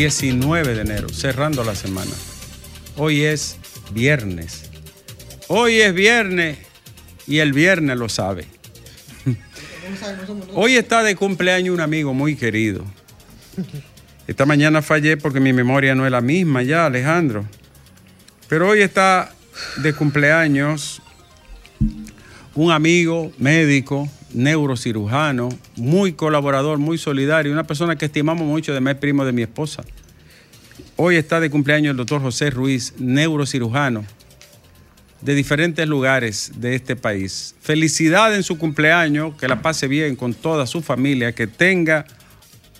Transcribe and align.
19 0.00 0.76
de 0.76 0.80
enero, 0.80 1.10
cerrando 1.10 1.62
la 1.62 1.74
semana. 1.74 2.10
Hoy 2.96 3.24
es 3.24 3.58
viernes. 3.92 4.70
Hoy 5.46 5.82
es 5.82 5.92
viernes 5.92 6.56
y 7.26 7.40
el 7.40 7.52
viernes 7.52 7.98
lo 7.98 8.08
sabe. 8.08 8.46
Hoy 10.54 10.76
está 10.76 11.02
de 11.02 11.16
cumpleaños 11.16 11.74
un 11.74 11.82
amigo 11.82 12.14
muy 12.14 12.34
querido. 12.34 12.82
Esta 14.26 14.46
mañana 14.46 14.80
fallé 14.80 15.18
porque 15.18 15.38
mi 15.38 15.52
memoria 15.52 15.94
no 15.94 16.06
es 16.06 16.12
la 16.12 16.22
misma 16.22 16.62
ya, 16.62 16.86
Alejandro. 16.86 17.44
Pero 18.48 18.70
hoy 18.70 18.80
está 18.80 19.34
de 19.82 19.92
cumpleaños 19.92 21.02
un 22.54 22.72
amigo 22.72 23.32
médico, 23.36 24.08
neurocirujano, 24.32 25.48
muy 25.76 26.12
colaborador, 26.12 26.78
muy 26.78 26.98
solidario, 26.98 27.52
una 27.52 27.64
persona 27.64 27.96
que 27.96 28.06
estimamos 28.06 28.46
mucho, 28.46 28.72
además 28.72 28.94
es 28.94 29.00
primo 29.00 29.24
de 29.24 29.32
mi 29.32 29.42
esposa. 29.42 29.84
Hoy 30.96 31.16
está 31.16 31.40
de 31.40 31.50
cumpleaños 31.50 31.92
el 31.92 31.96
doctor 31.96 32.20
José 32.20 32.50
Ruiz, 32.50 32.94
neurocirujano 32.98 34.04
de 35.20 35.34
diferentes 35.34 35.86
lugares 35.86 36.52
de 36.56 36.74
este 36.74 36.96
país. 36.96 37.54
Felicidad 37.60 38.34
en 38.34 38.42
su 38.42 38.58
cumpleaños, 38.58 39.34
que 39.36 39.48
la 39.48 39.62
pase 39.62 39.86
bien 39.86 40.16
con 40.16 40.34
toda 40.34 40.66
su 40.66 40.80
familia, 40.80 41.32
que 41.34 41.46
tenga 41.46 42.06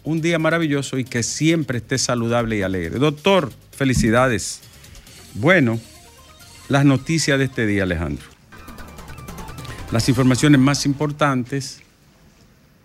un 0.05 0.21
día 0.23 0.39
maravilloso 0.39 0.99
y 0.99 1.05
que 1.05 1.23
siempre 1.23 1.79
esté 1.79 1.99
saludable 1.99 2.57
y 2.57 2.63
alegre. 2.63 2.99
Doctor, 2.99 3.53
felicidades. 3.73 4.61
Bueno, 5.35 5.79
las 6.69 6.85
noticias 6.85 7.39
de 7.39 7.45
este 7.45 7.67
día, 7.67 7.83
Alejandro. 7.83 8.30
Las 9.93 10.09
informaciones 10.09 10.61
más 10.61 10.87
importantes 10.87 11.81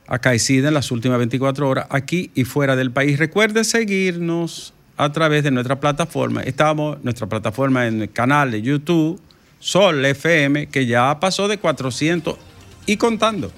acaecidas 0.07 0.69
en 0.69 0.73
las 0.73 0.91
últimas 0.91 1.19
24 1.19 1.69
horas 1.69 1.87
aquí 1.89 2.31
y 2.33 2.45
fuera 2.45 2.75
del 2.75 2.91
país. 2.91 3.19
Recuerde 3.19 3.63
seguirnos 3.63 4.73
a 4.97 5.11
través 5.11 5.43
de 5.43 5.51
nuestra 5.51 5.79
plataforma. 5.79 6.41
Estamos, 6.41 7.03
nuestra 7.03 7.27
plataforma 7.27 7.85
en 7.87 8.01
el 8.01 8.11
canal 8.11 8.51
de 8.51 8.61
YouTube, 8.61 9.21
Sol 9.59 10.03
FM, 10.03 10.67
que 10.67 10.85
ya 10.85 11.19
pasó 11.19 11.47
de 11.47 11.57
400 11.57 12.37
y 12.87 12.97
contando. 12.97 13.51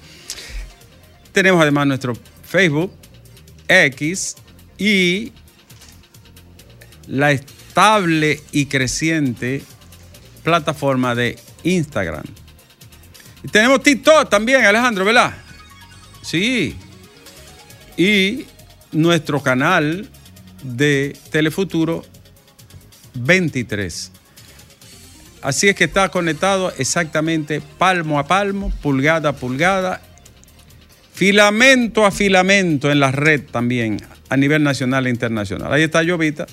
Tenemos 1.32 1.62
además 1.62 1.86
nuestro 1.86 2.14
Facebook, 2.42 2.92
X 3.66 4.36
y 4.76 5.32
la 7.06 7.32
estable 7.32 8.40
y 8.52 8.66
creciente 8.66 9.62
plataforma 10.42 11.14
de 11.14 11.38
Instagram. 11.62 12.24
Tenemos 13.50 13.82
TikTok 13.82 14.28
también, 14.28 14.64
Alejandro, 14.64 15.04
¿verdad? 15.04 15.34
Sí. 16.22 16.76
Y 17.96 18.46
nuestro 18.92 19.42
canal 19.42 20.08
de 20.62 21.16
Telefuturo 21.30 22.04
23. 23.14 24.12
Así 25.42 25.68
es 25.68 25.76
que 25.76 25.84
está 25.84 26.08
conectado 26.08 26.72
exactamente 26.78 27.60
palmo 27.60 28.18
a 28.18 28.26
palmo, 28.26 28.72
pulgada 28.82 29.30
a 29.30 29.36
pulgada, 29.36 30.00
filamento 31.14 32.04
a 32.04 32.10
filamento 32.10 32.90
en 32.90 32.98
la 32.98 33.12
red 33.12 33.42
también, 33.42 33.98
a 34.28 34.36
nivel 34.36 34.64
nacional 34.64 35.06
e 35.06 35.10
internacional. 35.10 35.72
Ahí 35.72 35.84
está 35.84 36.02
Llovita. 36.02 36.46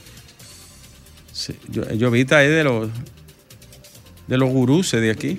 Sí, 1.32 1.56
Llovita 1.70 2.44
es 2.44 2.52
de 2.52 2.64
los 2.64 2.90
de 4.28 4.38
los 4.38 4.50
guruses 4.50 5.02
de 5.02 5.12
aquí. 5.12 5.38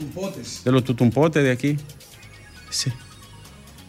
De 0.64 0.72
los 0.72 0.84
tutumpotes 0.84 1.42
de 1.42 1.50
aquí. 1.50 1.76
Sí. 2.70 2.92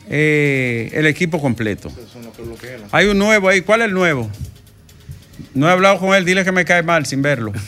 Eh, 0.10 0.90
el 0.94 1.06
equipo 1.06 1.42
completo. 1.42 1.92
Hay 2.92 3.08
un 3.08 3.18
nuevo 3.18 3.50
ahí. 3.50 3.62
¿Cuál 3.62 3.82
es 3.82 3.88
el 3.88 3.94
nuevo? 3.94 4.30
No 5.54 5.68
he 5.68 5.72
hablado 5.72 6.00
con 6.00 6.16
él, 6.16 6.26
dile 6.26 6.44
que 6.44 6.52
me 6.52 6.66
cae 6.66 6.84
mal 6.84 7.06
sin 7.06 7.22
verlo. 7.22 7.52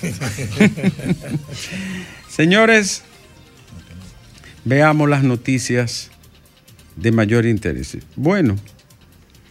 Señores, 2.30 3.04
veamos 4.64 5.10
las 5.10 5.24
noticias 5.24 6.10
de 6.96 7.12
mayor 7.12 7.46
interés. 7.46 7.98
Bueno, 8.16 8.56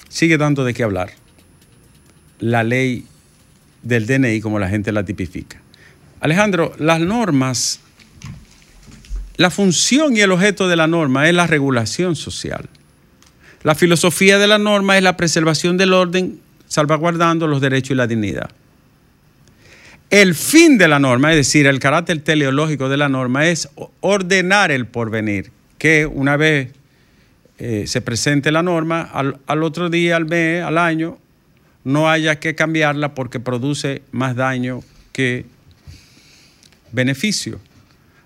sigue 0.08 0.38
dando 0.38 0.64
de 0.64 0.74
qué 0.74 0.82
hablar. 0.82 1.12
La 2.40 2.64
ley 2.64 3.04
del 3.82 4.06
DNI 4.06 4.40
como 4.40 4.58
la 4.58 4.68
gente 4.68 4.92
la 4.92 5.04
tipifica. 5.04 5.60
Alejandro, 6.20 6.72
las 6.78 7.00
normas, 7.00 7.80
la 9.36 9.50
función 9.50 10.16
y 10.16 10.20
el 10.20 10.32
objeto 10.32 10.68
de 10.68 10.76
la 10.76 10.86
norma 10.86 11.28
es 11.28 11.34
la 11.34 11.46
regulación 11.46 12.16
social. 12.16 12.68
La 13.62 13.74
filosofía 13.74 14.38
de 14.38 14.46
la 14.46 14.58
norma 14.58 14.96
es 14.96 15.02
la 15.02 15.16
preservación 15.16 15.76
del 15.76 15.92
orden 15.92 16.40
salvaguardando 16.66 17.46
los 17.46 17.60
derechos 17.60 17.92
y 17.92 17.94
la 17.94 18.06
dignidad. 18.06 18.50
El 20.10 20.34
fin 20.34 20.78
de 20.78 20.88
la 20.88 20.98
norma, 20.98 21.30
es 21.32 21.36
decir, 21.36 21.66
el 21.66 21.80
carácter 21.80 22.20
teleológico 22.20 22.88
de 22.88 22.96
la 22.96 23.08
norma, 23.08 23.46
es 23.46 23.68
ordenar 24.00 24.70
el 24.70 24.86
porvenir, 24.86 25.50
que 25.76 26.06
una 26.06 26.36
vez 26.36 26.72
eh, 27.58 27.84
se 27.86 28.00
presente 28.00 28.50
la 28.50 28.62
norma, 28.62 29.02
al, 29.02 29.38
al, 29.46 29.62
otro 29.62 29.90
día, 29.90 30.16
al 30.16 30.24
mes, 30.24 30.64
al 30.64 30.78
año, 30.78 31.18
no 31.84 32.08
haya 32.08 32.40
que 32.40 32.54
cambiarla 32.54 33.14
porque 33.14 33.38
produce 33.38 34.02
más 34.12 34.34
daño 34.34 34.82
que 35.12 35.44
beneficio. 36.92 37.60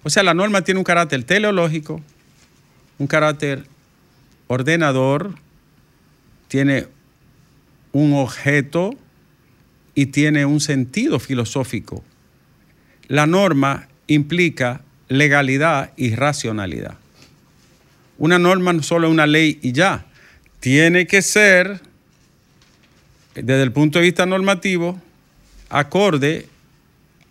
O 0.03 0.11
sea, 0.11 0.23
la 0.23 0.35
norma 0.35 0.63
tiene 0.63 0.79
un 0.79 0.85
carácter 0.85 1.25
teleológico, 1.25 2.01
un 2.99 3.07
carácter 3.07 3.65
ordenador, 4.49 5.35
tiene 6.49 6.87
un 7.93 8.15
objeto 8.15 8.95
y 9.95 10.07
tiene 10.07 10.45
un 10.45 10.61
sentido 10.61 11.19
filosófico. 11.19 12.05
La 13.09 13.27
norma 13.27 13.89
implica 14.07 14.83
legalidad 15.09 15.93
y 15.97 16.15
racionalidad. 16.15 16.99
Una 18.19 18.39
norma 18.39 18.73
no 18.73 18.83
solo 18.83 19.09
es 19.09 19.13
una 19.13 19.27
ley 19.27 19.59
y 19.63 19.73
ya, 19.73 20.07
tiene 20.61 21.07
que 21.07 21.23
ser, 21.23 21.81
desde 23.35 23.63
el 23.63 23.73
punto 23.73 23.99
de 23.99 24.05
vista 24.05 24.27
normativo, 24.27 25.01
acorde 25.69 26.47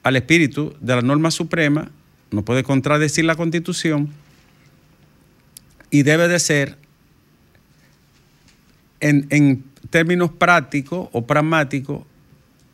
al 0.03 0.15
espíritu 0.15 0.75
de 0.79 0.95
la 0.95 1.01
norma 1.01 1.31
suprema, 1.31 1.91
no 2.31 2.43
puede 2.43 2.63
contradecir 2.63 3.25
la 3.25 3.35
constitución 3.35 4.09
y 5.89 6.03
debe 6.03 6.27
de 6.27 6.39
ser 6.39 6.77
en, 8.99 9.27
en 9.29 9.63
términos 9.89 10.31
prácticos 10.31 11.09
o 11.11 11.27
pragmáticos, 11.27 12.03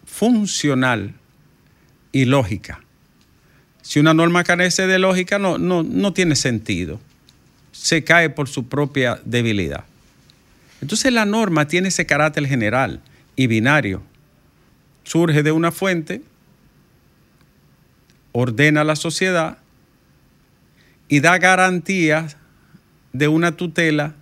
funcional 0.06 1.16
y 2.12 2.26
lógica. 2.26 2.82
Si 3.82 4.00
una 4.00 4.14
norma 4.14 4.44
carece 4.44 4.86
de 4.86 5.00
lógica, 5.00 5.40
no, 5.40 5.58
no, 5.58 5.84
no 5.84 6.14
tiene 6.14 6.36
sentido. 6.36 7.00
Se 7.72 8.04
cae 8.04 8.30
por 8.30 8.50
su 8.50 8.68
propia 8.68 9.20
debilidad. 9.24 9.86
Entonces 10.82 11.12
la 11.12 11.26
norma 11.26 11.68
tiene 11.68 11.88
ese 11.88 12.06
carácter 12.06 12.46
general 12.48 13.02
y 13.36 13.48
binario. 13.48 14.04
Surge 15.04 15.42
de 15.42 15.52
una 15.52 15.72
fuente, 15.72 16.22
ordena 18.40 18.84
la 18.84 18.96
sociedad 18.96 19.58
y 21.08 21.22
da 21.22 21.40
garantías 21.40 22.38
de 23.12 23.28
una 23.28 23.58
tutela 23.58 24.14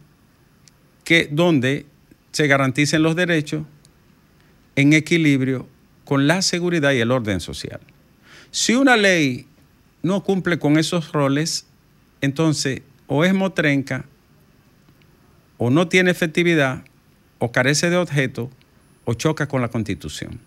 que 1.04 1.28
donde 1.30 1.86
se 2.32 2.48
garanticen 2.48 3.04
los 3.04 3.18
derechos 3.18 3.66
en 4.78 4.94
equilibrio 4.94 5.68
con 6.06 6.28
la 6.28 6.42
seguridad 6.42 6.94
y 6.94 7.00
el 7.00 7.12
orden 7.12 7.42
social. 7.42 7.82
Si 8.52 8.74
una 8.74 8.96
ley 8.96 9.48
no 10.02 10.24
cumple 10.24 10.60
con 10.60 10.78
esos 10.78 11.12
roles, 11.12 11.68
entonces 12.22 12.84
o 13.08 13.26
es 13.26 13.34
motrenca, 13.34 14.06
o 15.58 15.70
no 15.70 15.90
tiene 15.90 16.12
efectividad, 16.12 16.86
o 17.38 17.52
carece 17.52 17.90
de 17.90 17.98
objeto, 17.98 18.50
o 19.04 19.14
choca 19.14 19.50
con 19.50 19.62
la 19.62 19.68
constitución. 19.68 20.40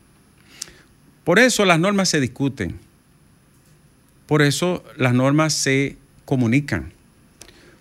Por 1.24 1.38
eso 1.38 1.66
las 1.66 1.78
normas 1.78 2.08
se 2.08 2.18
discuten, 2.18 2.87
por 4.28 4.42
eso 4.42 4.84
las 4.96 5.14
normas 5.14 5.54
se 5.54 5.96
comunican, 6.26 6.92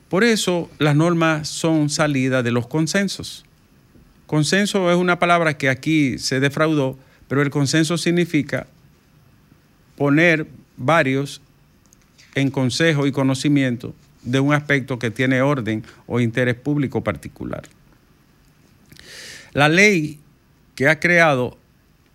por 0.08 0.24
eso 0.24 0.72
las 0.80 0.96
normas 0.96 1.50
son 1.50 1.90
salidas 1.90 2.42
de 2.44 2.52
los 2.52 2.68
consensos. 2.68 3.44
Consenso 4.28 4.90
es 4.90 4.98
una 4.98 5.20
palabra 5.20 5.58
que 5.58 5.68
aquí 5.68 6.18
se 6.20 6.40
defraudó, 6.40 6.98
pero 7.28 7.42
el 7.42 7.50
consenso 7.50 7.98
significa 7.98 8.66
poner 9.98 10.48
varios 10.78 11.42
en 12.34 12.50
consejo 12.50 13.08
y 13.08 13.12
conocimiento 13.12 13.94
de 14.22 14.40
un 14.40 14.54
aspecto 14.54 15.00
que 15.00 15.12
tiene 15.12 15.42
orden 15.42 15.84
o 16.06 16.22
interés 16.22 16.56
público 16.56 17.04
particular. 17.04 17.64
La 19.52 19.68
ley 19.68 20.20
que 20.76 20.88
ha 20.88 21.02
creado 21.02 21.58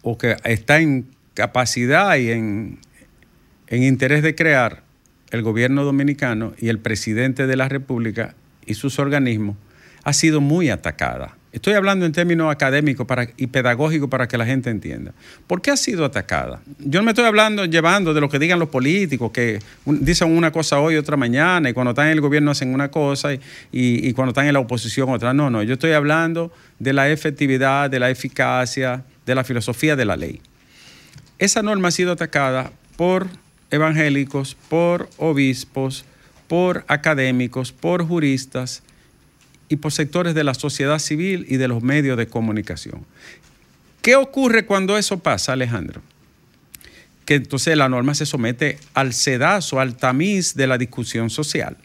o 0.00 0.16
que 0.16 0.36
está 0.44 0.80
en 0.80 1.06
capacidad 1.34 2.16
y 2.16 2.30
en, 2.30 2.78
en 3.72 3.82
interés 3.84 4.22
de 4.22 4.34
crear 4.34 4.82
el 5.30 5.40
gobierno 5.40 5.82
dominicano 5.82 6.52
y 6.58 6.68
el 6.68 6.78
presidente 6.78 7.46
de 7.46 7.56
la 7.56 7.70
República 7.70 8.34
y 8.66 8.74
sus 8.74 8.98
organismos 8.98 9.56
ha 10.04 10.12
sido 10.12 10.42
muy 10.42 10.68
atacada. 10.68 11.38
Estoy 11.52 11.72
hablando 11.72 12.04
en 12.04 12.12
términos 12.12 12.52
académicos 12.52 13.06
y 13.38 13.46
pedagógicos 13.46 14.10
para 14.10 14.28
que 14.28 14.36
la 14.36 14.44
gente 14.44 14.68
entienda. 14.68 15.14
¿Por 15.46 15.62
qué 15.62 15.70
ha 15.70 15.78
sido 15.78 16.04
atacada? 16.04 16.60
Yo 16.80 17.00
no 17.00 17.06
me 17.06 17.12
estoy 17.12 17.24
hablando, 17.24 17.64
llevando 17.64 18.12
de 18.12 18.20
lo 18.20 18.28
que 18.28 18.38
digan 18.38 18.58
los 18.58 18.68
políticos, 18.68 19.32
que 19.32 19.60
dicen 19.86 20.36
una 20.36 20.52
cosa 20.52 20.78
hoy, 20.78 20.96
otra 20.96 21.16
mañana, 21.16 21.70
y 21.70 21.72
cuando 21.72 21.92
están 21.92 22.08
en 22.08 22.12
el 22.12 22.20
gobierno 22.20 22.50
hacen 22.50 22.74
una 22.74 22.90
cosa, 22.90 23.32
y, 23.32 23.40
y 23.72 24.12
cuando 24.12 24.32
están 24.32 24.46
en 24.48 24.52
la 24.52 24.60
oposición 24.60 25.08
otra. 25.08 25.32
No, 25.32 25.48
no, 25.48 25.62
yo 25.62 25.74
estoy 25.74 25.92
hablando 25.92 26.52
de 26.78 26.92
la 26.92 27.08
efectividad, 27.08 27.88
de 27.88 28.00
la 28.00 28.10
eficacia, 28.10 29.02
de 29.24 29.34
la 29.34 29.44
filosofía 29.44 29.96
de 29.96 30.04
la 30.04 30.16
ley. 30.16 30.42
Esa 31.38 31.62
norma 31.62 31.88
ha 31.88 31.92
sido 31.92 32.12
atacada 32.12 32.70
por 32.96 33.28
evangélicos, 33.72 34.54
por 34.68 35.10
obispos, 35.16 36.04
por 36.46 36.84
académicos, 36.86 37.72
por 37.72 38.06
juristas, 38.06 38.84
y 39.72 39.76
por 39.76 39.90
sectores 39.90 40.34
de 40.34 40.44
la 40.44 40.52
sociedad 40.52 40.98
civil 40.98 41.46
y 41.48 41.56
de 41.56 41.66
los 41.66 41.82
medios 41.82 42.18
de 42.18 42.26
comunicación. 42.26 43.06
¿Qué 44.02 44.16
ocurre 44.16 44.66
cuando 44.66 44.98
eso 44.98 45.20
pasa, 45.20 45.54
Alejandro? 45.54 46.02
Que 47.24 47.36
entonces 47.36 47.74
la 47.74 47.88
norma 47.88 48.14
se 48.14 48.26
somete 48.26 48.78
al 48.92 49.14
sedazo, 49.14 49.80
al 49.80 49.96
tamiz 49.96 50.54
de 50.54 50.66
la 50.66 50.76
discusión 50.76 51.30
social. 51.30 51.78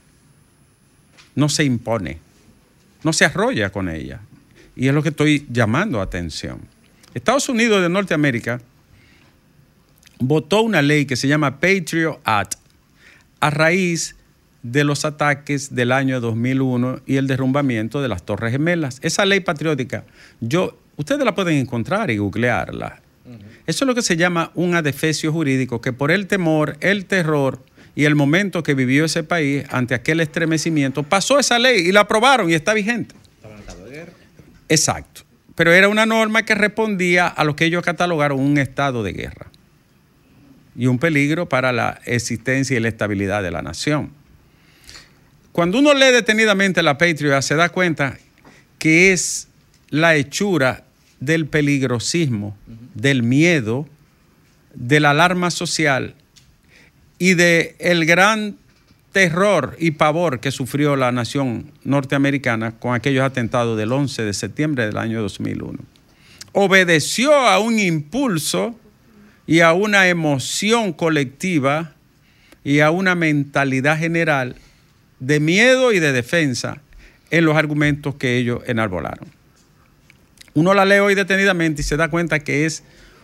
No 1.33 1.47
se 1.47 1.63
impone, 1.63 2.19
no 3.03 3.13
se 3.13 3.23
arrolla 3.23 3.69
con 3.69 3.87
ella. 3.87 4.19
Y 4.75 4.89
es 4.89 4.93
lo 4.93 5.01
que 5.01 5.09
estoy 5.09 5.47
llamando 5.49 6.01
atención. 6.01 6.59
Estados 7.13 7.47
Unidos 7.47 7.81
de 7.81 7.87
Norteamérica 7.87 8.59
votó 10.19 10.61
una 10.61 10.81
ley 10.81 11.05
que 11.05 11.15
se 11.15 11.27
llama 11.27 11.59
Patriot 11.59 12.19
Act 12.23 12.55
a 13.39 13.49
raíz 13.49 14.15
de 14.63 14.83
los 14.83 15.05
ataques 15.05 15.73
del 15.75 15.91
año 15.91 16.19
2001 16.19 17.01
y 17.05 17.17
el 17.17 17.27
derrumbamiento 17.27 18.01
de 18.01 18.07
las 18.07 18.23
Torres 18.23 18.51
Gemelas. 18.51 18.99
Esa 19.01 19.25
ley 19.25 19.39
patriótica, 19.39 20.05
yo, 20.41 20.77
ustedes 20.95 21.23
la 21.23 21.35
pueden 21.35 21.57
encontrar 21.57 22.11
y 22.11 22.17
googlearla. 22.17 23.01
Eso 23.65 23.83
es 23.83 23.87
lo 23.87 23.93
que 23.93 24.01
se 24.01 24.15
llama 24.15 24.51
un 24.55 24.75
adefesio 24.75 25.33
jurídico, 25.33 25.81
que 25.81 25.91
por 25.91 26.11
el 26.11 26.27
temor, 26.27 26.77
el 26.79 27.05
terror 27.05 27.61
y 27.93 28.05
el 28.05 28.15
momento 28.15 28.63
que 28.63 28.73
vivió 28.73 29.03
ese 29.03 29.23
país 29.23 29.65
ante 29.69 29.95
aquel 29.95 30.21
estremecimiento, 30.21 31.03
pasó 31.03 31.37
esa 31.37 31.59
ley 31.59 31.81
y 31.87 31.91
la 31.91 32.01
aprobaron 32.01 32.49
y 32.49 32.53
está 32.53 32.73
vigente. 32.73 33.15
Exacto. 34.69 35.21
Pero 35.55 35.73
era 35.73 35.89
una 35.89 36.05
norma 36.05 36.43
que 36.45 36.55
respondía 36.55 37.27
a 37.27 37.43
lo 37.43 37.55
que 37.55 37.65
ellos 37.65 37.83
catalogaron 37.83 38.39
un 38.39 38.57
estado 38.57 39.03
de 39.03 39.11
guerra 39.11 39.47
y 40.77 40.85
un 40.85 40.99
peligro 40.99 41.49
para 41.49 41.71
la 41.71 41.99
existencia 42.05 42.77
y 42.77 42.79
la 42.79 42.87
estabilidad 42.87 43.41
de 43.41 43.51
la 43.51 43.61
nación. 43.61 44.11
Cuando 45.51 45.79
uno 45.79 45.95
lee 45.95 46.11
detenidamente 46.11 46.83
la 46.83 46.99
Patriot, 46.99 47.41
se 47.41 47.55
da 47.55 47.69
cuenta 47.69 48.17
que 48.77 49.11
es 49.11 49.47
la 49.89 50.15
hechura 50.15 50.83
del 51.19 51.47
peligrosismo, 51.47 52.55
del 52.93 53.23
miedo, 53.23 53.89
de 54.75 54.99
la 54.99 55.09
alarma 55.09 55.49
social 55.49 56.13
y 57.17 57.33
del 57.33 57.75
el 57.79 58.05
gran 58.05 58.57
terror 59.11 59.75
y 59.79 59.91
pavor 59.91 60.39
que 60.39 60.51
sufrió 60.51 60.95
la 60.95 61.11
nación 61.11 61.71
norteamericana 61.83 62.73
con 62.77 62.93
aquellos 62.93 63.25
atentados 63.25 63.75
del 63.79 63.91
11 63.91 64.25
de 64.25 64.33
septiembre 64.33 64.85
del 64.85 64.97
año 64.97 65.23
2001. 65.23 65.79
Obedeció 66.51 67.33
a 67.33 67.57
un 67.57 67.79
impulso 67.79 68.79
y 69.47 69.61
a 69.61 69.71
una 69.71 70.09
emoción 70.09 70.91
colectiva 70.91 71.93
y 72.65 72.81
a 72.81 72.91
una 72.91 73.15
mentalidad 73.15 73.97
general 73.97 74.57
de 75.19 75.39
miedo 75.39 75.93
y 75.93 75.99
de 75.99 76.11
defensa 76.11 76.81
en 77.31 77.45
los 77.45 77.55
argumentos 77.55 78.15
que 78.15 78.37
ellos 78.37 78.61
enarbolaron. 78.67 79.29
Uno 80.53 80.73
la 80.73 80.85
lee 80.85 80.99
hoy 80.99 81.15
detenidamente 81.15 81.81
y 81.81 81.85
se 81.85 81.97
da 81.97 82.09
cuenta 82.09 82.39
que 82.39 82.65
es 82.65 82.83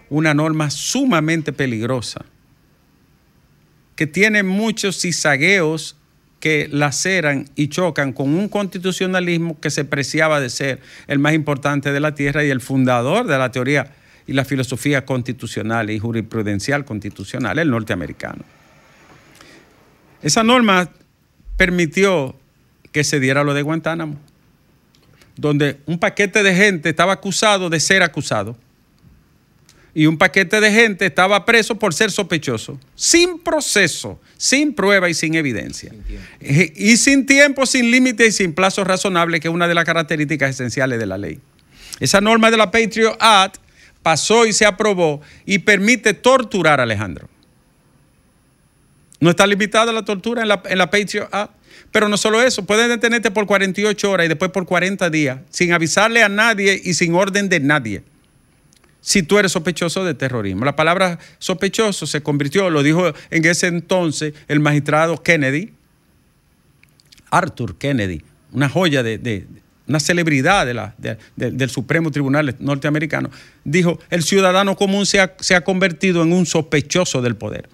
una 0.10 0.34
norma 0.34 0.70
sumamente 0.70 1.52
peligrosa, 1.52 2.24
que 3.96 4.08
tiene 4.08 4.44
muchos 4.44 5.02
cizagueos 5.02 5.98
que 6.40 6.68
laceran 6.72 7.50
y 7.56 7.68
chocan 7.68 8.14
con 8.14 8.34
un 8.34 8.50
constitucionalismo 8.50 9.60
que 9.60 9.70
se 9.70 9.86
preciaba 9.86 10.40
de 10.40 10.50
ser 10.50 10.80
el 11.08 11.20
más 11.20 11.34
importante 11.34 11.92
de 11.92 12.00
la 12.00 12.16
tierra 12.16 12.44
y 12.44 12.50
el 12.50 12.62
fundador 12.62 13.28
de 13.28 13.38
la 13.38 13.52
teoría 13.52 13.94
y 14.28 14.34
la 14.34 14.46
filosofía 14.46 15.06
constitucional 15.06 15.90
y 15.90 16.00
jurisprudencial 16.00 16.86
constitucional, 16.86 17.60
el 17.60 17.70
norteamericano. 17.70 18.44
Esa 20.22 20.44
norma 20.44 20.90
permitió 21.58 22.36
que 22.92 23.04
se 23.04 23.20
diera 23.20 23.44
lo 23.44 23.54
de 23.54 23.62
Guantánamo, 23.62 24.18
donde 25.36 25.80
un 25.86 26.00
paquete 26.00 26.44
de 26.44 26.56
gente 26.56 26.90
estaba 26.90 27.14
acusado 27.14 27.70
de 27.70 27.80
ser 27.80 28.04
acusado 28.04 28.56
y 29.96 30.08
un 30.08 30.18
paquete 30.18 30.60
de 30.60 30.72
gente 30.72 31.06
estaba 31.06 31.46
preso 31.46 31.78
por 31.78 31.94
ser 31.94 32.10
sospechoso, 32.10 32.80
sin 32.96 33.40
proceso, 33.40 34.20
sin 34.38 34.74
prueba 34.74 35.10
y 35.10 35.14
sin 35.14 35.36
evidencia. 35.36 35.94
y 36.40 36.98
sin 36.98 37.26
tiempo, 37.26 37.66
sin 37.66 37.92
límite 37.92 38.28
y 38.28 38.32
sin 38.32 38.54
plazo 38.54 38.84
razonable, 38.84 39.40
que 39.40 39.50
es 39.50 39.54
una 39.54 39.68
de 39.68 39.76
las 39.76 39.86
características 39.86 40.52
esenciales 40.52 41.00
de 41.00 41.06
la 41.06 41.18
ley. 41.18 41.40
Esa 42.00 42.22
norma 42.22 42.50
de 42.50 42.58
la 42.58 42.72
Patriot 42.72 43.16
Act 43.20 43.58
pasó 44.04 44.46
y 44.46 44.54
se 44.54 44.66
aprobó 44.66 45.22
y 45.46 45.60
permite 45.60 46.14
torturar 46.14 46.80
a 46.80 46.84
Alejandro. 46.84 47.28
No 49.20 49.30
está 49.30 49.48
limitada 49.48 49.92
la 49.94 50.04
tortura 50.04 50.42
en 50.42 50.50
la, 50.50 50.62
en 50.66 50.78
la 50.78 50.90
Patriot 50.92 51.30
Act. 51.32 51.64
Pero 51.94 52.10
no 52.10 52.18
solo 52.18 52.42
eso, 52.42 52.66
pueden 52.66 52.90
detenerte 52.90 53.30
por 53.30 53.46
48 53.46 54.12
horas 54.12 54.26
y 54.26 54.28
después 54.28 54.52
por 54.52 54.66
40 54.66 55.12
días, 55.12 55.40
sin 55.50 55.74
avisarle 55.74 56.24
a 56.24 56.30
nadie 56.30 56.82
y 56.84 56.96
sin 56.96 57.14
orden 57.14 57.50
de 57.50 57.60
nadie, 57.60 58.04
si 59.00 59.22
tú 59.22 59.38
eres 59.38 59.52
sospechoso 59.52 60.04
de 60.04 60.16
terrorismo. 60.16 60.66
La 60.66 60.76
palabra 60.76 61.20
sospechoso 61.38 62.08
se 62.08 62.24
convirtió, 62.24 62.72
lo 62.72 62.82
dijo 62.82 63.14
en 63.30 63.46
ese 63.46 63.68
entonces 63.68 64.34
el 64.48 64.60
magistrado 64.60 65.22
Kennedy, 65.22 65.74
Arthur 67.30 67.78
Kennedy, 67.78 68.24
una 68.52 68.70
joya 68.70 69.04
de, 69.04 69.48
una 69.88 70.00
celebridad 70.00 70.66
del 71.36 71.70
Supremo 71.70 72.12
Tribunal 72.12 72.56
norteamericano, 72.60 73.30
dijo, 73.64 74.00
el 74.10 74.24
ciudadano 74.24 74.76
común 74.76 75.06
se 75.06 75.20
ha 75.20 75.64
convertido 75.64 76.24
en 76.24 76.34
un 76.34 76.46
sospechoso 76.46 77.22
del 77.22 77.36
poder. 77.36 77.68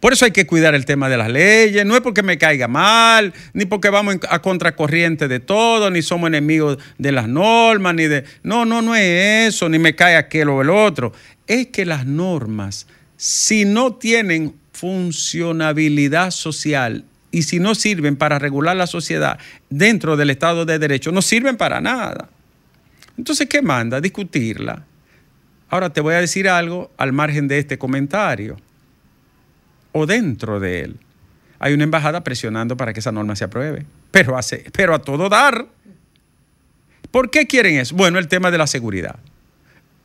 Por 0.00 0.12
eso 0.12 0.26
hay 0.26 0.30
que 0.30 0.46
cuidar 0.46 0.74
el 0.74 0.84
tema 0.84 1.08
de 1.08 1.16
las 1.16 1.30
leyes. 1.30 1.84
No 1.86 1.96
es 1.96 2.02
porque 2.02 2.22
me 2.22 2.36
caiga 2.36 2.68
mal, 2.68 3.32
ni 3.54 3.64
porque 3.64 3.88
vamos 3.88 4.16
a 4.28 4.40
contracorriente 4.40 5.26
de 5.26 5.40
todo, 5.40 5.90
ni 5.90 6.02
somos 6.02 6.28
enemigos 6.28 6.78
de 6.98 7.12
las 7.12 7.28
normas, 7.28 7.94
ni 7.94 8.06
de... 8.06 8.24
No, 8.42 8.66
no, 8.66 8.82
no 8.82 8.94
es 8.94 9.48
eso, 9.48 9.68
ni 9.68 9.78
me 9.78 9.96
cae 9.96 10.16
aquel 10.16 10.50
o 10.50 10.60
el 10.60 10.70
otro. 10.70 11.12
Es 11.46 11.68
que 11.68 11.86
las 11.86 12.04
normas, 12.04 12.86
si 13.16 13.64
no 13.64 13.94
tienen 13.94 14.54
funcionabilidad 14.72 16.30
social 16.30 17.04
y 17.36 17.42
si 17.42 17.58
no 17.58 17.74
sirven 17.74 18.16
para 18.16 18.38
regular 18.38 18.74
la 18.78 18.86
sociedad 18.86 19.38
dentro 19.68 20.16
del 20.16 20.30
Estado 20.30 20.64
de 20.64 20.78
Derecho, 20.78 21.12
no 21.12 21.20
sirven 21.20 21.58
para 21.58 21.82
nada. 21.82 22.30
Entonces, 23.18 23.46
¿qué 23.46 23.60
manda? 23.60 24.00
Discutirla. 24.00 24.86
Ahora 25.68 25.90
te 25.90 26.00
voy 26.00 26.14
a 26.14 26.20
decir 26.22 26.48
algo 26.48 26.90
al 26.96 27.12
margen 27.12 27.46
de 27.46 27.58
este 27.58 27.76
comentario 27.76 28.56
o 29.92 30.06
dentro 30.06 30.60
de 30.60 30.80
él. 30.80 30.96
Hay 31.58 31.74
una 31.74 31.84
embajada 31.84 32.24
presionando 32.24 32.74
para 32.74 32.94
que 32.94 33.00
esa 33.00 33.12
norma 33.12 33.36
se 33.36 33.44
apruebe, 33.44 33.84
pero, 34.10 34.38
hace, 34.38 34.64
pero 34.72 34.94
a 34.94 35.00
todo 35.00 35.28
dar. 35.28 35.66
¿Por 37.10 37.30
qué 37.30 37.46
quieren 37.46 37.76
eso? 37.76 37.94
Bueno, 37.94 38.18
el 38.18 38.28
tema 38.28 38.50
de 38.50 38.56
la 38.56 38.66
seguridad. 38.66 39.16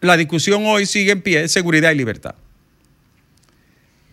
La 0.02 0.18
discusión 0.18 0.64
hoy 0.66 0.86
sigue 0.86 1.14
en 1.14 1.22
pie, 1.22 1.48
seguridad 1.48 1.92
y 1.92 1.96
libertad. 1.96 2.36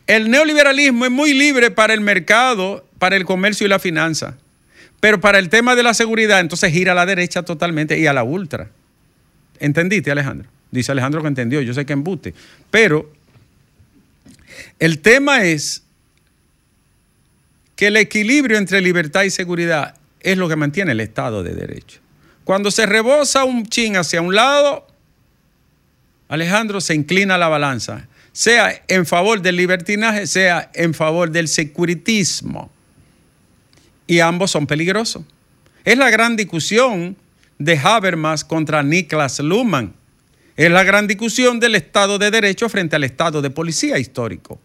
El 0.06 0.30
neoliberalismo 0.30 1.04
es 1.04 1.10
muy 1.10 1.34
libre 1.34 1.72
para 1.72 1.92
el 1.92 2.00
mercado, 2.00 2.87
para 2.98 3.16
el 3.16 3.24
comercio 3.24 3.66
y 3.66 3.70
la 3.70 3.78
finanza, 3.78 4.36
pero 5.00 5.20
para 5.20 5.38
el 5.38 5.48
tema 5.48 5.76
de 5.76 5.82
la 5.82 5.94
seguridad 5.94 6.40
entonces 6.40 6.72
gira 6.72 6.92
a 6.92 6.94
la 6.94 7.06
derecha 7.06 7.42
totalmente 7.42 7.98
y 7.98 8.06
a 8.06 8.12
la 8.12 8.24
ultra. 8.24 8.70
¿Entendiste, 9.60 10.10
Alejandro? 10.10 10.48
Dice 10.70 10.92
Alejandro 10.92 11.22
que 11.22 11.28
entendió, 11.28 11.60
yo 11.62 11.72
sé 11.74 11.86
que 11.86 11.92
embute, 11.92 12.34
pero 12.70 13.10
el 14.78 14.98
tema 15.00 15.44
es 15.44 15.82
que 17.76 17.86
el 17.86 17.96
equilibrio 17.96 18.58
entre 18.58 18.80
libertad 18.80 19.22
y 19.22 19.30
seguridad 19.30 19.94
es 20.20 20.36
lo 20.36 20.48
que 20.48 20.56
mantiene 20.56 20.92
el 20.92 21.00
Estado 21.00 21.42
de 21.42 21.54
Derecho. 21.54 22.00
Cuando 22.44 22.70
se 22.70 22.86
rebosa 22.86 23.44
un 23.44 23.66
chin 23.66 23.96
hacia 23.96 24.20
un 24.20 24.34
lado, 24.34 24.86
Alejandro 26.28 26.80
se 26.80 26.94
inclina 26.94 27.38
la 27.38 27.48
balanza, 27.48 28.08
sea 28.32 28.82
en 28.88 29.06
favor 29.06 29.40
del 29.42 29.56
libertinaje, 29.56 30.26
sea 30.26 30.70
en 30.74 30.92
favor 30.92 31.30
del 31.30 31.48
securitismo. 31.48 32.70
Y 34.08 34.18
ambos 34.18 34.50
son 34.50 34.66
peligrosos. 34.66 35.22
Es 35.84 35.96
la 35.96 36.10
gran 36.10 36.34
discusión 36.34 37.16
de 37.58 37.78
Habermas 37.78 38.44
contra 38.44 38.82
Niklas 38.82 39.38
Luhmann. 39.38 39.94
Es 40.56 40.70
la 40.72 40.82
gran 40.82 41.06
discusión 41.06 41.60
del 41.60 41.76
Estado 41.76 42.18
de 42.18 42.32
Derecho 42.32 42.68
frente 42.68 42.96
al 42.96 43.04
Estado 43.04 43.40
de 43.42 43.50
Policía 43.50 43.98
histórico. 43.98 44.60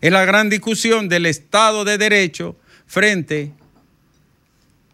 Es 0.00 0.10
la 0.10 0.24
gran 0.24 0.50
discusión 0.50 1.08
del 1.08 1.26
Estado 1.26 1.84
de 1.84 1.96
Derecho 1.96 2.56
frente 2.86 3.52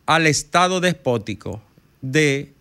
al 0.04 0.26
Estado 0.26 0.80
despótico 0.80 1.62
de 2.02 2.52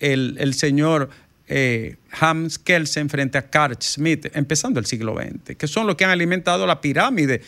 el, 0.00 0.54
señor 0.54 1.10
eh, 1.48 1.96
Hans 2.10 2.58
Kelsen 2.58 3.08
frente 3.08 3.38
a 3.38 3.50
Carl 3.50 3.76
Schmitt, 3.80 4.34
empezando 4.34 4.80
el 4.80 4.86
siglo 4.86 5.14
XX, 5.14 5.56
que 5.56 5.66
son 5.66 5.86
los 5.86 5.96
que 5.96 6.04
han 6.04 6.10
alimentado 6.10 6.66
la 6.66 6.80
pirámide 6.80 7.42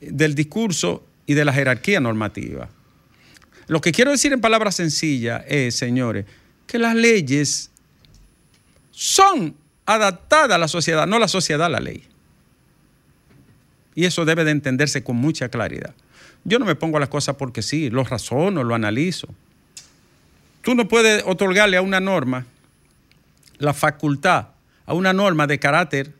del 0.00 0.34
discurso 0.34 1.04
y 1.26 1.34
de 1.34 1.44
la 1.44 1.52
jerarquía 1.52 2.00
normativa. 2.00 2.68
Lo 3.68 3.80
que 3.80 3.92
quiero 3.92 4.10
decir 4.10 4.32
en 4.32 4.40
palabras 4.40 4.76
sencillas 4.76 5.44
es, 5.48 5.76
señores, 5.76 6.26
que 6.66 6.78
las 6.78 6.94
leyes 6.94 7.70
son 8.90 9.56
adaptadas 9.86 10.52
a 10.52 10.58
la 10.58 10.68
sociedad, 10.68 11.06
no 11.06 11.18
la 11.18 11.28
sociedad 11.28 11.66
a 11.66 11.68
la 11.68 11.80
ley. 11.80 12.04
Y 13.94 14.04
eso 14.04 14.24
debe 14.24 14.44
de 14.44 14.50
entenderse 14.50 15.02
con 15.04 15.16
mucha 15.16 15.48
claridad. 15.48 15.94
Yo 16.44 16.58
no 16.58 16.64
me 16.64 16.74
pongo 16.74 16.96
a 16.96 17.00
las 17.00 17.08
cosas 17.08 17.36
porque 17.36 17.62
sí, 17.62 17.90
lo 17.90 18.04
razono, 18.04 18.64
lo 18.64 18.74
analizo. 18.74 19.28
Tú 20.62 20.74
no 20.74 20.88
puedes 20.88 21.22
otorgarle 21.26 21.76
a 21.76 21.82
una 21.82 22.00
norma 22.00 22.46
la 23.58 23.74
facultad, 23.74 24.48
a 24.86 24.94
una 24.94 25.12
norma 25.12 25.46
de 25.46 25.58
carácter 25.58 26.12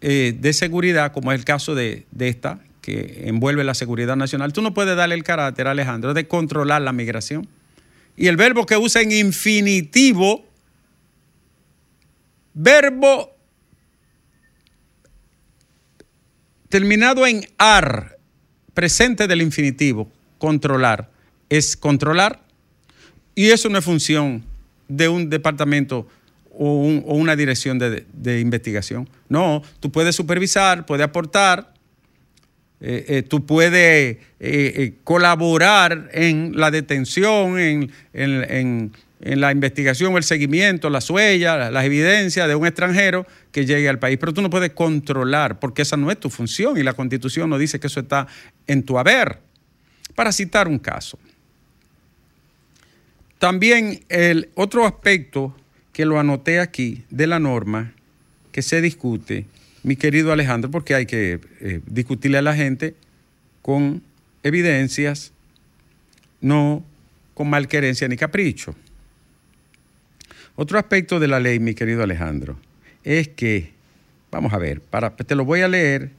eh, 0.00 0.34
de 0.38 0.52
seguridad, 0.52 1.12
como 1.12 1.32
es 1.32 1.38
el 1.38 1.44
caso 1.44 1.74
de, 1.74 2.06
de 2.10 2.28
esta, 2.28 2.60
que 2.86 3.24
envuelve 3.24 3.64
la 3.64 3.74
seguridad 3.74 4.14
nacional, 4.14 4.52
tú 4.52 4.62
no 4.62 4.72
puedes 4.72 4.96
darle 4.96 5.16
el 5.16 5.24
carácter, 5.24 5.66
Alejandro, 5.66 6.14
de 6.14 6.28
controlar 6.28 6.82
la 6.82 6.92
migración. 6.92 7.48
Y 8.16 8.28
el 8.28 8.36
verbo 8.36 8.64
que 8.64 8.76
usa 8.76 9.02
en 9.02 9.10
infinitivo, 9.10 10.46
verbo 12.54 13.34
terminado 16.68 17.26
en 17.26 17.48
ar, 17.58 18.18
presente 18.72 19.26
del 19.26 19.42
infinitivo, 19.42 20.08
controlar, 20.38 21.10
es 21.48 21.76
controlar 21.76 22.40
y 23.34 23.46
eso 23.46 23.68
no 23.68 23.78
es 23.78 23.84
función 23.84 24.44
de 24.86 25.08
un 25.08 25.28
departamento 25.28 26.06
o, 26.52 26.84
una 27.06 27.34
dirección 27.34 27.80
de, 27.80 28.40
investigación. 28.40 29.08
No, 29.28 29.64
tú 29.80 29.90
puedes 29.90 30.14
supervisar, 30.14 30.86
puedes 30.86 31.04
aportar, 31.04 31.74
eh, 32.80 33.04
eh, 33.08 33.22
tú 33.22 33.46
puedes 33.46 34.18
eh, 34.38 34.94
colaborar 35.02 36.10
en 36.12 36.52
la 36.56 36.70
detención, 36.70 37.58
en, 37.58 38.92
la 39.18 39.50
investigación, 39.50 40.14
el 40.16 40.24
seguimiento, 40.24 40.90
las 40.90 41.08
huellas, 41.08 41.72
las 41.72 41.84
evidencias 41.84 42.46
de 42.46 42.54
un 42.54 42.66
extranjero 42.66 43.26
que 43.50 43.64
llegue 43.64 43.88
al 43.88 43.98
país, 43.98 44.18
pero 44.20 44.34
tú 44.34 44.42
no 44.42 44.50
puedes 44.50 44.70
controlar 44.72 45.58
porque 45.58 45.82
esa 45.82 45.96
no 45.96 46.10
es 46.10 46.20
tu 46.20 46.28
función 46.28 46.76
y 46.76 46.82
la 46.82 46.92
constitución 46.92 47.48
no 47.48 47.56
dice 47.56 47.80
que 47.80 47.86
eso 47.86 48.00
está 48.00 48.26
en 48.66 48.82
tu 48.82 48.98
haber. 48.98 49.38
Para 50.14 50.32
citar 50.32 50.68
un 50.68 50.78
caso, 50.78 51.18
también 53.38 54.04
el 54.08 54.50
otro 54.54 54.86
aspecto 54.86 55.56
que 55.92 56.04
lo 56.04 56.20
anoté 56.20 56.60
aquí 56.60 57.04
de 57.08 57.26
la 57.26 57.38
norma 57.38 57.94
que 58.52 58.60
se 58.60 58.82
discute, 58.82 59.46
mi 59.86 59.94
querido 59.94 60.32
Alejandro, 60.32 60.68
porque 60.68 60.96
hay 60.96 61.06
que 61.06 61.38
eh, 61.60 61.80
discutirle 61.86 62.38
a 62.38 62.42
la 62.42 62.56
gente 62.56 62.96
con 63.62 64.02
evidencias, 64.42 65.32
no 66.40 66.82
con 67.34 67.48
malquerencia 67.48 68.08
ni 68.08 68.16
capricho. 68.16 68.74
Otro 70.56 70.80
aspecto 70.80 71.20
de 71.20 71.28
la 71.28 71.38
ley, 71.38 71.60
mi 71.60 71.72
querido 71.72 72.02
Alejandro, 72.02 72.58
es 73.04 73.28
que, 73.28 73.74
vamos 74.32 74.52
a 74.52 74.58
ver, 74.58 74.80
para, 74.80 75.14
te 75.14 75.36
lo 75.36 75.44
voy 75.44 75.60
a 75.60 75.68
leer. 75.68 76.10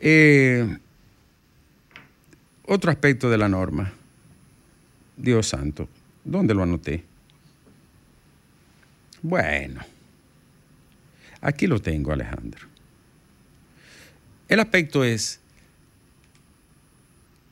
Eh, 0.00 0.78
otro 2.64 2.90
aspecto 2.90 3.28
de 3.28 3.36
la 3.36 3.50
norma 3.50 3.92
Dios 5.18 5.48
santo, 5.48 5.86
¿dónde 6.24 6.54
lo 6.54 6.62
anoté? 6.62 7.04
Bueno, 9.20 9.82
aquí 11.40 11.66
lo 11.66 11.80
tengo, 11.80 12.12
Alejandro. 12.12 12.66
El 14.48 14.60
aspecto 14.60 15.04
es 15.04 15.40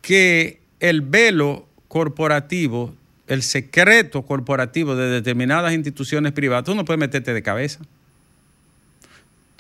que 0.03 0.61
el 0.81 1.01
velo 1.01 1.69
corporativo, 1.87 2.95
el 3.27 3.43
secreto 3.43 4.23
corporativo 4.23 4.97
de 4.97 5.09
determinadas 5.09 5.73
instituciones 5.75 6.33
privadas, 6.33 6.65
tú 6.65 6.75
no 6.75 6.85
puedes 6.85 6.99
meterte 6.99 7.33
de 7.33 7.43
cabeza. 7.43 7.81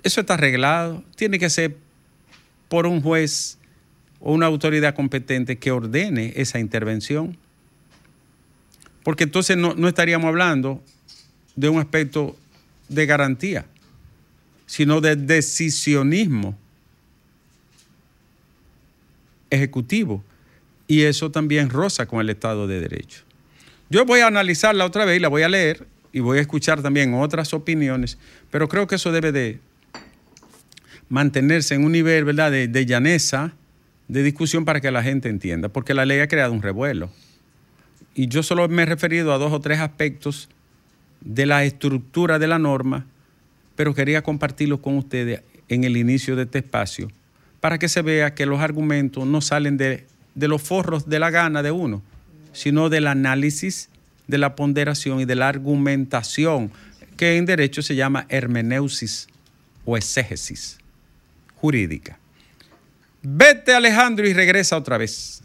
Eso 0.03 0.21
está 0.21 0.35
arreglado. 0.35 1.05
Tiene 1.17 1.39
que 1.39 1.51
ser 1.51 1.77
por 2.69 2.87
un 2.87 3.01
juez 3.01 3.59
o 4.21 4.33
una 4.33 4.47
autoridad 4.47 4.95
competente 4.95 5.59
que 5.59 5.71
ordene 5.71 6.33
esa 6.37 6.59
intervención. 6.59 7.37
Porque 9.03 9.25
entonces 9.25 9.57
no, 9.57 9.89
estaríamos 9.89 10.29
hablando 10.29 10.83
de 11.57 11.69
un 11.69 11.79
aspecto 11.79 12.37
de 12.89 13.07
garantía, 13.07 13.67
sino 14.69 15.01
de 15.01 15.17
decisionismo 15.17 16.57
ejecutivo. 19.51 20.23
Y 20.87 21.03
eso 21.03 21.33
también 21.33 21.69
roza 21.69 22.07
con 22.07 22.21
el 22.21 22.31
Estado 22.31 22.69
de 22.69 22.79
Derecho. 22.79 23.25
Yo 23.91 24.05
voy 24.05 24.21
a 24.21 24.29
analizarla 24.29 24.85
otra 24.85 25.05
vez 25.05 25.17
y 25.17 25.21
la 25.21 25.29
voy 25.29 25.43
a 25.43 25.49
leer 25.49 25.89
y 26.13 26.21
voy 26.21 26.39
a 26.39 26.43
escuchar 26.43 26.81
también 26.81 27.13
otras 27.15 27.53
opiniones, 27.53 28.19
pero 28.53 28.69
creo 28.69 28.87
que 28.87 28.95
eso 28.95 29.11
debe 29.11 29.33
de 29.33 29.59
mantenerse 31.09 31.75
en 31.75 31.85
un 31.85 31.93
nivel 31.93 32.25
¿verdad? 32.25 32.53
De, 32.53 32.69
de 32.69 32.87
llaneza, 32.87 33.55
de 34.07 34.23
discusión 34.23 34.65
para 34.65 34.81
que 34.81 34.93
la 34.93 35.03
gente 35.03 35.29
entienda, 35.29 35.69
porque 35.69 35.95
la 35.95 36.07
ley 36.07 36.21
ha 36.21 36.29
creado 36.29 36.53
un 36.53 36.63
revuelo 36.63 37.11
y 38.19 38.27
yo 38.27 38.43
solo 38.43 38.69
me 38.69 38.83
he 38.83 38.87
referido 38.87 39.33
a 39.33 39.39
dos 39.39 39.53
o 39.53 39.61
tres 39.61 39.79
aspectos 39.79 40.49
de 41.21 41.47
la 41.47 41.65
estructura 41.65 42.41
de 42.41 42.49
la 42.49 42.59
norma, 42.59 43.07
pero 43.79 43.95
quería 43.95 44.23
compartirlo 44.23 44.83
con 44.83 44.99
ustedes 44.99 45.43
en 45.69 45.85
el 45.85 45.97
inicio 45.97 46.35
de 46.35 46.43
este 46.43 46.59
espacio, 46.59 47.13
para 47.61 47.79
que 47.79 47.89
se 47.89 48.03
vea 48.03 48.35
que 48.35 48.45
los 48.45 48.59
argumentos 48.59 49.25
no 49.25 49.41
salen 49.41 49.77
de, 49.77 50.05
los 50.35 50.61
forros 50.61 51.09
de 51.09 51.21
la 51.21 51.31
gana 51.31 51.63
de 51.63 51.71
uno, 51.71 52.03
sino 52.53 52.89
del 52.89 53.07
análisis, 53.07 53.89
de 54.27 54.37
la 54.37 54.57
ponderación 54.57 55.21
y 55.21 55.27
de 55.27 55.37
la 55.37 55.49
argumentación, 55.49 56.73
que 57.17 57.37
en 57.37 57.47
derecho 57.47 57.81
se 57.81 57.95
llama 57.95 58.27
hermeneusis 58.29 59.29
o 59.85 59.97
exégesis 59.97 60.79
jurídica. 61.55 62.19
Vete 63.23 63.75
Alejandro 63.75 64.27
y 64.27 64.33
regresa 64.33 64.77
otra 64.77 64.99
vez. 64.99 65.41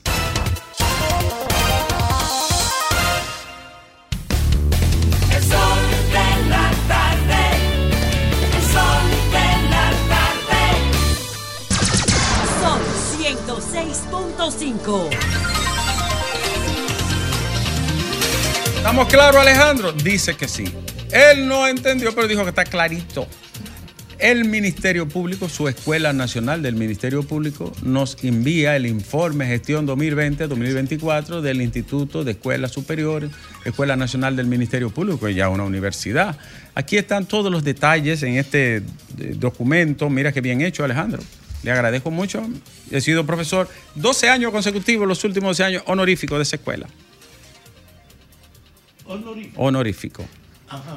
¿Estamos 18.76 19.08
claros, 19.08 19.42
Alejandro? 19.42 19.94
Dice 19.94 20.36
que 20.36 20.48
sí. 20.50 20.66
Él 21.10 21.48
no 21.48 21.66
entendió, 21.68 22.14
pero 22.14 22.28
dijo 22.28 22.44
que 22.44 22.50
está 22.50 22.66
clarito. 22.66 23.26
El 24.20 24.46
Ministerio 24.46 25.08
Público, 25.08 25.48
su 25.48 25.70
Escuela 25.70 26.12
Nacional 26.12 26.62
del 26.62 26.76
Ministerio 26.76 27.24
Público, 27.24 27.72
nos 27.82 28.22
envía 28.24 28.76
el 28.76 28.86
informe 28.86 29.46
gestión 29.46 29.88
2020-2024 29.88 31.40
del 31.40 31.62
Instituto 31.62 32.26
de 32.26 32.32
Escuelas 32.32 32.72
Superiores, 32.72 33.32
Escuela 33.64 33.96
Nacional 33.96 34.36
del 34.36 34.48
Ministerio 34.48 34.90
Público, 34.90 35.30
ya 35.30 35.48
una 35.48 35.64
universidad. 35.64 36.38
Aquí 36.76 36.98
están 36.98 37.26
todos 37.26 37.52
los 37.52 37.64
detalles 37.64 38.22
en 38.24 38.36
este 38.36 38.78
eh, 38.78 38.82
documento. 39.36 40.10
Mira 40.10 40.34
qué 40.34 40.42
bien 40.42 40.62
hecho, 40.62 40.84
Alejandro. 40.84 41.22
Le 41.64 41.72
agradezco 41.72 42.12
mucho. 42.12 42.46
He 42.92 43.02
sido 43.02 43.26
profesor 43.26 43.70
12 43.96 44.30
años 44.30 44.52
consecutivos, 44.52 45.08
los 45.08 45.24
últimos 45.24 45.58
12 45.58 45.64
años 45.64 45.84
honorífico 45.88 46.38
de 46.38 46.44
esa 46.44 46.58
escuela. 46.58 46.88
Honorífico. 49.06 49.62
Honorífico. 49.62 50.26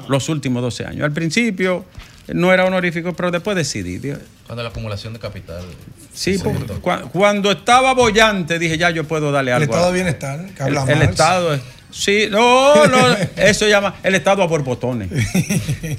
Los 0.07 0.29
últimos 0.29 0.61
12 0.61 0.85
años. 0.85 1.03
Al 1.03 1.11
principio 1.11 1.85
no 2.33 2.51
era 2.53 2.65
honorífico, 2.65 3.13
pero 3.13 3.31
después 3.31 3.55
decidí. 3.55 3.99
Cuando 4.45 4.63
la 4.63 4.69
acumulación 4.69 5.13
de 5.13 5.19
capital. 5.19 5.63
Sí, 6.13 6.37
cuando 7.11 7.51
estaba 7.51 7.93
bollante 7.93 8.59
dije, 8.59 8.77
ya 8.77 8.89
yo 8.89 9.03
puedo 9.05 9.31
darle 9.31 9.53
algo. 9.53 9.63
El 9.65 9.69
estado 9.69 9.87
de 9.87 9.93
bienestar, 9.93 10.45
que 10.53 10.63
el, 10.63 10.77
el 10.77 11.01
estado 11.03 11.53
es 11.53 11.61
Sí, 11.89 12.27
no, 12.29 12.85
no, 12.87 12.97
eso 13.37 13.67
llama 13.67 13.95
el 14.03 14.15
estado 14.15 14.43
a 14.43 14.47
borbotones. 14.47 15.09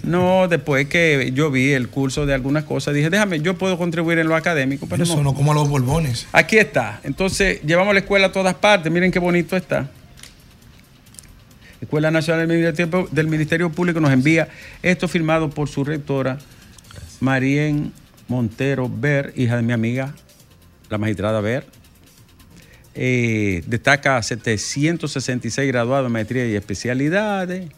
No, 0.05 0.49
después 0.49 0.87
que 0.87 1.33
yo 1.35 1.51
vi 1.51 1.73
el 1.73 1.89
curso 1.89 2.25
de 2.25 2.35
algunas 2.35 2.65
cosas, 2.65 2.95
dije, 2.95 3.11
déjame, 3.11 3.41
yo 3.41 3.59
puedo 3.59 3.77
contribuir 3.77 4.19
en 4.19 4.29
lo 4.29 4.37
académico, 4.37 4.87
pero 4.89 5.03
eso 5.03 5.23
no. 5.23 5.35
como 5.35 5.53
a 5.53 5.55
los 5.55 5.69
borbones. 5.69 6.27
Aquí 6.33 6.57
está. 6.57 7.01
Entonces, 7.05 7.61
llevamos 7.63 7.95
la 7.95 8.01
escuela 8.01 8.29
a 8.29 8.33
todas 8.33 8.55
partes. 8.55 8.91
Miren 8.91 9.11
qué 9.11 9.19
bonito 9.19 9.57
está. 9.57 9.89
Escuela 11.81 12.11
Nacional 12.11 12.49
del 12.49 13.27
Ministerio, 13.29 13.71
Público 13.71 14.01
nos 14.01 14.13
envía 14.13 14.49
esto 14.83 15.07
firmado 15.07 15.51
por 15.51 15.69
su 15.69 15.85
rectora, 15.85 16.39
Marien 17.21 17.93
Montero 18.27 18.91
Ver, 18.93 19.33
hija 19.37 19.57
de 19.57 19.63
mi 19.63 19.73
amiga, 19.73 20.15
la 20.91 20.99
magistrada 20.99 21.41
Ver. 21.41 21.67
Eh, 22.95 23.63
destaca 23.67 24.21
766 24.23 25.69
graduados 25.69 26.07
en 26.07 26.13
maestría 26.13 26.47
y 26.47 26.57
especialidades, 26.57 27.69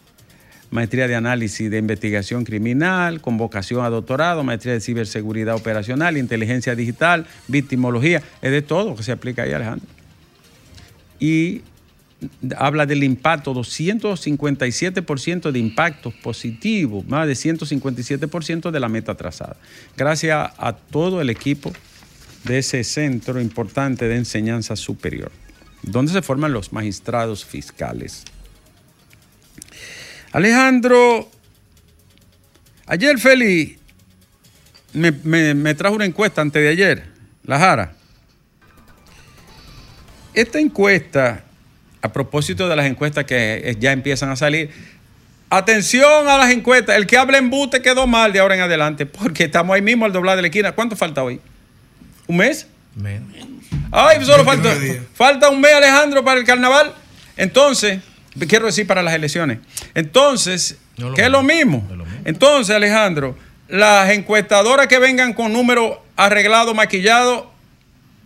maestría 0.71 1.07
de 1.07 1.15
análisis 1.15 1.69
de 1.69 1.77
investigación 1.77 2.43
criminal, 2.43 3.21
convocación 3.21 3.85
a 3.85 3.89
doctorado, 3.89 4.43
maestría 4.43 4.73
de 4.73 4.81
ciberseguridad 4.81 5.55
operacional, 5.55 6.17
inteligencia 6.17 6.75
digital, 6.75 7.27
victimología, 7.47 8.23
es 8.41 8.51
de 8.51 8.61
todo 8.61 8.95
que 8.95 9.03
se 9.03 9.11
aplica 9.11 9.43
ahí, 9.43 9.51
Alejandro. 9.51 9.87
Y 11.19 11.61
habla 12.57 12.85
del 12.85 13.03
impacto, 13.03 13.53
257% 13.53 15.51
de 15.51 15.59
impactos 15.59 16.13
positivos, 16.15 17.05
más 17.05 17.27
de 17.27 17.33
157% 17.33 18.71
de 18.71 18.79
la 18.79 18.89
meta 18.89 19.15
trazada. 19.15 19.57
Gracias 19.97 20.51
a 20.57 20.73
todo 20.73 21.21
el 21.21 21.29
equipo 21.29 21.71
de 22.43 22.59
ese 22.59 22.83
centro 22.83 23.39
importante 23.39 24.07
de 24.07 24.15
enseñanza 24.15 24.75
superior, 24.75 25.31
donde 25.83 26.11
se 26.11 26.21
forman 26.21 26.53
los 26.53 26.73
magistrados 26.73 27.45
fiscales. 27.45 28.23
Alejandro, 30.31 31.29
ayer 32.85 33.19
Feli 33.19 33.77
me, 34.93 35.11
me 35.11 35.75
trajo 35.75 35.95
una 35.95 36.05
encuesta 36.05 36.41
antes 36.41 36.61
de 36.61 36.69
ayer, 36.69 37.05
la 37.43 37.59
Jara. 37.59 37.93
Esta 40.33 40.59
encuesta, 40.59 41.43
a 42.01 42.13
propósito 42.13 42.69
de 42.69 42.75
las 42.75 42.85
encuestas 42.85 43.25
que 43.25 43.75
ya 43.79 43.91
empiezan 43.91 44.29
a 44.29 44.35
salir, 44.35 44.69
atención 45.49 46.29
a 46.29 46.37
las 46.37 46.51
encuestas, 46.51 46.95
el 46.95 47.05
que 47.05 47.17
habla 47.17 47.37
en 47.37 47.49
bute 47.49 47.81
quedó 47.81 48.07
mal 48.07 48.31
de 48.31 48.39
ahora 48.39 48.55
en 48.55 48.61
adelante, 48.61 49.05
porque 49.05 49.43
estamos 49.43 49.75
ahí 49.75 49.81
mismo 49.81 50.05
al 50.05 50.13
doblar 50.13 50.37
de 50.37 50.43
la 50.43 50.47
esquina. 50.47 50.71
¿Cuánto 50.71 50.95
falta 50.95 51.23
hoy? 51.23 51.41
¿Un 52.31 52.37
mes? 52.37 52.65
Menos. 52.95 53.27
Ay, 53.91 54.23
solo 54.23 54.45
falta, 54.45 54.73
falta 55.13 55.49
un 55.49 55.59
mes, 55.59 55.73
Alejandro, 55.73 56.23
para 56.23 56.39
el 56.39 56.45
carnaval. 56.45 56.93
Entonces, 57.35 57.99
quiero 58.47 58.67
decir 58.67 58.87
para 58.87 59.01
las 59.03 59.13
elecciones. 59.13 59.57
Entonces, 59.95 60.77
No, 60.95 61.13
que 61.13 61.23
es 61.23 61.29
lo 61.29 61.43
mismo. 61.43 61.79
mismo. 61.81 61.87
Es 61.91 61.97
lo 61.97 62.05
mismo. 62.05 62.21
Entonces, 62.23 62.73
Alejandro, 62.73 63.37
las 63.67 64.11
encuestadoras 64.11 64.87
que 64.87 64.97
vengan 64.97 65.33
con 65.33 65.51
números 65.51 65.97
arreglados, 66.15 66.73
maquillados, 66.73 67.47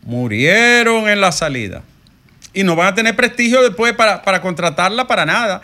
murieron 0.03 1.09
en 1.09 1.19
la 1.19 1.31
salida. 1.31 1.81
Y 2.53 2.61
no 2.61 2.75
van 2.75 2.89
a 2.89 2.94
tener 2.94 3.15
prestigio 3.15 3.63
después 3.63 3.94
para, 3.94 4.22
para 4.22 4.39
contratarla 4.39 5.07
para 5.07 5.25
nada. 5.25 5.63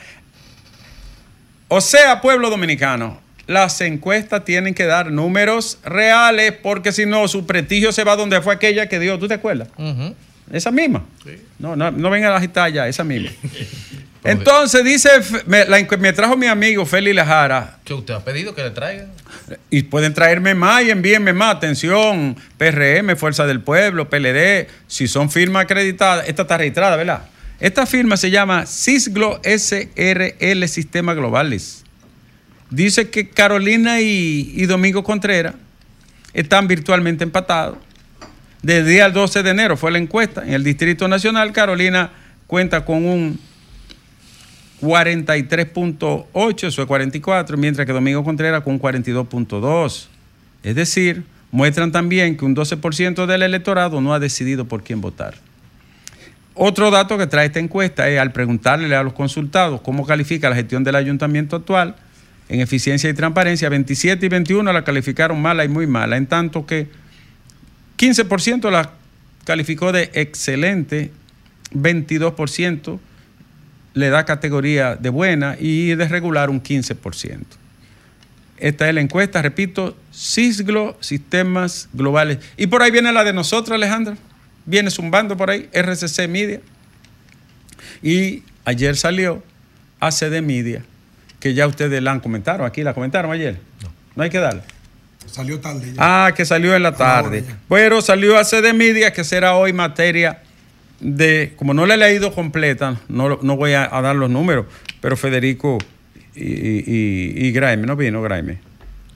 O 1.68 1.80
sea, 1.80 2.20
pueblo 2.22 2.50
dominicano, 2.50 3.22
las 3.52 3.80
encuestas 3.82 4.44
tienen 4.46 4.74
que 4.74 4.86
dar 4.86 5.12
números 5.12 5.80
reales 5.84 6.54
porque 6.64 6.92
si 6.92 7.06
no, 7.06 7.28
su 7.28 7.46
prestigio 7.46 7.92
se 7.92 8.04
va 8.04 8.16
donde 8.16 8.42
fue 8.42 8.54
aquella 8.54 8.88
que 8.88 9.00
dio. 9.00 9.20
¿Tú 9.20 9.28
te 9.28 9.36
acuerdas? 9.36 9.68
Esa 10.52 10.72
misma. 10.72 11.06
Sí. 11.24 11.38
No, 11.60 11.76
no, 11.76 11.92
no 11.92 12.10
vengan 12.10 12.32
a 12.32 12.38
agitar 12.38 12.72
ya, 12.72 12.88
esa 12.88 13.04
misma. 13.04 13.30
Entonces 14.24 14.84
dice, 14.84 15.10
me, 15.48 15.66
la 15.66 15.86
me 15.98 16.14
trajo 16.14 16.38
mi 16.38 16.46
amigo 16.46 16.86
Feli 16.86 17.12
Lajara, 17.12 17.80
¿Qué 17.84 17.94
usted 17.94 18.14
ha 18.14 18.24
pedido 18.24 18.54
que 18.54 18.64
le 18.64 18.70
traigan? 18.70 19.10
y 19.70 19.84
pueden 19.84 20.14
traerme 20.14 20.54
más 20.54 20.84
y 20.84 20.92
envíenme 20.92 21.34
más. 21.34 21.56
Atención, 21.56 22.38
PRM, 22.58 23.16
Fuerza 23.18 23.48
del 23.48 23.62
Pueblo, 23.62 24.10
PLD, 24.10 24.68
si 24.88 25.08
son 25.08 25.32
firmas 25.32 25.64
acreditadas, 25.64 26.28
esta 26.28 26.44
está 26.44 26.58
registrada, 26.58 26.96
¿verdad? 26.96 27.24
Esta 27.60 27.86
firma 27.86 28.18
se 28.18 28.32
llama 28.32 28.66
Cisglo 28.66 29.40
SRL 29.44 30.68
Sistema 30.68 31.14
Globales. 31.14 31.84
Dice 32.72 33.10
que 33.10 33.28
Carolina 33.28 34.00
y, 34.00 34.66
Domingo 34.66 35.04
Contreras 35.04 35.56
están 36.34 36.70
virtualmente 36.70 37.26
empatados. 37.26 37.78
Desde 38.64 38.80
el 38.80 38.88
día 38.88 39.10
12 39.10 39.44
de 39.44 39.50
enero 39.50 39.76
fue 39.76 39.92
la 39.92 39.98
encuesta. 39.98 40.42
En 40.44 40.54
el 40.54 40.64
Distrito 40.64 41.10
Nacional, 41.10 41.52
Carolina 41.52 42.12
cuenta 42.48 42.86
con 42.86 43.06
un 43.06 43.40
43.8, 44.82 46.68
eso 46.68 46.82
es 46.82 46.88
44, 46.88 47.58
mientras 47.58 47.86
que 47.86 47.92
Domingo 47.92 48.24
Contreras 48.24 48.64
con 48.64 48.76
un 48.76 48.80
42.2. 48.80 50.08
Es 50.64 50.76
decir, 50.76 51.26
muestran 51.52 51.92
también 51.92 52.38
que 52.38 52.46
un 52.46 52.56
12% 52.56 53.26
del 53.26 53.44
electorado 53.44 54.00
no 54.00 54.14
ha 54.14 54.20
decidido 54.20 54.64
por 54.64 54.82
quién 54.82 55.02
votar. 55.02 55.34
Otro 56.54 56.90
dato 56.90 57.18
que 57.18 57.28
trae 57.28 57.48
esta 57.48 57.60
encuesta 57.60 58.08
es 58.08 58.18
al 58.18 58.32
preguntarle 58.32 58.96
a 58.96 59.04
los 59.04 59.12
consultados 59.12 59.82
cómo 59.82 60.06
califica 60.06 60.50
la 60.50 60.56
gestión 60.56 60.86
del 60.86 60.96
ayuntamiento 60.96 61.58
actual 61.58 61.98
en 62.52 62.60
eficiencia 62.60 63.10
y 63.10 63.14
transparencia, 63.14 63.70
27 63.70 64.26
y 64.26 64.30
21 64.30 64.74
la 64.74 64.84
calificaron 64.84 65.42
mala 65.42 65.64
y 65.64 65.70
muy 65.70 65.88
mala, 65.88 66.18
en 66.18 66.28
tanto 66.28 66.66
que 66.66 66.90
15% 67.98 68.70
la 68.70 68.92
calificó 69.46 69.94
de 69.94 70.12
excelente, 70.14 71.12
22% 71.74 73.00
le 73.94 74.10
da 74.10 74.26
categoría 74.26 74.98
de 74.98 75.10
buena 75.10 75.56
y 75.58 75.96
de 75.96 76.08
regular 76.10 76.50
un 76.50 76.62
15%. 76.62 77.40
Esta 78.58 78.90
es 78.90 78.96
la 78.96 79.02
encuesta, 79.02 79.42
repito, 79.42 79.96
Cisglo, 80.14 80.98
Sistemas 81.00 81.88
Globales. 81.94 82.40
Y 82.58 82.68
por 82.68 82.84
ahí 82.84 82.92
viene 82.92 83.14
la 83.14 83.24
de 83.24 83.32
nosotros, 83.32 83.74
Alejandra. 83.74 84.18
Viene 84.66 84.92
zumbando 84.92 85.38
por 85.38 85.50
ahí, 85.50 85.70
RCC 85.72 86.28
Media. 86.28 86.60
Y 88.04 88.44
ayer 88.66 88.98
salió 88.98 89.42
ACD 90.02 90.42
Media, 90.42 90.84
que 91.42 91.54
ya 91.54 91.68
ustedes 91.68 92.02
la 92.02 92.12
han 92.12 92.22
comentado. 92.22 92.64
Aquí 92.64 92.84
la 92.84 92.94
comentaron 92.94 93.32
ayer. 93.34 93.58
No, 93.84 93.92
no 94.16 94.24
hay 94.24 94.30
que 94.30 94.38
darle. 94.38 94.62
Salió 95.26 95.60
tarde 95.60 95.88
ya. 95.94 95.96
Ah, 96.28 96.34
que 96.34 96.46
salió 96.46 96.74
en 96.76 96.84
la 96.84 96.96
tarde. 96.96 97.40
hora 97.40 97.48
ya. 97.50 97.60
Pero 97.68 98.02
salió 98.02 98.38
a 98.38 98.46
CD 98.46 98.74
Media, 98.74 99.12
que 99.12 99.24
será 99.26 99.56
hoy 99.56 99.74
materia 99.74 100.42
de. 101.00 101.54
Como 101.58 101.74
no 101.74 101.86
la 101.86 101.96
he 101.96 101.98
leído 101.98 102.34
completa, 102.34 103.00
no, 103.10 103.40
no 103.42 103.56
voy 103.58 103.74
a, 103.74 103.94
a 103.96 104.02
dar 104.02 104.16
los 104.16 104.30
números, 104.30 104.66
pero 105.02 105.18
Federico 105.18 105.78
y, 106.36 106.44
y, 106.44 107.34
y 107.48 107.52
Graeme, 107.52 107.86
¿no 107.88 107.96
vino 107.96 108.22
Graeme? 108.22 108.60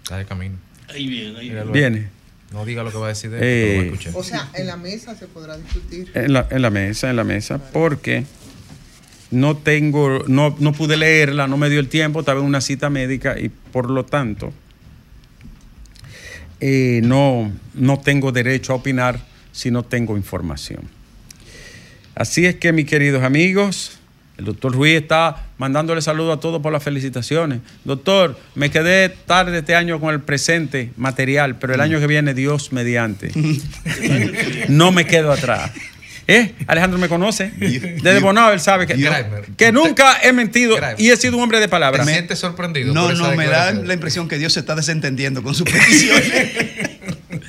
Está 0.03 0.17
de 0.17 0.25
camino. 0.25 0.55
Ahí 0.93 1.07
viene, 1.07 1.39
ahí 1.39 1.49
Míralo. 1.49 1.71
Viene. 1.71 2.07
No 2.51 2.63
diga 2.63 2.83
lo 2.83 2.91
que 2.91 2.97
va 2.97 3.05
a 3.07 3.09
decir 3.09 3.31
de 3.31 3.37
él, 3.37 3.43
Eh, 3.43 3.67
lo 3.71 3.77
va 3.77 3.81
a 3.81 3.85
escuchar. 3.85 4.13
O 4.15 4.23
sea, 4.23 4.49
en 4.53 4.67
la 4.67 4.77
mesa 4.77 5.15
se 5.15 5.27
podrá 5.27 5.57
discutir. 5.57 6.09
En 6.13 6.31
la, 6.31 6.47
en 6.49 6.61
la 6.61 6.69
mesa, 6.69 7.09
en 7.09 7.15
la 7.17 7.23
mesa, 7.23 7.59
porque 7.73 8.23
no 9.35 9.57
tengo, 9.57 10.23
no, 10.27 10.55
no 10.59 10.73
pude 10.73 10.97
leerla, 10.97 11.47
no 11.47 11.57
me 11.57 11.69
dio 11.69 11.79
el 11.79 11.89
tiempo, 11.89 12.21
estaba 12.21 12.39
en 12.39 12.45
una 12.45 12.61
cita 12.61 12.89
médica 12.89 13.39
y 13.39 13.49
por 13.49 13.89
lo 13.89 14.05
tanto 14.05 14.53
eh, 16.59 17.01
no, 17.03 17.51
no 17.73 17.99
tengo 17.99 18.31
derecho 18.31 18.73
a 18.73 18.77
opinar 18.77 19.19
si 19.51 19.71
no 19.71 19.83
tengo 19.83 20.17
información. 20.17 20.81
Así 22.15 22.45
es 22.45 22.55
que, 22.55 22.71
mis 22.71 22.85
queridos 22.85 23.23
amigos, 23.23 23.99
el 24.37 24.45
doctor 24.45 24.73
Ruiz 24.73 25.01
está 25.01 25.47
mandándole 25.57 26.01
saludos 26.01 26.37
a 26.37 26.39
todos 26.39 26.61
por 26.61 26.71
las 26.71 26.83
felicitaciones. 26.83 27.59
Doctor, 27.83 28.37
me 28.55 28.69
quedé 28.69 29.09
tarde 29.09 29.59
este 29.59 29.75
año 29.75 29.99
con 29.99 30.13
el 30.13 30.21
presente 30.21 30.91
material, 30.97 31.57
pero 31.57 31.73
el 31.73 31.81
año 31.81 31.99
que 31.99 32.07
viene, 32.07 32.33
Dios 32.33 32.71
mediante. 32.71 33.31
no 34.69 34.91
me 34.91 35.05
quedo 35.05 35.31
atrás. 35.31 35.71
¿Eh? 36.27 36.53
Alejandro 36.67 36.97
me 36.99 37.07
conoce. 37.07 37.51
Desde 37.57 38.19
Bonao 38.19 38.51
él 38.51 38.59
sabe 38.59 38.87
que, 38.87 39.71
nunca 39.71 40.17
he 40.23 40.33
mentido 40.33 40.75
y 40.97 41.11
he 41.11 41.17
sido 41.17 41.37
un 41.37 41.43
hombre 41.43 41.59
de 41.59 41.65
¿Te 41.65 41.69
palabra. 41.69 42.03
sientes 42.05 42.39
sorprendido? 42.39 42.93
No, 42.93 43.11
no, 43.13 43.31
me 43.35 43.47
da 43.47 43.71
la 43.71 43.93
impresión 43.93 44.27
que 44.27 44.37
Dios 44.37 44.53
se 44.53 44.59
está 44.59 44.75
desentendiendo 44.75 45.43
con 45.43 45.53
sus 45.53 45.69
peticiones. 45.69 46.31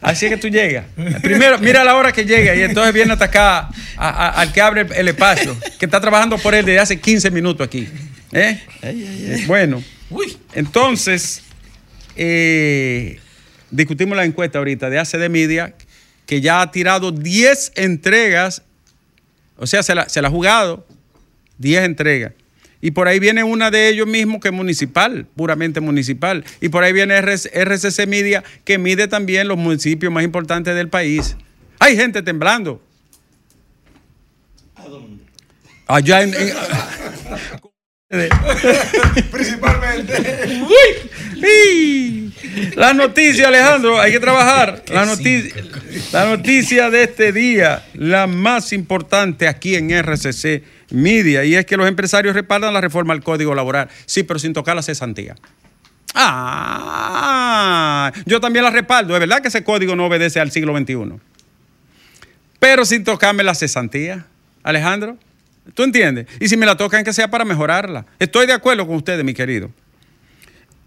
Así 0.00 0.24
es 0.26 0.32
que 0.32 0.38
tú 0.38 0.48
llegas. 0.48 0.86
Primero, 1.22 1.58
mira 1.58 1.84
la 1.84 1.94
hora 1.94 2.10
que 2.10 2.24
llega 2.24 2.54
y 2.56 2.62
entonces 2.62 2.94
viene 2.94 3.10
a 3.10 3.14
atacar 3.16 3.68
a- 3.96 4.08
a- 4.08 4.40
al 4.40 4.50
que 4.52 4.60
abre 4.62 4.86
el, 4.96 5.08
espacio, 5.08 5.54
que 5.78 5.84
está 5.84 6.00
trabajando 6.00 6.38
por 6.38 6.54
él 6.54 6.64
desde 6.64 6.78
hace 6.78 6.98
15 6.98 7.30
minutos 7.30 7.66
aquí. 7.66 7.86
¿Eh? 8.32 8.58
Bueno, 9.46 9.82
entonces, 10.54 11.42
eh, 12.16 13.20
discutimos 13.70 14.16
la 14.16 14.24
encuesta 14.24 14.58
ahorita 14.58 14.88
de 14.88 14.98
ACD 15.00 15.28
Media, 15.28 15.74
que 16.30 16.40
ya 16.40 16.60
ha 16.62 16.70
tirado 16.70 17.10
10 17.10 17.72
entregas, 17.74 18.62
o 19.56 19.66
sea, 19.66 19.82
se 19.82 19.96
la, 19.96 20.08
se 20.08 20.22
la 20.22 20.28
ha 20.28 20.30
jugado 20.30 20.86
10 21.58 21.82
entregas. 21.82 22.34
Y 22.80 22.92
por 22.92 23.08
ahí 23.08 23.18
viene 23.18 23.42
una 23.42 23.72
de 23.72 23.88
ellos 23.88 24.06
mismos 24.06 24.40
que 24.40 24.46
es 24.46 24.54
municipal, 24.54 25.26
puramente 25.34 25.80
municipal. 25.80 26.44
Y 26.60 26.68
por 26.68 26.84
ahí 26.84 26.92
viene 26.92 27.16
RC 27.16 27.50
RCC 27.52 28.06
Media, 28.06 28.44
que 28.64 28.78
mide 28.78 29.08
también 29.08 29.48
los 29.48 29.58
municipios 29.58 30.12
más 30.12 30.22
importantes 30.22 30.76
del 30.76 30.88
país. 30.88 31.36
Hay 31.80 31.96
gente 31.96 32.22
temblando. 32.22 32.80
Allá 35.88 36.22
en... 36.22 36.32
en- 36.32 36.52
Principalmente. 39.32 40.62
¡Uy! 40.62 41.09
La 42.76 42.92
noticia, 42.92 43.48
Alejandro, 43.48 44.00
hay 44.00 44.12
que 44.12 44.20
trabajar. 44.20 44.82
La 44.92 45.04
noticia, 45.04 45.54
la 46.12 46.24
noticia 46.26 46.90
de 46.90 47.04
este 47.04 47.32
día, 47.32 47.84
la 47.94 48.26
más 48.26 48.72
importante 48.72 49.48
aquí 49.48 49.74
en 49.74 49.90
RCC 49.90 50.62
Media, 50.90 51.44
y 51.44 51.54
es 51.54 51.66
que 51.66 51.76
los 51.76 51.86
empresarios 51.86 52.34
respaldan 52.34 52.74
la 52.74 52.80
reforma 52.80 53.12
al 53.12 53.22
Código 53.22 53.54
Laboral. 53.54 53.88
Sí, 54.06 54.22
pero 54.22 54.38
sin 54.38 54.52
tocar 54.52 54.74
la 54.74 54.82
cesantía. 54.82 55.36
Ah, 56.14 58.12
yo 58.26 58.40
también 58.40 58.64
la 58.64 58.70
respaldo. 58.70 59.14
Es 59.14 59.20
verdad 59.20 59.40
que 59.40 59.48
ese 59.48 59.62
código 59.62 59.94
no 59.94 60.06
obedece 60.06 60.40
al 60.40 60.50
siglo 60.50 60.76
XXI. 60.76 61.20
Pero 62.58 62.84
sin 62.84 63.04
tocarme 63.04 63.42
la 63.44 63.54
cesantía, 63.54 64.26
Alejandro. 64.62 65.16
¿Tú 65.74 65.82
entiendes? 65.84 66.26
Y 66.40 66.48
si 66.48 66.56
me 66.56 66.66
la 66.66 66.76
tocan, 66.76 67.04
que 67.04 67.12
sea 67.12 67.30
para 67.30 67.44
mejorarla. 67.44 68.06
Estoy 68.18 68.46
de 68.46 68.52
acuerdo 68.52 68.86
con 68.86 68.96
ustedes, 68.96 69.24
mi 69.24 69.34
querido. 69.34 69.70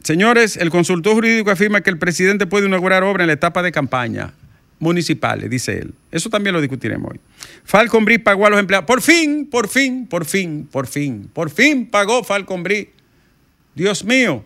Señores, 0.04 0.58
el 0.58 0.70
consultor 0.70 1.14
jurídico 1.14 1.50
afirma 1.50 1.82
que 1.82 1.90
el 1.90 1.98
presidente 1.98 2.46
puede 2.46 2.68
inaugurar 2.68 3.04
obra 3.04 3.24
en 3.24 3.28
la 3.28 3.34
etapa 3.34 3.64
de 3.64 3.72
campaña 3.72 4.34
municipales, 4.80 5.50
dice 5.50 5.80
él. 5.80 5.94
Eso 6.12 6.30
también 6.30 6.54
lo 6.54 6.60
discutiremos 6.60 7.12
hoy. 7.12 7.20
Falcon 7.64 8.04
Bridge 8.04 8.22
pagó 8.22 8.46
a 8.46 8.50
los 8.50 8.60
empleados. 8.60 8.86
Por 8.86 9.02
fin, 9.02 9.48
por 9.50 9.70
fin, 9.70 10.06
por 10.06 10.26
fin, 10.26 10.68
por 10.70 10.88
fin, 10.88 11.30
por 11.34 11.50
fin 11.50 11.90
pagó 11.90 12.24
Falcon 12.24 12.64
Bridge. 12.64 12.90
Dios 13.76 14.04
mío, 14.04 14.46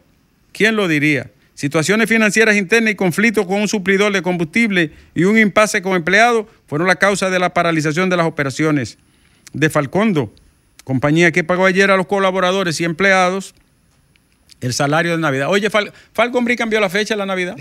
¿quién 0.52 0.76
lo 0.76 0.88
diría? 0.88 1.32
Situaciones 1.56 2.08
financieras 2.08 2.56
internas 2.56 2.94
y 2.94 2.96
conflictos 2.96 3.48
con 3.48 3.60
un 3.60 3.68
suplidor 3.68 4.14
de 4.14 4.22
combustible 4.22 4.92
y 5.16 5.24
un 5.24 5.40
impasse 5.40 5.82
con 5.82 5.94
empleados 5.94 6.46
fueron 6.68 6.88
la 6.88 6.98
causa 6.98 7.32
de 7.32 7.40
la 7.40 7.56
paralización 7.56 8.12
de 8.12 8.18
las 8.18 8.28
operaciones 8.28 9.00
de 9.54 9.72
Falcondo, 9.72 10.32
compañía 10.84 11.32
que 11.32 11.44
pagó 11.44 11.66
ayer 11.66 11.90
a 11.90 11.98
los 11.98 12.06
colaboradores 12.06 12.80
y 12.80 12.84
empleados 12.84 13.56
el 14.62 14.74
salario 14.74 15.12
de 15.12 15.18
Navidad. 15.20 15.50
Oye, 15.50 15.70
Fal 15.70 15.92
Falcon 16.14 16.44
Bridge 16.46 16.58
cambió 16.58 16.80
la 16.80 16.90
fecha 16.90 17.14
de 17.14 17.20
la 17.20 17.26
Navidad. 17.26 17.56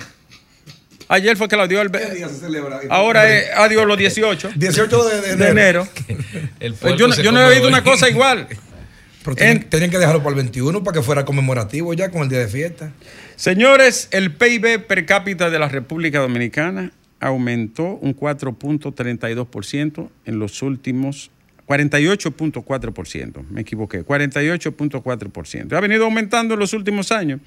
Ayer 1.08 1.36
fue 1.36 1.46
que 1.48 1.56
la 1.56 1.68
dio 1.68 1.80
el... 1.82 1.90
¿Qué 1.92 2.14
día 2.16 2.28
se 2.28 2.34
celebra? 2.40 2.80
Ahora 2.90 3.32
es 3.32 3.48
adiós 3.54 3.86
los 3.86 3.96
18 3.96 4.50
18 4.56 5.04
de, 5.08 5.20
de 5.20 5.36
de 5.36 5.48
enero. 5.50 5.86
El 6.60 6.74
Pues 6.74 6.96
yo 6.96 7.08
yo 7.22 7.30
no 7.30 7.40
he 7.40 7.48
visto 7.50 7.64
hoy. 7.66 7.68
una 7.72 7.84
cosa 7.84 8.08
igual. 8.08 8.48
Pero 9.24 9.36
tenían, 9.36 9.56
En- 9.58 9.68
tenían 9.70 9.90
que 9.90 9.98
dejarlo 9.98 10.20
para 10.22 10.30
el 10.30 10.36
21 10.36 10.82
para 10.82 10.96
que 10.98 11.02
fuera 11.04 11.24
conmemorativo 11.24 11.94
ya 11.94 12.10
con 12.10 12.22
el 12.22 12.28
día 12.28 12.40
de 12.40 12.48
fiesta. 12.48 12.90
Señores, 13.36 14.08
el 14.10 14.32
PIB 14.34 14.86
per 14.86 15.06
cápita 15.06 15.48
de 15.50 15.58
la 15.60 15.68
República 15.68 16.18
Dominicana 16.20 16.90
aumentó 17.20 17.84
un 18.00 18.16
4.32% 18.16 20.08
en 20.24 20.38
los 20.38 20.62
últimos 20.62 21.30
48.4%, 21.66 23.44
me 23.48 23.62
equivoqué, 23.62 24.04
48.4%. 24.04 25.72
Ha 25.72 25.80
venido 25.80 26.04
aumentando 26.04 26.54
en 26.54 26.60
los 26.60 26.72
últimos 26.72 27.10
años. 27.10 27.40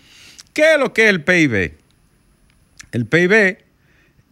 ¿Qué 0.53 0.73
es 0.73 0.79
lo 0.79 0.93
que 0.93 1.03
es 1.03 1.09
el 1.09 1.23
PIB? 1.23 1.73
El 2.91 3.05
PIB 3.05 3.57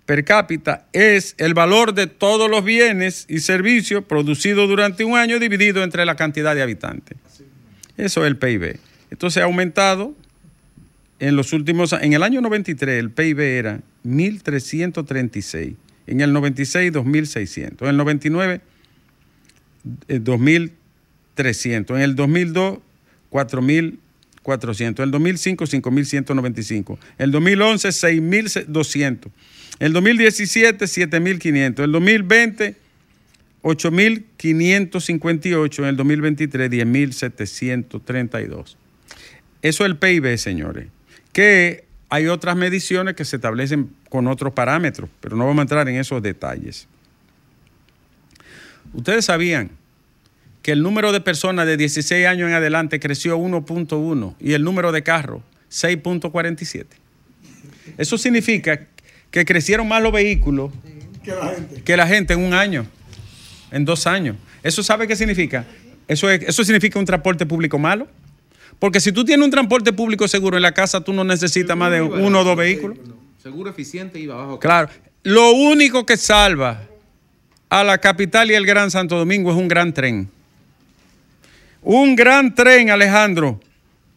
per 0.06 0.24
cápita 0.24 0.88
es 0.94 1.36
el 1.38 1.54
valor 1.54 1.94
de 1.94 2.08
todos 2.08 2.50
los 2.50 2.64
bienes 2.64 3.26
y 3.30 3.40
servicios 3.40 4.04
producidos 4.06 4.68
durante 4.70 5.04
un 5.04 5.18
año 5.18 5.38
dividido 5.40 5.84
entre 5.84 6.06
la 6.06 6.16
cantidad 6.16 6.56
de 6.56 6.62
habitantes. 6.62 7.18
Eso 7.98 8.24
es 8.24 8.28
el 8.28 8.38
PIB. 8.38 8.80
Entonces 9.12 9.42
ha 9.42 9.46
aumentado 9.46 10.16
en 11.20 11.36
los 11.36 11.54
últimos 11.54 11.94
en 11.94 12.14
el 12.14 12.24
año 12.24 12.42
93 12.42 13.00
el 13.00 13.12
PIB 13.12 13.40
era 13.40 13.82
1336, 14.04 15.74
en 16.08 16.22
el 16.22 16.32
96 16.32 16.92
2600, 16.94 17.82
en 17.82 17.90
el 17.90 17.98
99 17.98 18.54
eh, 18.56 18.62
2300, 20.08 21.98
en 21.98 22.04
el 22.04 22.16
2002 22.16 22.80
4400, 23.30 25.04
en 25.04 25.08
el 25.08 25.12
2005 25.12 25.68
5195, 25.68 27.00
en 27.18 27.24
el 27.24 27.32
2011 27.32 27.92
6200, 27.92 29.32
en 29.80 29.86
el 29.86 29.94
2017 29.94 30.88
7500, 30.88 31.80
en 31.80 31.86
el 31.86 31.92
2020 31.92 32.88
8.558, 33.64 35.80
en 35.80 35.86
el 35.86 35.98
2023 35.98 36.72
10.732. 36.72 38.78
Eso 39.62 39.84
es 39.84 39.90
el 39.90 39.98
PIB, 39.98 40.38
señores. 40.38 40.88
Que 41.34 41.84
hay 42.10 42.28
otras 42.28 42.56
mediciones 42.56 43.16
que 43.16 43.26
se 43.26 43.36
establecen 43.36 43.90
con 44.10 44.28
otros 44.28 44.54
parámetros, 44.54 45.10
pero 45.20 45.36
no 45.36 45.46
vamos 45.46 45.60
a 45.60 45.64
entrar 45.64 45.90
en 45.90 45.96
esos 45.96 46.22
detalles. 46.22 46.88
Ustedes 48.94 49.26
sabían 49.26 49.72
que 50.62 50.72
el 50.72 50.82
número 50.84 51.12
de 51.12 51.22
personas 51.22 51.66
de 51.66 51.78
16 51.78 52.26
años 52.28 52.50
en 52.50 52.56
adelante 52.56 53.00
creció 53.00 53.38
1.1 53.38 54.36
y 54.40 54.54
el 54.54 54.64
número 54.64 54.92
de 54.92 55.04
carros 55.04 55.42
6.47. 55.72 56.86
Eso 57.98 58.18
significa 58.18 58.86
que 59.32 59.46
crecieron 59.46 59.88
más 59.88 60.02
los 60.02 60.12
vehículos 60.12 60.72
Que 61.24 61.32
la 61.32 61.48
gente. 61.50 61.82
que 61.84 61.98
la 61.98 62.08
gente 62.08 62.34
en 62.34 62.40
un 62.42 62.54
año, 62.54 62.86
en 63.72 63.86
dos 63.86 64.08
años. 64.08 64.36
¿Eso 64.64 64.84
sabe 64.84 65.08
qué 65.08 65.16
significa? 65.16 65.66
Eso, 66.08 66.30
es- 66.30 66.44
eso 66.48 66.64
significa 66.64 67.00
un 67.00 67.06
transporte 67.06 67.46
público 67.46 67.78
malo. 67.78 68.08
Porque 68.80 69.00
si 69.00 69.12
tú 69.12 69.26
tienes 69.26 69.44
un 69.44 69.52
transporte 69.52 69.92
público 69.92 70.28
seguro 70.28 70.56
en 70.58 70.64
la 70.64 70.72
casa, 70.74 71.02
tú 71.02 71.12
no 71.12 71.24
necesitas 71.24 71.76
más 71.76 71.92
de 71.92 72.02
uno 72.02 72.42
o 72.42 72.44
dos 72.44 72.56
vehículos. 72.56 72.98
Seguro 73.42 73.70
eficiente 73.70 74.20
y 74.20 74.28
bajo. 74.28 74.60
Claro. 74.60 74.90
Lo 75.24 75.52
único 75.52 76.06
que 76.06 76.16
salva 76.18 76.84
a 77.70 77.84
la 77.84 77.98
capital 77.98 78.50
y 78.52 78.56
el 78.56 78.66
Gran 78.66 78.92
Santo 78.92 79.18
Domingo 79.18 79.52
es 79.52 79.58
un 79.58 79.68
gran 79.68 79.94
tren. 79.94 80.30
Un 81.82 82.16
gran 82.16 82.56
tren, 82.56 82.90
Alejandro. 82.90 83.60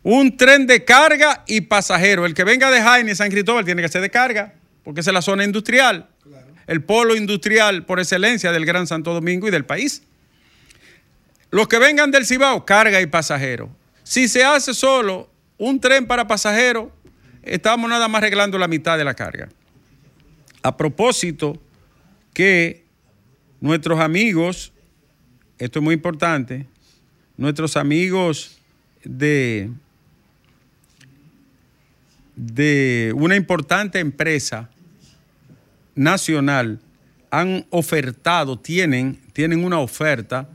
Un 0.02 0.36
tren 0.36 0.66
de 0.66 0.84
carga 0.84 1.44
y 1.46 1.62
pasajero. 1.62 2.26
El 2.26 2.34
que 2.34 2.44
venga 2.44 2.70
de 2.70 2.80
Jaime 2.80 3.12
y 3.12 3.14
San 3.14 3.30
Cristóbal 3.30 3.64
tiene 3.64 3.82
que 3.82 3.88
ser 3.88 4.00
de 4.00 4.10
carga, 4.10 4.54
porque 4.82 5.00
esa 5.00 5.10
es 5.10 5.14
la 5.14 5.22
zona 5.22 5.44
industrial. 5.44 6.08
El 6.66 6.82
polo 6.82 7.16
industrial 7.16 7.84
por 7.84 7.98
excelencia 7.98 8.52
del 8.52 8.64
Gran 8.64 8.86
Santo 8.86 9.12
Domingo 9.12 9.48
y 9.48 9.50
del 9.50 9.64
país. 9.64 10.02
Los 11.50 11.66
que 11.66 11.78
vengan 11.78 12.10
del 12.10 12.26
Cibao, 12.26 12.64
carga 12.64 13.00
y 13.00 13.06
pasajero. 13.06 13.70
Si 14.04 14.28
se 14.28 14.44
hace 14.44 14.72
solo 14.72 15.28
un 15.58 15.80
tren 15.80 16.06
para 16.06 16.26
pasajeros, 16.26 16.88
estamos 17.42 17.90
nada 17.90 18.08
más 18.08 18.20
arreglando 18.20 18.56
la 18.56 18.68
mitad 18.68 18.96
de 18.96 19.04
la 19.04 19.14
carga. 19.14 19.48
A 20.62 20.76
propósito 20.76 21.60
que 22.32 22.79
nuestros 23.60 24.00
amigos, 24.00 24.72
esto 25.58 25.78
es 25.78 25.82
muy 25.82 25.94
importante, 25.94 26.66
nuestros 27.36 27.76
amigos 27.76 28.58
de, 29.04 29.70
de 32.36 33.12
una 33.16 33.36
importante 33.36 33.98
empresa 33.98 34.70
nacional 35.94 36.80
han 37.30 37.66
ofertado, 37.70 38.58
tienen, 38.58 39.18
tienen 39.32 39.64
una 39.64 39.78
oferta 39.78 40.48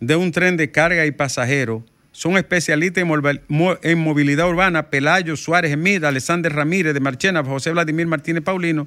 de 0.00 0.16
un 0.16 0.32
tren 0.32 0.56
de 0.56 0.70
carga 0.70 1.06
y 1.06 1.12
pasajero. 1.12 1.84
Son 2.10 2.36
especialistas 2.36 3.04
en, 3.04 3.98
movilidad 3.98 4.48
urbana, 4.48 4.90
Pelayo, 4.90 5.36
Suárez, 5.36 5.72
Emid, 5.72 6.04
Alexander 6.04 6.52
Ramírez 6.52 6.94
de 6.94 7.00
Marchena, 7.00 7.44
José 7.44 7.70
Vladimir 7.70 8.06
Martínez 8.06 8.42
Paulino, 8.42 8.86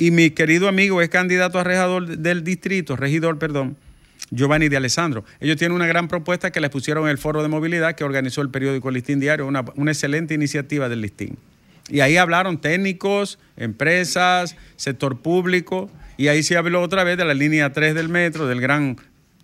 y 0.00 0.10
mi 0.10 0.30
querido 0.30 0.66
amigo 0.66 1.02
es 1.02 1.10
candidato 1.10 1.58
a 1.58 1.64
regidor 1.64 2.06
del 2.18 2.42
distrito, 2.42 2.96
regidor, 2.96 3.38
perdón, 3.38 3.76
Giovanni 4.30 4.70
de 4.70 4.78
Alessandro. 4.78 5.26
Ellos 5.40 5.58
tienen 5.58 5.76
una 5.76 5.86
gran 5.86 6.08
propuesta 6.08 6.50
que 6.50 6.60
les 6.60 6.70
pusieron 6.70 7.04
en 7.04 7.10
el 7.10 7.18
foro 7.18 7.42
de 7.42 7.48
movilidad 7.48 7.94
que 7.94 8.02
organizó 8.02 8.40
el 8.40 8.48
periódico 8.48 8.90
Listín 8.90 9.20
Diario, 9.20 9.46
una, 9.46 9.62
una 9.76 9.90
excelente 9.90 10.32
iniciativa 10.32 10.88
del 10.88 11.02
Listín. 11.02 11.36
Y 11.90 12.00
ahí 12.00 12.16
hablaron 12.16 12.58
técnicos, 12.58 13.38
empresas, 13.58 14.56
sector 14.76 15.20
público, 15.20 15.90
y 16.16 16.28
ahí 16.28 16.42
se 16.42 16.56
habló 16.56 16.80
otra 16.80 17.04
vez 17.04 17.18
de 17.18 17.26
la 17.26 17.34
línea 17.34 17.70
3 17.70 17.94
del 17.94 18.08
metro, 18.08 18.46
del 18.46 18.62
gran 18.62 18.96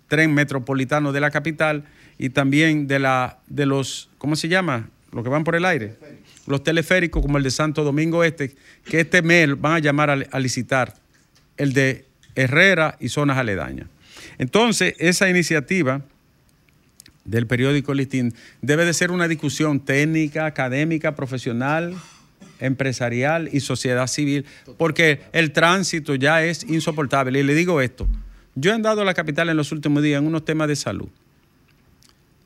tren 0.07 0.33
metropolitano 0.33 1.11
de 1.11 1.19
la 1.19 1.29
capital, 1.29 1.83
y 2.17 2.29
también 2.29 2.87
de, 2.87 2.97
la, 2.97 3.37
de 3.45 3.67
los, 3.67 4.09
¿cómo 4.17 4.35
se 4.35 4.47
llama? 4.47 4.89
Los 5.11 5.23
que 5.23 5.29
van 5.29 5.43
por 5.43 5.55
el 5.55 5.65
aire. 5.65 5.97
Los 6.47 6.63
teleféricos 6.63 7.21
como 7.21 7.37
el 7.37 7.43
de 7.43 7.51
Santo 7.51 7.83
Domingo 7.83 8.23
Este, 8.23 8.55
que 8.85 9.01
este 9.01 9.21
mes 9.21 9.59
van 9.59 9.73
a 9.73 9.79
llamar 9.79 10.09
a, 10.09 10.39
licitar, 10.39 10.95
el 11.57 11.73
de 11.73 12.05
Herrera 12.35 12.97
y 12.99 13.09
zonas 13.09 13.37
aledañas. 13.37 13.87
Entonces, 14.37 14.95
esa 14.97 15.29
iniciativa 15.29 16.01
del 17.25 17.45
periódico 17.45 17.93
Listín 17.93 18.33
debe 18.61 18.85
de 18.85 18.93
ser 18.93 19.11
una 19.11 19.27
discusión 19.27 19.81
técnica, 19.81 20.45
académica, 20.45 21.15
profesional, 21.15 21.93
empresarial 22.59 23.49
y 23.51 23.59
sociedad 23.59 24.07
civil, 24.07 24.45
porque 24.77 25.21
el 25.33 25.51
tránsito 25.51 26.15
ya 26.15 26.43
es 26.43 26.63
insoportable. 26.63 27.39
Y 27.39 27.43
le 27.43 27.53
digo 27.53 27.81
esto, 27.81 28.07
yo 28.55 28.71
he 28.71 28.73
andado 28.73 29.01
a 29.01 29.05
la 29.05 29.13
capital 29.13 29.49
en 29.49 29.57
los 29.57 29.71
últimos 29.71 30.01
días 30.01 30.19
en 30.19 30.27
unos 30.27 30.45
temas 30.45 30.67
de 30.67 30.75
salud, 30.75 31.09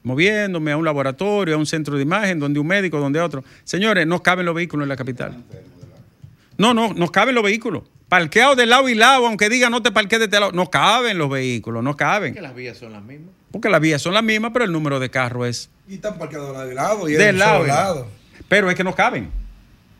moviéndome 0.04 0.72
a 0.72 0.78
un 0.78 0.86
laboratorio, 0.86 1.56
a 1.56 1.58
un 1.58 1.66
centro 1.66 1.96
de 1.96 2.04
imagen, 2.04 2.40
donde 2.40 2.60
un 2.60 2.68
médico, 2.68 3.00
donde 3.00 3.20
otro. 3.20 3.44
Señores, 3.64 4.08
no 4.08 4.22
caben 4.24 4.46
los 4.46 4.56
vehículos 4.56 4.86
en 4.86 4.90
la 4.90 4.96
capital. 4.96 5.44
No, 6.58 6.74
no, 6.74 6.94
no 6.94 7.10
caben 7.12 7.36
los 7.36 7.44
vehículos. 7.44 7.84
Parqueados 8.08 8.58
de 8.58 8.66
lado 8.66 8.90
y 8.90 8.96
lado, 8.96 9.26
aunque 9.26 9.50
diga 9.50 9.70
no 9.70 9.82
te 9.82 9.92
parquees 9.92 10.20
de 10.20 10.26
este 10.26 10.40
lado, 10.40 10.52
no 10.52 10.70
caben 10.70 11.18
los 11.18 11.30
vehículos, 11.30 11.84
no 11.84 11.96
caben. 11.96 12.34
Que 12.34 12.42
las 12.42 12.54
vías 12.54 12.78
son 12.78 12.92
las 12.92 13.02
mismas. 13.04 13.30
Porque 13.52 13.70
las 13.70 13.80
vías 13.82 14.02
son 14.02 14.14
las 14.14 14.24
mismas, 14.24 14.52
pero 14.54 14.66
el 14.66 14.72
número 14.72 15.00
de 15.00 15.10
carros 15.10 15.48
es 15.48 15.70
Y 15.88 15.96
están 15.96 16.18
parqueados 16.18 16.68
de 16.68 16.74
lado 16.76 17.08
y 17.10 17.14
de 17.14 17.26
de 17.26 17.34
lado. 17.34 17.66
lado. 17.66 17.96
lado. 17.96 18.08
Pero 18.50 18.70
es 18.70 18.76
que 18.76 18.84
no 18.84 18.94
caben. 18.94 19.30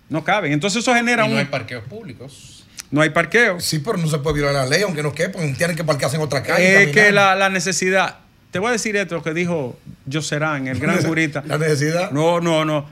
No 0.10 0.24
caben. 0.24 0.52
Entonces 0.52 0.82
eso 0.82 0.94
genera 0.94 1.26
Y 1.26 1.30
no 1.30 1.34
un... 1.36 1.40
hay 1.40 1.46
parqueos 1.46 1.84
públicos. 1.86 2.66
no 2.92 3.00
hay 3.02 3.12
parqueo. 3.12 3.60
Sí, 3.62 3.80
pero 3.80 3.98
no 3.98 4.08
se 4.08 4.18
puede 4.20 4.36
violar 4.38 4.54
la 4.56 4.66
ley, 4.66 4.84
aunque 4.84 5.02
no 5.04 5.14
quepan. 5.14 5.54
Tienen 5.56 5.76
que 5.78 5.86
parquearse 5.86 6.18
en 6.18 6.22
otra 6.24 6.44
calle. 6.44 6.66
Es 6.84 6.88
caminar. 6.90 6.94
que 7.06 7.12
la, 7.14 7.36
la 7.36 7.50
necesidad... 7.50 8.20
Te 8.52 8.60
voy 8.60 8.70
a 8.70 8.72
decir 8.74 8.96
esto 8.98 9.24
que 9.24 9.34
dijo 9.34 9.80
Joserán, 10.12 10.68
el 10.68 10.80
gran 10.80 11.02
jurista. 11.06 11.44
La 11.48 11.58
necesidad. 11.58 12.12
No, 12.12 12.40
no, 12.42 12.66
no. 12.66 12.86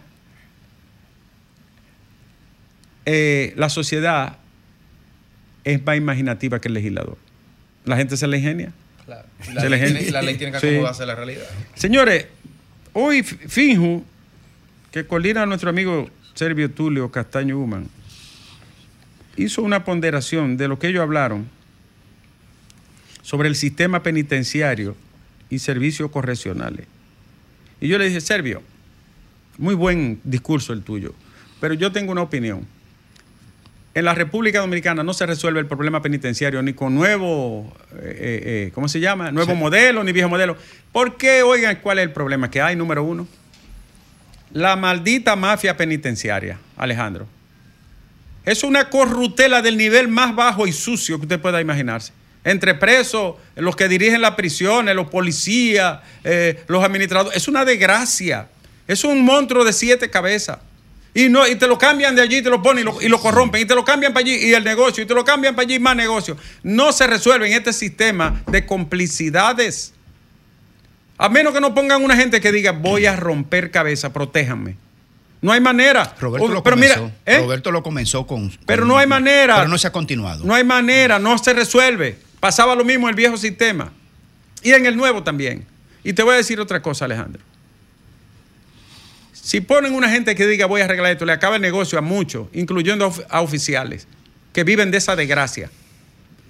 eh, 3.05 3.53
la 3.57 3.69
sociedad 3.69 4.37
es 5.63 5.83
más 5.83 5.97
imaginativa 5.97 6.59
que 6.59 6.67
el 6.67 6.73
legislador. 6.75 7.17
La 7.85 7.97
gente 7.97 8.17
se 8.17 8.27
la 8.27 8.37
ingenia. 8.37 8.71
Claro. 9.05 9.27
Se 9.41 9.53
La, 9.53 9.63
le 9.63 9.69
ley 9.69 9.79
gente- 9.79 9.95
tiene, 9.99 10.11
la 10.11 10.21
ley 10.21 10.37
tiene 10.37 10.53
que 10.53 10.59
Sí. 10.59 10.67
acomodarse 10.67 11.03
a 11.03 11.05
la 11.07 11.15
realidad. 11.15 11.43
Señores, 11.75 12.27
hoy 12.93 13.19
F- 13.19 13.47
Finju, 13.47 14.03
que 14.91 15.05
coordina 15.05 15.43
a 15.43 15.45
nuestro 15.45 15.69
amigo 15.69 16.09
Servio 16.35 16.69
Tulio 16.71 17.09
Castaño 17.11 17.57
Human, 17.59 17.87
hizo 19.37 19.61
una 19.63 19.83
ponderación 19.83 20.57
de 20.57 20.67
lo 20.67 20.77
que 20.77 20.87
ellos 20.87 21.01
hablaron 21.01 21.49
sobre 23.23 23.47
el 23.49 23.55
sistema 23.55 24.03
penitenciario 24.03 24.95
y 25.49 25.59
servicios 25.59 26.11
correccionales. 26.11 26.87
Y 27.81 27.87
yo 27.87 27.97
le 27.97 28.05
dije, 28.05 28.21
Servio, 28.21 28.61
muy 29.57 29.75
buen 29.75 30.19
discurso 30.23 30.73
el 30.73 30.83
tuyo, 30.83 31.13
pero 31.59 31.73
yo 31.73 31.91
tengo 31.91 32.11
una 32.11 32.21
opinión. 32.21 32.65
En 33.95 34.05
la 34.05 34.13
República 34.13 34.59
Dominicana 34.59 35.03
no 35.03 35.13
se 35.13 35.25
resuelve 35.25 35.59
el 35.59 35.65
problema 35.65 36.01
penitenciario 36.01 36.61
ni 36.61 36.73
con 36.73 36.93
nuevo, 36.93 37.75
eh, 37.93 37.97
eh, 37.97 38.41
eh, 38.45 38.71
¿cómo 38.73 38.87
se 38.87 38.99
llama? 38.99 39.31
Nuevo 39.31 39.55
modelo 39.55 40.03
ni 40.03 40.11
viejo 40.11 40.29
modelo. 40.29 40.55
¿Por 40.91 41.17
qué? 41.17 41.41
Oigan, 41.41 41.77
¿cuál 41.77 41.99
es 41.99 42.03
el 42.03 42.11
problema 42.11 42.51
que 42.51 42.61
hay? 42.61 42.75
Número 42.75 43.03
uno, 43.03 43.27
la 44.53 44.75
maldita 44.75 45.35
mafia 45.35 45.75
penitenciaria, 45.75 46.59
Alejandro. 46.77 47.27
Es 48.45 48.63
una 48.63 48.89
corrutela 48.89 49.61
del 49.61 49.77
nivel 49.77 50.07
más 50.07 50.35
bajo 50.35 50.65
y 50.65 50.71
sucio 50.71 51.17
que 51.17 51.23
usted 51.23 51.39
pueda 51.39 51.59
imaginarse. 51.59 52.13
Entre 52.49 52.73
presos, 52.73 53.35
los 53.55 53.75
que 53.75 53.87
dirigen 53.87 54.21
las 54.21 54.31
prisiones, 54.35 54.95
los 54.95 55.07
policías, 55.09 55.99
eh, 56.23 56.63
los 56.67 56.83
administradores. 56.83 57.37
Es 57.37 57.47
una 57.47 57.63
desgracia. 57.63 58.47
Es 58.87 59.03
un 59.03 59.23
monstruo 59.23 59.63
de 59.63 59.71
siete 59.71 60.09
cabezas. 60.09 60.57
Y, 61.13 61.29
no, 61.29 61.47
y 61.47 61.55
te 61.55 61.67
lo 61.67 61.77
cambian 61.77 62.15
de 62.15 62.21
allí, 62.21 62.37
y 62.37 62.41
te 62.41 62.49
lo 62.49 62.61
ponen 62.61 62.81
y 62.81 62.85
lo, 62.85 63.01
y 63.01 63.07
lo 63.07 63.19
corrompen. 63.19 63.61
Y 63.61 63.65
te 63.65 63.75
lo 63.75 63.83
cambian 63.85 64.13
para 64.13 64.21
allí 64.25 64.35
y 64.35 64.53
el 64.53 64.63
negocio. 64.63 65.03
Y 65.03 65.07
te 65.07 65.13
lo 65.13 65.23
cambian 65.23 65.55
para 65.55 65.65
allí 65.67 65.77
más 65.79 65.95
negocio. 65.95 66.37
No 66.63 66.91
se 66.91 67.05
resuelve 67.07 67.47
en 67.47 67.53
este 67.53 67.71
sistema 67.73 68.41
de 68.47 68.65
complicidades. 68.65 69.93
A 71.17 71.29
menos 71.29 71.53
que 71.53 71.61
no 71.61 71.75
pongan 71.75 72.03
una 72.03 72.15
gente 72.15 72.39
que 72.41 72.51
diga, 72.51 72.71
voy 72.71 73.05
a 73.05 73.15
romper 73.15 73.71
cabeza, 73.71 74.11
protéjanme. 74.13 74.75
No 75.41 75.51
hay 75.51 75.61
manera. 75.61 76.15
Roberto 76.19 76.45
O- 76.47 76.49
lo 76.51 76.63
pero 76.63 76.75
comenzó. 76.75 77.01
mira, 77.03 77.15
¿eh? 77.25 77.37
Roberto 77.39 77.71
lo 77.71 77.81
comenzó 77.83 78.25
con, 78.27 78.49
con- 78.49 78.57
Pero 78.65 78.85
no 78.85 78.97
hay 78.97 79.07
manera. 79.07 79.57
Pero 79.57 79.67
no 79.69 79.77
se 79.77 79.87
ha 79.87 79.91
continuado. 79.91 80.43
No 80.45 80.53
hay 80.55 80.63
manera, 80.63 81.17
no 81.19 81.37
se 81.37 81.53
resuelve. 81.53 82.17
Pasaba 82.39 82.75
lo 82.75 82.83
mismo 82.85 83.07
en 83.07 83.09
el 83.11 83.15
viejo 83.15 83.37
sistema. 83.37 83.91
Y 84.63 84.71
en 84.71 84.85
el 84.85 84.95
nuevo 84.95 85.23
también. 85.23 85.65
Y 86.03 86.13
te 86.13 86.23
voy 86.23 86.33
a 86.33 86.37
decir 86.37 86.59
otra 86.59 86.81
cosa, 86.81 87.05
Alejandro. 87.05 87.41
Si 89.33 89.61
ponen 89.61 89.93
una 89.95 90.09
gente 90.09 90.35
que 90.35 90.45
diga 90.47 90.65
voy 90.65 90.81
a 90.81 90.85
arreglar 90.85 91.11
esto, 91.11 91.25
le 91.25 91.31
acaba 91.31 91.55
el 91.55 91.61
negocio 91.61 91.97
a 91.97 92.01
muchos, 92.01 92.47
incluyendo 92.53 93.05
a 93.05 93.07
of- 93.07 93.21
a 93.29 93.41
oficiales, 93.41 94.07
que 94.53 94.63
viven 94.63 94.91
de 94.91 94.97
esa 94.97 95.15
desgracia. 95.15 95.71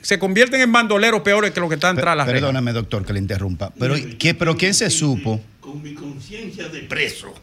Se 0.01 0.17
convierten 0.17 0.61
en 0.61 0.71
bandoleros 0.71 1.21
peores 1.21 1.51
que 1.51 1.59
los 1.59 1.69
que 1.69 1.75
están 1.75 1.95
tras 1.95 2.15
las 2.15 2.25
rejas. 2.25 2.41
Perdóname, 2.41 2.71
doctor, 2.73 3.05
que 3.05 3.13
le 3.13 3.19
interrumpa. 3.19 3.71
Pero, 3.77 3.95
¿qué, 4.17 4.33
pero 4.33 4.55
¿quién 4.57 4.73
se 4.73 4.89
supo? 4.89 5.41
Con 5.59 5.81
mi 5.83 5.93
conciencia 5.93 6.67
de 6.69 6.81
preso, 6.83 7.33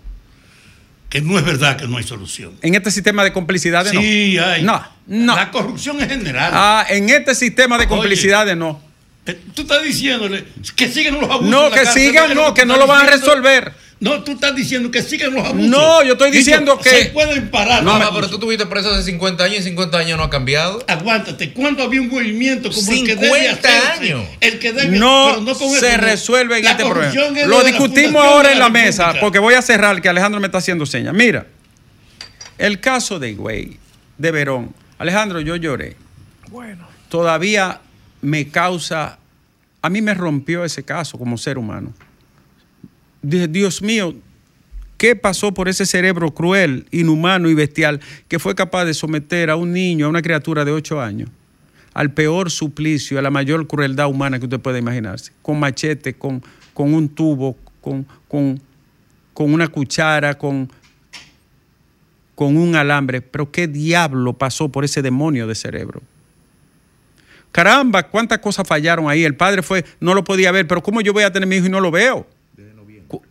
que 1.16 1.22
no 1.22 1.38
es 1.38 1.44
verdad 1.46 1.78
que 1.78 1.88
no 1.88 1.96
hay 1.96 2.04
solución. 2.04 2.52
En 2.60 2.74
este 2.74 2.90
sistema 2.90 3.24
de 3.24 3.32
complicidades 3.32 3.94
no. 3.94 4.02
Sí, 4.02 4.36
hay. 4.36 4.62
No, 4.62 4.86
no. 5.06 5.34
La 5.34 5.50
corrupción 5.50 5.98
en 6.02 6.10
general. 6.10 6.50
Ah, 6.54 6.84
en 6.90 7.08
este 7.08 7.34
sistema 7.34 7.78
de 7.78 7.84
Oye. 7.84 7.88
complicidades 7.88 8.54
no. 8.54 8.82
Eh, 9.26 9.40
Tú 9.54 9.62
estás 9.62 9.82
diciéndole 9.82 10.44
que 10.76 10.88
sigan 10.88 11.14
los 11.20 11.24
abusos. 11.30 11.48
No, 11.48 11.70
que 11.70 11.86
sigan, 11.86 12.34
no, 12.34 12.54
que 12.54 12.64
no 12.64 12.76
lo 12.76 12.86
van 12.86 13.06
a 13.06 13.10
resolver. 13.10 13.72
No, 13.98 14.22
tú 14.22 14.32
estás 14.32 14.54
diciendo 14.54 14.90
que 14.90 15.02
sigan 15.02 15.32
los 15.32 15.42
abusos. 15.44 15.68
No, 15.70 16.02
yo 16.04 16.12
estoy 16.12 16.30
Dicho, 16.30 16.44
diciendo 16.44 16.78
que- 16.78 16.90
Se 16.90 17.04
pueden 17.06 17.50
parar. 17.50 17.82
No, 17.82 17.98
pero 18.14 18.28
tú 18.28 18.38
tuviste 18.38 18.66
preso 18.66 18.90
hace 18.92 19.02
50 19.04 19.44
años 19.44 19.54
y 19.54 19.58
en 19.58 19.64
50 19.64 19.96
años 19.98 20.18
no 20.18 20.24
ha 20.24 20.28
cambiado. 20.30 20.84
Aguántate, 20.86 21.52
¿cuándo 21.54 21.82
había 21.82 22.02
un 22.02 22.08
movimiento 22.10 22.70
como 22.70 22.92
el 22.92 23.04
que 23.06 23.16
debe 23.16 23.26
50 23.48 23.68
hacerse? 23.68 24.12
años. 24.12 24.28
El 24.40 24.58
que 24.58 24.72
debe, 24.74 24.98
no, 24.98 25.28
pero 25.30 25.40
no 25.40 25.54
con 25.58 25.70
se 25.80 25.96
resuelve 25.96 26.58
en 26.58 26.64
La 26.64 26.70
este 26.72 26.84
problema. 26.84 27.40
es 27.40 27.46
Lo 27.48 27.64
discutimos 27.64 28.22
ahora 28.22 28.52
en 28.52 28.58
la 28.58 28.68
mesa, 28.68 29.14
porque 29.18 29.38
voy 29.38 29.54
a 29.54 29.62
cerrar, 29.62 30.02
que 30.02 30.10
Alejandro 30.10 30.40
me 30.40 30.46
está 30.46 30.58
haciendo 30.58 30.84
señas. 30.84 31.14
Mira, 31.14 31.46
el 32.58 32.80
caso 32.80 33.18
de 33.18 33.30
Higüey, 33.30 33.78
de 34.18 34.30
Verón. 34.30 34.74
Alejandro, 34.98 35.40
yo 35.40 35.56
lloré. 35.56 35.96
Bueno. 36.48 36.86
Todavía 37.08 37.80
me 38.20 38.48
causa, 38.48 39.18
a 39.82 39.90
mí 39.90 40.02
me 40.02 40.14
rompió 40.14 40.64
ese 40.64 40.82
caso 40.82 41.18
como 41.18 41.38
ser 41.38 41.58
humano. 41.58 41.92
Dije, 43.22 43.48
Dios 43.48 43.82
mío, 43.82 44.14
¿qué 44.96 45.16
pasó 45.16 45.52
por 45.52 45.68
ese 45.68 45.86
cerebro 45.86 46.32
cruel, 46.32 46.86
inhumano 46.90 47.48
y 47.48 47.54
bestial 47.54 48.00
que 48.28 48.38
fue 48.38 48.54
capaz 48.54 48.84
de 48.84 48.94
someter 48.94 49.50
a 49.50 49.56
un 49.56 49.72
niño, 49.72 50.06
a 50.06 50.08
una 50.08 50.22
criatura 50.22 50.64
de 50.64 50.72
8 50.72 51.00
años, 51.00 51.30
al 51.94 52.12
peor 52.12 52.50
suplicio, 52.50 53.18
a 53.18 53.22
la 53.22 53.30
mayor 53.30 53.66
crueldad 53.66 54.08
humana 54.08 54.38
que 54.38 54.46
usted 54.46 54.60
pueda 54.60 54.78
imaginarse? 54.78 55.32
Con 55.42 55.58
machete, 55.58 56.14
con, 56.14 56.42
con 56.72 56.94
un 56.94 57.08
tubo, 57.08 57.56
con, 57.80 58.06
con, 58.28 58.60
con 59.32 59.52
una 59.52 59.68
cuchara, 59.68 60.36
con, 60.36 60.70
con 62.34 62.56
un 62.56 62.76
alambre. 62.76 63.22
Pero 63.22 63.50
¿qué 63.50 63.66
diablo 63.66 64.34
pasó 64.34 64.68
por 64.68 64.84
ese 64.84 65.02
demonio 65.02 65.46
de 65.46 65.54
cerebro? 65.54 66.02
Caramba, 67.56 68.02
cuántas 68.02 68.40
cosas 68.40 68.68
fallaron 68.68 69.08
ahí. 69.08 69.24
El 69.24 69.34
padre 69.34 69.62
fue, 69.62 69.82
no 69.98 70.12
lo 70.12 70.22
podía 70.22 70.52
ver, 70.52 70.68
pero 70.68 70.82
¿cómo 70.82 71.00
yo 71.00 71.14
voy 71.14 71.22
a 71.22 71.32
tener 71.32 71.48
mi 71.48 71.56
hijo 71.56 71.64
y 71.64 71.70
no 71.70 71.80
lo 71.80 71.90
veo? 71.90 72.26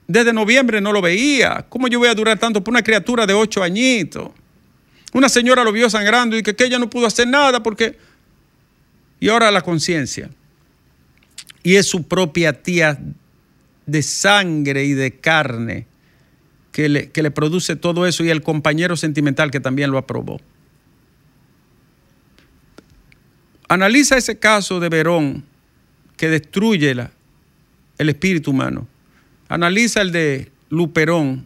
Desde 0.07 0.33
noviembre 0.33 0.81
no 0.81 0.91
lo 0.91 0.99
veía. 0.99 1.63
¿Cómo 1.69 1.87
yo 1.87 1.99
voy 1.99 2.07
a 2.07 2.15
durar 2.15 2.39
tanto 2.39 2.63
por 2.63 2.71
una 2.71 2.81
criatura 2.81 3.27
de 3.27 3.35
ocho 3.35 3.61
añitos? 3.61 4.31
Una 5.13 5.29
señora 5.29 5.63
lo 5.63 5.71
vio 5.71 5.91
sangrando 5.91 6.35
y 6.35 6.41
que, 6.41 6.55
que 6.55 6.63
ella 6.65 6.79
no 6.79 6.89
pudo 6.89 7.05
hacer 7.05 7.27
nada 7.27 7.61
porque... 7.61 7.99
Y 9.19 9.29
ahora 9.29 9.51
la 9.51 9.61
conciencia. 9.61 10.31
Y 11.61 11.75
es 11.75 11.85
su 11.85 12.07
propia 12.07 12.63
tía 12.63 12.97
de 13.85 14.01
sangre 14.01 14.85
y 14.85 14.93
de 14.93 15.19
carne 15.19 15.85
que 16.71 16.89
le, 16.89 17.11
que 17.11 17.21
le 17.21 17.29
produce 17.29 17.75
todo 17.75 18.07
eso 18.07 18.23
y 18.23 18.31
el 18.31 18.41
compañero 18.41 18.97
sentimental 18.97 19.51
que 19.51 19.59
también 19.59 19.91
lo 19.91 19.99
aprobó. 19.99 20.41
Analiza 23.67 24.17
ese 24.17 24.37
caso 24.37 24.79
de 24.79 24.89
Verón 24.89 25.43
que 26.17 26.29
destruye 26.29 26.93
la- 26.95 27.11
el 27.97 28.09
espíritu 28.09 28.51
humano. 28.51 28.87
Analiza 29.49 30.01
el 30.01 30.11
de 30.11 30.51
Luperón, 30.69 31.45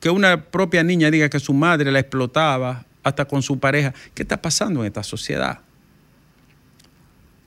que 0.00 0.10
una 0.10 0.44
propia 0.44 0.82
niña 0.82 1.10
diga 1.10 1.28
que 1.28 1.38
su 1.40 1.52
madre 1.54 1.90
la 1.92 2.00
explotaba 2.00 2.84
hasta 3.02 3.24
con 3.24 3.42
su 3.42 3.58
pareja. 3.58 3.92
¿Qué 4.14 4.22
está 4.22 4.40
pasando 4.40 4.80
en 4.80 4.86
esta 4.86 5.02
sociedad? 5.02 5.60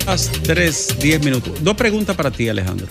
Las 0.06 0.30
3, 0.30 0.98
10 1.00 1.24
minutos. 1.24 1.62
Dos 1.62 1.74
preguntas 1.74 2.16
para 2.16 2.30
ti, 2.30 2.48
Alejandro. 2.48 2.86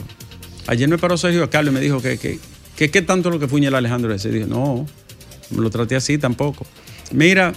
Ayer 0.68 0.90
me 0.90 0.98
paró 0.98 1.18
Sergio 1.18 1.50
Carlos 1.50 1.72
y 1.72 1.76
me 1.76 1.82
dijo 1.82 2.02
que, 2.02 2.18
que, 2.18 2.40
que 2.76 2.92
qué 2.92 3.02
tanto 3.02 3.30
lo 3.30 3.40
que 3.40 3.48
fuñe 3.48 3.68
el 3.68 3.76
Alejandro 3.76 4.14
ese. 4.14 4.30
Dije, 4.30 4.46
no, 4.46 4.86
me 5.52 5.62
lo 5.62 5.70
traté 5.70 5.96
así 5.96 6.18
tampoco. 6.18 6.66
Mira, 7.12 7.54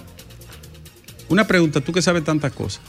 una 1.28 1.46
pregunta, 1.46 1.80
tú 1.80 1.92
que 1.92 2.02
sabes 2.02 2.24
tantas 2.24 2.52
cosas. 2.52 2.82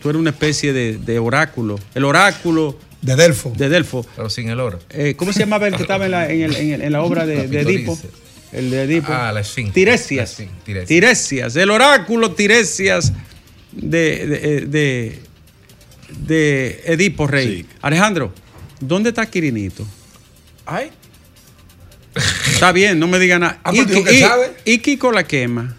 Tú 0.00 0.10
eres 0.10 0.18
una 0.20 0.30
especie 0.30 0.72
de, 0.72 0.98
de 0.98 1.18
oráculo. 1.18 1.78
El 1.94 2.04
oráculo 2.04 2.78
De 3.02 3.14
Delfo. 3.16 3.52
de 3.56 3.68
Delfo. 3.68 4.04
Pero 4.16 4.28
sin 4.30 4.48
el 4.48 4.58
oro. 4.60 4.78
Eh, 4.90 5.14
¿Cómo 5.16 5.32
se 5.32 5.40
llamaba 5.40 5.68
el 5.68 5.76
que 5.76 5.82
estaba 5.82 6.06
en 6.06 6.10
la, 6.10 6.30
en 6.30 6.42
el- 6.42 6.56
en 6.56 6.72
el- 6.72 6.82
en 6.82 6.92
la 6.92 7.02
obra 7.02 7.24
de, 7.26 7.46
de 7.48 7.60
Edipo? 7.60 7.98
El 8.52 8.70
de 8.70 8.82
Edipo. 8.84 9.12
Ah, 9.12 9.32
la 9.32 9.40
Esfinge. 9.40 9.72
Tiresias. 9.72 10.36
Tiresias. 10.64 10.88
Tiresias. 10.88 11.56
El 11.56 11.70
oráculo 11.70 12.32
Tiresias 12.32 13.12
de, 13.72 14.26
de, 14.26 14.60
de- 14.66 15.18
de 16.18 16.82
Edipo 16.86 17.26
Rey. 17.26 17.62
Sí. 17.62 17.66
Alejandro, 17.82 18.32
¿dónde 18.80 19.10
está 19.10 19.26
Quirinito? 19.26 19.86
Ay. 20.64 20.90
Está 22.52 22.72
bien, 22.72 22.98
no 22.98 23.06
me 23.06 23.18
diga 23.18 23.38
nada. 23.38 23.58
Ah, 23.62 23.72
¿Y, 23.74 23.82
pues 23.82 24.14
y- 24.14 24.20
sabe. 24.20 24.52
y 24.64 24.78
Kiko 24.78 25.12
la 25.12 25.24
quema? 25.24 25.76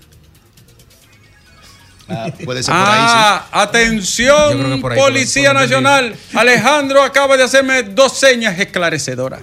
Ah, 2.09 2.27
puede 2.45 2.63
ser 2.63 2.73
por 2.73 2.81
ahí, 2.83 2.89
Ah, 2.99 3.45
atención, 3.51 4.79
por 4.81 4.93
ahí, 4.93 4.97
por 4.99 5.07
Policía 5.09 5.53
Nacional. 5.53 6.15
Alejandro 6.33 7.03
acaba 7.03 7.35
de 7.35 7.43
hacerme 7.43 7.83
dos 7.83 8.17
señas 8.17 8.57
esclarecedoras. 8.59 9.41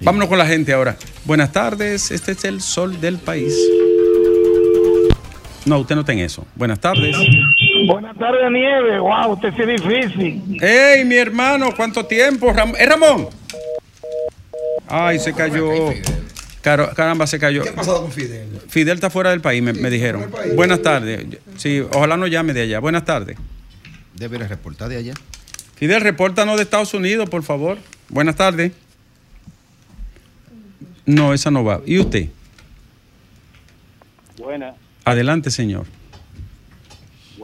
Vámonos 0.00 0.28
con 0.28 0.38
la 0.38 0.46
gente 0.46 0.72
ahora. 0.72 0.96
Buenas 1.24 1.50
tardes, 1.52 2.10
este 2.10 2.32
es 2.32 2.44
el 2.44 2.60
sol 2.60 3.00
del 3.00 3.18
país. 3.18 3.54
No, 5.64 5.78
usted 5.78 5.94
no 5.94 6.02
está 6.02 6.12
en 6.12 6.18
eso. 6.20 6.46
Buenas 6.54 6.78
tardes. 6.78 7.16
Buenas 7.86 8.16
tardes, 8.18 8.50
Nieve. 8.50 8.98
Wow, 9.00 9.32
usted 9.32 9.48
sí 9.56 9.62
es 9.62 9.82
difícil. 9.82 10.58
¡Ey, 10.62 11.04
mi 11.04 11.16
hermano! 11.16 11.70
¿Cuánto 11.74 12.04
tiempo? 12.04 12.52
Ram- 12.52 12.76
¿Es 12.78 12.88
Ramón? 12.88 13.28
Ay, 14.88 15.18
se 15.18 15.32
cayó. 15.32 15.90
Caro- 16.64 16.90
caramba, 16.94 17.26
se 17.26 17.38
cayó. 17.38 17.62
¿Qué 17.62 17.68
ha 17.68 17.74
pasado 17.74 18.00
con 18.00 18.10
Fidel? 18.10 18.48
Fidel 18.68 18.94
está 18.94 19.10
fuera 19.10 19.28
del 19.30 19.42
país, 19.42 19.62
me, 19.62 19.74
me 19.74 19.90
dijeron. 19.90 20.30
país. 20.30 20.56
Buenas 20.56 20.80
tardes. 20.80 21.26
Sí, 21.58 21.80
ojalá 21.92 22.16
no 22.16 22.26
llame 22.26 22.54
de 22.54 22.62
allá. 22.62 22.80
Buenas 22.80 23.04
tardes. 23.04 23.36
Debe 24.14 24.38
reportar 24.38 24.88
de 24.88 24.96
allá. 24.96 25.12
Fidel, 25.76 26.00
repórtanos 26.00 26.56
de 26.56 26.62
Estados 26.62 26.94
Unidos, 26.94 27.28
por 27.28 27.42
favor. 27.42 27.76
Buenas 28.08 28.36
tardes. 28.36 28.72
No, 31.04 31.34
esa 31.34 31.50
no 31.50 31.64
va. 31.64 31.82
¿Y 31.84 31.98
usted? 31.98 32.28
Buenas, 34.38 34.74
Adelante, 35.04 35.50
señor. 35.50 35.84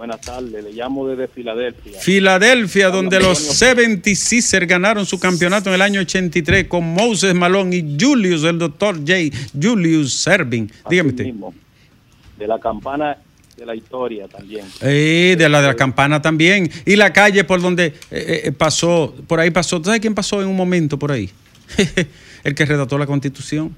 Buenas 0.01 0.21
tardes. 0.23 0.65
Le 0.65 0.73
llamo 0.73 1.07
desde 1.07 1.29
Filadelfia. 1.29 2.01
Filadelfia, 2.01 2.89
donde 2.89 3.21
los 3.21 3.39
76ers 3.61 4.67
ganaron 4.67 5.05
su 5.05 5.21
campeonato 5.21 5.69
en 5.69 5.75
el 5.75 5.83
año 5.83 6.01
83 6.01 6.69
con 6.69 6.85
Moses 6.85 7.35
Malone 7.35 7.77
y 7.77 7.97
Julius, 8.01 8.45
el 8.45 8.59
doctor 8.59 8.97
J. 8.97 9.13
Julius 9.61 10.15
Serving. 10.15 10.73
Dígame 10.89 11.11
usted. 11.11 11.25
mismo, 11.27 11.53
de 12.39 12.47
la 12.47 12.59
campana 12.59 13.19
de 13.59 13.67
la 13.67 13.75
historia 13.75 14.27
también. 14.27 14.65
Eh, 14.81 15.35
de 15.39 15.49
la 15.51 15.61
de 15.61 15.67
la 15.69 15.77
campana 15.77 16.23
también. 16.23 16.71
Y 16.87 16.97
la 16.97 17.13
calle 17.13 17.45
por 17.45 17.61
donde 17.61 17.93
eh, 18.11 18.43
eh, 18.45 18.53
pasó, 18.53 19.15
por 19.27 19.39
ahí 19.39 19.51
pasó. 19.51 19.85
¿Sabes 19.85 20.01
quién 20.01 20.15
pasó 20.15 20.41
en 20.41 20.49
un 20.49 20.57
momento 20.57 20.99
por 20.99 21.13
ahí? 21.13 21.29
el 22.43 22.55
que 22.55 22.65
redactó 22.65 22.97
la 22.97 23.05
constitución. 23.05 23.75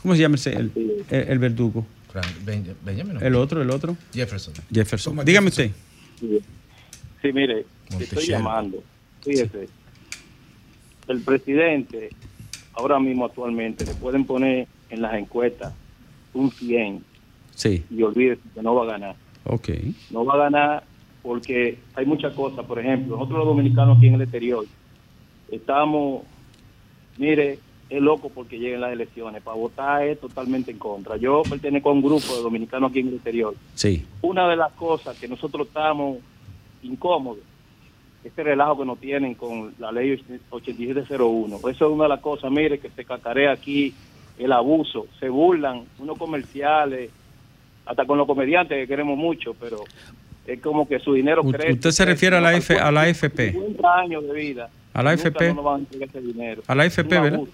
¿Cómo 0.00 0.14
se 0.14 0.20
llama 0.20 0.36
ese? 0.36 0.52
El, 0.52 0.70
el- 1.10 1.28
el 1.28 1.38
verdugo. 1.40 1.84
Frank- 2.20 2.44
Ben- 2.44 2.76
Benjamin. 2.82 3.14
¿no? 3.14 3.20
El 3.20 3.34
otro, 3.34 3.60
el 3.62 3.70
otro. 3.70 3.96
Jefferson. 4.12 4.54
Jefferson. 4.72 5.12
Toma 5.12 5.24
Dígame 5.24 5.48
usted. 5.48 5.70
Sí, 6.18 7.32
mire, 7.32 7.54
te 7.54 7.60
estoy 7.60 7.90
Monticello. 7.98 8.38
llamando. 8.38 8.82
Fíjese, 9.22 9.68
el 11.08 11.20
presidente, 11.20 12.10
ahora 12.74 12.98
mismo 12.98 13.26
actualmente, 13.26 13.84
le 13.84 13.94
pueden 13.94 14.24
poner 14.24 14.66
en 14.90 15.02
las 15.02 15.14
encuestas 15.14 15.74
un 16.32 16.50
100 16.50 17.04
Sí, 17.54 17.84
y 17.90 18.02
olvídese 18.02 18.40
que 18.54 18.62
no 18.62 18.74
va 18.74 18.84
a 18.84 18.86
ganar. 18.92 19.16
ok. 19.44 19.68
no 20.10 20.24
va 20.24 20.34
a 20.34 20.38
ganar 20.38 20.84
porque 21.22 21.78
hay 21.94 22.06
muchas 22.06 22.34
cosas. 22.34 22.64
Por 22.64 22.78
ejemplo, 22.78 23.16
nosotros 23.16 23.38
los 23.40 23.48
dominicanos 23.48 23.98
aquí 23.98 24.06
en 24.06 24.14
el 24.14 24.22
exterior 24.22 24.64
estamos, 25.50 26.22
mire, 27.18 27.58
es 27.88 28.02
loco 28.02 28.30
porque 28.34 28.58
lleguen 28.58 28.80
las 28.80 28.92
elecciones. 28.92 29.42
Para 29.42 29.56
votar 29.56 30.02
es 30.06 30.20
totalmente 30.20 30.70
en 30.72 30.78
contra. 30.78 31.16
Yo 31.16 31.42
pertenezco 31.48 31.90
a 31.90 31.92
un 31.92 32.02
grupo 32.02 32.34
de 32.36 32.42
dominicanos 32.42 32.90
aquí 32.90 33.00
en 33.00 33.08
el 33.08 33.14
exterior. 33.14 33.54
Sí. 33.74 34.04
Una 34.22 34.48
de 34.48 34.56
las 34.56 34.72
cosas 34.72 35.16
que 35.18 35.28
nosotros 35.28 35.68
estamos 35.68 36.18
incómodos, 36.82 37.42
este 38.24 38.42
relajo 38.42 38.78
que 38.80 38.84
nos 38.86 38.98
tienen 38.98 39.34
con 39.34 39.72
la 39.78 39.92
ley 39.92 40.20
8701. 40.50 41.56
Eso 41.58 41.70
es 41.70 41.80
una 41.92 42.04
de 42.04 42.08
las 42.08 42.20
cosas, 42.20 42.50
mire, 42.50 42.78
que 42.78 42.90
se 42.90 43.04
cacarea 43.04 43.52
aquí 43.52 43.94
el 44.38 44.52
abuso. 44.52 45.06
Se 45.20 45.28
burlan 45.28 45.84
unos 45.98 46.18
comerciales, 46.18 47.10
hasta 47.84 48.04
con 48.04 48.18
los 48.18 48.26
comediantes 48.26 48.76
que 48.78 48.86
queremos 48.88 49.16
mucho, 49.16 49.54
pero 49.60 49.78
es 50.46 50.60
como 50.60 50.88
que 50.88 50.98
su 50.98 51.12
dinero 51.14 51.42
U- 51.44 51.52
crece. 51.52 51.72
usted 51.72 51.90
se 51.92 52.04
refiere 52.04 52.36
a 52.36 52.40
la 52.40 52.54
F- 52.56 52.78
a 52.78 52.90
la 52.90 53.02
AFP. 53.02 53.52
50 53.52 53.98
años 53.98 54.26
de 54.26 54.32
vida. 54.34 54.68
A 54.92 55.02
la 55.02 55.10
AFP. 55.10 55.54
No 55.54 55.72
a 55.72 55.78
entregar 55.78 56.08
ese 56.08 56.20
dinero. 56.20 56.62
A 56.66 56.74
la 56.74 56.82
AFP, 56.84 57.08
¿verdad? 57.20 57.34
abuso. 57.34 57.52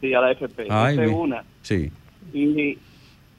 Sí, 0.00 0.14
a 0.14 0.20
la 0.20 0.28
AFP. 0.28 0.66
Ay, 0.68 0.98
es 0.98 1.10
una. 1.10 1.44
Sí. 1.62 1.90
Y 2.32 2.78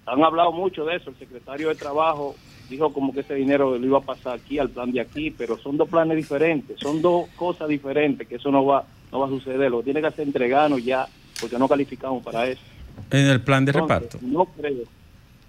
han 0.05 0.23
hablado 0.23 0.51
mucho 0.51 0.85
de 0.85 0.95
eso. 0.95 1.09
El 1.11 1.17
secretario 1.17 1.69
de 1.69 1.75
Trabajo 1.75 2.35
dijo 2.69 2.91
como 2.93 3.13
que 3.13 3.21
ese 3.21 3.35
dinero 3.35 3.77
lo 3.77 3.85
iba 3.85 3.99
a 3.99 4.01
pasar 4.01 4.39
aquí 4.39 4.59
al 4.59 4.69
plan 4.69 4.91
de 4.91 5.01
aquí, 5.01 5.31
pero 5.31 5.57
son 5.57 5.77
dos 5.77 5.87
planes 5.87 6.17
diferentes, 6.17 6.79
son 6.79 7.01
dos 7.01 7.27
cosas 7.35 7.69
diferentes, 7.69 8.27
que 8.27 8.35
eso 8.35 8.51
no 8.51 8.65
va 8.65 8.85
no 9.11 9.19
va 9.19 9.27
a 9.27 9.29
suceder. 9.29 9.71
Lo 9.71 9.83
tiene 9.83 10.01
que 10.01 10.07
hacer 10.07 10.27
entregarnos 10.27 10.83
ya, 10.83 11.07
porque 11.39 11.57
no 11.57 11.67
calificamos 11.67 12.23
para 12.23 12.47
eso. 12.47 12.61
En 13.11 13.27
el 13.27 13.41
plan 13.41 13.63
de 13.63 13.71
Entonces, 13.71 13.95
reparto. 13.97 14.19
No 14.21 14.45
creo. 14.45 14.83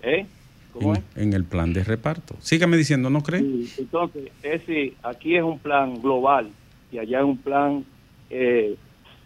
¿Eh? 0.02 0.26
¿Cómo 0.72 0.92
es? 0.92 1.00
En, 1.16 1.28
en 1.28 1.32
el 1.32 1.44
plan 1.44 1.72
de 1.72 1.82
reparto. 1.82 2.36
Sígame 2.40 2.76
diciendo, 2.76 3.10
¿no 3.10 3.22
cree? 3.22 3.40
Sí, 3.40 3.72
entonces, 3.78 4.30
es 4.42 4.66
decir, 4.66 4.94
aquí 5.02 5.36
es 5.36 5.42
un 5.42 5.58
plan 5.58 6.00
global 6.00 6.50
y 6.92 6.98
allá 6.98 7.18
es 7.18 7.24
un 7.24 7.38
plan 7.38 7.84
eh, 8.30 8.76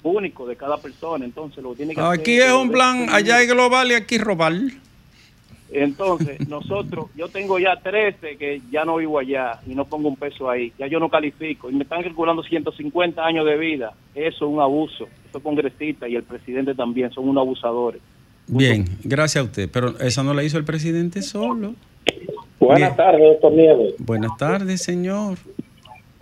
único 0.02 0.46
de 0.46 0.56
cada 0.56 0.76
persona. 0.78 1.24
Entonces, 1.24 1.62
lo 1.62 1.70
que 1.70 1.76
tiene 1.78 1.94
que 1.94 2.00
hacer 2.00 2.20
Aquí 2.20 2.34
es 2.38 2.52
un 2.52 2.70
plan, 2.70 3.08
allá 3.10 3.40
es 3.40 3.48
global 3.48 3.90
y 3.90 3.94
aquí 3.94 4.18
global. 4.18 4.72
Entonces, 5.72 6.46
nosotros, 6.48 7.06
yo 7.16 7.28
tengo 7.28 7.58
ya 7.58 7.76
13 7.76 8.36
que 8.36 8.60
ya 8.70 8.84
no 8.84 8.96
vivo 8.96 9.18
allá 9.18 9.60
y 9.66 9.74
no 9.74 9.84
pongo 9.86 10.08
un 10.08 10.16
peso 10.16 10.50
ahí, 10.50 10.72
ya 10.78 10.86
yo 10.86 11.00
no 11.00 11.08
califico 11.08 11.70
y 11.70 11.74
me 11.74 11.84
están 11.84 12.02
calculando 12.02 12.42
150 12.42 13.24
años 13.24 13.46
de 13.46 13.56
vida. 13.56 13.94
Eso 14.14 14.44
es 14.44 14.52
un 14.52 14.60
abuso. 14.60 15.08
Esos 15.28 15.42
congresistas 15.42 16.10
y 16.10 16.16
el 16.16 16.24
presidente 16.24 16.74
también 16.74 17.10
son 17.10 17.28
unos 17.28 17.42
abusadores. 17.42 18.02
Bien, 18.46 18.84
gracias 19.02 19.42
a 19.42 19.46
usted. 19.46 19.70
Pero 19.72 19.98
esa 20.00 20.22
no 20.22 20.34
la 20.34 20.42
hizo 20.42 20.58
el 20.58 20.64
presidente 20.64 21.22
solo. 21.22 21.74
Buenas 22.58 22.96
tardes, 22.96 23.22
doctor 23.22 23.52
Nieves. 23.52 23.94
Buenas 23.98 24.36
tardes, 24.36 24.82
señor. 24.82 25.38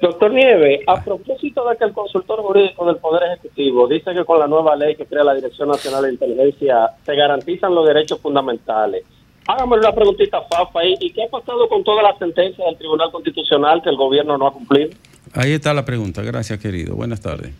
Doctor 0.00 0.32
Nieves, 0.32 0.80
a 0.86 1.04
propósito 1.04 1.68
de 1.68 1.76
que 1.76 1.84
el 1.84 1.92
consultor 1.92 2.40
jurídico 2.40 2.86
del 2.86 2.96
Poder 2.96 3.32
Ejecutivo 3.32 3.86
dice 3.86 4.14
que 4.14 4.24
con 4.24 4.38
la 4.38 4.46
nueva 4.46 4.74
ley 4.74 4.96
que 4.96 5.04
crea 5.04 5.24
la 5.24 5.34
Dirección 5.34 5.68
Nacional 5.68 6.04
de 6.04 6.12
Inteligencia 6.12 6.90
se 7.04 7.14
garantizan 7.14 7.74
los 7.74 7.86
derechos 7.86 8.18
fundamentales. 8.20 9.04
Hágame 9.46 9.76
una 9.76 9.92
preguntita, 9.92 10.40
Fafa, 10.42 10.84
¿y 10.84 10.96
y 11.00 11.12
qué 11.12 11.24
ha 11.24 11.28
pasado 11.28 11.68
con 11.68 11.84
todas 11.84 12.02
las 12.02 12.18
sentencias 12.18 12.66
del 12.66 12.78
Tribunal 12.78 13.10
Constitucional 13.10 13.82
que 13.82 13.90
el 13.90 13.96
gobierno 13.96 14.38
no 14.38 14.46
ha 14.46 14.52
cumplido? 14.52 14.90
Ahí 15.34 15.52
está 15.52 15.74
la 15.74 15.84
pregunta. 15.84 16.22
Gracias, 16.22 16.58
querido. 16.58 16.96
Buenas 16.96 17.20
tardes. 17.20 17.52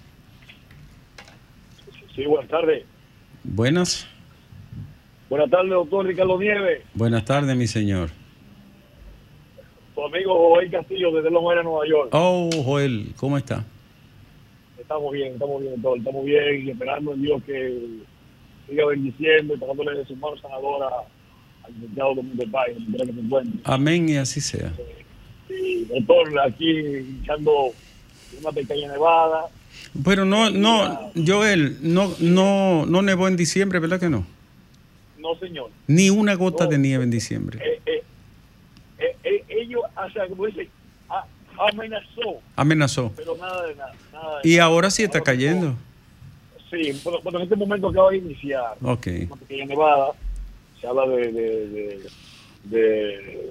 Sí, 2.15 2.25
buenas 2.25 2.49
tardes. 2.49 2.85
Buenas. 3.45 4.07
Buenas 5.29 5.51
tardes, 5.51 5.71
doctor 5.71 6.07
Ricardo 6.07 6.39
Nieves, 6.39 6.83
Buenas 6.95 7.25
tardes, 7.25 7.57
mi 7.57 7.67
señor. 7.67 8.11
Su 10.01 10.07
amigo 10.07 10.35
Joel 10.55 10.71
Castillo 10.71 11.13
desde 11.13 11.31
Los 11.31 11.43
Ángeles, 11.43 11.65
Nueva 11.65 11.87
York. 11.89 12.09
Oh, 12.13 12.49
Joel, 12.65 13.13
¿cómo 13.17 13.37
está? 13.37 13.65
Estamos 14.79 15.13
bien, 15.13 15.35
estamos 15.35 15.61
bien, 15.61 15.75
doctor, 15.75 15.99
estamos 15.99 16.25
bien 16.25 16.67
y 16.67 16.71
esperando 16.71 17.13
en 17.13 17.23
Dios 17.23 17.43
que 17.45 17.79
siga 18.69 18.87
bendiciendo 18.87 19.55
y 19.55 19.59
pasándole 19.59 19.99
de 19.99 20.07
sus 20.07 20.17
manos 20.19 20.41
sanadoras 20.41 20.91
al 21.65 21.75
licenciado 21.75 22.15
Domingo 22.15 22.45
quiera 22.45 23.07
que 23.07 23.13
se 23.13 23.21
encuentre. 23.21 23.61
Amén 23.65 24.09
y 24.09 24.17
así 24.17 24.41
sea. 24.41 24.73
Y, 25.49 25.85
doctor, 25.85 26.41
aquí 26.41 26.79
echando 27.23 27.73
una 28.41 28.53
pequeña 28.53 28.89
nevada. 28.93 29.47
Pero 30.05 30.25
no, 30.25 30.51
no, 30.51 31.11
Joel, 31.27 31.77
no, 31.83 32.13
no, 32.21 32.87
no 32.87 33.03
nevó 33.03 33.29
en 33.29 33.37
diciembre, 33.37 33.79
¿verdad 33.79 34.01
que 34.01 34.09
no? 34.09 34.25
No, 35.19 35.37
señor. 35.39 35.71
Ni 35.87 36.09
una 36.11 36.35
gota 36.35 36.65
No. 36.65 36.71
de 36.71 36.79
nieve 36.79 37.05
en 37.05 37.11
diciembre. 37.11 37.61
Eh, 37.63 37.81
ellos, 39.63 39.83
sea, 40.13 40.27
como 40.29 40.47
dice, 40.47 40.69
a- 41.09 41.27
amenazó, 41.69 42.41
Amenazó. 42.57 43.13
pero 43.17 43.37
nada 43.37 43.67
de 43.67 43.75
nada. 43.75 43.93
nada 44.13 44.41
de 44.43 44.49
Y 44.49 44.57
nada. 44.57 44.65
ahora 44.67 44.91
sí 44.91 45.03
está 45.03 45.21
cayendo. 45.21 45.75
Sí, 46.71 46.93
bueno, 47.03 47.19
bueno, 47.25 47.39
en 47.39 47.45
este 47.45 47.57
momento 47.57 47.89
acaba 47.89 48.11
de 48.11 48.19
iniciar. 48.19 48.75
Ok. 48.83 49.07
Una 49.27 49.37
pequeña 49.37 49.65
nevada. 49.67 50.13
Se 50.81 50.87
habla 50.87 51.07
de, 51.09 51.33
de, 51.33 51.69
de, 51.69 52.01
de 52.65 53.51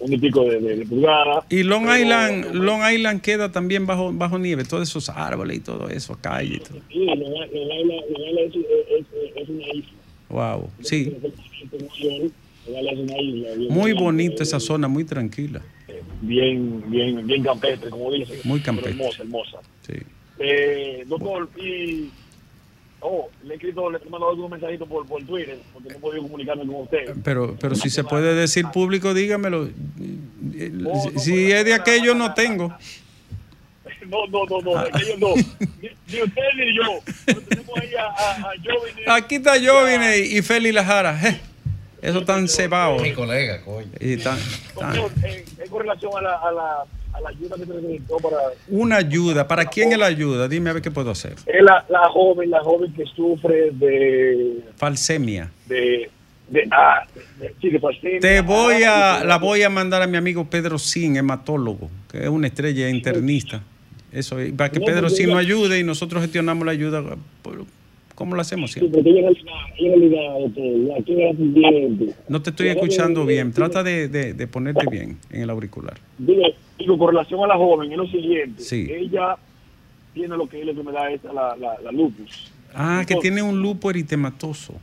un 0.00 0.12
y 0.12 0.18
pico 0.18 0.44
de, 0.44 0.60
de, 0.60 0.86
pulgadas. 0.86 1.44
Y 1.48 1.62
Long 1.62 1.84
Pero- 1.86 1.96
Island, 1.96 2.54
Long 2.54 2.82
Island 2.92 3.20
queda 3.22 3.50
también 3.50 3.86
bajo, 3.86 4.12
bajo 4.12 4.38
nieve, 4.38 4.64
todos 4.64 4.88
esos 4.88 5.08
árboles 5.08 5.56
y 5.56 5.60
todo 5.60 5.88
eso, 5.88 6.16
calle 6.20 6.56
y 6.56 6.60
todo. 6.60 6.78
Sí, 6.90 7.04
Long 7.06 7.16
Island- 7.20 7.52
Long 7.52 8.38
es, 8.38 8.54
es- 8.54 9.06
es- 9.42 9.48
una 9.48 9.68
isla. 9.72 9.92
Wow, 10.28 10.70
sí. 10.82 11.16
Long 11.72 12.30
Muy 13.70 13.92
bonito 13.92 14.42
esa 14.42 14.60
zona, 14.60 14.88
muy 14.88 15.04
tranquila. 15.04 15.60
Bien, 16.20 16.82
bien, 16.90 17.26
bien 17.26 17.42
campestre, 17.42 17.90
como 17.90 18.12
dicen. 18.12 18.38
Muy 18.44 18.60
pero 18.60 18.76
campestre. 18.76 18.92
Hermosa, 18.92 19.22
hermosa. 19.22 19.58
Sí. 19.86 19.94
Eh, 20.38 21.04
doctor, 21.06 21.48
y. 21.56 22.10
Oh, 23.00 23.28
le 23.44 23.52
he 23.52 23.56
escrito, 23.56 23.88
le 23.90 23.98
he 23.98 24.10
mandado 24.10 24.30
algunos 24.30 24.50
mensajitos 24.50 24.88
por, 24.88 25.06
por 25.06 25.22
Twitter, 25.24 25.56
porque 25.72 25.88
no 25.90 25.94
he 25.96 25.98
podido 26.00 26.22
comunicarme 26.24 26.66
con 26.66 26.82
usted. 26.82 27.14
Pero, 27.22 27.56
pero 27.60 27.76
si 27.76 27.90
se 27.90 28.02
puede 28.02 28.34
decir 28.34 28.66
público, 28.72 29.14
dígamelo. 29.14 29.68
Oh, 30.86 31.10
Si 31.16 31.52
es 31.52 31.64
de 31.64 31.74
aquello, 31.74 32.14
no 32.16 32.34
tengo. 32.34 32.76
no, 34.08 34.26
no, 34.26 34.44
no, 34.50 34.60
no, 34.62 34.86
ellos 34.86 35.18
no. 35.18 35.28
Ni, 35.80 35.88
ni 36.12 36.22
usted 36.22 36.42
ni 36.56 36.76
yo. 36.76 36.98
Tenemos 37.48 37.78
ahí 37.78 37.90
a, 37.94 39.12
a. 39.12 39.14
Aquí 39.16 39.36
está 39.36 39.52
Jovine 39.52 40.18
y 40.18 40.42
Félix 40.42 40.74
Lajara. 40.74 41.40
Eso 42.02 42.24
tan 42.24 42.48
cebado. 42.48 42.98
Mi 43.00 43.12
colega, 43.12 43.60
coño. 43.64 43.88
Y 44.00 44.16
tan- 44.18 44.38
tan- 44.78 44.94
en, 44.96 45.44
en 45.64 45.78
relación 45.78 46.12
a 46.16 46.22
la, 46.22 46.36
a 46.36 46.52
la, 46.52 46.84
a 47.14 47.20
la 47.20 47.28
ayuda 47.30 47.56
que 47.56 47.64
se 47.66 47.74
necesitó 47.74 48.16
para... 48.18 48.36
Una 48.68 48.96
ayuda. 48.96 49.48
¿Para 49.48 49.64
quién 49.66 49.92
es 49.92 49.98
la 49.98 50.06
ayuda? 50.06 50.46
Dime 50.48 50.70
a 50.70 50.74
ver 50.74 50.82
qué 50.82 50.90
puedo 50.90 51.10
hacer. 51.10 51.34
Es 51.46 51.62
la, 51.62 51.84
la 51.88 52.08
joven, 52.10 52.50
la 52.50 52.60
joven 52.60 52.92
que 52.92 53.04
sufre 53.06 53.70
de... 53.72 54.60
Falsemia. 54.76 55.50
de, 55.66 56.08
de, 56.48 56.68
ah, 56.70 57.02
de- 57.40 57.54
sí, 57.60 57.70
de 57.70 57.80
fascina. 57.80 58.20
Te 58.20 58.40
voy 58.42 58.84
Ah, 58.84 59.18
a, 59.20 59.24
la 59.24 59.38
voy 59.38 59.62
a 59.64 59.68
mandar 59.70 60.00
a 60.02 60.06
mi 60.06 60.16
amigo 60.16 60.44
Pedro 60.44 60.78
Sin, 60.78 61.16
hematólogo, 61.16 61.90
que 62.10 62.22
es 62.22 62.28
una 62.28 62.46
estrella 62.46 62.88
internista. 62.88 63.60
Eso, 64.12 64.36
para 64.56 64.70
que 64.70 64.80
Pedro 64.80 65.10
Sin 65.10 65.28
nos 65.30 65.38
ayude 65.38 65.78
y 65.80 65.84
nosotros 65.84 66.22
gestionamos 66.22 66.64
la 66.64 66.72
ayuda. 66.72 67.02
por- 67.42 67.66
¿Cómo 68.18 68.34
lo 68.34 68.40
hacemos 68.40 68.72
siempre? 68.72 69.00
No 72.28 72.42
te 72.42 72.50
estoy 72.50 72.66
escuchando 72.68 73.24
bien. 73.24 73.52
Trata 73.52 73.84
de, 73.84 74.08
de- 74.08 74.34
de 74.34 74.46
ponerte 74.48 74.86
bien 74.90 75.18
en 75.30 75.42
el 75.42 75.50
auricular. 75.50 75.96
Digo, 76.18 76.98
con 76.98 77.10
relación 77.10 77.44
a 77.44 77.46
la 77.46 77.56
joven, 77.56 77.92
es 77.92 77.96
lo 77.96 78.06
siguiente. 78.08 78.60
Sí. 78.60 78.88
Ella 78.90 79.36
tiene 80.14 80.36
lo 80.36 80.48
que 80.48 80.58
es 80.58 80.64
la 80.64 80.72
enfermedad 80.72 81.12
esa, 81.12 81.32
la, 81.32 81.56
la, 81.56 81.80
la 81.80 81.92
lupus. 81.92 82.50
Ah, 82.74 83.04
que 83.06 83.14
tiene 83.16 83.40
un 83.40 83.62
lupo 83.62 83.88
eritematoso. 83.88 84.74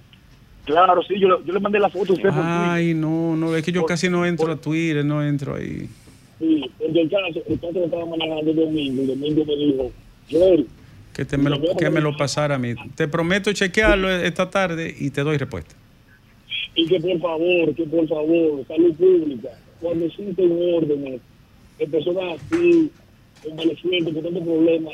Claro, 0.63 1.03
sí, 1.03 1.15
yo, 1.19 1.27
le- 1.27 1.45
yo 1.45 1.51
le 1.51 1.59
mandé 1.59 1.77
la 1.77 1.89
foto 1.89 2.13
a 2.13 2.15
usted 2.15 2.29
por 2.29 2.39
Ay, 2.41 2.93
no, 2.93 3.35
no, 3.35 3.53
es 3.53 3.65
que 3.65 3.73
yo 3.73 3.85
casi 3.85 4.07
no 4.09 4.25
entro 4.25 4.49
a 4.49 4.55
Twitter, 4.55 5.03
no 5.03 5.21
entro 5.21 5.55
ahí. 5.55 5.89
Sí, 6.39 6.71
en 6.79 6.97
el 6.97 7.09
caso, 7.09 7.41
el 7.49 7.59
caso 7.59 7.73
lo 7.73 7.83
estaba 7.85 8.05
manejando 8.05 8.49
el 8.51 8.55
domingo, 8.55 9.01
el 9.01 9.07
domingo 9.09 9.43
me 9.45 9.55
dijo, 9.57 9.91
Joel, 10.31 10.67
Que, 11.15 11.23
te 11.23 11.37
me 11.37 11.49
lo, 11.49 11.77
que 11.77 11.89
me 11.89 12.01
lo 12.01 12.17
pasara 12.17 12.55
a 12.55 12.57
mí. 12.59 12.75
Te 12.95 13.07
prometo 13.07 13.53
chequearlo 13.53 14.11
esta 14.11 14.49
tarde 14.49 14.93
y 14.99 15.11
te 15.11 15.21
doy 15.21 15.37
respuesta. 15.37 15.73
y 16.75 16.85
que 16.87 16.99
por 16.99 17.19
favor, 17.21 17.73
que 17.73 17.83
por 17.85 18.05
favor, 18.05 18.67
salud 18.67 18.93
pública, 18.95 19.49
cuando 19.79 20.05
existen 20.05 20.51
órdenes 20.75 21.21
de 21.79 21.87
personas 21.87 22.37
así, 22.37 22.91
convalecientes, 23.41 24.13
con 24.13 24.23
tantos 24.23 24.43
problemas, 24.43 24.93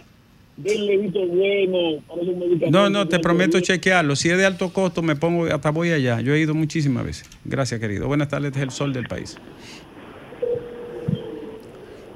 denle 0.57 0.97
visto 0.97 1.25
bueno 1.25 2.01
para 2.07 2.21
esos 2.21 2.35
medicamentos. 2.35 2.71
No, 2.71 2.89
no, 2.91 3.07
te 3.07 3.17
que 3.17 3.23
prometo 3.23 3.59
chequearlo. 3.59 4.15
Si 4.15 4.29
es 4.29 4.37
de 4.37 4.45
alto 4.45 4.71
costo, 4.71 5.01
me 5.01 5.15
pongo, 5.15 5.45
hasta 5.47 5.71
voy 5.71 5.89
allá. 5.89 6.21
Yo 6.21 6.35
he 6.35 6.39
ido 6.39 6.53
muchísimas 6.53 7.03
veces. 7.03 7.27
Gracias, 7.45 7.79
querido. 7.79 8.07
Buenas 8.07 8.29
tardes, 8.29 8.49
este 8.49 8.59
es 8.59 8.63
el 8.63 8.71
sol 8.71 8.93
del 8.93 9.07
país. 9.07 9.37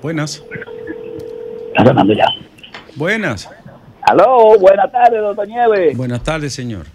Buenas. 0.04 0.44
Buenas. 2.96 3.50
Aló, 4.08 4.60
buenas 4.60 4.92
tardes, 4.92 5.20
doctor 5.20 5.48
Nieves. 5.48 5.98
Buenas 5.98 6.24
tardes, 6.24 6.54
señor. 6.54 6.86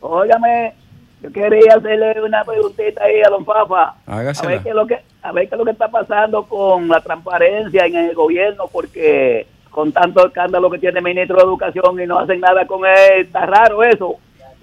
Óigame, 0.00 0.74
yo 1.22 1.32
quería 1.32 1.76
hacerle 1.76 2.20
una 2.22 2.44
preguntita 2.44 3.04
ahí 3.04 3.22
a 3.26 3.30
don 3.30 3.42
Fafa. 3.44 3.94
Hágasela. 4.04 4.48
A 4.48 4.52
ver 4.52 4.62
qué 4.62 4.68
es 4.68 4.74
lo 4.74 4.86
que, 4.86 4.98
a 5.22 5.32
ver 5.32 5.48
qué 5.48 5.54
es 5.54 5.58
lo 5.58 5.64
que 5.64 5.70
está 5.70 5.88
pasando 5.88 6.42
con 6.44 6.88
la 6.88 7.00
transparencia 7.00 7.86
en 7.86 7.96
el 7.96 8.14
gobierno, 8.14 8.64
porque 8.70 9.46
con 9.70 9.92
tanto 9.92 10.26
escándalo 10.26 10.70
que 10.70 10.78
tiene 10.78 10.98
el 10.98 11.04
ministro 11.04 11.36
de 11.36 11.42
Educación 11.42 11.98
y 11.98 12.06
no 12.06 12.18
hacen 12.18 12.40
nada 12.40 12.66
con 12.66 12.80
él, 12.84 13.22
está 13.22 13.46
raro 13.46 13.82
eso. 13.82 14.16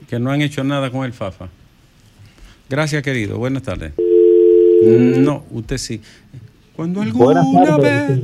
Que 0.08 0.20
no 0.20 0.30
han 0.32 0.42
hecho 0.42 0.64
nada 0.64 0.92
con 0.92 1.06
el 1.06 1.14
FAFA. 1.14 1.48
Gracias, 2.70 3.02
querido. 3.02 3.40
Buenas 3.40 3.64
tardes. 3.64 3.94
No, 4.84 5.44
usted 5.50 5.78
sí. 5.80 6.02
Cuando 6.76 7.02
alguna 7.02 7.78
vez 7.78 8.22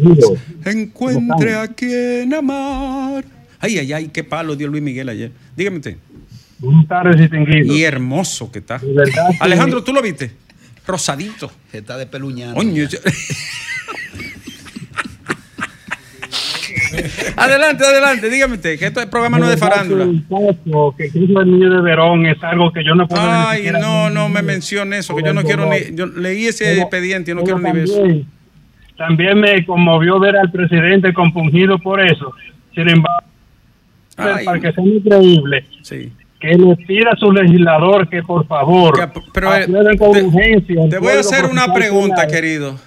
encuentre 0.65 1.55
a 1.55 1.67
quien 1.67 2.31
amar. 2.31 3.25
Ay, 3.65 3.79
ay, 3.79 3.93
ay, 3.93 4.07
qué 4.09 4.23
palo 4.23 4.55
dio 4.55 4.67
Luis 4.67 4.83
Miguel 4.83 5.09
ayer. 5.09 5.31
Dígame 5.55 5.77
usted. 5.77 5.97
Buenas 6.59 6.87
tardes, 6.87 7.17
distinguido. 7.19 7.73
Y 7.73 7.83
hermoso 7.83 8.51
que 8.51 8.59
está. 8.59 8.79
Alejandro, 9.39 9.83
¿tú 9.83 9.91
lo 9.91 10.01
viste? 10.01 10.31
Rosadito. 10.87 11.51
Se 11.71 11.79
está 11.79 11.97
despeluñando. 11.97 12.55
Coño, 12.55 12.87
yo- 12.87 12.99
adelante, 17.35 17.85
adelante, 17.85 18.29
dígame 18.29 18.55
usted, 18.55 18.79
que 18.79 18.85
esto 18.85 18.99
es 19.01 19.07
programa 19.07 19.37
no 19.39 19.45
es 19.45 19.51
de 19.51 19.57
farándula. 19.57 20.03
El 20.05 20.23
que 20.97 21.09
Cristo 21.09 21.39
del 21.39 21.51
Niño 21.51 21.69
de 21.73 21.81
Verón 21.81 22.25
es 22.25 22.41
algo 22.43 22.71
que 22.71 22.83
yo 22.83 22.95
no 22.95 23.07
puedo 23.07 23.21
Ay, 23.25 23.69
no, 23.71 24.09
no 24.09 24.29
me 24.29 24.41
mencione 24.41 24.99
eso, 24.99 25.15
que 25.15 25.23
yo 25.23 25.33
no 25.33 25.43
quiero 25.43 25.69
ni. 25.69 25.95
Yo 25.95 26.05
leí 26.05 26.47
ese 26.47 26.65
Pero- 26.65 26.81
expediente, 26.83 27.31
yo 27.31 27.35
no 27.35 27.43
quiero 27.43 27.59
ni 27.59 27.71
ver 27.71 27.83
eso. 27.83 27.97
también, 27.97 28.27
también 28.97 29.39
me 29.39 29.65
conmovió 29.65 30.19
ver 30.19 30.35
al 30.37 30.51
presidente 30.51 31.13
compungido 31.13 31.77
por 31.79 32.01
eso. 32.01 32.31
Sin 32.73 32.89
embargo, 32.89 33.24
Ay. 34.17 34.45
para 34.45 34.59
que 34.59 34.71
sea 34.71 34.83
increíble, 34.83 35.65
Sí. 35.81 36.11
que 36.39 36.47
le 36.49 36.75
pida 36.77 37.11
a 37.11 37.15
su 37.17 37.31
legislador 37.31 38.07
que 38.09 38.21
por 38.23 38.45
favor 38.47 38.93
pero, 39.33 39.55
eh, 39.55 39.65
te- 39.67 40.99
voy 40.99 41.11
a 41.13 41.19
hacer 41.19 41.45
una 41.45 41.73
pregunta, 41.73 42.15
Penal. 42.27 42.31
querido. 42.31 42.79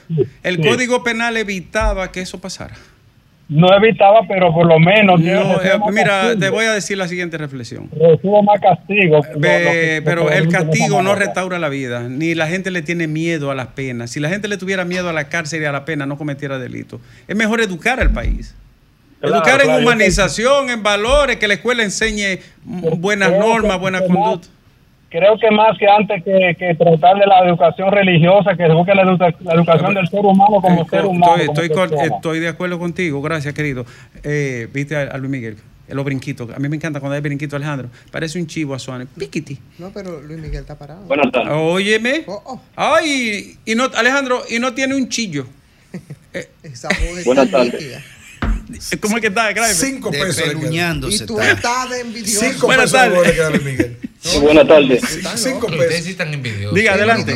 El 0.42 0.56
sí. 0.56 0.62
Código 0.62 1.02
Penal 1.02 1.36
evitaba 1.36 2.10
que 2.12 2.20
eso 2.20 2.40
pasara. 2.40 2.74
No 3.50 3.74
evitaba, 3.74 4.20
pero 4.28 4.52
por 4.52 4.66
lo 4.66 4.78
menos 4.78 5.18
No, 5.20 5.26
eh, 5.62 5.78
mira, 5.90 6.04
castigo. 6.20 6.38
te 6.38 6.50
voy 6.50 6.66
a 6.66 6.72
decir 6.74 6.98
la 6.98 7.08
siguiente 7.08 7.38
reflexión. 7.38 7.88
Reciba 7.98 8.42
más 8.42 8.60
castigo. 8.60 9.22
Que- 9.22 10.02
pero 10.04 10.26
que 10.26 10.36
el 10.36 10.48
castigo 10.48 11.00
no 11.00 11.14
restaura 11.14 11.58
la 11.58 11.70
vida, 11.70 12.08
ni 12.10 12.34
la 12.34 12.46
gente 12.46 12.70
le 12.70 12.82
tiene 12.82 13.06
miedo 13.06 13.50
a 13.50 13.54
las 13.54 13.68
penas. 13.68 14.10
Si 14.10 14.20
la 14.20 14.28
gente 14.28 14.48
le 14.48 14.58
tuviera 14.58 14.84
miedo 14.84 15.08
a 15.08 15.14
la 15.14 15.30
cárcel 15.30 15.62
y 15.62 15.64
a 15.64 15.72
la 15.72 15.86
pena, 15.86 16.04
no 16.04 16.18
cometiera 16.18 16.58
delito. 16.58 17.00
Es 17.26 17.34
mejor 17.36 17.62
educar 17.62 18.00
al 18.00 18.12
país. 18.12 18.54
Claro, 19.20 19.34
educar 19.36 19.60
en 19.60 19.66
claro, 19.66 19.82
humanización, 19.82 20.70
en 20.70 20.82
valores, 20.82 21.36
que 21.38 21.48
la 21.48 21.54
escuela 21.54 21.82
enseñe 21.82 22.38
buenas 22.64 23.30
creo 23.30 23.40
normas, 23.40 23.78
buena 23.80 24.00
que 24.00 24.08
más- 24.08 24.16
conducta. 24.16 24.48
Creo 25.10 25.38
que 25.38 25.50
más 25.50 25.78
que 25.78 25.86
antes 25.88 26.22
que, 26.22 26.54
que 26.58 26.74
tratar 26.74 27.16
de 27.18 27.26
la 27.26 27.38
educación 27.48 27.90
religiosa, 27.90 28.54
que 28.54 28.66
se 28.66 28.72
busque 28.74 28.94
la, 28.94 29.02
educa- 29.04 29.34
la 29.42 29.54
educación 29.54 29.94
del 29.94 30.06
ser 30.06 30.20
humano 30.20 30.60
como 30.60 30.82
Eh, 30.82 30.86
ser 30.90 31.06
humano. 31.06 31.36
estoy, 31.36 31.64
estoy 31.66 31.68
con- 31.70 31.98
estoy 31.98 32.40
de 32.40 32.48
acuerdo 32.48 32.78
contigo, 32.78 33.22
gracias 33.22 33.54
querido. 33.54 33.86
Eh, 34.22 34.68
Viste 34.72 34.96
a, 34.96 35.02
a 35.04 35.16
Luis 35.16 35.30
Miguel, 35.30 35.56
eh, 35.88 35.94
los 35.94 36.04
brinquitos. 36.04 36.50
A 36.54 36.58
mí 36.58 36.68
me 36.68 36.76
encanta 36.76 37.00
cuando 37.00 37.14
hay 37.14 37.22
brinquitos, 37.22 37.56
Alejandro. 37.56 37.88
Parece 38.10 38.38
un 38.38 38.46
chivo 38.46 38.74
a 38.74 38.78
Suárez. 38.78 39.08
Piquiti. 39.18 39.58
No, 39.78 39.90
pero 39.94 40.20
Luis 40.20 40.38
Miguel 40.40 40.60
está 40.60 40.76
parado. 40.78 41.00
Buenas 41.06 41.32
tardes. 41.32 41.54
Óyeme. 41.56 42.24
Oh, 42.26 42.42
oh. 42.44 42.60
Ay, 42.76 43.56
y 43.64 43.74
no, 43.74 43.84
Alejandro, 43.96 44.42
y 44.50 44.58
no 44.58 44.74
tiene 44.74 44.94
un 44.94 45.08
chillo. 45.08 45.46
Esa 46.62 46.88
voz 46.88 47.24
Buenas 47.24 47.50
tardes. 47.50 48.04
¿Cómo 49.00 49.16
es 49.16 49.20
que 49.22 49.28
está? 49.28 49.74
Cinco 49.74 50.10
pesos. 50.10 50.42
Y 51.10 51.26
tú 51.26 51.40
está. 51.40 51.52
estás 51.52 51.90
de 51.90 52.00
envidioso. 52.00 52.40
Cinco 52.40 52.66
Buenas 52.66 52.92
pesos 52.92 53.08
tardes. 53.36 53.64
Miguel. 53.64 53.96
Buenas 54.42 54.68
tardes. 54.68 55.00
Cinco 55.36 55.54
locos. 55.68 55.70
Ustedes 55.72 55.88
pesos. 55.88 56.04
sí 56.04 56.10
están 56.10 56.34
envidiosos. 56.34 56.74
Diga, 56.74 56.94
adelante. 56.94 57.34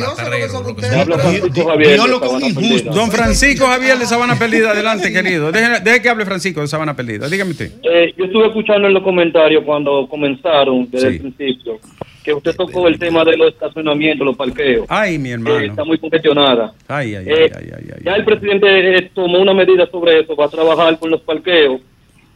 Con 2.19 2.43
injusto. 2.43 2.91
Don 2.91 3.11
Francisco 3.11 3.65
Javier 3.67 3.97
de 3.97 4.05
Sabana 4.05 4.37
Perdida, 4.37 4.71
adelante, 4.71 5.11
querido. 5.11 5.51
Deje, 5.51 5.79
deje 5.81 6.01
que 6.01 6.09
hable 6.09 6.25
Francisco 6.25 6.61
de 6.61 6.67
Sabana 6.67 6.95
Perdida. 6.95 7.27
Dígame 7.27 7.51
usted. 7.51 7.71
Eh, 7.83 8.13
yo 8.17 8.25
estuve 8.25 8.47
escuchando 8.47 8.87
en 8.87 8.93
los 8.93 9.03
comentarios 9.03 9.63
cuando 9.65 10.07
comenzaron 10.09 10.89
desde 10.91 11.09
Sí. 11.09 11.15
el 11.15 11.21
principio 11.33 11.79
que 12.23 12.33
usted 12.33 12.55
tocó 12.55 12.87
el 12.87 12.97
tema 12.97 13.23
de 13.25 13.35
los 13.37 13.49
estacionamientos, 13.53 14.25
los 14.25 14.35
parqueos. 14.37 14.85
Ay, 14.89 15.17
mi 15.17 15.31
hermano. 15.31 15.59
está 15.59 15.83
muy 15.83 15.97
congestionada. 15.97 16.73
Ay, 16.87 17.15
ay, 17.15 17.25
Eh, 17.27 17.33
ay, 17.37 17.49
ay, 17.55 17.71
ay, 17.77 17.89
ay. 17.97 18.01
ya 18.03 18.15
el 18.15 18.23
presidente 18.25 18.97
eh, 18.97 19.11
tomó 19.13 19.39
una 19.39 19.53
medida 19.53 19.85
sobre 19.91 20.19
eso, 20.21 20.35
va 20.35 20.45
a 20.45 20.49
trabajar 20.49 20.97
con 20.99 21.09
los 21.11 21.21
parqueos. 21.21 21.81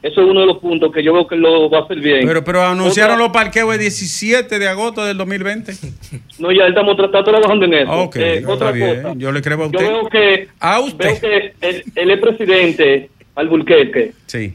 Eso 0.04 0.22
es 0.22 0.28
uno 0.30 0.42
de 0.42 0.46
los 0.46 0.60
puntos 0.60 0.92
que 0.94 1.02
yo 1.02 1.12
veo 1.12 1.26
que 1.28 1.36
lo 1.36 1.70
va 1.72 1.80
a 1.80 1.82
hacer 1.82 2.00
bien. 2.00 2.28
Pero, 2.28 2.44
pero 2.44 2.62
anunciaron 2.62 3.16
Otra- 3.16 3.24
los 3.26 3.34
parqueos 3.34 3.74
el 3.74 3.80
17 3.80 4.60
de 4.60 4.68
agosto 4.68 5.04
del 5.04 5.18
2020. 5.18 5.74
No, 6.40 6.52
ya 6.52 6.68
estamos 6.68 6.98
está 7.00 7.24
trabajando 7.24 7.66
en 7.66 7.74
eso. 7.74 7.92
Ok, 7.92 8.16
Eh, 8.18 8.44
otra 8.48 8.72
bien. 8.72 9.02
cosa. 9.02 9.16
Yo 9.18 9.32
le 9.32 9.42
creo 9.42 9.58
a 9.58 9.60
Yo 9.62 9.66
usted. 9.66 9.80
veo 9.88 10.08
que, 10.08 10.48
A 10.60 10.80
usted. 10.82 11.06
veo 11.06 11.20
que 11.20 11.54
el, 11.62 11.84
el 11.96 12.12
expresidente 12.12 13.10
Alburquerque, 13.36 14.12
Sí. 14.28 14.54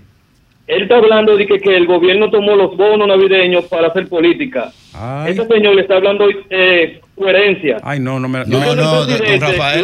él 0.68 0.82
está 0.82 0.96
hablando 0.98 1.36
de 1.36 1.44
que, 1.46 1.58
que 1.58 1.76
el 1.76 1.86
gobierno 1.86 2.30
tomó 2.30 2.54
los 2.54 2.76
bonos 2.76 3.08
navideños 3.08 3.64
para 3.64 3.88
hacer 3.88 4.08
política. 4.08 4.72
Ay, 4.94 5.32
Este 5.32 5.46
señor 5.54 5.74
le 5.74 5.82
está 5.82 5.96
hablando 5.96 6.26
eh, 6.50 7.00
coherencia. 7.16 7.78
ay 7.82 7.98
no, 8.00 8.20
no 8.20 8.28
me. 8.28 8.40
No, 8.46 8.58
no 8.60 8.74
no, 8.74 9.04
don, 9.04 9.40
Rafael 9.40 9.82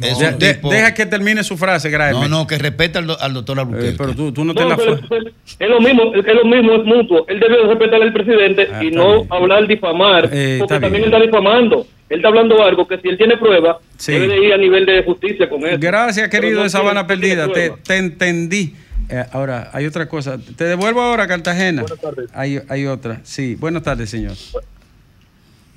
De- 0.00 0.36
de- 0.38 0.54
tipo... 0.54 0.70
deja 0.70 0.94
que 0.94 1.04
termine 1.04 1.44
su 1.44 1.58
frase, 1.58 1.90
Graeme. 1.90 2.20
No, 2.20 2.28
no, 2.28 2.46
que 2.46 2.56
respeta 2.56 2.98
al, 3.00 3.06
do- 3.06 3.20
al 3.20 3.34
doctor 3.34 3.58
Eh, 3.58 3.60
Alburquerque. 3.60 3.96
pero 3.98 4.14
tú, 4.14 4.32
tú 4.32 4.44
no, 4.44 4.54
No, 4.54 4.60
te 4.60 4.66
la 4.66 4.74
es, 4.74 5.68
lo 5.68 5.78
mismo, 5.80 6.14
es 6.14 6.34
lo 6.34 6.44
mismo, 6.46 6.74
es 6.76 6.84
mutuo. 6.84 7.26
Él 7.28 7.38
debe 7.38 7.62
respetar 7.66 8.00
al 8.02 8.12
presidente 8.12 8.68
Ah, 8.72 8.82
y 8.82 8.90
no 8.90 9.16
bien. 9.16 9.26
hablar 9.30 9.66
difamar, 9.66 10.30
Eh, 10.32 10.54
está 10.54 10.58
porque 10.66 10.80
también 10.80 10.92
bien. 10.92 11.04
él 11.04 11.12
está 11.12 11.20
difamando. 11.26 11.86
Él 12.08 12.16
está 12.16 12.28
hablando 12.28 12.64
algo 12.64 12.88
que 12.88 12.98
si 12.98 13.08
él 13.08 13.18
tiene 13.18 13.36
prueba, 13.36 13.78
Sí. 13.98 14.12
debe 14.12 14.28
de 14.28 14.46
ir 14.46 14.52
a 14.54 14.56
nivel 14.56 14.86
de 14.86 15.02
justicia 15.04 15.48
con 15.50 15.66
eso. 15.66 15.76
Gracias, 15.78 16.28
querido 16.30 16.56
no 16.58 16.62
de 16.64 16.70
Sabana 16.70 17.06
Perdida. 17.06 17.48
Te, 17.52 17.70
te 17.86 17.96
entendí. 17.98 18.74
Eh, 19.12 19.26
ahora, 19.32 19.70
hay 19.72 19.86
otra 19.86 20.08
cosa. 20.08 20.38
Te 20.38 20.64
devuelvo 20.64 21.02
ahora 21.02 21.24
a 21.24 21.26
Cartagena. 21.26 21.82
Buenas 21.82 22.00
tardes. 22.00 22.30
Hay, 22.32 22.60
hay 22.68 22.86
otra. 22.86 23.20
Sí, 23.24 23.56
buenas 23.56 23.82
tardes, 23.82 24.08
señor. 24.08 24.34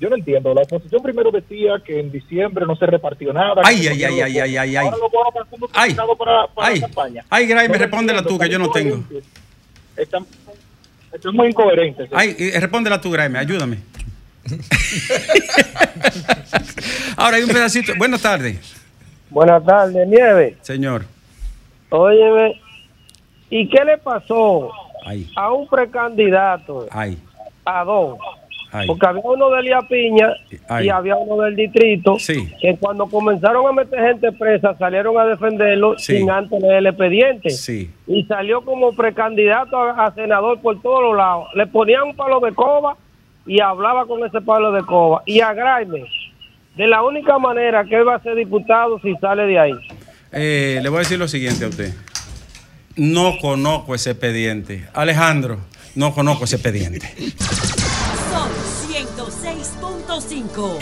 Yo 0.00 0.08
no 0.08 0.16
entiendo. 0.16 0.54
La 0.54 0.62
oposición 0.62 1.02
primero 1.02 1.30
decía 1.32 1.82
que 1.84 1.98
en 1.98 2.12
diciembre 2.12 2.64
no 2.66 2.76
se 2.76 2.86
repartió 2.86 3.32
nada. 3.32 3.62
Ay, 3.64 3.86
ay, 3.88 4.04
ay, 4.04 4.20
ay, 4.20 4.38
ay, 4.38 4.56
ay, 4.56 4.76
ay. 4.76 4.86
Ahora 4.86 4.96
lo 4.98 5.10
Ay, 5.72 5.94
para, 5.94 6.46
para 6.48 6.68
ay, 6.68 6.80
la 6.80 6.86
campaña. 6.86 7.24
ay, 7.30 7.46
Gray, 7.46 7.68
me 7.68 7.74
No 7.74 7.80
respóndela 7.80 8.22
tú, 8.22 8.38
que 8.38 8.48
yo 8.48 8.58
no 8.58 8.70
tengo. 8.70 9.02
Están, 9.96 10.26
están 11.12 11.34
muy 11.34 11.48
incoherentes. 11.48 12.08
Ay, 12.12 12.36
y 12.38 12.50
respóndela 12.52 13.00
tú, 13.00 13.10
Graeme, 13.10 13.38
ayúdame. 13.38 13.78
Ahora 17.16 17.36
hay 17.38 17.42
un 17.44 17.50
pedacito. 17.50 17.92
Buenas 17.96 18.20
tardes, 18.20 18.58
Buenas 19.30 19.64
tardes, 19.64 20.06
Nieve. 20.06 20.56
señor. 20.62 21.06
Óyeme, 21.90 22.60
¿y 23.50 23.68
qué 23.68 23.84
le 23.84 23.98
pasó 23.98 24.70
Ay, 25.06 25.28
a 25.36 25.52
un 25.52 25.66
precandidato, 25.68 26.86
ay, 26.90 27.18
a 27.64 27.84
dos? 27.84 28.18
ay. 28.72 28.86
Porque 28.88 29.06
había 29.06 29.22
uno 29.24 29.50
de 29.50 29.62
Lía 29.62 29.80
Piña 29.88 30.28
Ay. 30.68 30.86
y 30.86 30.88
había 30.90 31.16
uno 31.16 31.42
del 31.44 31.54
distrito 31.54 32.18
Sí. 32.18 32.50
que 32.60 32.76
cuando 32.76 33.06
comenzaron 33.06 33.66
a 33.68 33.72
meter 33.72 34.00
gente 34.00 34.32
presa 34.32 34.74
salieron 34.78 35.16
a 35.18 35.24
defenderlo 35.26 35.96
Sí. 35.98 36.16
sin 36.18 36.30
antes 36.30 36.60
leer 36.60 36.78
el 36.78 36.86
expediente. 36.88 37.50
Sí. 37.50 37.90
Y 38.08 38.24
salió 38.24 38.62
como 38.62 38.92
precandidato 38.92 39.76
a, 39.78 40.06
a 40.06 40.14
senador 40.14 40.60
por 40.60 40.80
todos 40.82 41.02
los 41.04 41.16
lados. 41.16 41.46
Le 41.54 41.66
ponían 41.68 42.02
un 42.02 42.16
palo 42.16 42.40
de 42.40 42.52
coba 42.52 42.96
y 43.46 43.60
hablaba 43.60 44.06
con 44.06 44.24
ese 44.24 44.40
palo 44.40 44.72
de 44.72 44.82
coba. 44.82 45.22
Y 45.26 45.40
a 45.40 45.52
Graeme, 45.52 46.04
de 46.76 46.86
la 46.88 47.02
única 47.04 47.38
manera 47.38 47.84
que 47.84 47.94
él 47.94 48.08
va 48.08 48.16
a 48.16 48.22
ser 48.22 48.34
diputado 48.34 48.98
si 49.00 49.14
sale 49.16 49.44
de 49.46 49.58
ahí. 49.58 49.72
Eh, 50.32 50.80
le 50.82 50.88
voy 50.88 50.96
a 50.96 51.00
decir 51.00 51.18
lo 51.18 51.28
siguiente 51.28 51.64
a 51.64 51.68
usted. 51.68 51.92
No 52.96 53.38
conozco 53.40 53.94
ese 53.94 54.10
expediente. 54.10 54.88
Alejandro, 54.94 55.58
no 55.96 56.14
conozco 56.14 56.44
ese 56.44 56.56
expediente. 56.56 57.12
Sol 58.30 58.50
106.5. 58.88 60.78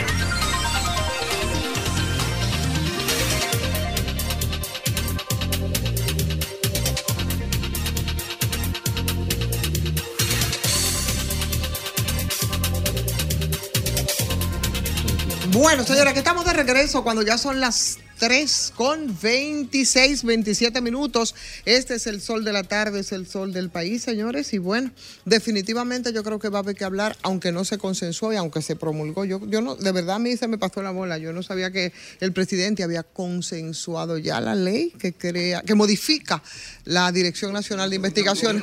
Bueno, 15.52 15.84
señora, 15.84 16.12
que 16.12 16.18
estamos 16.18 16.44
de 16.44 16.52
regreso 16.52 17.02
cuando 17.02 17.22
ya 17.22 17.38
son 17.38 17.60
las 17.60 17.98
3 18.22 18.74
con 18.76 19.18
26, 19.20 20.22
27 20.22 20.80
minutos. 20.80 21.34
Este 21.64 21.96
es 21.96 22.06
el 22.06 22.20
sol 22.20 22.44
de 22.44 22.52
la 22.52 22.62
tarde, 22.62 23.00
es 23.00 23.10
el 23.10 23.26
sol 23.26 23.52
del 23.52 23.68
país, 23.68 24.00
señores. 24.00 24.52
Y 24.52 24.58
bueno, 24.58 24.92
definitivamente 25.24 26.12
yo 26.12 26.22
creo 26.22 26.38
que 26.38 26.48
va 26.48 26.60
a 26.60 26.62
haber 26.62 26.76
que 26.76 26.84
hablar, 26.84 27.16
aunque 27.22 27.50
no 27.50 27.64
se 27.64 27.78
consensuó 27.78 28.32
y 28.32 28.36
aunque 28.36 28.62
se 28.62 28.76
promulgó. 28.76 29.24
Yo, 29.24 29.40
yo 29.48 29.60
no, 29.60 29.74
de 29.74 29.90
verdad 29.90 30.16
a 30.16 30.18
mí 30.20 30.36
se 30.36 30.46
me 30.46 30.56
pasó 30.56 30.82
la 30.82 30.92
bola. 30.92 31.18
Yo 31.18 31.32
no 31.32 31.42
sabía 31.42 31.72
que 31.72 31.92
el 32.20 32.32
presidente 32.32 32.84
había 32.84 33.02
consensuado 33.02 34.18
ya 34.18 34.40
la 34.40 34.54
ley 34.54 34.92
que 35.00 35.12
crea, 35.12 35.62
que 35.62 35.74
modifica 35.74 36.44
la 36.84 37.10
Dirección 37.10 37.52
Nacional 37.52 37.90
de 37.90 37.96
Investigaciones. 37.96 38.62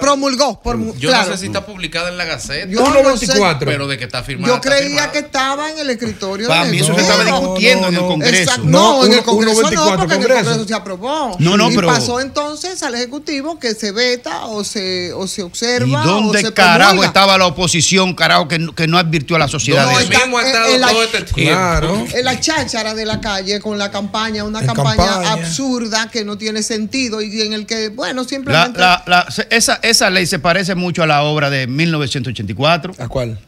Promulgó, 0.00 0.62
por, 0.62 0.78
Yo 0.96 1.08
claro. 1.08 1.30
no 1.30 1.34
sé 1.34 1.40
si 1.40 1.46
está 1.46 1.66
publicada 1.66 2.08
en 2.08 2.16
la 2.16 2.24
Gaceta. 2.24 2.70
Yo 2.70 2.88
no 2.88 3.16
sé. 3.16 3.26
Pero 3.58 3.88
de 3.88 3.98
que 3.98 4.04
está 4.04 4.22
firmada. 4.22 4.54
Yo 4.54 4.60
creía 4.60 4.80
firmada. 4.80 5.10
que 5.10 5.18
estaba 5.18 5.72
en 5.72 5.78
el 5.80 5.90
escritorio. 5.90 6.46
Para 6.46 6.66
mí 6.66 6.78
eso 6.78 6.94
se 6.94 7.00
estaba 7.00 7.24
discutiendo 7.24 7.88
en 7.88 7.94
el 7.94 8.00
Congreso. 8.00 8.27
Exacto. 8.34 8.62
No, 8.64 8.98
No, 9.00 9.04
en 9.06 9.12
el 9.14 9.22
Congreso 9.22 9.62
no, 9.62 9.68
1.24 9.68 9.96
porque 9.98 10.14
en 10.14 10.22
el 10.22 10.28
Congreso. 10.28 10.64
Se 10.68 10.74
aprobó. 10.74 11.36
No, 11.38 11.56
no, 11.56 11.70
y 11.70 11.74
pero- 11.74 11.88
pasó 11.88 12.20
entonces 12.20 12.82
al 12.82 12.94
Ejecutivo 12.94 13.58
que 13.58 13.74
se 13.74 13.92
veta 13.92 14.46
o 14.46 14.64
se, 14.64 15.12
o 15.12 15.26
se 15.26 15.40
¿Y 15.40 15.44
observa 15.44 16.02
o 16.02 16.06
dónde 16.06 16.40
se 16.42 16.52
carajo 16.52 16.90
promulga. 16.90 17.06
estaba 17.08 17.38
la 17.38 17.46
oposición, 17.46 18.14
carajo, 18.14 18.48
que, 18.48 18.58
no- 18.58 18.74
que 18.74 18.86
no 18.86 18.98
advirtió 18.98 19.36
a 19.36 19.38
la 19.38 19.48
sociedad 19.48 19.90
No, 19.90 19.96
de 19.98 20.04
está 20.04 20.24
en- 20.24 20.74
en 20.74 20.80
la- 20.80 20.88
Claro. 21.34 22.04
En 22.14 22.24
la 22.24 22.40
cháchara 22.40 22.94
de 22.94 23.04
la 23.06 23.20
calle 23.20 23.60
con 23.60 23.78
la 23.78 23.90
campaña, 23.90 24.44
una 24.44 24.64
campaña, 24.64 24.96
campaña. 24.96 25.32
absurda 25.32 26.08
que 26.10 26.24
no 26.24 26.36
tiene 26.38 26.62
sentido 26.62 27.20
y 27.22 27.40
en 27.42 27.52
el 27.52 27.66
que, 27.66 27.88
bueno, 27.88 28.22
La- 28.22 28.28
simplemente... 28.28 28.78
la- 28.80 29.02
la- 29.06 29.26
esa, 29.50 29.78
esa 29.82 30.10
ley 30.10 30.26
se 30.26 30.38
parece 30.38 30.74
mucho 30.74 31.02
a 31.02 31.06
la 31.06 31.22
obra 31.22 31.50
de 31.50 31.66
1984. 31.66 32.94
¿A 32.98 33.08
cuál? 33.08 33.38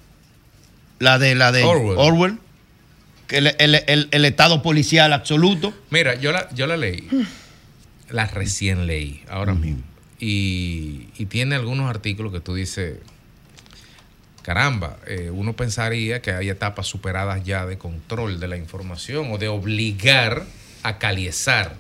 La 0.99 1.18
de 1.18 1.35
la 1.35 1.51
de 1.51 1.64
Orwell. 1.64 1.97
Orwell. 1.99 2.39
Que 3.31 3.39
el, 3.39 3.55
el- 3.59 3.83
el- 3.87 4.09
el 4.11 4.24
estado 4.24 4.61
policial 4.61 5.12
absoluto. 5.12 5.72
Mira, 5.91 6.16
yo 6.16 6.33
la, 6.33 6.53
yo 6.53 6.66
la 6.66 6.76
leí. 6.76 7.09
La 8.11 8.26
recién 8.26 8.87
leí, 8.89 9.22
ahora 9.28 9.55
mismo. 9.55 9.83
Y, 10.18 11.07
y 11.16 11.26
tiene 11.26 11.55
algunos 11.55 11.89
artículos 11.89 12.33
que 12.33 12.41
tú 12.41 12.55
dices, 12.55 12.97
caramba, 14.43 14.97
eh, 15.07 15.31
uno 15.33 15.55
pensaría 15.55 16.20
que 16.22 16.33
hay 16.33 16.49
etapas 16.49 16.87
superadas 16.87 17.45
ya 17.45 17.66
de 17.66 17.78
control 17.78 18.41
de 18.41 18.49
la 18.49 18.57
información 18.57 19.31
o 19.33 19.39
de 19.39 19.49
obligar 19.49 20.45
a 20.83 20.99
caliezar. 20.99 21.76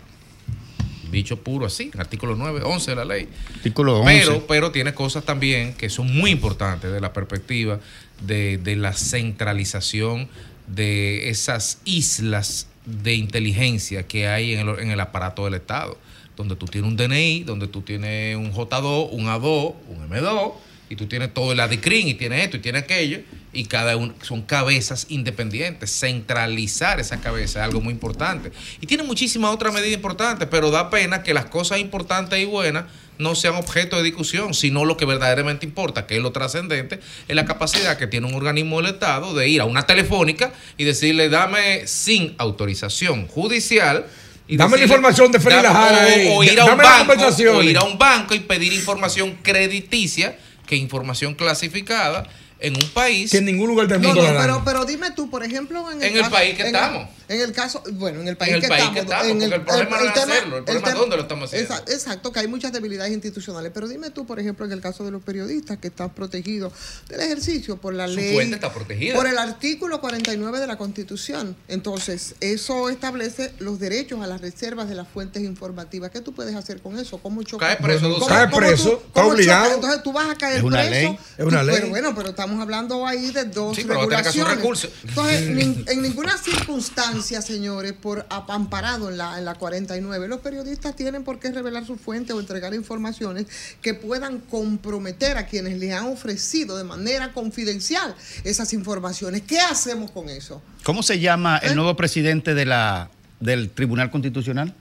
Dicho 1.10 1.42
puro 1.42 1.66
así, 1.66 1.90
artículo 1.98 2.36
9, 2.36 2.60
11 2.62 2.90
de 2.92 2.96
la 2.96 3.04
ley. 3.04 3.28
Artículo 3.56 3.98
11. 4.00 4.12
Pero, 4.20 4.46
pero 4.46 4.70
tiene 4.70 4.94
cosas 4.94 5.24
también 5.24 5.74
que 5.74 5.90
son 5.90 6.14
muy 6.14 6.30
importantes 6.30 6.92
de 6.92 7.00
la 7.00 7.12
perspectiva 7.12 7.80
de, 8.24 8.58
de 8.58 8.76
la 8.76 8.92
centralización 8.92 10.28
de 10.74 11.30
esas 11.30 11.80
islas 11.84 12.66
de 12.84 13.14
inteligencia 13.14 14.06
que 14.06 14.28
hay 14.28 14.54
en 14.54 14.90
el, 14.90 15.00
aparato 15.00 15.44
del 15.44 15.54
Estado, 15.54 15.98
donde 16.36 16.56
tú 16.56 16.66
tienes 16.66 16.90
un 16.90 16.96
DNI, 16.96 17.44
donde 17.44 17.66
tú 17.66 17.82
tienes 17.82 18.36
un 18.36 18.52
J2, 18.52 19.08
un 19.12 19.26
A2, 19.26 19.74
un 19.88 20.08
M2, 20.08 20.52
y 20.88 20.96
tú 20.96 21.06
tienes 21.06 21.32
todo 21.32 21.52
el 21.52 21.60
ADICRIN, 21.60 22.08
y 22.08 22.14
tienes 22.14 22.44
esto, 22.44 22.56
y 22.56 22.60
tienes 22.60 22.82
aquello, 22.82 23.20
y 23.52 23.64
cada 23.64 23.96
uno 23.96 24.14
son 24.22 24.42
cabezas 24.42 25.06
independientes. 25.08 25.90
Centralizar 25.90 26.98
esa 26.98 27.20
cabeza 27.20 27.60
es 27.60 27.64
algo 27.64 27.80
muy 27.80 27.92
importante. 27.92 28.50
Y 28.80 28.86
tiene 28.86 29.04
muchísimas 29.04 29.54
otras 29.54 29.72
medidas 29.72 29.94
importantes, 29.94 30.48
pero 30.50 30.70
da 30.70 30.90
pena 30.90 31.22
que 31.22 31.32
las 31.32 31.44
cosas 31.44 31.78
importantes 31.78 32.40
y 32.40 32.44
buenas 32.44 32.86
no 33.20 33.34
sean 33.36 33.54
objeto 33.54 33.96
de 33.96 34.02
discusión, 34.02 34.54
sino 34.54 34.84
lo 34.84 34.96
que 34.96 35.04
verdaderamente 35.04 35.64
importa, 35.66 36.06
que 36.06 36.16
es 36.16 36.22
lo 36.22 36.32
trascendente, 36.32 36.98
es 37.28 37.36
la 37.36 37.44
capacidad 37.44 37.96
que 37.98 38.06
tiene 38.06 38.26
un 38.26 38.34
organismo 38.34 38.80
del 38.82 38.94
Estado 38.94 39.34
de 39.34 39.48
ir 39.48 39.60
a 39.60 39.64
una 39.66 39.84
telefónica 39.86 40.52
y 40.76 40.84
decirle, 40.84 41.28
dame 41.28 41.86
sin 41.86 42.34
autorización 42.38 43.26
judicial. 43.28 44.06
Y 44.48 44.56
Dame 44.56 44.78
la 44.78 44.82
información 44.82 45.30
de 45.30 45.38
Félix 45.38 45.62
Lajara 45.62 45.96
o- 45.98 46.00
ahí. 46.00 46.28
o, 46.32 46.42
ir 46.42 46.58
a 46.60 46.64
un 46.64 46.70
Dame 46.70 46.82
las 46.82 46.92
banco, 46.98 47.06
compensaciones. 47.12 47.60
o 47.60 47.62
ir 47.62 47.78
a 47.78 47.84
un 47.84 47.96
banco 47.98 48.34
y 48.34 48.40
pedir 48.40 48.72
información 48.72 49.38
crediticia, 49.42 50.36
que 50.66 50.74
información 50.76 51.34
clasificada 51.34 52.28
en 52.60 52.76
un 52.76 52.88
país 52.90 53.30
Que 53.30 53.38
en 53.38 53.44
ningún 53.46 53.68
lugar 53.68 53.88
del 53.88 54.00
No, 54.00 54.08
mundo 54.08 54.22
no, 54.22 54.28
la 54.28 54.34
dan. 54.34 54.42
pero, 54.46 54.62
pero 54.64 54.84
dime 54.84 55.10
tú, 55.12 55.30
por 55.30 55.42
ejemplo, 55.44 55.90
en 55.90 55.98
el, 56.02 56.08
En 56.08 56.14
el 56.16 56.20
caso- 56.22 56.30
país 56.32 56.54
que 56.54 56.62
en 56.62 56.68
el- 56.68 56.74
estamos. 56.74 57.08
En 57.28 57.40
el 57.40 57.52
caso, 57.52 57.82
bueno, 57.92 58.20
en 58.20 58.26
el 58.28 58.36
país, 58.36 58.54
el 58.54 58.60
que, 58.60 58.66
país 58.68 58.80
estamos, 58.82 58.94
que 58.94 59.00
estamos, 59.02 59.26
en 59.28 59.38
porque 59.38 59.54
el 59.54 59.62
problema 59.62 59.90
no 60.00 60.04
es 60.08 60.14
tema- 60.14 60.32
hacerlo, 60.34 60.56
el 60.58 60.64
problema 60.64 60.88
es 60.88 60.94
dónde 60.96 61.16
lo 61.16 61.22
estamos 61.22 61.48
haciendo. 61.48 61.74
Exa- 61.74 61.92
Exacto, 61.92 62.32
que 62.32 62.40
hay 62.40 62.48
muchas 62.48 62.72
debilidades 62.72 63.12
institucionales. 63.12 63.70
Pero 63.72 63.86
dime 63.88 64.10
tú, 64.10 64.26
por 64.26 64.40
ejemplo, 64.40 64.66
en 64.66 64.72
el 64.72 64.80
caso 64.80 65.04
de 65.04 65.12
los 65.12 65.22
periodistas 65.22 65.78
que 65.78 65.88
están 65.88 66.10
protegidos 66.10 66.72
del 67.08 67.20
ejercicio 67.20 67.76
por 67.76 67.94
la 67.94 68.08
Su 68.08 68.16
ley. 68.16 68.34
fuente 68.34 68.56
está 68.56 68.72
protegida. 68.72 69.14
Por 69.14 69.28
el 69.28 69.38
artículo 69.38 70.00
49 70.00 70.58
de 70.58 70.66
la 70.66 70.76
Constitución. 70.76 71.54
Entonces, 71.68 72.34
eso 72.40 72.88
establece 72.90 73.52
los 73.60 73.78
derechos 73.78 74.20
a 74.22 74.26
las 74.26 74.40
reservas 74.40 74.88
de 74.88 74.96
las 74.96 75.06
fuentes 75.06 75.42
informativas. 75.44 76.10
¿Qué 76.10 76.20
tú 76.20 76.34
puedes 76.34 76.56
hacer 76.56 76.80
con 76.82 76.98
eso? 76.98 77.18
¿Cómo 77.18 77.44
chocar? 77.44 77.76
Cae 77.76 77.86
preso, 77.86 78.00
¿Cómo- 78.02 78.14
dos 78.14 78.22
cómo 78.24 78.34
años. 78.34 78.50
Cae 78.50 78.58
preso, 78.60 78.90
tú- 78.90 79.06
está 79.06 79.24
obligado. 79.24 79.64
chocas? 79.66 79.74
Entonces 79.76 80.02
tú 80.02 80.12
vas 80.12 80.28
a 80.30 80.34
caer 80.34 80.56
Es 80.58 80.62
una 80.64 80.78
preso. 80.78 80.90
ley. 80.90 81.18
Es 81.38 81.44
una 81.46 81.60
Tú- 81.60 81.66
ley. 81.68 81.76
Pero 81.76 81.88
bueno, 81.90 82.14
pero 82.16 82.30
estamos 82.30 82.49
hablando 82.58 83.06
ahí 83.06 83.30
de 83.30 83.44
dos 83.44 83.76
Sí, 83.76 83.84
pero 83.86 83.98
va 84.00 84.04
a 84.06 84.08
tener 84.08 84.22
que 84.24 84.28
hacer 84.30 84.42
un 84.44 84.50
regulaciones. 84.50 84.82
recurso. 84.94 85.08
Entonces, 85.08 85.50
nin- 85.50 85.88
en 85.90 86.02
ninguna 86.02 86.36
circunstancia, 86.38 87.42
señores, 87.42 87.92
por 87.92 88.26
amparado 88.30 89.10
en 89.10 89.18
la, 89.18 89.38
en 89.38 89.44
la 89.44 89.54
49, 89.54 90.26
los 90.26 90.40
periodistas 90.40 90.96
tienen 90.96 91.22
por 91.22 91.38
qué 91.38 91.52
revelar 91.52 91.86
su 91.86 91.96
fuente 91.96 92.32
o 92.32 92.40
entregar 92.40 92.74
informaciones 92.74 93.46
que 93.82 93.94
puedan 93.94 94.38
comprometer 94.40 95.36
a 95.36 95.46
quienes 95.46 95.78
les 95.78 95.92
han 95.92 96.06
ofrecido 96.06 96.76
de 96.78 96.84
manera 96.84 97.32
confidencial 97.32 98.14
esas 98.44 98.72
informaciones. 98.72 99.42
¿Qué 99.42 99.60
hacemos 99.60 100.10
con 100.10 100.28
eso? 100.30 100.62
¿Cómo 100.82 101.02
se 101.02 101.18
llama 101.20 101.58
¿Eh? 101.58 101.68
el 101.68 101.76
nuevo 101.76 101.94
presidente 101.96 102.54
de 102.54 102.64
la, 102.64 103.10
del 103.38 103.68
Tribunal 103.70 104.10
Constitucional? 104.10 104.74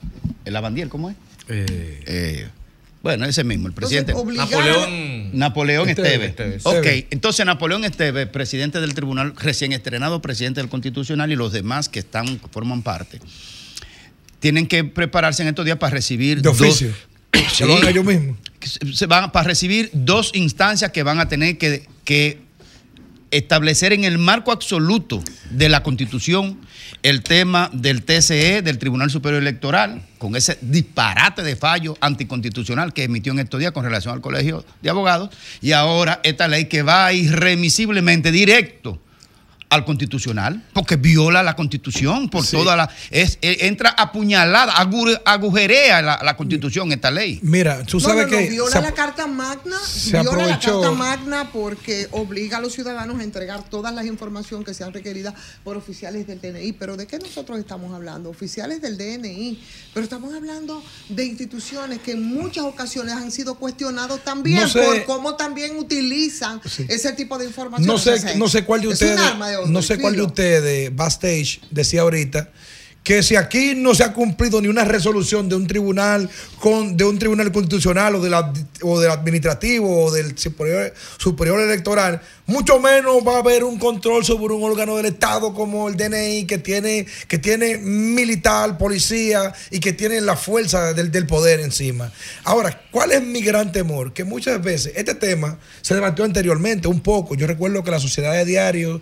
El 0.46 0.56
Abandiel, 0.56 0.88
¿cómo 0.88 1.10
es? 1.10 1.16
Eh, 1.48 2.48
bueno, 3.02 3.24
ese 3.24 3.44
mismo, 3.44 3.66
el 3.68 3.72
presidente. 3.72 4.12
obligar- 4.14 4.48
Napoleón 4.50 5.30
Napoleón 5.38 5.88
Esteves. 5.88 6.30
Esteves. 6.30 6.56
Esteves. 6.66 7.02
Ok, 7.02 7.06
entonces 7.10 7.46
Napoleón 7.46 7.84
Esteves, 7.84 8.26
presidente 8.28 8.80
del 8.80 8.94
tribunal, 8.94 9.34
recién 9.36 9.72
estrenado 9.72 10.20
presidente 10.20 10.60
del 10.60 10.68
Constitucional 10.68 11.30
y 11.32 11.36
los 11.36 11.52
demás 11.52 11.88
que 11.88 12.00
están, 12.00 12.40
forman 12.52 12.82
parte, 12.82 13.20
tienen 14.40 14.66
que 14.66 14.84
prepararse 14.84 15.42
en 15.42 15.48
estos 15.48 15.64
días 15.64 15.78
para 15.78 15.94
recibir 15.94 16.38
De 16.38 16.42
dos- 16.42 16.60
oficio. 16.60 16.92
Sí. 17.32 17.58
Que 17.58 17.66
lo 17.66 17.76
hagan 17.76 17.88
ellos 17.90 18.04
mismos. 18.04 18.36
se- 18.60 18.92
se 18.92 19.06
van 19.06 19.30
para 19.32 19.46
recibir 19.46 19.88
dos 19.92 20.32
instancias 20.34 20.90
que 20.90 21.02
van 21.04 21.20
a 21.20 21.28
tener 21.28 21.56
que, 21.58 21.86
que 22.04 22.38
establecer 23.30 23.92
en 23.92 24.04
el 24.04 24.18
marco 24.18 24.52
absoluto 24.52 25.22
de 25.50 25.68
la 25.68 25.82
Constitución 25.82 26.58
el 27.02 27.22
tema 27.22 27.70
del 27.72 28.02
TCE, 28.02 28.62
del 28.62 28.78
Tribunal 28.78 29.10
Superior 29.10 29.40
Electoral, 29.40 30.02
con 30.18 30.36
ese 30.36 30.58
disparate 30.60 31.42
de 31.42 31.56
fallo 31.56 31.96
anticonstitucional 32.00 32.92
que 32.92 33.04
emitió 33.04 33.32
en 33.32 33.38
estos 33.38 33.60
días 33.60 33.72
con 33.72 33.84
relación 33.84 34.14
al 34.14 34.20
Colegio 34.20 34.64
de 34.82 34.90
Abogados, 34.90 35.30
y 35.60 35.72
ahora 35.72 36.20
esta 36.24 36.48
ley 36.48 36.66
que 36.66 36.82
va 36.82 37.12
irremisiblemente 37.12 38.32
directo 38.32 39.00
al 39.70 39.84
constitucional, 39.84 40.64
porque 40.72 40.96
viola 40.96 41.44
la 41.44 41.54
constitución 41.54 42.28
por 42.28 42.44
Sí. 42.44 42.56
toda 42.56 42.74
la. 42.76 42.90
Es, 43.10 43.38
eh, 43.40 43.58
entra 43.62 43.90
apuñalada, 43.90 44.74
agu- 44.74 45.20
agujerea 45.24 46.02
la, 46.02 46.20
la 46.24 46.36
constitución, 46.36 46.90
esta 46.90 47.10
ley. 47.12 47.38
Mira, 47.42 47.84
tú 47.84 48.00
sabes 48.00 48.26
no, 48.26 48.32
no, 48.32 48.38
que. 48.38 48.48
viola 48.50 48.70
se- 48.72 48.82
la 48.82 48.92
Carta 48.92 49.28
Magna, 49.28 49.76
se 49.78 50.10
viola 50.20 50.24
la 50.46 50.54
aprovechó- 50.56 50.80
Carta 50.80 50.90
Magna 50.96 51.50
porque 51.52 52.08
obliga 52.10 52.58
a 52.58 52.60
los 52.60 52.72
ciudadanos 52.72 53.20
a 53.20 53.22
entregar 53.22 53.62
todas 53.70 53.94
las 53.94 54.06
informaciones 54.06 54.66
que 54.66 54.74
sean 54.74 54.92
requeridas 54.92 55.34
por 55.62 55.76
oficiales 55.76 56.26
del 56.26 56.40
DNI. 56.40 56.72
Pero 56.72 56.96
¿de 56.96 57.06
qué 57.06 57.18
nosotros 57.20 57.56
estamos 57.60 57.94
hablando? 57.94 58.28
Oficiales 58.28 58.82
del 58.82 58.98
DNI. 58.98 59.62
Pero 59.94 60.02
estamos 60.02 60.34
hablando 60.34 60.82
de 61.08 61.24
instituciones 61.24 62.00
que 62.00 62.12
en 62.12 62.24
muchas 62.24 62.64
ocasiones 62.64 63.14
han 63.14 63.30
sido 63.30 63.54
cuestionados 63.54 64.24
también 64.24 64.62
No 64.62 64.68
sé- 64.68 64.82
por 64.82 65.04
cómo 65.04 65.36
también 65.36 65.76
utilizan 65.78 66.60
ese 66.88 67.12
tipo 67.12 67.38
de 67.38 67.44
información. 67.46 67.86
No 67.86 67.98
sé, 67.98 68.36
no 68.36 68.48
sé 68.48 68.64
cuál 68.64 68.80
de 68.80 68.88
Es 68.88 68.94
ustedes, 68.94 69.20
un 69.20 69.26
arma 69.26 69.48
de 69.48 69.59
no 69.66 69.82
sé 69.82 69.98
cuál 69.98 70.16
de 70.16 70.22
ustedes, 70.22 70.94
backstage, 70.94 71.60
decía 71.70 72.02
ahorita 72.02 72.50
que 73.02 73.22
si 73.22 73.36
aquí 73.36 73.74
no 73.74 73.94
se 73.94 74.04
ha 74.04 74.12
cumplido 74.12 74.60
ni 74.60 74.68
una 74.68 74.84
resolución 74.84 75.48
de 75.48 75.54
un 75.54 75.66
tribunal 75.66 76.28
con 76.58 76.96
de 76.96 77.04
un 77.04 77.18
tribunal 77.18 77.50
constitucional 77.50 78.16
o 78.16 78.20
de 78.20 78.28
la 78.28 78.52
o 78.82 79.00
del 79.00 79.10
administrativo 79.10 80.04
o 80.04 80.10
del 80.10 80.36
superior, 80.36 80.92
superior 81.16 81.60
electoral, 81.60 82.20
mucho 82.46 82.78
menos 82.78 83.26
va 83.26 83.36
a 83.36 83.38
haber 83.38 83.64
un 83.64 83.78
control 83.78 84.24
sobre 84.24 84.52
un 84.52 84.62
órgano 84.62 84.96
del 84.96 85.06
Estado 85.06 85.54
como 85.54 85.88
el 85.88 85.96
DNI 85.96 86.44
que 86.46 86.58
tiene 86.58 87.06
que 87.26 87.38
tiene 87.38 87.78
militar, 87.78 88.76
policía 88.76 89.54
y 89.70 89.80
que 89.80 89.94
tiene 89.94 90.20
la 90.20 90.36
fuerza 90.36 90.92
del, 90.92 91.10
del 91.10 91.26
poder 91.26 91.60
encima. 91.60 92.12
Ahora, 92.44 92.82
¿cuál 92.90 93.12
es 93.12 93.22
mi 93.22 93.40
gran 93.40 93.72
temor? 93.72 94.12
Que 94.12 94.24
muchas 94.24 94.62
veces 94.62 94.92
este 94.94 95.14
tema 95.14 95.58
se 95.80 95.94
debatió 95.94 96.24
anteriormente 96.24 96.86
un 96.86 97.00
poco. 97.00 97.34
Yo 97.34 97.46
recuerdo 97.46 97.82
que 97.82 97.90
la 97.90 98.00
sociedad 98.00 98.32
de 98.34 98.44
diarios 98.44 99.00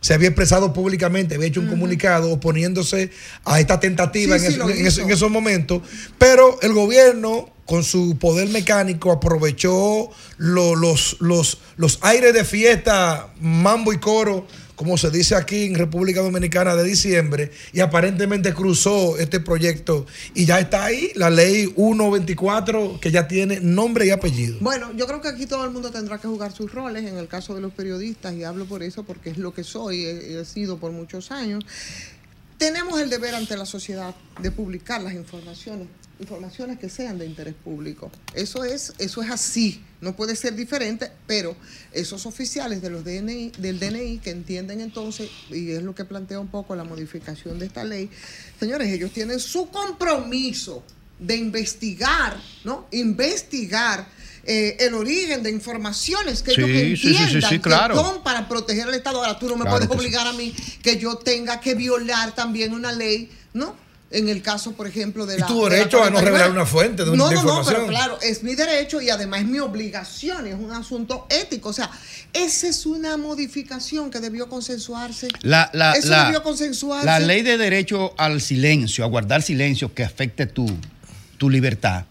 se 0.00 0.14
había 0.14 0.28
expresado 0.28 0.72
públicamente, 0.72 1.34
había 1.34 1.48
hecho 1.48 1.60
un 1.60 1.68
comunicado 1.68 2.30
oponiéndose 2.32 3.10
a 3.44 3.60
esta 3.60 3.78
tentativa 3.80 4.38
Sí, 4.38 4.46
en, 4.46 4.90
sí, 4.90 5.02
esos 5.08 5.30
momentos, 5.30 5.82
pero 6.18 6.58
el 6.62 6.72
gobierno 6.72 7.50
con 7.66 7.84
su 7.84 8.16
poder 8.18 8.48
mecánico 8.48 9.12
aprovechó 9.12 10.10
lo- 10.38 10.74
los, 10.74 11.16
los, 11.20 11.58
los 11.76 11.98
aires 12.02 12.34
de 12.34 12.44
fiesta, 12.44 13.28
mambo 13.40 13.92
y 13.92 13.98
coro, 13.98 14.46
como 14.80 14.96
se 14.96 15.10
dice 15.10 15.34
aquí 15.34 15.64
en 15.64 15.74
República 15.74 16.22
Dominicana 16.22 16.74
de 16.74 16.84
diciembre, 16.84 17.52
y 17.74 17.80
aparentemente 17.80 18.54
cruzó 18.54 19.18
este 19.18 19.38
proyecto 19.38 20.06
y 20.34 20.46
ya 20.46 20.58
está 20.58 20.86
ahí 20.86 21.12
la 21.16 21.28
ley 21.28 21.66
124 21.76 22.98
que 22.98 23.10
ya 23.10 23.28
tiene 23.28 23.60
nombre 23.60 24.06
y 24.06 24.10
apellido. 24.10 24.56
Bueno, 24.62 24.90
yo 24.96 25.06
creo 25.06 25.20
que 25.20 25.28
aquí 25.28 25.44
todo 25.44 25.66
el 25.66 25.70
mundo 25.70 25.90
tendrá 25.90 26.16
que 26.16 26.28
jugar 26.28 26.52
sus 26.52 26.72
roles. 26.72 27.04
En 27.04 27.18
el 27.18 27.28
caso 27.28 27.54
de 27.54 27.60
los 27.60 27.74
periodistas, 27.74 28.32
y 28.32 28.42
hablo 28.42 28.64
por 28.64 28.82
eso 28.82 29.02
porque 29.04 29.28
es 29.28 29.36
lo 29.36 29.52
que 29.52 29.64
soy, 29.64 30.06
he, 30.06 30.40
he 30.40 30.44
sido 30.46 30.78
por 30.78 30.92
muchos 30.92 31.30
años. 31.30 31.62
Tenemos 32.56 32.98
el 33.02 33.10
deber 33.10 33.34
ante 33.34 33.58
la 33.58 33.66
sociedad 33.66 34.14
de 34.40 34.50
publicar 34.50 35.02
las 35.02 35.12
informaciones, 35.12 35.88
informaciones 36.20 36.78
que 36.78 36.88
sean 36.88 37.18
de 37.18 37.26
interés 37.26 37.54
público. 37.54 38.10
Eso 38.34 38.62
es, 38.64 38.92
eso 38.98 39.22
es 39.22 39.30
así, 39.30 39.82
no 40.00 40.14
puede 40.14 40.36
ser 40.36 40.54
diferente, 40.54 41.10
pero 41.26 41.56
esos 41.92 42.26
oficiales 42.26 42.82
de 42.82 42.90
los 42.90 43.04
DNI, 43.04 43.52
del 43.58 43.80
DNI 43.80 44.18
que 44.18 44.30
entienden 44.30 44.80
entonces, 44.80 45.30
y 45.50 45.70
es 45.72 45.82
lo 45.82 45.94
que 45.94 46.04
plantea 46.04 46.38
un 46.38 46.48
poco 46.48 46.76
la 46.76 46.84
modificación 46.84 47.58
de 47.58 47.66
esta 47.66 47.84
ley, 47.84 48.10
señores, 48.58 48.88
ellos 48.88 49.12
tienen 49.12 49.40
su 49.40 49.68
compromiso 49.70 50.84
de 51.18 51.36
investigar, 51.36 52.36
¿no? 52.64 52.86
Investigar 52.92 54.06
eh, 54.44 54.76
el 54.80 54.94
origen 54.94 55.42
de 55.42 55.50
informaciones 55.50 56.42
que 56.42 56.52
Sí, 56.52 56.62
ellos 56.62 57.00
sí, 57.00 57.14
sí, 57.14 57.14
sí, 57.14 57.34
entiendan 57.34 57.58
claro. 57.60 57.94
que 57.94 58.00
son 58.00 58.22
para 58.22 58.48
proteger 58.48 58.88
al 58.88 58.94
Estado. 58.94 59.18
Ahora 59.18 59.38
tú 59.38 59.46
no 59.48 59.56
me 59.56 59.64
Claro 59.64 59.86
puedes 59.86 59.90
obligar 59.90 60.26
a 60.26 60.32
mí 60.32 60.54
que 60.82 60.98
yo 60.98 61.16
tenga 61.16 61.60
que 61.60 61.74
violar 61.74 62.34
también 62.34 62.72
una 62.72 62.90
ley, 62.90 63.30
¿no? 63.52 63.76
En 64.12 64.28
el 64.28 64.42
caso, 64.42 64.72
por 64.72 64.88
ejemplo, 64.88 65.24
de 65.24 65.36
Y 65.36 65.38
la. 65.38 65.46
tu 65.46 65.62
de 65.64 65.70
la 65.70 65.76
derecho 65.76 65.98
a 66.02 66.10
no 66.10 66.14
49. 66.18 66.26
revelar 66.30 66.50
una 66.50 66.66
fuente 66.66 67.04
de, 67.04 67.10
un- 67.12 67.16
no, 67.16 67.28
de 67.28 67.36
no, 67.36 67.42
no, 67.44 67.48
información. 67.60 67.76
pero 67.86 67.86
claro, 67.96 68.18
es 68.22 68.42
mi 68.42 68.56
derecho 68.56 69.00
y 69.00 69.08
además 69.08 69.42
es 69.42 69.46
mi 69.46 69.60
obligación, 69.60 70.48
es 70.48 70.54
un 70.56 70.72
asunto 70.72 71.28
ético. 71.30 71.68
O 71.68 71.72
sea, 71.72 71.90
esa 72.32 72.66
es 72.66 72.86
una 72.86 73.16
modificación 73.16 74.10
que 74.10 74.18
debió 74.18 74.48
consensuarse. 74.48 75.28
La, 75.42 75.70
la, 75.74 75.92
Eso 75.92 76.08
la- 76.08 76.24
debió 76.24 76.42
consensuarse. 76.42 77.06
la 77.06 77.20
ley 77.20 77.42
de 77.42 77.56
derecho 77.56 78.12
al 78.18 78.40
silencio, 78.40 79.04
a 79.04 79.06
guardar 79.06 79.42
silencio 79.42 79.94
que 79.94 80.02
afecte 80.02 80.46
tu, 80.46 80.66
tu 81.38 81.48
libertad, 81.48 82.04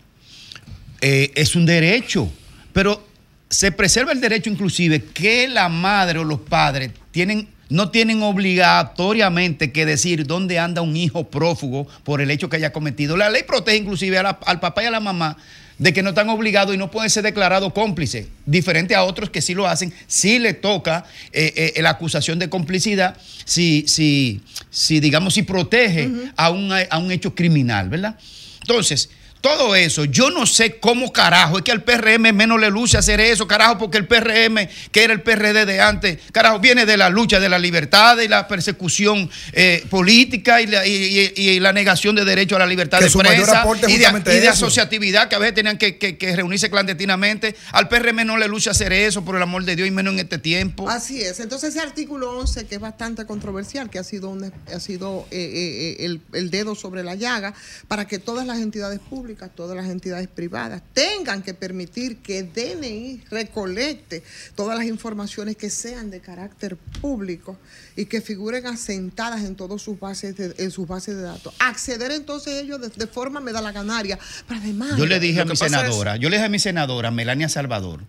eh, 1.01 1.31
es 1.35 1.55
un 1.55 1.65
derecho. 1.65 2.31
Pero 2.71 3.05
se 3.49 3.71
preserva 3.71 4.11
el 4.13 4.21
derecho 4.21 4.49
inclusive 4.49 5.03
que 5.05 5.47
la 5.49 5.67
madre 5.69 6.19
o 6.19 6.23
los 6.23 6.39
padres 6.39 6.91
tienen, 7.11 7.49
no 7.69 7.89
tienen 7.91 8.21
obligatoriamente 8.23 9.71
que 9.71 9.85
decir 9.85 10.25
dónde 10.25 10.59
anda 10.59 10.81
un 10.81 10.97
hijo 10.97 11.29
prófugo 11.29 11.87
por 12.03 12.21
el 12.21 12.31
hecho 12.31 12.49
que 12.49 12.57
haya 12.57 12.71
cometido. 12.71 13.15
La 13.17 13.29
ley 13.29 13.43
protege 13.43 13.77
inclusive 13.77 14.21
la- 14.21 14.39
al 14.45 14.59
papá 14.59 14.83
y 14.83 14.87
a 14.87 14.91
la 14.91 14.99
mamá 14.99 15.37
de 15.77 15.93
que 15.93 16.03
no 16.03 16.09
están 16.09 16.27
obligados 16.29 16.75
y 16.75 16.77
no 16.77 16.91
pueden 16.91 17.09
ser 17.09 17.23
declarados 17.23 17.71
cómplices, 17.71 18.27
diferente 18.45 18.95
a 18.95 19.03
otros 19.03 19.29
que 19.29 19.41
sí 19.41 19.53
lo 19.53 19.65
hacen, 19.65 19.93
sí 20.07 20.37
le 20.39 20.53
toca 20.53 21.05
eh, 21.31 21.73
eh, 21.77 21.81
la 21.81 21.91
acusación 21.91 22.37
de 22.37 22.49
complicidad, 22.49 23.15
si, 23.45 23.85
si, 23.87 24.41
si 24.69 24.99
digamos, 24.99 25.35
si 25.35 25.43
protege 25.43 26.09
a, 26.35 26.49
un, 26.49 26.71
a 26.73 26.97
un 26.97 27.11
hecho 27.11 27.33
criminal, 27.33 27.87
¿verdad? 27.87 28.17
Entonces, 28.61 29.09
todo 29.41 29.73
eso, 29.75 30.03
yo 30.05 30.29
no 30.31 30.45
sé 30.45 30.79
cómo 30.79 31.13
carajo, 31.13 31.57
es 31.57 31.63
que 31.63 31.71
al 31.71 31.83
PRM 31.83 32.33
menos 32.33 32.59
le 32.59 32.69
luce 32.69 32.97
hacer 32.97 33.21
eso, 33.21 33.47
carajo, 33.47 33.77
porque 33.77 33.97
el 33.97 34.05
PRM, 34.05 34.67
que 34.91 35.03
era 35.03 35.13
el 35.13 35.21
PRD 35.21 35.65
de 35.65 35.79
antes, 35.79 36.19
carajo, 36.33 36.59
viene 36.59 36.85
de 36.85 36.97
la 36.97 37.09
lucha 37.09 37.39
de 37.39 37.47
la 37.47 37.57
libertad 37.57 38.17
y 38.19 38.27
la 38.27 38.47
persecución 38.47 39.29
eh, 39.53 39.85
política 39.89 40.61
y 40.61 40.67
la, 40.67 40.85
y- 40.85 41.31
y- 41.35 41.49
y 41.49 41.59
la 41.59 41.71
negación 41.71 42.15
de 42.15 42.25
derecho 42.25 42.57
a 42.57 42.59
la 42.59 42.65
libertad 42.65 42.99
Que 42.99 43.05
de 43.05 43.09
su 43.11 43.19
mayor 43.19 43.45
prensa 43.45 43.63
y 43.89 43.97
de, 43.97 44.47
asociatividad, 44.49 45.29
que 45.29 45.35
a 45.35 45.39
veces 45.39 45.55
tenían 45.55 45.77
que, 45.77 45.97
que- 45.97 46.17
que 46.17 46.35
reunirse 46.35 46.69
clandestinamente. 46.69 47.55
Al 47.71 47.87
PRM 47.87 48.25
no 48.25 48.37
le 48.37 48.47
luce 48.47 48.69
hacer 48.69 48.91
eso, 48.91 49.23
por 49.23 49.35
el 49.37 49.41
amor 49.41 49.63
de 49.63 49.75
Dios, 49.75 49.87
y 49.87 49.91
menos 49.91 50.13
en 50.13 50.19
este 50.19 50.37
tiempo. 50.37 50.89
Así 50.89 51.21
es. 51.21 51.39
Entonces 51.39 51.69
ese 51.69 51.79
artículo 51.79 52.37
11, 52.39 52.65
que 52.65 52.75
es 52.75 52.81
bastante 52.81 53.25
controversial, 53.25 53.89
que 53.89 53.99
ha 53.99 54.03
sido, 54.03 54.29
un- 54.29 54.51
ha 54.73 54.79
sido 54.79 55.25
eh, 55.31 55.37
eh, 55.37 55.95
eh, 55.99 56.05
el, 56.05 56.21
el 56.33 56.49
dedo 56.51 56.75
sobre 56.75 57.03
la 57.03 57.15
llaga, 57.15 57.53
para 57.87 58.05
que 58.05 58.19
todas 58.19 58.45
las 58.45 58.59
entidades 58.59 58.99
públicas, 58.99 59.28
todas 59.35 59.75
las 59.75 59.87
entidades 59.87 60.27
privadas, 60.27 60.81
tengan 60.93 61.41
que 61.41 61.53
permitir 61.53 62.17
que 62.17 62.43
DNI 62.43 63.23
recolecte 63.29 64.23
todas 64.55 64.77
las 64.77 64.87
informaciones 64.87 65.55
que 65.55 65.69
sean 65.69 66.09
de 66.09 66.19
carácter 66.19 66.75
público 67.01 67.57
y 67.95 68.05
que 68.05 68.21
figuren 68.21 68.65
asentadas 68.67 69.43
en 69.43 69.55
todas 69.55 69.81
sus 69.81 69.99
bases 69.99 70.35
de, 70.37 70.53
en 70.57 70.71
sus 70.71 70.87
bases 70.87 71.15
de 71.15 71.23
datos. 71.23 71.53
Acceder 71.59 72.11
entonces 72.11 72.55
ellos 72.61 72.81
de, 72.81 72.89
de 72.89 73.07
forma 73.07 73.39
me 73.39 73.51
da 73.51 73.61
la 73.61 73.71
ganaria. 73.71 74.17
Pero 74.47 74.59
además... 74.59 74.97
Yo 74.97 75.05
le 75.05 75.19
dije 75.19 75.41
a 75.41 75.45
mi 75.45 75.53
es- 75.53 75.59
senadora, 75.59 76.15
yo 76.17 76.29
le 76.29 76.37
dije 76.37 76.45
a 76.45 76.49
mi 76.49 76.59
senadora, 76.59 77.11
Melania 77.11 77.49
Salvador. 77.49 78.01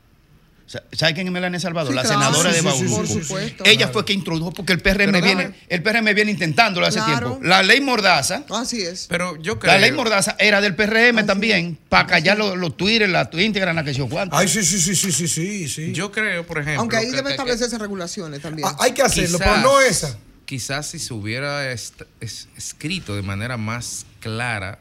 Sa- 0.71 0.85
¿Sabe 0.93 1.15
quién 1.15 1.27
es 1.27 1.33
Melania 1.33 1.59
Salvador? 1.59 1.91
Sí, 1.91 1.97
la 1.97 2.03
claro, 2.03 2.21
senadora 2.21 2.51
sí, 2.51 2.57
de 2.57 2.63
sí, 2.63 2.79
sí, 2.79 2.85
Bauruco. 2.85 2.97
por 3.15 3.23
supuesto. 3.25 3.65
Ella 3.67 3.77
Claro. 3.79 3.93
fue 3.93 4.05
que 4.05 4.13
introdujo, 4.13 4.53
porque 4.53 4.73
el 4.73 4.79
PRM, 4.81 5.11
Pero 5.13 5.25
viene, 5.27 5.43
dame- 5.47 5.55
el 5.69 5.83
PRM 5.83 6.15
viene 6.15 6.31
intentándolo 6.31 6.87
hace 6.87 7.01
Claro. 7.01 7.31
tiempo. 7.31 7.45
La 7.45 7.65
ley 7.65 7.81
Mordaza. 7.81 8.45
Así 8.51 8.81
es. 8.81 9.07
Pero 9.09 9.35
yo 9.43 9.59
creo. 9.59 9.73
La 9.75 9.81
ley 9.81 9.91
Mordaza 9.91 10.37
era 10.39 10.61
del 10.61 10.77
PRM 10.77 11.25
también, 11.27 11.77
para 11.89 12.07
callar 12.07 12.39
los, 12.39 12.57
los 12.57 12.77
Twitter, 12.77 13.09
la 13.09 13.29
Instagram, 13.33 13.75
la 13.75 13.83
que 13.83 13.95
se 13.95 14.03
cuánto. 14.09 14.37
Ay, 14.37 14.47
sí, 14.47 14.63
sí, 14.65 14.81
sí, 14.81 14.95
sí, 14.95 15.11
sí, 15.11 15.27
sí, 15.27 15.69
sí. 15.69 15.93
Yo 15.93 16.13
creo, 16.13 16.47
por 16.47 16.59
ejemplo. 16.59 16.83
Aunque 16.83 16.99
ahí 16.99 17.07
que- 17.07 17.11
debe 17.17 17.23
que- 17.23 17.27
que- 17.27 17.33
establecerse 17.33 17.77
regulaciones 17.77 18.41
también. 18.41 18.69
Ah, 18.71 18.77
hay 18.79 18.93
que 18.93 19.03
hacerlo, 19.03 19.39
Quizás- 19.39 19.51
pero 19.51 19.63
no 19.63 19.81
esa. 19.81 20.19
Quizás 20.45 20.87
si 20.87 21.01
se 21.01 21.13
hubiera 21.15 21.69
es- 21.73 21.95
escrito 22.57 23.17
de 23.17 23.23
manera 23.23 23.57
más 23.57 24.07
clara, 24.21 24.79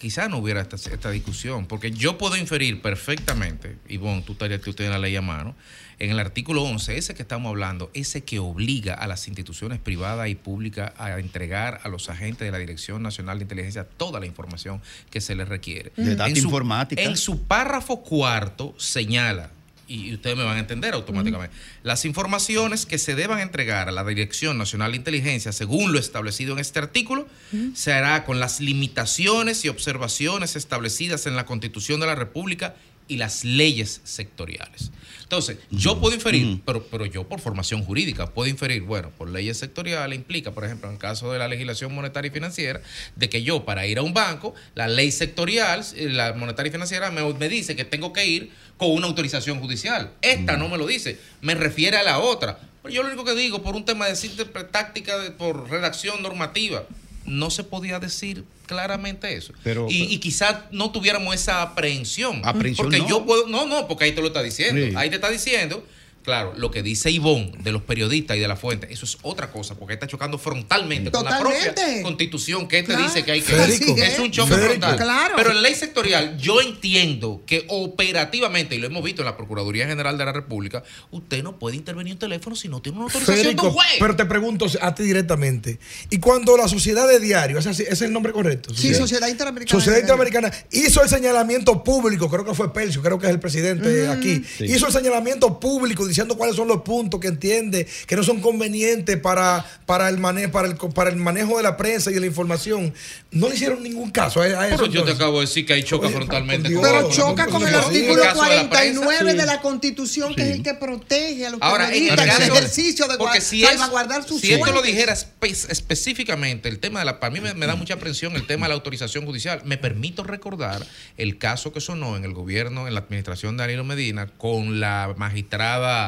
quizás 0.00 0.28
no 0.30 0.38
hubiera 0.38 0.60
esta, 0.62 0.76
esta 0.76 1.10
discusión, 1.10 1.66
porque 1.66 1.90
yo 1.92 2.16
puedo 2.18 2.36
inferir 2.36 2.80
perfectamente, 2.82 3.76
y 3.86 3.98
bueno, 3.98 4.22
tú, 4.24 4.32
estarías- 4.32 4.60
tú 4.62 4.72
tienes 4.72 4.92
la 4.92 4.98
ley 4.98 5.14
a 5.14 5.22
mano, 5.22 5.54
en 5.98 6.10
el 6.10 6.18
artículo 6.18 6.62
11, 6.62 6.96
ese 6.96 7.14
que 7.14 7.20
estamos 7.20 7.50
hablando, 7.50 7.90
ese 7.92 8.24
que 8.24 8.38
obliga 8.38 8.94
a 8.94 9.06
las 9.06 9.28
instituciones 9.28 9.78
privadas 9.78 10.28
y 10.30 10.34
públicas 10.34 10.92
a 10.96 11.18
entregar 11.20 11.80
a 11.84 11.88
los 11.90 12.08
agentes 12.08 12.46
de 12.46 12.50
la 12.50 12.56
Dirección 12.58 13.02
Nacional 13.02 13.38
de 13.38 13.44
Inteligencia 13.44 13.84
toda 13.84 14.18
la 14.18 14.24
información 14.26 14.80
que 15.10 15.20
se 15.20 15.34
les 15.34 15.46
requiere. 15.48 15.92
De 15.96 16.16
data 16.16 16.30
En 16.30 16.36
su- 16.36 16.44
informática. 16.46 17.02
En 17.02 17.16
su 17.18 17.42
párrafo 17.44 18.02
cuarto 18.02 18.74
señala, 18.78 19.50
y 19.90 20.14
ustedes 20.14 20.36
me 20.36 20.44
van 20.44 20.56
a 20.56 20.60
entender 20.60 20.94
automáticamente, 20.94 21.54
las 21.82 22.04
informaciones 22.04 22.86
que 22.86 22.96
se 22.96 23.16
deban 23.16 23.40
entregar 23.40 23.88
a 23.88 23.92
la 23.92 24.04
Dirección 24.04 24.56
Nacional 24.56 24.92
de 24.92 24.98
Inteligencia, 24.98 25.50
según 25.50 25.92
lo 25.92 25.98
establecido 25.98 26.52
en 26.52 26.60
este 26.60 26.78
artículo, 26.78 27.26
se 27.74 27.92
hará 27.92 28.24
con 28.24 28.38
las 28.38 28.60
limitaciones 28.60 29.64
y 29.64 29.68
observaciones 29.68 30.54
establecidas 30.54 31.26
en 31.26 31.34
la 31.34 31.44
Constitución 31.44 31.98
de 31.98 32.06
la 32.06 32.14
República 32.14 32.76
y 33.08 33.16
las 33.16 33.44
leyes 33.44 34.00
sectoriales. 34.04 34.92
Entonces, 35.30 35.58
yo 35.70 36.00
puedo 36.00 36.12
inferir, 36.16 36.60
pero, 36.66 36.82
pero 36.90 37.06
yo 37.06 37.22
por 37.28 37.38
formación 37.38 37.84
jurídica 37.84 38.34
puedo 38.34 38.50
inferir, 38.50 38.82
bueno, 38.82 39.10
por 39.16 39.30
leyes 39.30 39.58
sectoriales 39.58 40.18
implica, 40.18 40.50
por 40.50 40.64
ejemplo, 40.64 40.88
en 40.88 40.94
el 40.94 40.98
caso 41.00 41.30
de 41.30 41.38
la 41.38 41.46
legislación 41.46 41.94
monetaria 41.94 42.30
y 42.30 42.32
financiera, 42.32 42.80
de 43.14 43.28
que 43.28 43.44
yo 43.44 43.64
para 43.64 43.86
ir 43.86 43.98
a 43.98 44.02
un 44.02 44.12
banco, 44.12 44.56
la 44.74 44.88
ley 44.88 45.12
sectorial, 45.12 45.84
eh, 45.94 46.08
la 46.08 46.32
monetaria 46.32 46.70
y 46.70 46.72
financiera 46.72 47.12
me, 47.12 47.22
me 47.34 47.48
dice 47.48 47.76
que 47.76 47.84
tengo 47.84 48.12
que 48.12 48.26
ir 48.26 48.50
con 48.76 48.90
una 48.90 49.06
autorización 49.06 49.60
judicial. 49.60 50.10
Esta 50.20 50.56
no 50.56 50.68
me 50.68 50.76
lo 50.76 50.88
dice, 50.88 51.20
me 51.42 51.54
refiere 51.54 51.96
a 51.96 52.02
la 52.02 52.18
otra. 52.18 52.58
Pero 52.82 52.92
yo 52.92 53.02
lo 53.04 53.08
único 53.10 53.24
que 53.24 53.36
digo, 53.36 53.62
por 53.62 53.76
un 53.76 53.84
tema 53.84 54.08
de 54.08 54.16
simple 54.16 54.46
táctica, 54.46 55.16
de- 55.16 55.30
por 55.30 55.70
redacción 55.70 56.22
normativa, 56.22 56.86
no 57.24 57.50
se 57.50 57.62
podía 57.62 58.00
decir 58.00 58.42
claramente 58.70 59.34
eso. 59.34 59.52
Pero- 59.64 59.88
y, 59.90 60.04
y 60.14 60.18
quizás 60.18 60.56
no 60.70 60.92
tuviéramos 60.92 61.34
esa 61.34 61.60
aprehensión. 61.60 62.40
Aprehensión 62.44 62.86
porque 62.86 63.00
no. 63.00 63.08
yo 63.08 63.26
puedo. 63.26 63.48
No, 63.48 63.66
no, 63.66 63.88
porque 63.88 64.04
ahí 64.04 64.12
te 64.12 64.20
lo 64.20 64.28
está 64.28 64.42
diciendo. 64.44 64.80
Sí. 64.86 64.92
Ahí 64.96 65.10
te 65.10 65.16
está 65.16 65.28
diciendo. 65.28 65.84
Claro, 66.22 66.52
lo 66.56 66.70
que 66.70 66.82
dice 66.82 67.10
Ivonne 67.10 67.52
de 67.62 67.72
los 67.72 67.82
periodistas 67.82 68.36
y 68.36 68.40
de 68.40 68.46
la 68.48 68.56
fuente, 68.56 68.92
eso 68.92 69.04
es 69.06 69.16
otra 69.22 69.50
cosa, 69.50 69.74
porque 69.76 69.94
está 69.94 70.06
chocando 70.06 70.36
frontalmente 70.38 71.10
con 71.10 71.24
la 71.24 71.38
propia 71.40 71.74
constitución 72.02 72.68
que 72.68 72.82
te 72.82 72.88
Claro. 72.88 73.04
dice 73.04 73.24
que 73.24 73.32
hay 73.32 73.40
que. 73.40 73.52
Federico, 73.52 73.96
es 73.96 74.18
un 74.18 74.30
choque 74.30 74.54
Federico. 74.54 74.86
frontal. 74.86 74.96
Claro. 74.98 75.34
Pero 75.36 75.50
en 75.52 75.62
ley 75.62 75.74
sectorial, 75.74 76.36
yo 76.38 76.60
entiendo 76.60 77.42
que 77.46 77.64
operativamente, 77.68 78.74
y 78.74 78.78
lo 78.78 78.86
hemos 78.86 79.02
visto 79.02 79.22
en 79.22 79.26
la 79.26 79.36
Procuraduría 79.36 79.86
General 79.86 80.16
de 80.18 80.24
la 80.24 80.32
República, 80.32 80.82
usted 81.10 81.42
no 81.42 81.58
puede 81.58 81.76
intervenir 81.76 82.12
en 82.12 82.18
teléfono 82.18 82.54
si 82.56 82.68
no 82.68 82.80
tiene 82.82 82.98
una 82.98 83.06
autorización 83.06 83.56
de 83.56 83.62
un 83.62 83.70
juez. 83.72 83.86
pero 83.98 84.16
te 84.16 84.24
pregunto 84.26 84.66
a 84.80 84.94
ti 84.94 85.02
directamente. 85.02 85.78
¿Y 86.10 86.18
cuando 86.18 86.56
la 86.56 86.68
sociedad 86.68 87.08
de 87.08 87.18
diario, 87.20 87.58
ese, 87.58 87.70
es 87.70 88.02
el 88.02 88.12
nombre 88.12 88.32
correcto? 88.32 88.74
Sí, 88.74 88.94
Sociedad 88.94 89.28
Interamericana. 89.28 89.78
Sociedad. 89.80 89.98
Interamericana 90.00 90.52
hizo 90.70 91.02
el 91.02 91.08
señalamiento 91.08 91.82
público, 91.84 92.28
creo 92.28 92.44
que 92.44 92.54
fue 92.54 92.72
Percio, 92.72 93.02
creo 93.02 93.18
que 93.18 93.26
es 93.26 93.32
el 93.32 93.40
presidente 93.40 94.06
Mm. 94.06 94.10
aquí. 94.10 94.42
Sí. 94.58 94.64
Hizo 94.64 94.86
el 94.86 94.92
señalamiento 94.92 95.58
público 95.60 96.06
diciendo 96.10 96.36
cuáles 96.36 96.56
son 96.56 96.68
los 96.68 96.82
puntos 96.82 97.18
que 97.20 97.28
entiende 97.28 97.86
que 98.06 98.16
no 98.16 98.22
son 98.22 98.40
convenientes 98.40 99.16
para, 99.18 99.64
para, 99.86 100.08
el, 100.08 100.18
mane 100.18 100.48
para, 100.48 100.68
el, 100.68 100.76
para 100.76 101.10
el 101.10 101.16
manejo 101.16 101.56
de 101.56 101.62
la 101.62 101.76
prensa 101.76 102.10
y 102.10 102.14
de 102.14 102.20
la 102.20 102.26
información. 102.26 102.92
No 103.30 103.48
le 103.48 103.54
hicieron 103.54 103.82
ningún 103.82 104.10
caso 104.10 104.40
a, 104.42 104.44
a 104.44 104.68
eso. 104.68 104.76
Pero 104.78 104.86
yo 104.92 105.04
te 105.04 105.12
acabo 105.12 105.40
de 105.40 105.46
decir 105.46 105.64
que 105.64 105.72
ahí 105.72 105.82
choca 105.82 106.06
Oye, 106.08 106.16
frontalmente. 106.16 106.72
con- 106.72 106.82
Pero 106.82 107.02
con- 107.04 107.12
choca 107.12 107.46
con 107.46 107.66
el 107.66 107.74
artículo 107.74 108.22
el 108.22 108.28
caso 108.28 108.42
de 108.44 108.56
la 108.56 108.70
prensa. 108.70 109.00
49 109.00 109.30
Sí. 109.32 109.36
de 109.38 109.46
la 109.46 109.60
Constitución, 109.60 110.34
que 110.34 110.42
es 110.42 110.48
el 110.56 110.62
que 110.62 110.74
protege 110.74 111.46
a 111.46 111.50
los 111.50 111.62
Ahora, 111.62 111.88
en 111.88 111.94
el 111.94 112.08
periodistas 112.10 112.26
en 112.26 112.42
el 112.42 112.48
caso- 112.48 112.58
ejercicio 112.58 113.06
de 113.08 113.16
porque 113.16 113.40
si, 113.40 113.62
salvaguardar 113.62 114.24
sus 114.26 114.40
si 114.40 114.52
esto 114.52 114.72
lo 114.72 114.82
dijera 114.82 115.14
espe- 115.14 115.70
específicamente, 115.70 116.68
el 116.68 116.78
tema 116.78 117.00
de 117.00 117.04
la. 117.06 117.20
Para 117.20 117.32
mí 117.32 117.40
me, 117.40 117.54
me 117.54 117.66
da 117.66 117.74
mucha 117.76 117.94
aprensión 117.94 118.34
el 118.36 118.46
tema 118.46 118.66
de 118.66 118.70
la 118.70 118.74
autorización 118.74 119.24
judicial. 119.26 119.62
Me 119.64 119.76
permito 119.76 120.24
recordar 120.24 120.84
el 121.16 121.38
caso 121.38 121.72
que 121.72 121.80
sonó 121.80 122.16
en 122.16 122.24
el 122.24 122.32
gobierno, 122.32 122.88
en 122.88 122.94
la 122.94 123.00
administración 123.00 123.56
de 123.56 123.62
Danilo 123.64 123.84
Medina, 123.84 124.26
con 124.38 124.80
la 124.80 125.14
magistrada. 125.16 125.99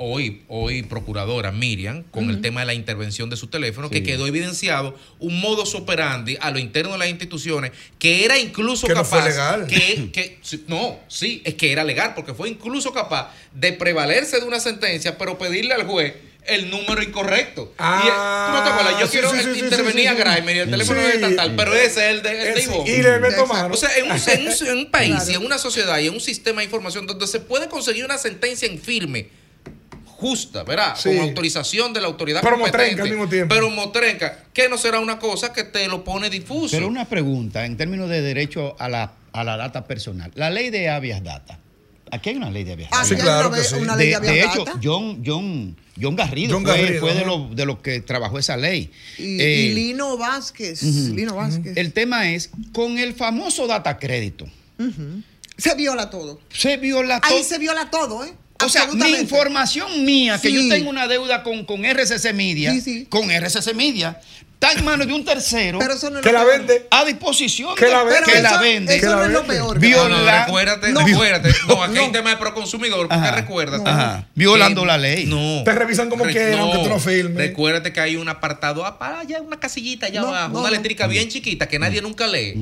Hoy, 0.00 0.42
hoy 0.46 0.84
procuradora 0.84 1.50
Miriam, 1.50 2.04
con 2.12 2.30
el 2.30 2.40
tema 2.40 2.60
de 2.60 2.66
la 2.66 2.74
intervención 2.74 3.28
de 3.30 3.36
su 3.36 3.48
teléfono, 3.48 3.90
que 3.90 4.04
quedó 4.04 4.28
evidenciado 4.28 4.96
un 5.18 5.40
modus 5.40 5.74
operandi 5.74 6.38
a 6.40 6.52
lo 6.52 6.60
interno 6.60 6.92
de 6.92 6.98
las 6.98 7.08
instituciones 7.08 7.72
que 7.98 8.24
era 8.24 8.38
incluso 8.38 8.86
Que 8.86 8.94
no 8.94 9.02
capaz. 9.02 9.20
fue 9.22 9.28
legal. 9.28 9.66
Que, 9.66 10.10
que- 10.12 10.38
sí, 10.40 10.64
no, 10.68 11.00
sí, 11.08 11.42
es 11.44 11.54
que 11.54 11.72
era 11.72 11.82
legal, 11.82 12.12
porque 12.14 12.32
fue 12.32 12.48
incluso 12.48 12.92
capaz 12.92 13.34
de 13.52 13.72
prevalerse 13.72 14.38
de 14.38 14.46
una 14.46 14.60
sentencia, 14.60 15.18
pero 15.18 15.36
pedirle 15.36 15.74
al 15.74 15.84
juez 15.84 16.14
el 16.48 16.70
número 16.70 17.02
incorrecto. 17.02 17.72
Ah, 17.78 18.00
y, 18.02 18.06
¿tú 18.50 18.56
no 18.58 18.64
te 18.64 18.70
acuerdas? 18.70 19.00
Yo 19.00 19.06
sí, 19.06 19.12
quiero 19.12 19.30
sí, 19.30 19.38
sí, 19.54 19.60
intervenir 19.60 20.02
sí, 20.02 20.06
a. 20.06 20.14
Grimer 20.14 20.56
y 20.56 20.58
el 20.60 20.70
teléfono 20.70 21.00
Sí. 21.00 21.06
es 21.14 21.20
tal, 21.20 21.36
tal, 21.36 21.56
pero 21.56 21.74
ese 21.74 21.86
es 21.86 22.14
el 22.16 22.22
de, 22.22 22.48
el 22.48 22.54
de 22.54 22.62
Ivonne. 22.62 22.90
y 22.90 23.02
le 23.02 23.18
meto 23.20 23.46
mano. 23.46 23.74
O 23.74 23.76
sea, 23.76 23.90
en 23.96 24.04
un, 24.10 24.16
en 24.16 24.46
un- 24.46 24.66
en 24.68 24.78
un 24.78 24.90
país 24.90 25.14
Claro. 25.14 25.30
y 25.30 25.34
en 25.34 25.44
una 25.46 25.58
sociedad 25.58 25.98
y 25.98 26.06
en 26.08 26.14
un 26.14 26.20
sistema 26.20 26.60
de 26.60 26.64
información 26.64 27.06
donde 27.06 27.26
se 27.26 27.40
puede 27.40 27.68
conseguir 27.68 28.04
una 28.04 28.18
sentencia 28.18 28.66
en 28.68 28.78
firme, 28.80 29.28
justa, 30.04 30.64
¿verdad? 30.64 30.96
Sí. 30.96 31.10
Con 31.16 31.20
autorización 31.28 31.92
de 31.92 32.00
la 32.00 32.08
autoridad 32.08 32.40
Pero 32.42 32.56
competente. 32.56 32.86
motrenca 32.86 33.02
al 33.04 33.08
mismo 33.10 33.28
tiempo. 33.28 33.54
Pero 33.54 33.70
motrenca, 33.70 34.38
que 34.52 34.68
no 34.68 34.76
será 34.76 34.98
una 34.98 35.18
cosa 35.18 35.52
que 35.52 35.62
te 35.64 35.86
lo 35.86 36.02
pone 36.02 36.28
difuso. 36.28 36.76
Pero 36.76 36.88
una 36.88 37.04
pregunta 37.08 37.64
en 37.64 37.76
términos 37.76 38.08
de 38.10 38.20
derecho 38.20 38.74
a 38.80 38.88
la, 38.88 39.12
a 39.32 39.44
la 39.44 39.56
data 39.56 39.84
personal. 39.86 40.32
La 40.34 40.50
ley 40.50 40.70
de 40.70 40.88
habeas 40.88 41.22
data. 41.22 41.60
Aquí 42.10 42.30
hay 42.30 42.36
una 42.36 42.50
ley 42.50 42.64
de 42.64 42.72
habeas 42.72 42.90
Ah, 42.92 43.04
sí, 43.04 43.14
claro 43.16 43.48
una, 43.48 43.56
que 43.56 43.62
vez- 43.62 43.70
sí. 43.70 43.76
una 43.76 43.96
ley 43.96 44.08
de, 44.08 44.14
de, 44.14 44.20
de 44.20 44.28
habeas 44.42 44.54
hecho. 44.56 44.64
John, 44.82 45.22
John, 45.24 45.76
John 46.00 46.16
Garrido 46.16 46.54
John 46.54 46.64
fue, 46.64 46.80
Garrido, 46.80 47.00
fue 47.00 47.14
de, 47.14 47.24
los 47.24 47.56
de 47.56 47.66
los 47.66 47.78
que 47.80 48.00
trabajó 48.00 48.38
esa 48.38 48.56
ley. 48.56 48.90
y, 49.18 49.40
Eh, 49.40 49.60
y 49.62 49.74
Lino 49.74 50.16
Vázquez. 50.16 50.82
Lino 50.82 51.34
Vázquez. 51.36 51.76
el 51.76 51.92
tema 51.92 52.30
es, 52.30 52.50
con 52.72 52.98
el 52.98 53.14
famoso 53.14 53.66
data 53.66 53.98
crédito, 53.98 54.46
se 55.56 55.74
viola 55.74 56.08
todo. 56.10 56.40
se 56.52 56.76
viola 56.76 57.20
Ahí 57.22 57.34
todo. 57.36 57.44
se 57.44 57.58
viola 57.58 57.90
todo, 57.90 58.24
¿eh? 58.24 58.32
O 58.64 58.68
sea, 58.68 58.86
mi 58.88 59.10
información 59.10 60.04
mía, 60.04 60.40
que 60.40 60.48
Sí. 60.48 60.54
yo 60.54 60.68
tengo 60.68 60.90
una 60.90 61.06
deuda 61.06 61.42
con, 61.44 61.64
con 61.64 61.84
RCC 61.84 62.32
Media, 62.32 62.72
Sí, 62.72 62.80
sí. 62.80 63.06
con 63.08 63.30
RCC 63.30 63.72
Media, 63.74 64.20
está 64.60 64.72
en 64.72 64.84
manos 64.84 65.06
de 65.06 65.12
un 65.12 65.24
tercero 65.24 65.78
Pero 65.78 65.94
eso 65.94 66.10
no 66.10 66.18
es 66.18 66.22
Que 66.24 66.32
lo 66.32 66.38
la 66.40 66.44
peor. 66.44 66.58
vende. 66.58 66.86
a 66.90 67.04
disposición 67.04 67.74
Que 67.76 67.84
de- 67.86 67.90
la 67.92 68.02
vende. 68.02 68.18
que 68.24 68.30
Pero 68.32 68.42
la 68.42 68.48
eso- 68.50 68.60
vende. 68.60 68.96
Eso 68.96 69.16
no 69.16 69.24
es 69.24 69.30
lo 69.30 69.44
peor. 69.44 69.78
Viola- 69.78 70.08
No, 70.08 70.24
no, 70.24 70.44
recuérdate, 70.44 70.92
No. 70.92 71.06
recuérdate. 71.06 71.54
No, 71.68 71.82
aquí 71.82 71.98
hay 71.98 72.06
un 72.06 72.12
tema 72.12 72.30
de 72.30 72.36
proconsumidor, 72.38 73.08
porque 73.08 73.30
recuérdate. 73.30 73.88
Ajá. 73.88 74.26
Violando 74.34 74.80
que- 74.82 74.86
la 74.88 74.98
ley. 74.98 75.26
No. 75.26 75.62
Te 75.64 75.72
revisan 75.72 76.08
como 76.10 76.24
Re- 76.24 76.32
quieran, 76.32 76.58
aunque 76.58 76.78
tú 76.78 76.88
no 76.88 76.98
filmes. 76.98 77.36
Recuérdate 77.36 77.92
que 77.92 78.00
hay 78.00 78.16
un 78.16 78.28
apartado, 78.28 78.84
ah, 78.84 78.98
para 78.98 79.20
allá, 79.20 79.40
una 79.40 79.60
casillita 79.60 80.06
allá 80.06 80.20
No, 80.22 80.28
abajo, 80.28 80.48
no, 80.48 80.58
una 80.60 80.62
no. 80.62 80.74
eléctrica 80.74 81.06
bien 81.06 81.28
chiquita 81.28 81.68
que 81.68 81.78
nadie 81.78 82.02
nunca 82.02 82.26
lee. 82.26 82.54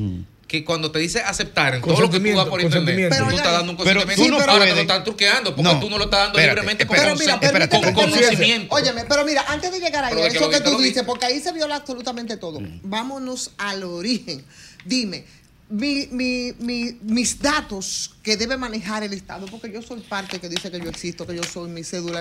Que 0.47 0.65
cuando 0.65 0.93
te 0.93 1.01
dice 1.01 1.21
aceptar 1.23 1.75
en 1.75 1.83
todo 1.83 2.01
lo 2.01 2.09
que 2.09 2.21
tú 2.21 2.37
das 2.37 2.47
por 2.47 2.61
internet, 2.61 3.09
tú 3.11 3.17
Pero 3.17 3.31
estás 3.37 3.53
dando 3.53 3.73
un 3.73 3.79
pero 3.79 4.01
consentimiento. 4.01 4.23
tú 4.25 4.31
no 4.47 4.53
Ahora 4.53 4.65
te 4.65 4.75
lo 4.75 4.81
están 4.81 5.03
truqueando 5.05 5.57
porque 5.57 5.73
No. 5.75 5.81
tú 5.81 5.91
no 5.91 5.99
lo 5.99 6.05
estás 6.05 6.21
dando 6.21 6.39
Espérate, 6.39 6.61
libremente 6.61 6.87
con, 6.87 6.97
espérate. 6.97 7.19
Pero 7.19 7.41
mira, 7.41 7.41
permíteme, 7.69 7.93
con 7.95 8.11
conocimiento. 8.11 8.75
Óyeme, 8.75 9.05
pero 9.09 9.25
mira, 9.25 9.45
antes 9.49 9.73
de 9.73 9.81
llegar 9.81 10.05
ahí, 10.05 10.15
Pero 10.15 10.25
a 10.25 10.29
eso 10.29 10.49
que 10.51 10.59
que 10.59 10.71
tú 10.71 10.79
dices, 10.79 11.03
porque 11.05 11.27
ahí 11.27 11.41
se 11.41 11.51
viola 11.53 11.75
absolutamente 11.77 12.37
todo. 12.37 12.61
Vámonos 12.83 13.51
al 13.59 13.83
origen. 13.83 14.45
Dime, 14.85 15.25
mi- 15.69 16.07
mi- 16.13 16.53
mi- 16.59 16.99
mis 17.03 17.41
datos 17.41 18.13
que 18.23 18.37
debe 18.37 18.57
manejar 18.57 19.03
el 19.03 19.13
Estado, 19.13 19.47
porque 19.47 19.73
yo 19.73 19.83
soy 19.83 20.01
parte 20.01 20.39
que 20.41 20.49
dice 20.49 20.71
que 20.71 20.79
yo 20.81 20.89
existo, 20.89 21.27
que 21.27 21.35
yo 21.35 21.43
soy 21.43 21.69
mi 21.71 21.83
cédula. 21.83 22.21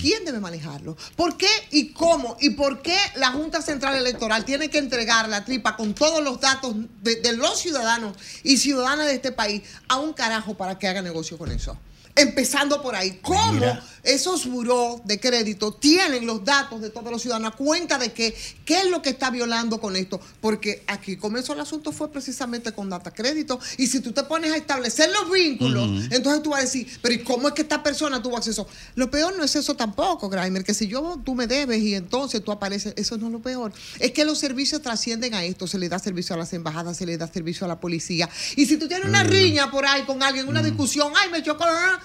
¿Quién 0.00 0.24
debe 0.24 0.40
manejarlo? 0.40 0.96
¿Por 1.14 1.36
qué 1.36 1.48
y 1.70 1.88
cómo? 1.88 2.36
¿Y 2.40 2.50
por 2.50 2.80
qué 2.82 2.96
la 3.16 3.32
Junta 3.32 3.60
Central 3.62 3.96
Electoral 3.96 4.44
tiene 4.44 4.70
que 4.70 4.78
entregar 4.78 5.28
la 5.28 5.44
tripa 5.44 5.76
con 5.76 5.94
todos 5.94 6.22
los 6.24 6.40
datos 6.40 6.74
de, 7.02 7.16
de 7.16 7.36
los 7.36 7.58
ciudadanos 7.60 8.16
y 8.42 8.56
ciudadanas 8.56 9.06
de 9.06 9.14
este 9.14 9.32
país 9.32 9.62
a 9.88 9.96
un 9.98 10.12
carajo 10.12 10.54
para 10.56 10.78
que 10.78 10.88
haga 10.88 11.02
negocio 11.02 11.36
con 11.38 11.50
eso? 11.52 11.78
Empezando 12.16 12.80
por 12.82 12.94
ahí, 12.94 13.18
¿cómo 13.20 13.52
Mira. 13.52 13.84
esos 14.02 14.46
buró 14.46 15.02
de 15.04 15.20
crédito 15.20 15.72
tienen 15.72 16.26
los 16.26 16.44
datos 16.44 16.80
de 16.80 16.88
todos 16.88 17.10
los 17.12 17.20
ciudadanos 17.20 17.52
a 17.52 17.56
cuenta 17.56 17.98
de 17.98 18.12
que 18.12 18.34
qué 18.64 18.80
es 18.80 18.90
lo 18.90 19.02
que 19.02 19.10
está 19.10 19.30
violando 19.30 19.78
con 19.80 19.96
esto? 19.96 20.18
Porque 20.40 20.82
aquí 20.86 21.16
comenzó 21.16 21.52
el 21.52 21.60
asunto 21.60 21.92
fue 21.92 22.10
precisamente 22.10 22.72
con 22.72 22.88
data 22.88 23.12
crédito 23.12 23.60
y 23.76 23.86
si 23.86 24.00
tú 24.00 24.12
te 24.12 24.22
pones 24.22 24.52
a 24.52 24.56
establecer 24.56 25.10
los 25.10 25.30
vínculos, 25.30 26.06
entonces 26.10 26.42
tú 26.42 26.50
vas 26.50 26.60
a 26.60 26.62
decir, 26.62 26.88
pero 27.02 27.14
¿y 27.14 27.22
cómo 27.22 27.48
es 27.48 27.54
que 27.54 27.62
esta 27.62 27.82
persona 27.82 28.22
tuvo 28.22 28.36
acceso? 28.36 28.66
Lo 28.94 29.10
peor 29.10 29.36
no 29.36 29.44
es 29.44 29.54
eso 29.54 29.74
tampoco, 29.74 30.30
Grimer, 30.30 30.64
que 30.64 30.72
si 30.72 30.88
yo 30.88 31.20
tú 31.24 31.34
me 31.34 31.46
debes 31.46 31.82
y 31.82 31.94
entonces 31.94 32.42
tú 32.42 32.50
apareces, 32.50 32.94
eso 32.96 33.18
no 33.18 33.26
es 33.26 33.32
lo 33.32 33.40
peor. 33.40 33.72
Es 33.98 34.12
que 34.12 34.24
los 34.24 34.38
servicios 34.38 34.80
trascienden 34.80 35.34
a 35.34 35.44
esto, 35.44 35.66
se 35.66 35.78
le 35.78 35.88
da 35.88 35.98
servicio 35.98 36.34
a 36.34 36.38
las 36.38 36.52
embajadas, 36.52 36.96
se 36.96 37.04
le 37.04 37.18
da 37.18 37.26
servicio 37.26 37.64
a 37.66 37.68
la 37.68 37.78
policía. 37.78 38.28
Y 38.56 38.66
si 38.66 38.76
tú 38.76 38.88
tienes 38.88 39.06
una 39.06 39.22
riña 39.22 39.70
por 39.70 39.84
ahí 39.84 40.04
con 40.04 40.22
alguien, 40.22 40.48
una 40.48 40.62
discusión, 40.62 41.12
ay, 41.14 41.30
me 41.30 41.42
chocó, 41.42 41.64
ah", 41.66 42.00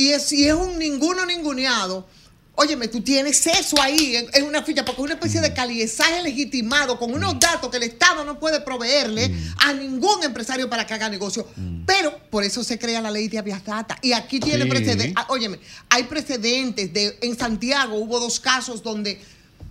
y 0.00 0.10
es, 0.12 0.22
si 0.24 0.46
es 0.48 0.54
un 0.54 0.78
ninguno 0.78 1.26
ninguneado, 1.26 2.06
óyeme, 2.54 2.88
tú 2.88 3.00
tienes 3.00 3.46
eso 3.46 3.80
ahí 3.80 4.16
en, 4.16 4.26
en 4.34 4.44
una 4.44 4.62
ficha, 4.62 4.84
porque 4.84 5.00
es 5.00 5.04
una 5.04 5.14
especie 5.14 5.40
de 5.40 5.52
caliezaje 5.54 6.22
legitimado 6.22 6.98
con 6.98 7.12
unos 7.14 7.38
datos 7.40 7.70
que 7.70 7.78
el 7.78 7.84
Estado 7.84 8.24
no 8.24 8.38
puede 8.38 8.60
proveerle 8.60 9.30
a 9.58 9.72
ningún 9.72 10.22
empresario 10.22 10.68
para 10.68 10.86
que 10.86 10.92
haga 10.94 11.08
negocio. 11.08 11.46
Pero 11.86 12.16
por 12.30 12.44
eso 12.44 12.62
se 12.62 12.78
crea 12.78 13.00
la 13.00 13.10
ley 13.10 13.28
de 13.28 13.38
habeas 13.38 13.64
data. 13.64 13.98
Y 14.02 14.12
aquí 14.12 14.40
tiene 14.40 14.64
Sí. 14.64 14.70
precedentes. 14.70 15.12
Ah, 15.16 15.26
Óyeme, 15.30 15.58
hay 15.88 16.04
precedentes. 16.04 16.92
De, 16.92 17.18
en 17.22 17.38
Santiago 17.38 17.96
hubo 17.96 18.20
dos 18.20 18.38
casos 18.40 18.82
donde 18.82 19.18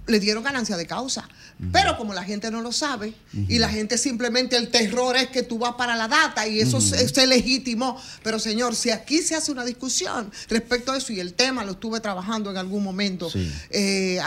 le 0.10 0.20
dieron 0.20 0.44
ganancia 0.44 0.76
de 0.78 0.86
causa. 0.86 1.28
Pero 1.72 1.98
como 1.98 2.14
la 2.14 2.24
gente 2.24 2.50
no 2.52 2.62
lo 2.62 2.72
sabe 2.72 3.14
y 3.34 3.60
la 3.60 3.68
gente 3.70 3.98
simplemente 3.98 4.56
el 4.56 4.70
terror 4.70 5.18
es 5.18 5.28
que 5.30 5.44
tú 5.44 5.58
vas 5.60 5.76
para 5.76 5.96
la 5.98 6.08
data 6.08 6.48
y 6.48 6.60
eso 6.62 6.80
se, 6.82 7.08
se 7.10 7.28
legitimó. 7.28 8.00
Pero 8.24 8.40
señor, 8.40 8.76
si 8.76 8.92
aquí 8.92 9.20
se 9.20 9.36
hace 9.36 9.52
una 9.52 9.66
discusión 9.66 10.32
respecto 10.50 10.92
a 10.94 10.98
eso 10.98 11.12
y 11.14 11.20
el 11.20 11.34
tema 11.34 11.66
lo 11.66 11.72
estuve 11.74 12.00
trabajando 12.00 12.50
en 12.50 12.58
algún 12.58 12.84
momento 12.84 13.30
Sí. 13.30 13.52
eh, 13.72 14.20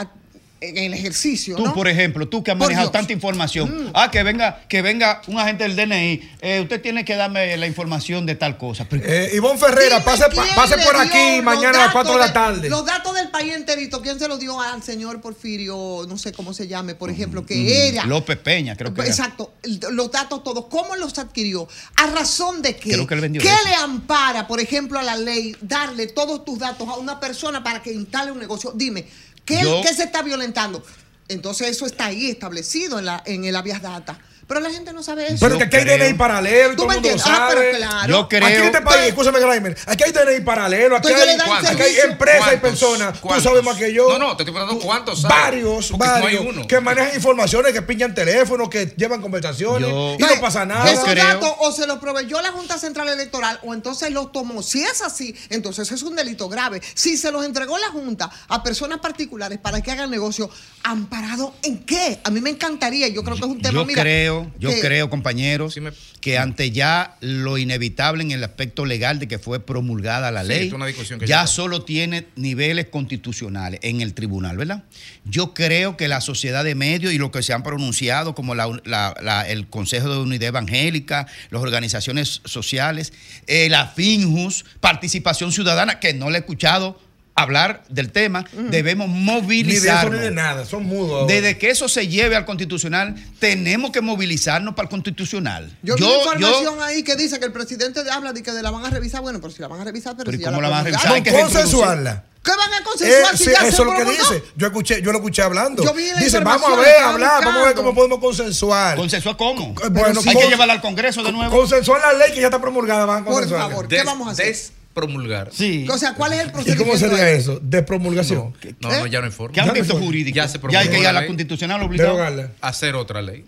en 0.68 0.78
el 0.78 0.94
ejercicio. 0.94 1.56
Tú, 1.56 1.64
¿no? 1.66 1.74
por 1.74 1.88
ejemplo, 1.88 2.28
tú 2.28 2.42
que 2.42 2.50
has 2.52 2.56
Por 2.56 2.66
manejado 2.68 2.86
Dios. 2.88 2.92
tanta 2.92 3.12
información. 3.12 3.86
Mm. 3.86 3.90
Ah, 3.94 4.10
que 4.10 4.22
venga, 4.22 4.60
que 4.68 4.82
venga 4.82 5.20
un 5.26 5.38
agente 5.38 5.64
del 5.64 5.76
DNI. 5.76 6.30
eh, 6.40 6.60
usted 6.60 6.80
tiene 6.80 7.04
que 7.04 7.16
darme 7.16 7.56
la 7.56 7.66
información 7.66 8.26
de 8.26 8.34
tal 8.34 8.56
cosa. 8.58 8.86
Eh, 8.90 9.30
Ivonne 9.34 9.58
Ferrera, 9.58 10.02
pase, 10.04 10.24
pase 10.54 10.78
por 10.78 10.96
aquí 10.96 11.40
mañana 11.42 11.68
a 11.70 11.72
las 11.72 11.80
datos 11.86 11.92
4 11.92 12.12
de 12.12 12.18
la 12.18 12.26
de- 12.28 12.32
tarde. 12.32 12.68
Los 12.70 12.84
datos 12.86 13.14
del 13.14 13.28
país 13.30 13.52
enterito, 13.54 14.00
¿quién 14.02 14.18
se 14.18 14.28
los 14.28 14.38
dio 14.40 14.60
al 14.60 14.82
señor 14.82 15.20
Porfirio, 15.20 16.06
no 16.08 16.16
sé 16.18 16.32
cómo 16.32 16.52
se 16.54 16.68
llame, 16.68 16.94
por 16.94 17.10
ejemplo, 17.10 17.44
que 17.44 17.88
era? 17.88 18.04
López 18.06 18.38
Peña, 18.38 18.76
creo 18.76 18.94
que 18.94 19.00
era. 19.00 19.10
Exacto, 19.10 19.52
los 19.90 20.10
datos 20.10 20.42
todos, 20.44 20.66
¿cómo 20.66 20.96
los 20.96 21.18
adquirió? 21.18 21.66
¿A 21.96 22.06
razón 22.06 22.62
de 22.62 22.76
qué? 22.76 22.92
Creo 22.92 23.06
que 23.06 23.14
él 23.14 23.20
vendió 23.20 23.40
¿Qué 23.42 23.48
eso. 23.48 23.68
le 23.68 23.74
ampara, 23.74 24.46
por 24.46 24.60
ejemplo, 24.60 24.98
a 24.98 25.02
la 25.02 25.16
ley 25.16 25.56
darle 25.60 26.06
todos 26.06 26.44
tus 26.44 26.58
datos 26.58 26.88
a 26.88 26.94
una 26.96 27.18
persona 27.20 27.62
para 27.62 27.82
que 27.82 27.92
instale 27.92 28.30
un 28.32 28.38
negocio? 28.38 28.72
Dime, 28.74 29.06
¿qué, 29.44 29.62
Yo- 29.62 29.80
qué 29.82 29.94
se 29.94 30.04
está 30.04 30.22
violentando? 30.22 30.84
Entonces 31.28 31.68
eso 31.68 31.86
está 31.86 32.06
ahí 32.06 32.30
establecido 32.30 32.98
en, 32.98 33.06
la, 33.06 33.22
en 33.26 33.44
el 33.44 33.56
habeas 33.56 33.80
data. 33.82 34.18
Pero 34.52 34.60
la 34.60 34.70
gente 34.70 34.92
no 34.92 35.02
sabe 35.02 35.28
eso. 35.28 35.38
Pero 35.40 35.56
que 35.56 35.64
aquí 35.64 35.76
hay 35.78 35.84
DNI 35.98 36.12
paralelo 36.12 36.74
y 36.74 36.76
¿Tú 36.76 36.82
todo 36.82 36.92
el 36.92 37.00
me 37.00 37.08
mundo 37.08 37.24
lo? 37.26 37.32
Ah, 37.32 37.46
pero 37.48 37.60
sabe. 37.62 37.76
claro. 37.78 38.08
Yo 38.12 38.28
creo- 38.28 38.44
Aquí 38.46 38.54
en 38.56 38.64
este 38.64 38.80
país, 38.82 39.08
escúchame, 39.08 39.40
Graimer, 39.40 39.76
aquí 39.86 40.04
hay 40.04 40.12
DNI 40.12 40.40
paralelo, 40.44 40.96
aquí 40.96 41.08
Entonces, 41.08 41.40
hay, 41.40 41.74
aquí 41.74 41.82
hay 41.82 42.10
empresas 42.10 42.40
y 42.40 42.44
¿Cuántos? 42.58 42.60
personas. 42.70 43.20
Tú 43.22 43.40
sabes 43.40 43.64
más 43.64 43.76
que 43.78 43.94
yo. 43.94 44.10
No, 44.10 44.18
no, 44.18 44.36
te 44.36 44.42
estoy 44.42 44.52
preguntando 44.52 44.84
cuántos 44.84 45.22
sabes. 45.22 45.36
Varios, 45.38 45.88
Porque 45.88 46.06
no 46.06 46.14
hay 46.14 46.22
varios. 46.22 46.44
uno. 46.46 46.66
que 46.66 46.80
manejan 46.80 47.14
informaciones, 47.14 47.72
que 47.72 47.80
pinchan 47.80 48.14
teléfonos, 48.14 48.68
que 48.68 48.92
llevan 48.94 49.22
conversaciones 49.22 49.88
Yo- 49.88 50.16
y 50.18 50.22
no 50.22 50.40
pasa 50.42 50.66
nada. 50.66 50.90
Esos 50.92 51.04
creo- 51.04 51.24
datos 51.26 51.50
o 51.60 51.72
se 51.72 51.86
los 51.86 51.98
proveyó 51.98 52.42
la 52.42 52.52
Junta 52.52 52.76
Central 52.76 53.08
Electoral 53.08 53.58
o 53.62 53.72
entonces 53.72 54.10
los 54.10 54.32
tomó. 54.32 54.62
Si 54.62 54.82
es 54.84 55.00
así, 55.00 55.34
entonces 55.48 55.90
es 55.90 56.02
un 56.02 56.14
delito 56.14 56.50
grave. 56.50 56.82
Si 56.92 57.16
se 57.16 57.32
los 57.32 57.42
entregó 57.46 57.78
la 57.78 57.88
Junta 57.88 58.30
a 58.48 58.62
personas 58.62 58.98
particulares 59.00 59.58
para 59.58 59.80
que 59.80 59.90
hagan 59.92 60.10
negocio, 60.10 60.50
¿amparado 60.82 61.54
en 61.62 61.78
qué? 61.84 62.20
A 62.24 62.30
mí 62.30 62.40
me 62.40 62.50
encantaría, 62.50 63.08
yo 63.08 63.22
creo 63.22 63.36
que 63.36 63.42
es 63.42 63.46
un 63.50 63.62
tema, 63.62 63.74
Yo 63.80 63.84
mira, 63.86 64.02
creo, 64.02 64.41
yo 64.58 64.70
creo, 64.80 65.10
compañeros, 65.10 65.74
Sí 65.74 65.80
me- 65.80 65.92
que 66.20 66.38
ante 66.38 66.70
ya 66.70 67.16
lo 67.20 67.58
inevitable 67.58 68.22
en 68.22 68.30
el 68.30 68.44
aspecto 68.44 68.84
legal 68.86 69.18
de 69.18 69.26
que 69.28 69.38
fue 69.38 69.58
promulgada 69.64 70.30
la 70.30 70.42
Sí, 70.42 70.48
ley, 70.48 70.66
es 70.68 70.72
una 70.72 70.86
discusión 70.86 71.18
que 71.18 71.26
ya 71.26 71.46
solo 71.46 71.82
tiene 71.82 72.26
niveles 72.36 72.86
constitucionales 72.86 73.80
en 73.82 74.00
el 74.00 74.14
tribunal, 74.14 74.56
¿verdad? 74.56 74.84
Yo 75.24 75.54
creo 75.54 75.96
que 75.96 76.08
la 76.08 76.20
sociedad 76.20 76.64
de 76.64 76.74
medios 76.74 77.12
y 77.12 77.18
lo 77.18 77.30
que 77.30 77.42
se 77.42 77.52
han 77.52 77.62
pronunciado 77.62 78.34
como 78.34 78.54
la- 78.54 78.68
la- 78.84 79.14
la- 79.22 79.48
el 79.48 79.68
Consejo 79.68 80.08
de 80.10 80.18
Unidad 80.18 80.48
Evangélica, 80.48 81.26
las 81.50 81.62
organizaciones 81.62 82.40
sociales, 82.44 83.12
eh, 83.46 83.68
la 83.68 83.86
FINJUS, 83.88 84.64
Participación 84.80 85.52
Ciudadana, 85.52 85.98
que 86.00 86.14
no 86.14 86.30
le 86.30 86.36
he 86.36 86.40
escuchado 86.40 87.00
hablar 87.34 87.82
del 87.88 88.10
tema, 88.12 88.44
debemos 88.52 89.08
Ni 89.08 89.14
de 89.14 89.20
eso 89.22 89.32
movilizarnos. 89.42 90.14
ni 90.14 90.20
de 90.20 90.30
nada, 90.30 90.64
son 90.66 90.84
mudos. 90.84 91.22
ahora. 91.22 91.34
Desde 91.34 91.56
que 91.58 91.70
eso 91.70 91.88
se 91.88 92.08
lleve 92.08 92.36
al 92.36 92.44
constitucional, 92.44 93.14
tenemos 93.38 93.90
que 93.90 94.00
movilizarnos 94.00 94.74
para 94.74 94.84
el 94.86 94.90
constitucional. 94.90 95.76
Yo, 95.82 95.96
vi 95.96 96.04
información 96.04 96.82
ahí 96.82 97.02
que 97.02 97.16
dice 97.16 97.38
que 97.38 97.46
el 97.46 97.52
presidente 97.52 98.00
habla 98.10 98.32
de 98.32 98.42
que 98.42 98.52
de 98.52 98.62
la 98.62 98.70
van 98.70 98.84
a 98.84 98.90
revisar. 98.90 99.20
Bueno, 99.22 99.40
pero 99.40 99.52
si 99.52 99.60
la 99.62 99.68
van 99.68 99.80
a 99.80 99.84
revisar, 99.84 100.12
pero, 100.16 100.26
Pero 100.26 100.34
¿y 100.36 100.38
si 100.38 100.44
ya 100.44 100.50
cómo 100.50 100.60
la 100.62 100.68
van 100.68 100.80
a 100.80 100.84
revisar? 100.84 101.12
Hay 101.12 101.22
que 101.22 101.32
consensuarla. 101.32 102.24
¿Qué 102.44 102.50
van 102.50 102.72
a 102.72 102.78
Eh, 102.78 102.82
consensuar 102.82 103.38
si 103.38 103.44
sí, 103.44 103.50
ya 103.52 103.68
eso 103.68 103.82
es 103.82 103.88
lo 103.88 103.94
que 103.96 104.04
dice. 104.10 104.44
Yo 104.56 104.66
escuché, 104.66 105.00
yo 105.00 105.12
lo 105.12 105.18
escuché 105.18 105.42
hablando. 105.42 105.84
Yo 105.84 105.94
vi 105.94 106.08
la 106.10 106.18
dice, 106.20 106.40
vamos 106.40 106.70
a 106.72 106.76
ver, 106.76 106.96
hablar, 107.00 107.44
vamos 107.44 107.62
a 107.62 107.66
ver 107.66 107.74
cómo 107.76 107.94
podemos 107.94 108.18
consensuar. 108.18 108.96
¿Consensuar 108.96 109.36
cómo? 109.36 109.74
Eh, 109.82 109.88
Bueno, 109.90 110.20
Hay 110.26 110.34
con- 110.34 110.42
que 110.42 110.48
llevarla 110.48 110.72
al 110.74 110.80
Congreso 110.80 111.22
de 111.22 111.30
nuevo. 111.30 111.56
Consensuar 111.56 112.00
la 112.00 112.12
ley 112.14 112.34
que 112.34 112.40
ya 112.40 112.48
está 112.48 112.60
promulgada, 112.60 113.04
van 113.06 113.22
a 113.22 113.24
Por 113.24 113.34
consensuarla. 113.34 113.68
favor, 113.68 113.86
¿qué 113.88 113.94
Des- 113.96 114.04
vamos 114.04 114.26
a 114.28 114.30
hacer? 114.32 114.56
Despromulgar. 114.94 115.48
Sí. 115.52 115.86
O 115.90 115.96
sea, 115.96 116.14
¿cuál 116.14 116.34
es 116.34 116.40
el 116.40 116.48
¿Y 116.48 116.50
procedimiento? 116.50 116.84
cómo 116.84 116.98
sería 116.98 117.24
ahí? 117.26 117.36
eso? 117.38 117.58
Despromulgación. 117.62 118.52
No, 118.80 118.90
no, 118.90 119.06
ya 119.06 119.20
no 119.20 119.26
hay 119.26 119.32
forma. 119.32 119.54
¿Qué 119.54 119.60
Ya 119.64 119.68
ámbito 119.70 119.96
jurídico? 119.96 120.36
Ya 120.36 120.48
se 120.48 120.56
hay 120.58 120.60
promulgó 120.60 120.90
que 120.90 120.96
ir 120.98 121.02
la 121.04 121.08
a 121.10 121.12
la 121.12 121.26
constitucional 121.26 121.82
obligado. 121.82 122.10
Derogarla. 122.12 122.50
Hacer 122.60 122.94
otra 122.94 123.22
ley. 123.22 123.44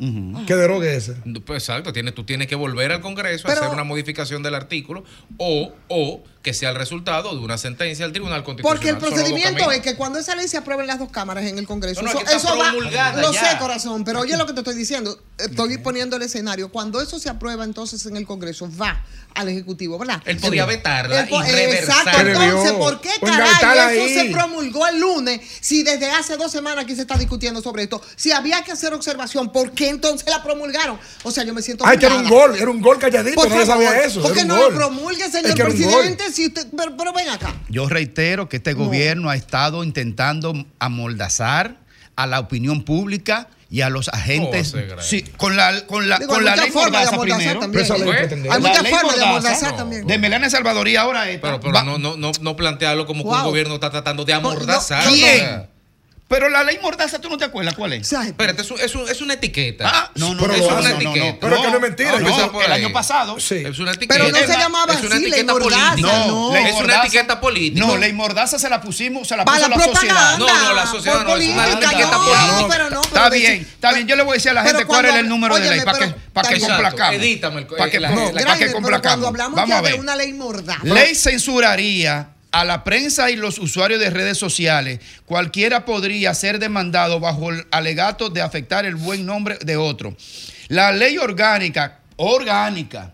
Que 0.47 0.55
derogue 0.55 0.95
esa. 0.97 1.14
Pues 1.45 1.62
exacto, 1.62 1.92
tiene, 1.92 2.12
tú 2.12 2.24
tienes 2.24 2.47
que 2.49 2.55
volver 2.55 2.92
al 2.92 3.01
Congreso 3.01 3.45
Pero- 3.47 3.61
a 3.61 3.64
hacer 3.64 3.74
una 3.74 3.84
modificación 3.84 4.42
del 4.42 4.55
artículo 4.55 5.05
o, 5.36 5.72
o 5.88 6.22
que 6.45 6.53
sea 6.53 6.68
el 6.68 6.76
resultado 6.76 7.34
de 7.34 7.40
una 7.42 7.57
sentencia 7.57 8.05
del 8.05 8.12
Tribunal 8.12 8.45
Constitucional. 8.45 8.76
Porque 8.78 8.90
el 8.90 8.99
procedimiento 8.99 9.70
es 9.72 9.80
que 9.80 9.97
cuando 9.97 10.18
esa 10.18 10.36
ley 10.36 10.47
se 10.47 10.59
apruebe 10.59 10.82
en 10.82 10.88
las 10.88 10.99
dos 10.99 11.11
cámaras 11.11 11.45
en 11.45 11.57
el 11.59 11.66
Congreso, 11.66 12.03
No, 12.03 12.12
no, 12.12 12.20
eso, 12.20 12.36
eso 12.36 12.59
va, 12.59 12.70
lo 12.72 13.32
ya. 13.32 13.51
sé, 13.53 13.59
corazón, 13.59 14.05
pero 14.05 14.20
oye 14.20 14.36
lo 14.36 14.45
que 14.45 14.53
te 14.53 14.61
estoy 14.61 14.74
diciendo, 14.76 15.18
estoy 15.38 15.78
poniendo 15.78 16.16
el 16.16 16.22
escenario. 16.22 16.70
Cuando 16.70 17.01
eso 17.01 17.18
se 17.18 17.30
aprueba 17.30 17.64
entonces 17.64 18.05
en 18.05 18.18
el 18.18 18.26
Congreso, 18.26 18.68
va 18.80 19.03
al 19.34 19.49
Ejecutivo, 19.49 19.99
¿verdad? 19.99 20.22
Él 20.26 20.36
podía 20.38 20.64
vetarla 20.66 21.26
y. 21.28 21.34
Exacto, 21.34 22.11
¿Qué 22.22 22.30
entonces? 22.32 22.72
¿por 22.72 23.01
qué 23.01 23.11
caray 23.20 23.97
eso 23.97 24.05
ahí. 24.05 24.14
se 24.14 24.24
promulgó 24.32 24.86
el 24.86 25.01
lunes 25.01 25.40
si 25.61 25.82
desde 25.82 26.11
hace 26.11 26.36
dos 26.36 26.53
semanas 26.53 26.84
aquí 26.84 26.95
se 26.95 27.01
está 27.01 27.16
discutiendo 27.16 27.62
sobre 27.62 27.84
esto? 27.84 28.01
Si 28.16 28.30
había 28.32 28.62
que 28.62 28.70
hacer 28.72 28.92
observación, 28.92 29.51
¿por 29.51 29.72
qué 29.72 29.88
entonces 29.88 30.28
la 30.28 30.42
promulgaron? 30.42 30.99
O 31.24 31.30
sea, 31.30 31.42
yo 31.42 31.55
me 31.55 31.62
siento 31.62 31.84
Ay, 31.86 31.99
que 31.99 32.07
era 32.07 32.16
un 32.16 32.28
gol, 32.28 32.55
era 32.55 32.70
un 32.70 32.80
gol 32.80 32.99
calladito, 32.99 33.34
Por 33.34 33.49
favor, 33.49 33.66
sabía 33.66 33.99
eso. 34.05 34.20
¿Por 34.20 34.32
era 34.32 34.36
qué 34.36 34.42
un 34.42 34.49
no 34.49 34.57
gol. 34.57 34.72
lo 34.72 34.78
promulgue, 34.78 35.24
Es 35.24 35.32
señor 35.32 35.55
que 35.55 35.64
presidente? 35.64 36.32
Si 36.35 36.47
usted, 36.49 36.66
pero, 36.76 36.97
pero 36.97 37.12
ven 37.12 37.28
acá. 37.28 37.55
Yo 37.68 37.89
reitero 37.89 38.49
que 38.49 38.57
este 38.57 38.72
gobierno 38.72 39.30
ha 39.30 39.37
estado 39.37 39.85
intentando 39.85 40.53
amordazar 40.80 41.76
a 42.16 42.26
la 42.26 42.41
opinión 42.41 42.82
pública 42.82 43.49
y 43.70 43.82
a 43.82 43.89
los 43.89 44.09
agentes. 44.09 44.74
Oh, 44.74 45.01
sí, 45.01 45.22
con 45.37 45.57
la, 45.57 45.87
con 45.87 46.09
la, 46.09 46.18
Digo, 46.18 46.35
con 46.35 46.41
hay 46.41 46.45
la 46.45 46.51
muchas 46.53 46.64
ley 46.64 46.72
formas 46.72 47.11
de 47.11 47.16
Mordaza 47.16 47.39
primero. 47.39 47.61
también. 47.61 47.85
¿Eh? 47.87 48.49
Hay 48.51 48.61
muchas 48.61 48.89
formas 48.89 48.93
de 48.93 49.01
Mordaza, 49.01 49.28
amordazar 49.28 49.70
no. 49.70 49.76
también. 49.76 50.07
De 50.07 50.18
Melania 50.18 50.51
Salvador 50.51 50.89
y 50.89 50.97
ahora 50.97 51.30
esta. 51.30 51.61
Pero, 51.61 51.85
no, 51.85 51.99
no, 51.99 52.16
no, 52.16 52.32
no 52.41 52.57
plantearlo 52.57 53.07
como 53.07 53.22
que 53.22 53.30
un 53.30 53.45
gobierno 53.45 53.74
está 53.74 53.91
tratando 53.91 54.24
de 54.24 54.32
amordazar. 54.32 55.07
¿Quién? 55.09 55.74
Pero 56.27 56.49
la 56.49 56.64
ley 56.64 56.79
Mordaza, 56.81 57.20
¿tú 57.20 57.29
no 57.29 57.37
te 57.37 57.45
acuerdas 57.45 57.75
cuál 57.75 57.93
es? 57.93 58.11
Espérate, 58.11 58.62
es, 58.62 58.70
un- 58.70 58.81
es, 58.81 58.95
un- 58.95 59.09
es 59.09 59.20
una 59.20 59.35
etiqueta. 59.35 59.85
Ah, 59.87 60.11
no, 60.14 60.35
no, 60.35 60.41
Pero 60.41 60.57
no, 60.57 60.70
no, 60.70 60.81
no, 60.81 60.89
Etiqueta. 60.89 61.27
no. 61.27 61.39
Pero 61.39 61.57
es 61.57 61.61
que 61.62 61.68
no 61.68 61.75
es 61.77 61.83
mentira, 61.83 62.49
por 62.51 62.64
el 62.64 62.72
año 62.72 62.93
pasado. 62.93 63.39
Sí. 63.39 63.57
Es 63.57 63.79
una 63.79 63.91
etiqueta. 63.93 64.14
Pero 64.14 64.29
no 64.31 64.37
se 64.39 64.43
Es 64.45 64.49
la- 64.49 64.59
llamaba 64.59 64.95
es 64.95 65.01
una 65.03 65.14
así, 65.16 65.25
ley 65.25 65.33
etiqueta 65.33 65.53
mordaza, 65.53 65.91
política. 65.91 66.25
no. 66.27 66.53
ley 66.53 66.64
Es 66.64 66.70
una 66.72 66.81
Mordaza- 66.81 67.03
etiqueta 67.07 67.41
política. 67.41 67.87
No, 67.87 67.97
ley 67.99 68.12
Mordaza 68.14 68.59
se 68.59 68.70
la 68.70 68.81
pusimos, 68.81 69.29
se 69.29 69.37
la 69.37 69.45
puso 69.45 69.59
la 69.68 69.68
la, 69.77 69.85
sociedad. 69.85 70.39
No, 70.39 70.47
no, 70.47 70.72
la 70.72 70.87
sociedad 70.87 71.14
no, 71.25 71.37
es 71.37 71.47
una 71.47 71.64
política, 71.66 71.89
etiqueta 71.89 72.11
no, 72.11 72.25
política. 72.25 72.66
pero 72.70 72.85
no, 72.91 73.01
pero 73.03 73.14
Está 73.16 73.31
de- 73.31 73.39
bien, 73.39 73.61
está 73.62 73.93
bien. 73.93 74.07
Yo 74.09 74.16
le 74.16 74.22
voy 74.22 74.33
a 74.33 74.35
decir 74.35 74.51
a 74.51 74.55
la 74.55 74.64
gente 74.64 74.87
cuál 74.87 75.05
es 75.05 75.14
el 75.16 75.29
número 75.29 75.57
de 75.57 75.70
ley 75.70 75.81
para 75.85 75.99
que, 75.99 76.59
complacamos. 76.61 77.14
Edítame 77.14 77.61
el- 77.61 77.66
Para 77.66 77.91
que, 77.91 78.72
complacamos. 78.72 79.03
cuando 79.03 79.29
hablamos 79.29 79.57
Vamos 79.57 79.68
ya 79.68 79.83
de 79.83 79.95
una 80.01 80.16
ley 80.16 80.33
mordaza. 80.33 80.81
Ley 80.85 81.14
censuraría 81.14 82.29
a 82.55 82.64
la 82.64 82.84
prensa 82.84 83.32
y 83.32 83.36
los 83.36 83.59
usuarios 83.59 83.98
de 83.98 84.11
redes 84.11 84.38
sociales. 84.38 85.00
Cualquiera 85.26 85.84
podría 85.84 86.32
ser 86.34 86.61
demandado 86.61 87.18
bajo 87.18 87.50
el 87.50 87.66
alegato 87.72 88.30
de 88.30 88.42
afectar 88.42 88.86
el 88.86 88.94
buen 88.94 89.26
nombre 89.26 89.59
de 89.61 89.76
otro. 89.76 90.16
La 90.68 90.92
ley 90.92 91.18
orgánica, 91.18 91.98
orgánica. 92.14 93.12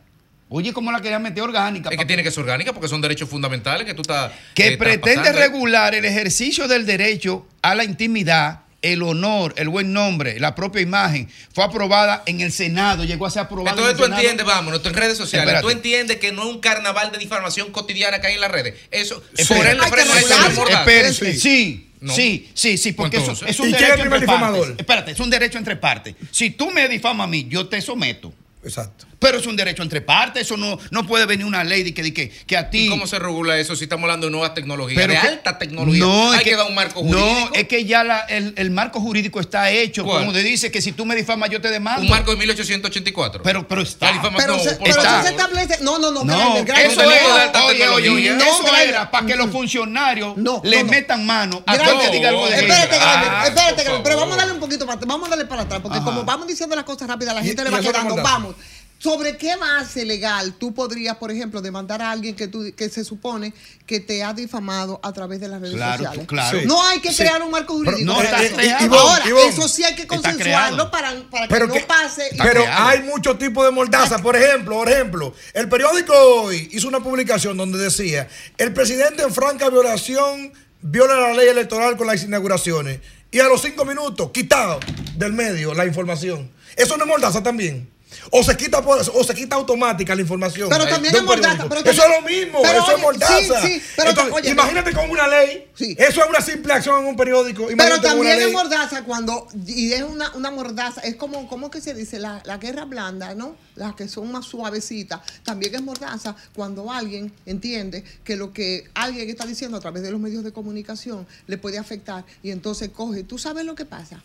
Oye, 0.51 0.75
¿cómo 0.75 0.93
la 0.93 1.01
quería 1.01 1.19
meter 1.19 1.43
orgánica? 1.43 1.89
Es 1.89 1.97
que 1.97 2.05
tiene 2.05 2.23
que 2.23 2.31
ser 2.31 2.43
orgánica 2.43 2.75
porque 2.75 2.89
son 2.89 3.01
derechos 3.01 3.31
fundamentales 3.31 3.87
que 3.87 3.95
tú 3.95 4.03
estás. 4.03 4.31
que 4.55 4.75
eh, 4.75 4.77
pretende 4.77 5.33
regular 5.33 5.95
el 5.95 6.05
ejercicio 6.05 6.69
del 6.69 6.85
derecho 6.85 7.47
a 7.63 7.75
la 7.75 7.85
intimidad, 7.85 8.61
el 8.83 9.03
honor, 9.03 9.53
el 9.59 9.69
buen 9.69 9.93
nombre, 9.93 10.41
la 10.41 10.55
propia 10.55 10.81
imagen, 10.81 11.29
fue 11.53 11.65
aprobada 11.65 12.23
en 12.27 12.41
el 12.41 12.51
Senado, 12.53 13.05
llegó 13.05 13.27
a 13.27 13.31
ser 13.31 13.43
aprobada 13.43 13.73
Entonces 13.73 13.93
en 13.93 13.97
tú 13.99 14.03
el 14.05 14.07
Senado. 14.09 14.21
entiendes, 14.23 14.47
vámonos, 14.47 14.83
tú 14.83 14.89
en 14.89 14.95
redes 14.95 15.19
sociales, 15.19 15.47
Espérate. 15.49 15.63
tú 15.67 15.71
entiendes 15.71 16.17
que 16.19 16.33
no 16.33 16.43
es 16.45 16.49
un 16.55 16.61
carnaval 16.61 17.13
de 17.13 17.19
difamación 17.19 17.73
cotidiana 17.73 18.21
que 18.21 18.29
hay 18.29 18.35
en 18.35 18.41
las 18.41 18.51
redes. 18.51 18.75
Eso, 18.91 19.23
Espérate. 19.37 19.73
eso 19.73 19.85
regularlo. 20.29 20.55
mordaza. 20.57 20.79
Espérense, 20.81 21.33
Sí. 21.35 21.41
sí, 21.41 21.91
No. 22.01 22.15
sí, 22.15 22.51
sí, 22.55 22.79
sí, 22.79 22.93
porque 22.93 23.19
eso 23.19 23.33
Entonces. 23.33 23.51
es 23.51 23.61
un 23.61 23.69
¿Y 23.69 23.73
quién 23.73 23.83
es 23.85 23.89
derecho 23.99 24.03
partes. 24.27 24.79
Espérate, 24.79 25.11
es 25.13 25.21
un 25.21 25.31
derecho 25.31 25.59
entre 25.59 25.77
partes. 25.77 26.15
Si 26.31 26.51
tú 26.51 26.71
me 26.71 26.89
difamas 26.89 27.25
a 27.25 27.29
mí, 27.29 27.47
yo 27.51 27.67
te 27.69 27.81
someto. 27.83 28.33
Exacto. 28.65 29.07
Pero 29.21 29.39
es 29.39 29.47
un 29.47 29.55
derecho 29.55 29.83
entre 29.83 30.01
partes, 30.01 30.43
eso 30.43 30.57
no, 30.57 30.79
no 30.91 31.07
puede 31.07 31.27
venir 31.27 31.45
una 31.45 31.63
ley 31.63 31.83
de 31.83 31.93
que, 31.93 32.03
de 32.03 32.15
que, 32.15 32.31
que 32.31 32.57
a 32.57 32.71
ti... 32.71 32.87
¿Y 32.87 32.89
cómo 32.89 33.07
se 33.07 33.19
regula 33.19 33.59
eso 33.59 33.77
si 33.77 33.85
estamos 33.85 34.05
hablando 34.05 34.27
de 34.27 34.31
nuevas 34.33 34.55
tecnologías? 34.55 34.99
Pero 34.99 35.13
de 35.13 35.21
que- 35.21 35.27
alta 35.29 35.59
tecnología. 35.59 36.01
No, 36.03 36.33
hay 36.33 36.39
es 36.39 36.45
que, 36.45 36.57
dar 36.57 36.67
un 36.67 36.75
marco 36.75 37.01
jurídico. 37.01 37.21
No, 37.21 37.51
es 37.53 37.69
que 37.69 37.85
ya 37.85 38.03
la- 38.03 38.21
el, 38.21 38.55
el 38.57 38.71
marco 38.71 38.99
jurídico 38.99 39.39
está 39.39 39.71
hecho. 39.71 40.05
¿Cuál? 40.05 40.21
Como 40.21 40.33
te 40.33 40.43
dice 40.43 40.71
que 40.71 40.81
si 40.81 40.93
tú 40.93 41.05
me 41.05 41.15
difamas, 41.15 41.51
yo 41.51 41.61
te 41.61 41.69
demando. 41.71 42.01
un 42.01 42.09
marco 42.09 42.31
de 42.31 42.39
1884. 42.39 43.43
Pero, 43.43 43.69
pero 43.69 43.83
está. 43.83 44.07
La 44.07 44.13
difamación, 44.15 44.57
Pero, 44.57 44.59
se, 44.71 44.77
por 44.77 44.89
pero 44.89 44.99
está. 45.03 45.23
se 45.23 45.29
establece. 45.29 45.79
No, 45.83 45.99
no, 45.99 46.11
no, 46.11 46.25
No, 46.25 46.57
eso 46.57 47.03
era, 47.03 47.53
oye, 47.67 47.89
oye, 47.89 48.09
oye, 48.09 48.31
tecnología. 48.31 48.33
No, 48.37 48.45
eso 48.45 48.77
era 48.77 49.11
para 49.11 49.27
que 49.27 49.37
los 49.37 49.51
funcionarios 49.51 50.37
No, 50.39 50.63
le 50.65 50.79
no, 50.79 50.85
no. 50.85 50.91
metan 50.91 51.27
mano 51.27 51.63
a 51.67 51.77
todo 51.79 52.01
que 52.01 52.09
diga 52.09 52.31
algo 52.31 52.49
de 52.49 52.55
espérate, 52.57 52.97
Ah, 52.99 53.45
espérate, 53.47 53.83
Grander, 53.85 54.03
pero 54.03 54.17
vamos 54.17 54.35
a 54.35 54.39
darle 54.39 54.55
un 54.55 54.61
poquito 54.61 54.87
para 54.87 54.99
vamos 55.05 55.27
a 55.27 55.31
darle 55.31 55.45
para 55.45 55.63
atrás, 55.63 55.81
porque 55.83 55.99
Ajá. 55.99 56.05
como 56.07 56.25
vamos 56.25 56.47
diciendo 56.47 56.75
las 56.75 56.85
cosas 56.85 57.07
rápidas, 57.07 57.35
la 57.35 57.43
gente 57.43 57.61
y 57.61 57.65
le 57.67 57.71
va 57.71 57.81
quedando. 57.81 58.17
Vamos. 58.17 58.55
¿Sobre 59.03 59.39
qué 59.39 59.57
base 59.57 60.05
legal 60.05 60.53
tú 60.59 60.75
podrías, 60.75 61.17
por 61.17 61.31
ejemplo, 61.31 61.63
demandar 61.63 62.03
a 62.03 62.11
alguien 62.11 62.37
que, 62.37 62.49
tú, 62.49 62.71
que 62.77 62.91
se 62.91 63.03
supone 63.03 63.55
que 63.87 63.99
te 63.99 64.23
ha 64.23 64.35
difamado 64.35 65.01
a 65.03 65.11
través 65.15 65.41
de 65.41 65.49
las 65.49 65.59
redes 65.63 65.75
Claro, 65.77 66.05
sociales? 66.05 66.27
claro. 66.29 66.61
No 66.67 66.87
hay 66.87 67.01
que 67.01 67.09
Sí. 67.11 67.17
crear 67.23 67.43
un 67.43 67.51
marco 67.51 67.79
Pero 67.79 67.93
jurídico. 67.93 68.13
no 68.13 68.19
para 68.19 68.43
está 68.43 68.63
eso. 68.63 68.95
Ahora, 68.95 69.25
eso 69.49 69.69
sí 69.69 69.85
hay 69.85 69.95
que 69.95 70.07
consensuarlo 70.07 70.91
para, 70.91 71.15
para 71.31 71.49
que 71.49 71.55
Pero 71.55 71.67
no 71.69 71.73
que- 71.73 71.81
pase. 71.81 72.29
y- 72.31 72.37
Pero 72.37 72.63
creado. 72.65 72.89
hay 72.89 73.03
muchos 73.05 73.39
tipos 73.39 73.65
de 73.65 73.71
mordaza. 73.71 74.19
Por 74.19 74.37
ejemplo, 74.37 74.77
por 74.77 74.91
ejemplo, 74.91 75.35
el 75.55 75.67
periódico 75.71 76.13
hoy 76.15 76.69
hizo 76.71 76.87
una 76.87 77.01
publicación 77.01 77.57
donde 77.57 77.79
decía: 77.79 78.29
el 78.59 78.75
presidente 78.75 79.23
en 79.23 79.33
franca 79.33 79.71
violación 79.71 80.53
viola 80.83 81.15
la 81.19 81.33
ley 81.33 81.49
electoral 81.49 81.97
con 81.97 82.07
las 82.07 82.23
inauguraciones. 82.23 83.01
Y 83.31 83.39
a 83.41 83.45
los 83.49 83.63
cinco 83.63 83.87
minutos, 83.87 84.31
quitado 84.31 84.79
del 85.17 85.33
medio 85.33 85.73
la 85.73 85.87
información. 85.87 86.51
Eso 86.77 86.99
no 86.99 87.05
es 87.05 87.09
mordaza 87.09 87.43
también. 87.43 87.89
O 88.31 88.43
se 88.43 88.57
quita 88.57 88.79
o 88.81 89.25
se 89.25 89.35
quita 89.35 89.57
automática 89.57 90.15
la 90.15 90.23
información. 90.23 90.69
Pero 90.69 90.87
también 90.87 91.15
es 91.15 91.23
mordaza, 91.23 91.69
pero 91.69 91.81
eso 91.81 92.03
también- 92.03 92.11
es 92.11 92.21
lo 92.21 92.29
mismo, 92.29 92.63
pero 92.63 92.79
eso 92.79 92.85
oye, 92.87 92.95
es 92.95 93.01
mordaza. 93.01 93.63
sí, 93.63 93.75
sí, 93.81 93.83
pero 93.97 94.11
Entonces, 94.11 94.35
oye, 94.35 94.51
imagínate 94.51 94.93
con 94.93 95.11
una 95.11 95.29
ley. 95.29 95.67
Sí. 95.75 95.97
Eso 95.99 96.23
es 96.23 96.29
una 96.29 96.41
simple 96.41 96.73
acción 96.73 97.01
en 97.01 97.07
un 97.07 97.17
periódico. 97.17 97.63
Pero 97.63 97.73
imagínate 97.73 98.01
una 98.01 98.09
también 98.15 98.41
es 98.41 98.53
mordaza 98.53 99.05
cuando, 99.05 99.47
y 99.67 99.93
es 99.93 100.03
una, 100.03 100.31
una 100.35 100.51
mordaza, 100.51 101.01
es 101.03 101.17
como, 101.17 101.47
¿cómo 101.49 101.71
que 101.71 101.81
se 101.81 101.95
dice? 101.95 102.19
La, 102.19 102.43
la 102.45 102.59
guerra 102.59 102.85
blanda, 102.85 103.35
¿no? 103.35 103.57
Las 103.77 103.95
que 103.95 104.09
son 104.09 104.31
más 104.33 104.47
suavecitas. 104.47 105.21
También 105.45 105.75
es 105.75 105.83
mordaza 105.83 106.35
cuando 106.55 106.91
alguien 106.93 107.33
entiende 107.47 108.05
que 108.25 108.37
lo 108.37 108.53
que 108.53 108.89
alguien 108.95 109.29
está 109.31 109.47
diciendo 109.47 109.77
a 109.77 109.81
través 109.81 110.03
de 110.03 110.11
los 110.11 110.21
medios 110.21 110.45
de 110.45 110.53
comunicación 110.53 111.27
le 111.47 111.59
puede 111.59 111.79
afectar 111.79 112.25
y 112.43 112.51
entonces 112.51 112.91
coge. 112.91 113.23
¿Tú 113.25 113.39
sabes 113.39 113.65
lo 113.65 113.75
que 113.75 113.85
pasa? 113.85 114.23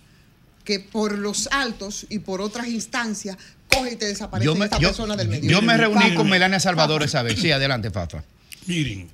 Que 0.66 0.82
por 0.82 1.18
los 1.18 1.48
altos 1.52 2.06
y 2.10 2.20
por 2.20 2.42
otras 2.42 2.68
instancias 2.68 3.38
coge 3.70 3.94
y 3.94 3.96
te 3.96 4.06
desaparece 4.08 4.46
Yo 4.46 4.56
me, 4.56 4.66
esta 4.66 4.80
yo- 4.80 4.90
persona 4.90 5.16
del 5.16 5.30
medio. 5.30 5.50
yo 5.50 5.62
me 5.62 5.78
reuní 5.78 6.02
Fafa. 6.02 6.16
con 6.16 6.30
Melania 6.30 6.60
Salvador 6.60 7.04
esa 7.04 7.22
vez. 7.24 7.40
Sí, 7.40 7.52
adelante, 7.52 7.92
Fafa. 7.92 8.24
Miren, 8.66 9.08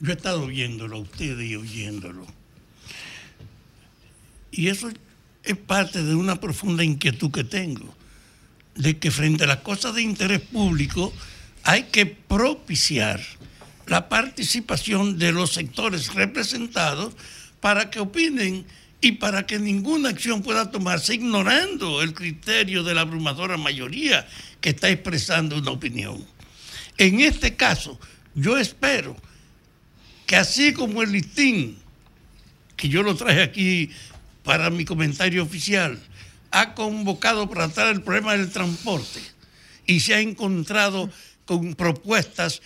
yo 0.00 0.10
he 0.10 0.16
estado 0.16 0.46
viéndolo 0.46 0.96
a 0.96 1.00
ustedes 1.00 1.48
y 1.48 1.54
oyéndolo. 1.54 2.26
Y 4.50 4.68
eso 4.68 4.90
es 5.44 5.56
parte 5.56 6.02
de 6.02 6.14
una 6.14 6.40
profunda 6.40 6.82
inquietud 6.84 7.30
que 7.30 7.44
tengo, 7.44 7.94
de 8.74 8.98
que 8.98 9.10
frente 9.10 9.44
a 9.44 9.46
las 9.46 9.58
cosas 9.58 9.94
de 9.94 10.02
interés 10.02 10.40
público 10.40 11.12
hay 11.62 11.84
que 11.84 12.06
propiciar 12.06 13.20
la 13.86 14.08
participación 14.08 15.18
de 15.18 15.32
los 15.32 15.52
sectores 15.52 16.14
representados 16.14 17.14
para 17.60 17.90
que 17.90 18.00
opinen 18.00 18.64
y 19.00 19.12
para 19.12 19.46
que 19.46 19.58
ninguna 19.58 20.10
acción 20.10 20.42
pueda 20.42 20.70
tomarse 20.70 21.14
ignorando 21.14 22.02
el 22.02 22.12
criterio 22.12 22.82
de 22.82 22.94
la 22.94 23.02
abrumadora 23.02 23.56
mayoría 23.56 24.26
que 24.60 24.70
está 24.70 24.90
expresando 24.90 25.56
una 25.56 25.70
opinión. 25.70 26.24
En 26.98 27.20
este 27.20 27.56
caso, 27.56 27.98
yo 28.34 28.58
espero 28.58 29.16
que 30.26 30.36
así 30.36 30.74
como 30.74 31.02
el 31.02 31.12
listín, 31.12 31.78
que 32.76 32.88
yo 32.88 33.02
lo 33.02 33.16
traje 33.16 33.42
aquí 33.42 33.90
para 34.44 34.68
mi 34.68 34.84
comentario 34.84 35.42
oficial, 35.42 35.98
ha 36.50 36.74
convocado 36.74 37.48
para 37.48 37.68
tratar 37.68 37.94
el 37.94 38.02
problema 38.02 38.36
del 38.36 38.50
transporte 38.50 39.20
y 39.86 40.00
se 40.00 40.14
ha 40.14 40.20
encontrado 40.20 41.10
con 41.46 41.74
propuestas 41.74 42.60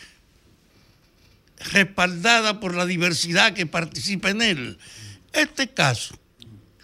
respaldadas 1.73 2.55
por 2.55 2.75
la 2.75 2.87
diversidad 2.87 3.55
que 3.55 3.67
participa 3.67 4.31
en 4.31 4.43
él. 4.43 4.79
Este 5.33 5.69
caso, 5.69 6.19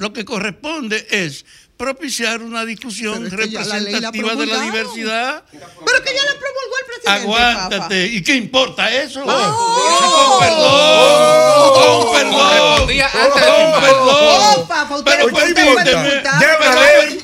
lo 0.01 0.13
que 0.15 0.25
corresponde 0.25 1.07
es 1.11 1.45
propiciar 1.77 2.43
una 2.43 2.65
discusión 2.65 3.27
Pero 3.31 3.43
es 3.43 3.49
que 3.49 3.55
ya 3.55 3.65
la 3.65 3.81
ley 3.81 3.93
la 3.93 4.11
representativa 4.11 4.35
de 4.35 4.47
la 4.47 4.61
diversidad. 4.63 5.45
Pero 5.53 6.03
que 6.05 6.15
ya 6.15 6.25
la 6.25 6.33
promulgó 6.41 6.77
el 6.81 6.87
presidente. 6.87 7.11
Aguántate. 7.11 8.07
¿Y 8.07 8.23
qué 8.23 8.35
importa 8.35 8.91
eso? 8.95 9.23
Oh. 9.27 10.39
Con 10.39 10.41
perdón. 10.41 12.03
Con 12.03 12.13
perdón. 12.13 12.89
Con 13.13 13.81
perdón. 13.81 14.11
Oh, 14.13 15.03
Pero 15.05 15.27
no 15.29 15.35
permíteme. 15.37 16.23
Pero 16.41 16.59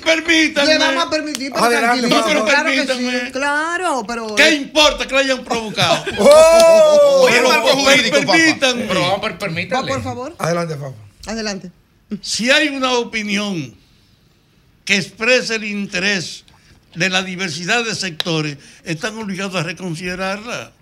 permítame. 0.05 0.67
Le 0.67 0.79
vamos 0.79 1.05
a 1.07 1.11
permitir, 1.11 1.53
pero 1.53 1.65
Adelante, 1.65 2.09
tranquilízate. 2.09 2.29
pero 2.29 2.45
Claro 2.45 2.71
que 2.71 2.85
permítame. 2.85 3.21
sí, 3.27 3.33
claro, 3.33 4.05
pero... 4.07 4.35
¿Qué 4.35 4.51
importa 4.51 5.07
que 5.07 5.13
lo 5.15 5.19
hayan 5.21 5.45
provocado? 5.45 6.05
Oh. 6.19 7.27
Pero 7.31 7.49
Marco 7.49 7.69
jurídico, 7.69 8.19
papá. 8.21 8.33
permítanme. 8.33 8.85
Pero 8.87 9.01
vamos 9.01 9.19
a 9.31 9.39
permítanle. 9.39 9.89
por 9.93 10.03
favor. 10.03 10.35
Adelante, 10.39 10.77
Fafa. 10.77 11.31
Adelante. 11.33 11.71
Si 12.23 12.51
hay 12.51 12.69
una 12.69 12.93
opinión 12.95 13.75
que 14.85 14.97
expresa 14.97 15.57
el 15.57 15.65
interés 15.65 16.45
de 16.95 17.11
la 17.11 17.23
diversidad 17.23 17.85
de 17.85 17.95
sectores, 17.95 18.59
están 18.85 19.17
obligados 19.19 19.57
a 19.57 19.65
reconsiderarla. 19.65 20.73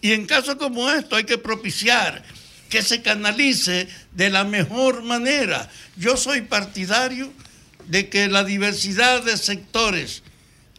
Y 0.00 0.12
en 0.12 0.26
casos 0.26 0.54
como 0.54 0.90
esto 0.90 1.16
hay 1.16 1.24
que 1.24 1.38
propiciar 1.38 2.22
que 2.68 2.82
se 2.82 3.02
canalice 3.02 3.88
de 4.12 4.30
la 4.30 4.44
mejor 4.44 5.02
manera. 5.02 5.68
Yo 5.96 6.16
soy 6.16 6.42
partidario 6.42 7.32
de 7.88 8.08
que 8.08 8.28
la 8.28 8.44
diversidad 8.44 9.22
de 9.24 9.36
sectores 9.36 10.22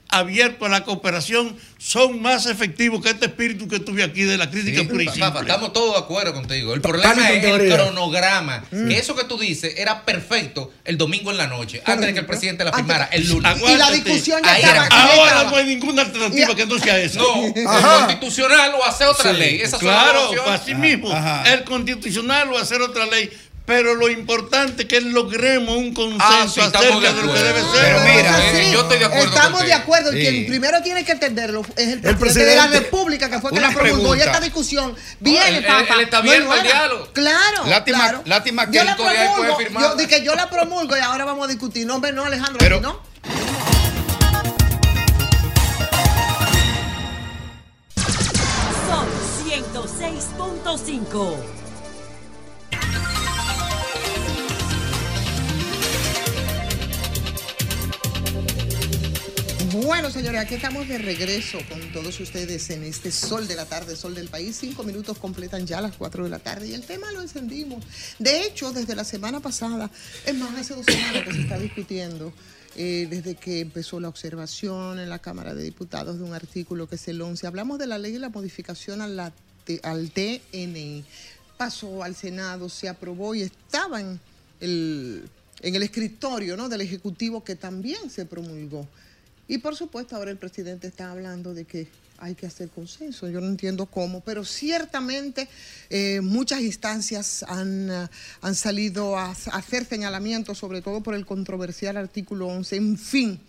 abiertos 0.07 0.67
a 0.67 0.71
la 0.71 0.83
cooperación 0.85 1.57
son 1.81 2.21
más 2.21 2.45
efectivos 2.45 3.01
que 3.01 3.09
este 3.09 3.25
espíritu 3.25 3.67
que 3.67 3.79
tuve 3.79 4.03
aquí 4.03 4.21
de 4.21 4.37
la 4.37 4.51
crítica 4.51 4.81
Sí, 4.81 4.85
pura 4.85 5.03
y 5.03 5.07
estamos 5.07 5.73
todos 5.73 5.93
de 5.95 5.99
acuerdo 5.99 6.31
contigo. 6.31 6.75
El 6.75 6.81
problema 6.81 7.31
es 7.31 7.43
el 7.43 7.73
cronograma. 7.73 8.63
Mm. 8.69 8.87
Que 8.87 8.99
eso 8.99 9.15
que 9.15 9.23
tú 9.23 9.39
dices 9.39 9.73
era 9.77 10.05
perfecto 10.05 10.71
el 10.85 10.99
domingo 10.99 11.31
en 11.31 11.37
la 11.37 11.47
noche, 11.47 11.81
antes 11.83 12.05
de 12.05 12.13
que 12.13 12.19
el 12.19 12.27
presidente 12.27 12.63
la 12.63 12.71
firmara, 12.71 13.05
el 13.11 13.27
lunes. 13.27 13.45
Aguántate. 13.45 13.73
Y 13.73 13.77
la 13.77 13.91
discusión 13.91 14.41
ya 14.43 14.59
estaba. 14.59 14.85
Ahora 14.91 15.27
estaba. 15.31 15.51
no 15.51 15.57
hay 15.57 15.65
ninguna 15.65 16.03
alternativa 16.03 16.55
que 16.55 16.65
no 16.67 16.77
sea 16.77 16.99
esa. 16.99 17.19
No, 17.19 17.45
el 17.55 17.65
constitucional 17.65 18.73
o 18.75 18.85
hacer 18.85 19.07
otra 19.07 19.31
Sí, 19.31 19.39
ley. 19.39 19.61
Esas 19.61 19.79
son 19.79 19.89
las 19.89 20.03
claro, 20.03 20.29
opciones. 20.29 20.61
así 20.61 20.75
mismo. 20.75 21.11
El 21.45 21.63
constitucional 21.63 22.53
o 22.53 22.59
hacer 22.59 22.79
otra 22.81 23.07
ley. 23.07 23.31
Pero 23.65 23.95
lo 23.95 24.09
importante 24.09 24.81
es 24.83 24.87
que 24.89 24.99
logremos 25.01 25.77
un 25.77 25.93
consenso 25.93 26.23
Ah, 26.25 26.45
sí, 26.51 26.59
estamos 26.59 26.87
acerca 26.89 27.13
de 27.13 27.21
de 27.21 27.27
lo 27.27 27.33
que 27.33 27.39
debe 27.39 27.59
acuerdo. 27.59 27.73
ser. 27.73 27.83
Pero 27.85 27.99
mira, 28.15 28.37
Sí, 28.37 28.57
eh, 28.57 28.69
yo 28.73 28.81
estoy 28.81 28.99
de 28.99 29.05
acuerdo 29.05 29.25
Estamos 29.27 29.51
contigo. 29.51 29.67
de 29.67 29.73
acuerdo. 29.73 30.11
Sí. 30.11 30.17
Quien 30.19 30.45
primero 30.47 30.81
tiene 30.81 31.05
que 31.05 31.11
entenderlo 31.11 31.61
es 31.61 31.67
el 31.87 31.99
presidente, 32.01 32.19
presidente. 32.19 32.49
de 32.49 32.55
la 32.57 32.67
República, 32.67 33.29
que 33.29 33.39
fue 33.39 33.51
que 33.51 33.59
la 33.61 33.71
promulgó. 33.71 34.15
Y 34.15 34.19
esta 34.19 34.39
discusión 34.41 34.95
viene, 35.19 35.57
él- 35.59 35.65
Fafa, 35.65 35.93
él 35.93 35.99
está 36.01 36.17
abierto 36.17 36.51
al 36.51 36.63
diálogo. 36.63 37.07
Claro, 37.13 37.65
Lástima- 37.67 37.99
claro. 37.99 38.21
lástima 38.25 38.65
que 38.65 38.73
yo 38.75 38.81
el 38.81 38.87
la 38.87 38.95
Corea 38.97 39.11
puede 39.13 39.33
promulgo. 39.35 39.57
firmarla. 39.57 39.89
Yo, 39.89 39.95
di 39.95 40.07
que 40.07 40.23
yo 40.23 40.35
la 40.35 40.49
promulgo 40.49 40.97
y 40.97 40.99
ahora 40.99 41.23
vamos 41.25 41.45
a 41.45 41.47
discutir. 41.47 41.85
No, 41.85 41.95
hombre, 41.95 42.11
no, 42.11 42.25
Alejandro, 42.25 42.57
Pero- 42.59 42.81
no. 42.81 42.99
Son 48.87 49.05
106.5. 49.45 51.37
Bueno, 59.91 60.09
señores, 60.09 60.39
aquí 60.39 60.55
estamos 60.55 60.87
de 60.87 60.97
regreso 60.97 61.57
con 61.67 61.91
todos 61.91 62.17
ustedes 62.21 62.69
en 62.69 62.83
este 62.83 63.11
sol 63.11 63.45
de 63.45 63.55
la 63.55 63.65
tarde, 63.65 63.97
sol 63.97 64.15
del 64.15 64.29
país. 64.29 64.55
Cinco 64.57 64.83
minutos 64.83 65.17
completan 65.17 65.67
ya 65.67 65.81
las 65.81 65.97
cuatro 65.97 66.23
de 66.23 66.29
la 66.29 66.39
tarde 66.39 66.67
y 66.69 66.73
el 66.73 66.85
tema 66.85 67.11
lo 67.11 67.21
encendimos. 67.21 67.83
De 68.17 68.45
hecho, 68.45 68.71
desde 68.71 68.95
la 68.95 69.03
semana 69.03 69.41
pasada, 69.41 69.91
es 70.25 70.33
más, 70.33 70.57
hace 70.57 70.75
dos 70.75 70.85
semanas 70.85 71.25
que 71.25 71.33
se 71.33 71.41
está 71.41 71.59
discutiendo, 71.59 72.31
eh, 72.77 73.05
desde 73.09 73.35
que 73.35 73.59
empezó 73.59 73.99
la 73.99 74.07
observación 74.07 74.97
en 74.97 75.09
la 75.09 75.19
Cámara 75.19 75.53
de 75.53 75.61
Diputados 75.61 76.19
de 76.19 76.23
un 76.23 76.33
artículo 76.33 76.87
que 76.87 76.95
es 76.95 77.05
el 77.09 77.21
11. 77.21 77.45
Hablamos 77.45 77.77
de 77.77 77.87
la 77.87 77.97
ley 77.97 78.15
y 78.15 78.19
la 78.19 78.29
modificación 78.29 79.01
al 79.01 79.33
TNI. 80.11 81.03
Pasó 81.57 82.01
al 82.01 82.15
Senado, 82.15 82.69
se 82.69 82.87
aprobó 82.87 83.35
y 83.35 83.41
estaba 83.41 83.99
en 83.99 84.21
el, 84.61 85.29
en 85.59 85.75
el 85.75 85.83
escritorio 85.83 86.55
¿no? 86.55 86.69
del 86.69 86.79
Ejecutivo 86.79 87.43
que 87.43 87.57
también 87.57 88.09
se 88.09 88.25
promulgó. 88.25 88.87
Y 89.51 89.57
por 89.57 89.75
supuesto 89.75 90.15
ahora 90.15 90.31
el 90.31 90.37
presidente 90.37 90.87
está 90.87 91.11
hablando 91.11 91.53
de 91.53 91.65
que 91.65 91.85
hay 92.19 92.35
que 92.35 92.45
hacer 92.45 92.69
consenso. 92.69 93.27
Yo 93.27 93.41
no 93.41 93.47
entiendo 93.47 93.85
cómo, 93.85 94.21
pero 94.21 94.45
ciertamente 94.45 95.49
eh, 95.89 96.21
muchas 96.21 96.61
instancias 96.61 97.43
han, 97.43 97.91
ah, 97.91 98.09
han 98.39 98.55
salido 98.55 99.17
a, 99.17 99.25
a 99.25 99.31
hacer 99.31 99.83
señalamientos, 99.83 100.57
sobre 100.57 100.81
todo 100.81 101.01
por 101.01 101.15
el 101.15 101.25
controversial 101.25 101.97
artículo 101.97 102.47
11. 102.47 102.75
En 102.77 102.97
fin, 102.97 103.41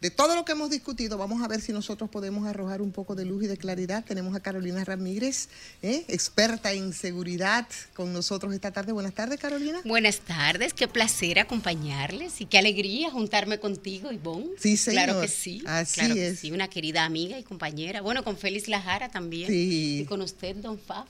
de 0.00 0.10
todo 0.10 0.34
lo 0.34 0.44
que 0.44 0.52
hemos 0.52 0.70
discutido, 0.70 1.18
vamos 1.18 1.42
a 1.42 1.48
ver 1.48 1.60
si 1.60 1.72
nosotros 1.72 2.08
podemos 2.08 2.46
arrojar 2.46 2.80
un 2.80 2.90
poco 2.90 3.14
de 3.14 3.26
luz 3.26 3.44
y 3.44 3.46
de 3.46 3.56
claridad. 3.58 4.04
Tenemos 4.04 4.34
a 4.34 4.40
Carolina 4.40 4.82
Ramírez, 4.82 5.48
¿eh? 5.82 6.04
experta 6.08 6.72
en 6.72 6.92
seguridad, 6.94 7.66
con 7.94 8.12
nosotros 8.12 8.54
esta 8.54 8.70
tarde. 8.70 8.92
Buenas 8.92 9.14
tardes, 9.14 9.38
Carolina. 9.38 9.80
Buenas 9.84 10.20
tardes, 10.20 10.72
qué 10.72 10.88
placer 10.88 11.38
acompañarles 11.38 12.40
y 12.40 12.46
qué 12.46 12.58
alegría 12.58 13.10
juntarme 13.10 13.58
contigo, 13.60 14.10
Ivonne. 14.10 14.48
Sí, 14.58 14.76
señor. 14.76 15.04
Claro 15.04 15.20
que 15.20 15.28
sí. 15.28 15.62
Así 15.66 16.00
claro 16.00 16.14
que 16.14 16.28
es. 16.28 16.40
sí, 16.40 16.50
una 16.50 16.68
querida 16.68 17.04
amiga 17.04 17.38
y 17.38 17.42
compañera. 17.42 18.00
Bueno, 18.00 18.24
con 18.24 18.38
Félix 18.38 18.68
Lajara 18.68 19.10
también. 19.10 19.48
Sí. 19.48 20.00
Y 20.02 20.04
con 20.06 20.22
usted, 20.22 20.56
don 20.56 20.78
Fab. 20.78 21.06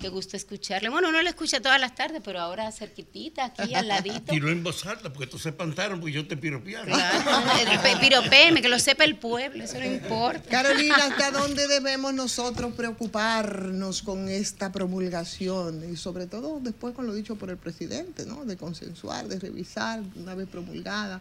Qué 0.00 0.08
gusto 0.08 0.36
escucharle. 0.36 0.88
Bueno, 0.88 1.10
no 1.10 1.22
lo 1.22 1.28
escucha 1.28 1.60
todas 1.60 1.80
las 1.80 1.94
tardes, 1.94 2.20
pero 2.24 2.40
ahora 2.40 2.70
cerquitita, 2.72 3.46
aquí 3.46 3.74
al 3.74 3.88
ladito. 3.88 4.32
En 4.32 4.62
voz 4.62 4.84
alta 4.86 5.12
porque 5.12 5.26
tú 5.26 5.38
se 5.38 5.48
espantaron 5.50 6.00
porque 6.00 6.12
yo 6.14 6.26
te 6.28 6.36
piropearon. 6.36 6.86
Claro, 6.86 7.82
pe- 7.82 7.96
piropéeme, 8.00 8.60
que 8.62 8.68
lo 8.68 8.78
sepa 8.78 9.04
el 9.04 9.16
pueblo, 9.16 9.64
eso 9.64 9.78
no 9.78 9.86
importa. 9.86 10.48
Carolina, 10.50 10.96
¿hasta 10.96 11.30
dónde 11.30 11.66
debemos 11.66 12.12
nosotros 12.14 12.72
preocuparnos 12.74 14.02
con 14.02 14.28
esta 14.28 14.70
promulgación? 14.72 15.92
Y 15.92 15.96
sobre 15.96 16.26
todo 16.26 16.60
después 16.60 16.94
con 16.94 17.06
lo 17.06 17.14
dicho 17.14 17.36
por 17.36 17.50
el 17.50 17.56
presidente, 17.56 18.26
¿no? 18.26 18.44
De 18.44 18.56
consensuar, 18.56 19.26
de 19.28 19.38
revisar 19.38 20.00
una 20.16 20.34
vez 20.34 20.48
promulgada. 20.48 21.20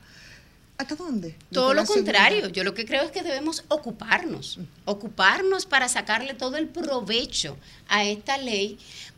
¿Hasta 0.77 0.95
dónde? 0.95 1.35
Todo 1.51 1.73
lo 1.73 1.85
contrario, 1.85 2.37
seguridad. 2.37 2.55
yo 2.55 2.63
lo 2.63 2.73
que 2.73 2.85
creo 2.85 3.03
es 3.03 3.11
que 3.11 3.23
debemos 3.23 3.63
ocuparnos, 3.69 4.59
ocuparnos 4.83 5.65
para 5.65 5.87
sacarle 5.87 6.33
todo 6.33 6.57
el 6.57 6.67
provecho 6.67 7.55
a 7.87 8.03
esta 8.03 8.37
ley, 8.37 8.77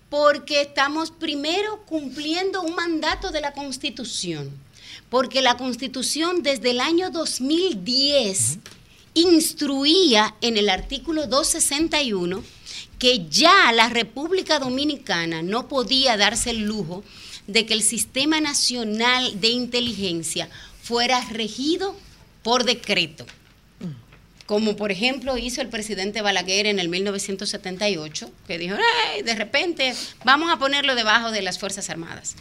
porque 0.10 0.62
estamos 0.62 1.10
primero 1.10 1.84
cumpliendo 1.86 2.62
un 2.62 2.76
mandato 2.76 3.32
de 3.32 3.41
la 3.41 3.53
Constitución, 3.53 4.51
porque 5.10 5.41
la 5.41 5.58
Constitución 5.58 6.43
desde 6.43 6.72
el 6.72 6.80
año 6.80 7.10
2010 7.10 8.60
instruía 9.16 10.36
en 10.41 10.58
el 10.58 10.70
artículo 10.70 11.26
261 11.26 12.43
que 12.99 13.28
ya 13.30 13.72
la 13.72 13.89
República 13.89 14.60
Dominicana 14.60 15.41
no 15.41 15.68
podía 15.68 16.18
darse 16.18 16.51
el 16.51 16.66
lujo 16.66 17.03
de 17.47 17.66
que 17.66 17.74
el 17.74 17.82
Sistema 17.82 18.41
Nacional 18.41 19.39
de 19.39 19.49
Inteligencia 19.49 20.49
fuera 20.88 21.20
regido 21.32 21.96
por 22.44 22.64
decreto, 22.64 23.26
como 24.46 24.78
por 24.78 24.90
ejemplo 24.90 25.38
hizo 25.38 25.60
el 25.60 25.68
presidente 25.68 26.22
Balaguer 26.22 26.66
en 26.68 26.80
el 26.80 26.88
1978, 26.88 28.32
que 28.48 28.58
dijo, 28.58 28.78
"Ey, 29.14 29.22
de 29.22 29.36
repente 29.36 29.94
vamos 30.24 30.50
a 30.50 30.58
ponerlo 30.58 30.96
debajo 30.96 31.32
de 31.32 31.42
las 31.42 31.60
Fuerzas 31.60 31.90
Armadas, 31.90 32.36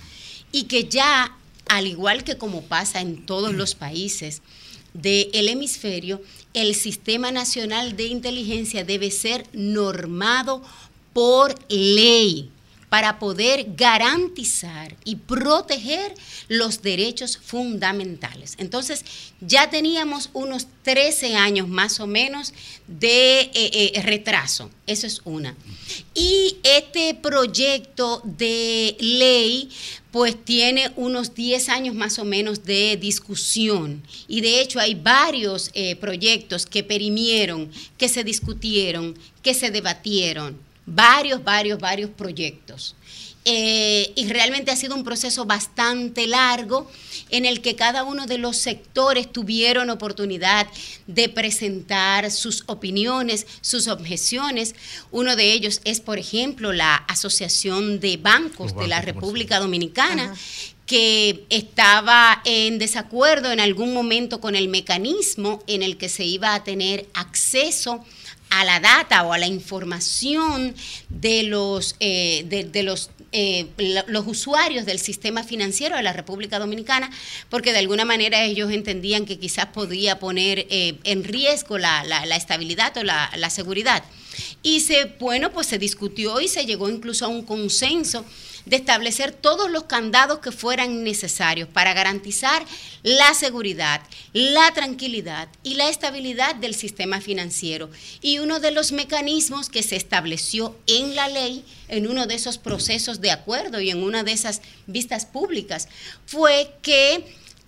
y 0.53 0.65
que 0.65 0.85
ya 0.85 1.37
al 1.69 1.89
igual 1.89 2.23
que 2.23 2.39
como 2.39 2.63
pasa 2.63 3.01
en 3.01 3.27
todos 3.27 3.53
los 3.53 3.75
países 3.75 4.43
del 4.95 5.49
hemisferio, 5.49 6.23
el 6.55 6.77
Sistema 6.77 7.33
Nacional 7.33 7.97
de 7.97 8.05
Inteligencia 8.05 8.85
debe 8.85 9.11
ser 9.11 9.45
normado 9.53 10.63
por 11.13 11.57
ley 11.69 12.51
para 12.97 13.19
poder 13.19 13.75
garantizar 13.77 14.97
y 15.05 15.17
proteger 15.17 16.15
los 16.49 16.81
derechos 16.81 17.37
fundamentales. 17.37 18.55
Entonces, 18.57 19.05
ya 19.43 19.69
teníamos 19.69 20.31
unos 20.33 20.67
13 20.83 21.37
años 21.37 21.69
más 21.69 22.01
o 22.01 22.07
menos 22.07 22.55
de 22.87 23.41
eh, 23.41 23.51
eh, 23.53 24.03
retraso. 24.03 24.71
Eso 24.87 25.07
es 25.07 25.21
una. 25.25 25.55
Y 26.15 26.57
este 26.63 27.13
proyecto 27.13 28.23
de 28.25 28.97
ley 28.99 29.69
pues 30.11 30.43
tiene 30.43 30.91
unos 30.97 31.35
10 31.35 31.69
años 31.69 31.95
más 31.95 32.19
o 32.19 32.25
menos 32.25 32.65
de 32.65 32.97
discusión. 32.97 34.03
Y 34.27 34.41
de 34.41 34.63
hecho 34.63 34.81
hay 34.81 34.95
varios 34.95 35.71
eh, 35.75 35.97
proyectos 35.97 36.65
que 36.65 36.83
perimieron, 36.83 37.71
que 37.99 38.09
se 38.09 38.25
discutieron, 38.25 39.19
que 39.43 39.53
se 39.53 39.71
debatieron. 39.71 40.65
Varios, 40.87 41.43
varios, 41.43 41.79
varios 41.79 42.11
proyectos. 42.11 42.95
Eh, 43.49 44.13
y 44.17 44.27
realmente 44.27 44.73
ha 44.73 44.77
sido 44.77 44.97
un 44.97 45.05
proceso 45.05 45.45
bastante 45.45 46.27
largo 46.27 46.91
en 47.31 47.45
el 47.45 47.61
que 47.61 47.77
cada 47.77 48.03
uno 48.03 48.27
de 48.27 48.39
los 48.39 48.57
sectores 48.57 49.31
tuvieron 49.31 49.89
oportunidad 49.89 50.67
de 51.07 51.29
presentar 51.29 52.33
sus 52.33 52.65
opiniones, 52.67 53.47
sus 53.61 53.87
objeciones. 53.87 54.75
Uno 55.13 55.37
de 55.37 55.53
ellos 55.53 55.81
es, 55.85 56.01
por 56.01 56.19
ejemplo, 56.19 56.73
la 56.73 56.97
Asociación 56.97 58.01
de 58.01 58.17
Bancos 58.17 58.77
de 58.77 58.89
la 58.89 59.01
República 59.01 59.61
Dominicana, 59.61 60.35
que 60.87 61.45
estaba 61.49 62.43
en 62.45 62.81
desacuerdo 62.81 63.53
en 63.53 63.61
algún 63.61 63.95
momento 63.95 64.41
con 64.41 64.57
el 64.57 64.67
mecanismo 64.67 65.63
en 65.69 65.85
el 65.85 65.99
que 65.99 66.09
se 66.09 66.25
iba 66.25 66.55
a 66.55 66.65
tener 66.65 67.09
acceso 67.15 68.05
a 68.51 68.65
la 68.65 68.81
data 68.81 69.23
o 69.25 69.33
a 69.33 69.39
la 69.39 69.47
información 69.47 70.75
de 71.09 71.43
los, 71.43 71.97
eh, 72.01 72.45
de, 72.47 72.83
los 72.83 73.11
eh, 73.33 73.67
los 74.07 74.27
usuarios 74.27 74.87
del 74.87 74.99
sistema 74.99 75.43
financiero 75.43 75.97
de 75.97 76.03
la 76.03 76.13
República 76.13 76.59
Dominicana, 76.59 77.11
porque 77.51 77.73
de 77.73 77.79
alguna 77.81 78.05
manera 78.05 78.45
ellos 78.45 78.71
entendían 78.71 79.27
que 79.27 79.39
quizás 79.39 79.67
podía 79.67 80.19
poner 80.19 80.67
eh, 80.71 80.95
en 81.05 81.25
riesgo 81.25 81.77
la, 81.79 82.05
la- 82.05 82.25
la 82.25 82.37
estabilidad 82.37 82.97
o 82.97 83.03
la, 83.05 83.31
la 83.37 83.51
seguridad. 83.51 84.05
Y 84.63 84.81
se, 84.81 85.07
bueno, 85.19 85.53
pues 85.53 85.67
se 85.67 85.79
discutió 85.79 86.41
y 86.41 86.49
se 86.49 86.67
llegó 86.67 86.89
incluso 86.89 87.25
a 87.25 87.29
un 87.29 87.43
consenso 87.43 88.25
de 88.67 88.77
establecer 88.77 89.33
todos 89.33 89.71
los 89.71 89.85
candados 89.85 90.41
que 90.41 90.53
fueran 90.53 91.05
necesarios 91.05 91.69
para 91.69 91.95
garantizar 91.95 92.65
la 93.03 93.33
seguridad, 93.33 94.03
la 94.33 94.73
tranquilidad 94.75 95.49
y 95.63 95.75
la 95.75 95.89
estabilidad 95.89 96.57
del 96.57 96.75
sistema 96.75 97.21
financiero. 97.21 97.89
Y 98.21 98.41
uno 98.41 98.59
de 98.59 98.73
los 98.73 98.91
mecanismos 98.91 99.71
que 99.71 99.85
se 99.85 99.97
estableció 99.97 100.77
en 100.89 101.15
la 101.15 101.29
ley, 101.29 101.65
en 101.89 102.09
uno 102.09 102.27
de 102.27 102.35
esos 102.35 102.59
procesos 102.59 103.21
de 103.21 103.31
acuerdo 103.31 103.81
y 103.81 103.91
en 103.91 104.03
una 104.03 104.25
de 104.25 104.33
esas 104.33 104.61
vistas 104.87 105.27
públicas, 105.27 105.89
fue 106.27 106.73
que 106.83 107.25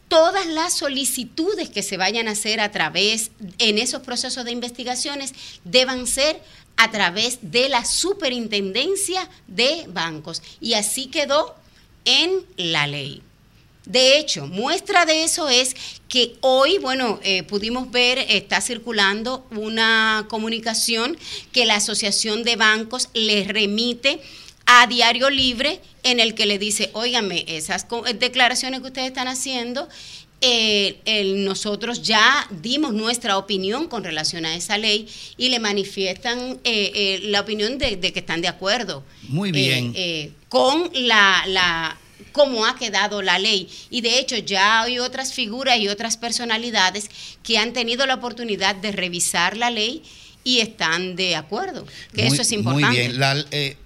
todas 0.08 0.46
las 0.46 0.74
solicitudes 0.74 1.68
que 1.68 1.82
se 1.82 1.96
vayan 1.96 2.28
a 2.28 2.32
hacer 2.32 2.60
a 2.60 2.70
través 2.70 3.30
en 3.58 3.78
esos 3.78 4.02
procesos 4.02 4.44
de 4.44 4.52
investigaciones 4.52 5.34
deban 5.64 6.06
ser 6.06 6.40
a 6.76 6.90
través 6.90 7.38
de 7.42 7.68
la 7.68 7.84
superintendencia 7.84 9.28
de 9.46 9.84
bancos. 9.88 10.42
Y 10.60 10.74
así 10.74 11.06
quedó 11.06 11.54
en 12.04 12.44
la 12.56 12.86
ley. 12.86 13.22
De 13.84 14.18
hecho, 14.18 14.46
muestra 14.46 15.06
de 15.06 15.24
eso 15.24 15.48
es 15.48 15.74
que 16.08 16.36
hoy, 16.42 16.76
bueno, 16.78 17.18
eh, 17.22 17.42
pudimos 17.42 17.90
ver, 17.90 18.18
está 18.18 18.60
circulando 18.60 19.46
una 19.50 20.26
comunicación 20.28 21.16
que 21.52 21.64
la 21.64 21.76
Asociación 21.76 22.42
de 22.44 22.56
Bancos 22.56 23.08
le 23.14 23.44
remite 23.44 24.20
a 24.70 24.86
Diario 24.86 25.30
Libre 25.30 25.80
en 26.02 26.20
el 26.20 26.34
que 26.34 26.44
le 26.44 26.58
dice, 26.58 26.90
óigame, 26.92 27.44
esas 27.48 27.86
declaraciones 28.18 28.80
que 28.82 28.88
ustedes 28.88 29.08
están 29.08 29.26
haciendo, 29.26 29.88
eh, 30.42 31.00
nosotros 31.38 32.02
ya 32.02 32.46
dimos 32.50 32.92
nuestra 32.92 33.38
opinión 33.38 33.88
con 33.88 34.04
relación 34.04 34.44
a 34.44 34.54
esa 34.54 34.76
ley 34.76 35.08
y 35.38 35.48
le 35.48 35.58
manifiestan 35.58 36.60
eh, 36.64 36.92
eh, 36.94 37.20
la 37.24 37.40
opinión 37.40 37.78
de, 37.78 37.96
de 37.96 38.12
que 38.12 38.20
están 38.20 38.42
de 38.42 38.48
acuerdo 38.48 39.04
Muy 39.22 39.48
eh, 39.48 39.52
bien. 39.52 39.92
eh, 39.96 40.32
con 40.50 40.90
la, 40.94 41.42
la 41.46 41.96
cómo 42.32 42.66
ha 42.66 42.76
quedado 42.76 43.22
la 43.22 43.38
ley. 43.38 43.68
Y 43.90 44.02
de 44.02 44.18
hecho 44.20 44.36
ya 44.36 44.82
hay 44.82 44.98
otras 44.98 45.32
figuras 45.32 45.78
y 45.78 45.88
otras 45.88 46.18
personalidades 46.18 47.08
que 47.42 47.56
han 47.56 47.72
tenido 47.72 48.04
la 48.04 48.14
oportunidad 48.16 48.76
de 48.76 48.92
revisar 48.92 49.56
la 49.56 49.70
ley 49.70 50.02
y 50.44 50.60
están 50.60 51.16
de 51.16 51.36
acuerdo, 51.36 51.86
que 52.14 52.24
Muy- 52.24 52.32
eso 52.34 52.42
es 52.42 52.52
importante. 52.52 52.86
Muy 52.86 52.96
bien. 52.96 53.18
La, 53.18 53.44
eh, 53.50 53.76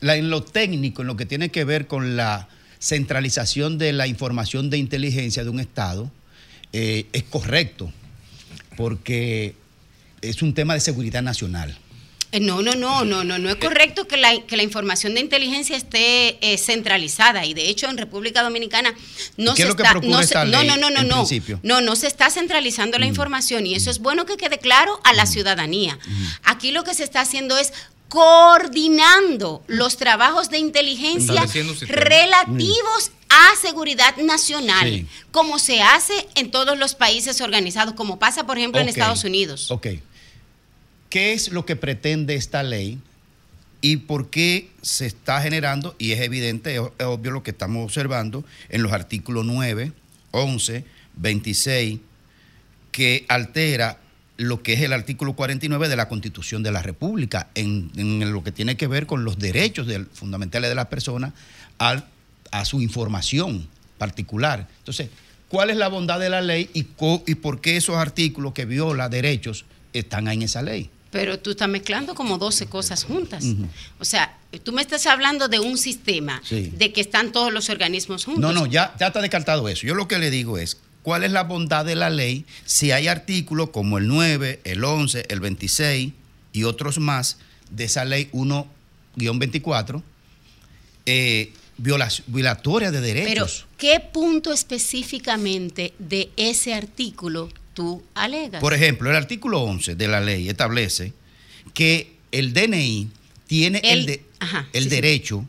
la- 0.00 0.16
en 0.16 0.30
lo 0.30 0.42
técnico, 0.42 1.02
en 1.02 1.08
lo 1.08 1.16
que 1.16 1.26
tiene 1.26 1.50
que 1.50 1.64
ver 1.64 1.86
con 1.86 2.16
la 2.16 2.48
centralización 2.80 3.78
de 3.78 3.92
la 3.92 4.06
información 4.06 4.70
de 4.70 4.78
inteligencia 4.78 5.42
de 5.44 5.50
un 5.50 5.60
Estado, 5.60 6.10
eh, 6.72 7.06
es 7.12 7.24
correcto, 7.24 7.92
porque 8.76 9.54
es 10.20 10.42
un 10.42 10.54
tema 10.54 10.74
de 10.74 10.80
seguridad 10.80 11.22
nacional. 11.22 11.76
Eh, 12.30 12.40
No, 12.40 12.60
no, 12.60 12.74
no, 12.74 13.04
no, 13.06 13.24
no, 13.24 13.38
no 13.38 13.48
es 13.48 13.56
correcto 13.56 14.06
que 14.06 14.18
la, 14.18 14.38
que 14.46 14.56
la 14.58 14.62
información 14.62 15.14
de 15.14 15.20
inteligencia 15.20 15.76
esté 15.76 16.36
eh, 16.42 16.58
centralizada 16.58 17.46
y 17.46 17.54
de 17.54 17.70
hecho 17.70 17.88
en 17.88 17.96
República 17.96 18.42
Dominicana 18.42 18.92
no 19.38 19.52
¿Y 19.52 19.54
qué 19.54 19.62
se 19.62 19.68
está, 19.70 19.94
no, 19.94 20.22
se- 20.22 20.34
no, 20.44 20.62
no, 20.62 20.76
no, 20.76 20.90
no, 20.90 21.02
no, 21.04 21.26
no, 21.62 21.80
no 21.80 21.96
se 21.96 22.06
está 22.06 22.28
centralizando 22.30 22.98
la 22.98 23.06
Mm. 23.06 23.08
información 23.08 23.66
y 23.66 23.74
eso 23.74 23.90
es 23.90 23.98
bueno 24.00 24.26
que 24.26 24.36
quede 24.36 24.58
claro 24.58 25.00
a 25.04 25.14
la 25.14 25.24
ciudadanía. 25.24 25.98
Aquí 26.44 26.70
lo 26.70 26.84
que 26.84 26.92
se 26.94 27.02
está 27.04 27.22
haciendo 27.22 27.56
es 27.56 27.72
coordinando 28.08 29.62
los 29.66 29.96
trabajos 29.96 30.50
de 30.50 30.58
inteligencia 30.58 31.44
relativos 31.86 33.12
a 33.28 33.56
seguridad 33.60 34.16
nacional, 34.16 34.88
Sí. 34.90 35.06
como 35.30 35.58
se 35.58 35.82
hace 35.82 36.14
en 36.34 36.50
todos 36.50 36.78
los 36.78 36.94
países 36.94 37.40
organizados, 37.40 37.94
como 37.94 38.18
pasa 38.18 38.46
por 38.46 38.58
ejemplo 38.58 38.80
en 38.80 38.88
Estados 38.88 39.24
Unidos. 39.24 39.70
Ok. 39.70 39.88
¿Qué 41.10 41.32
es 41.32 41.48
lo 41.52 41.64
que 41.66 41.76
pretende 41.76 42.34
esta 42.34 42.62
ley 42.62 42.98
y 43.80 43.98
por 43.98 44.30
qué 44.30 44.70
se 44.82 45.06
está 45.06 45.40
generando? 45.42 45.94
Y 45.98 46.12
es 46.12 46.20
evidente, 46.20 46.74
es 46.76 46.82
es 46.98 47.06
obvio 47.06 47.30
lo 47.30 47.42
que 47.42 47.50
estamos 47.50 47.84
observando 47.84 48.44
en 48.68 48.82
los 48.82 48.92
artículos 48.92 49.44
9, 49.44 49.92
11, 50.30 50.84
26, 51.14 52.00
que 52.92 53.24
altera 53.28 53.98
lo 54.38 54.62
que 54.62 54.72
es 54.72 54.80
el 54.80 54.92
artículo 54.92 55.34
49 55.34 55.88
de 55.88 55.96
la 55.96 56.08
Constitución 56.08 56.62
de 56.62 56.72
la 56.72 56.80
República, 56.82 57.48
en, 57.54 57.90
en 57.96 58.32
lo 58.32 58.42
que 58.42 58.52
tiene 58.52 58.76
que 58.76 58.86
ver 58.86 59.06
con 59.06 59.24
los 59.24 59.38
derechos 59.38 59.86
del- 59.86 60.06
fundamentales 60.06 60.70
de 60.70 60.74
las 60.76 60.86
personas 60.86 61.32
a 61.78 62.64
su 62.64 62.80
información 62.80 63.68
particular. 63.98 64.68
Entonces, 64.78 65.08
¿cuál 65.48 65.70
es 65.70 65.76
la 65.76 65.88
bondad 65.88 66.18
de 66.20 66.30
la 66.30 66.40
ley 66.40 66.70
y, 66.72 66.84
co- 66.84 67.22
y 67.26 67.34
por 67.34 67.60
qué 67.60 67.76
esos 67.76 67.96
artículos 67.96 68.52
que 68.52 68.64
viola 68.64 69.08
derechos 69.08 69.64
están 69.92 70.28
ahí 70.28 70.36
en 70.36 70.42
esa 70.42 70.62
ley? 70.62 70.90
Pero 71.10 71.38
tú 71.38 71.50
estás 71.52 71.68
mezclando 71.68 72.14
como 72.14 72.36
12 72.38 72.66
cosas 72.66 73.04
juntas. 73.04 73.44
O 73.98 74.04
sea, 74.04 74.36
tú 74.62 74.72
me 74.72 74.82
estás 74.82 75.06
hablando 75.06 75.48
de 75.48 75.58
un 75.58 75.78
sistema, 75.78 76.40
Sí. 76.44 76.70
de 76.76 76.92
que 76.92 77.00
están 77.00 77.32
todos 77.32 77.50
los 77.52 77.70
organismos 77.70 78.24
juntos. 78.26 78.42
No, 78.42 78.52
no, 78.52 78.66
ya, 78.66 78.94
ya 79.00 79.06
está 79.08 79.20
descartado 79.22 79.68
eso. 79.70 79.86
Yo 79.86 79.94
lo 79.94 80.06
que 80.06 80.18
le 80.18 80.30
digo 80.30 80.58
es, 80.58 80.76
¿cuál 81.08 81.24
es 81.24 81.32
la 81.32 81.44
bondad 81.44 81.86
de 81.86 81.94
la 81.96 82.10
ley 82.10 82.44
si 82.66 82.90
hay 82.92 83.08
artículos 83.08 83.70
como 83.70 83.96
el 83.96 84.06
9, 84.08 84.60
el 84.64 84.84
11, 84.84 85.24
el 85.30 85.40
26 85.40 86.12
y 86.52 86.64
otros 86.64 86.98
más 86.98 87.38
de 87.70 87.84
esa 87.84 88.04
ley 88.04 88.28
1-24, 89.16 90.02
eh, 91.06 91.50
violatoria 92.26 92.90
de 92.90 93.00
Pero, 93.00 93.14
derechos? 93.24 93.64
¿qué 93.78 94.00
punto 94.00 94.52
específicamente 94.52 95.94
de 95.98 96.28
ese 96.36 96.74
artículo 96.74 97.48
tú 97.72 98.02
alegas? 98.14 98.60
Por 98.60 98.74
ejemplo, 98.74 99.08
el 99.08 99.16
artículo 99.16 99.62
11 99.62 99.94
de 99.94 100.08
la 100.08 100.20
ley 100.20 100.50
establece 100.50 101.14
que 101.72 102.16
el 102.32 102.52
DNI 102.52 103.08
tiene 103.46 103.78
el, 103.82 104.00
El- 104.00 104.06
de- 104.06 104.24
ajá, 104.40 104.68
el 104.74 104.82
sí, 104.84 104.90
sí. 104.90 104.94
derecho 104.94 105.46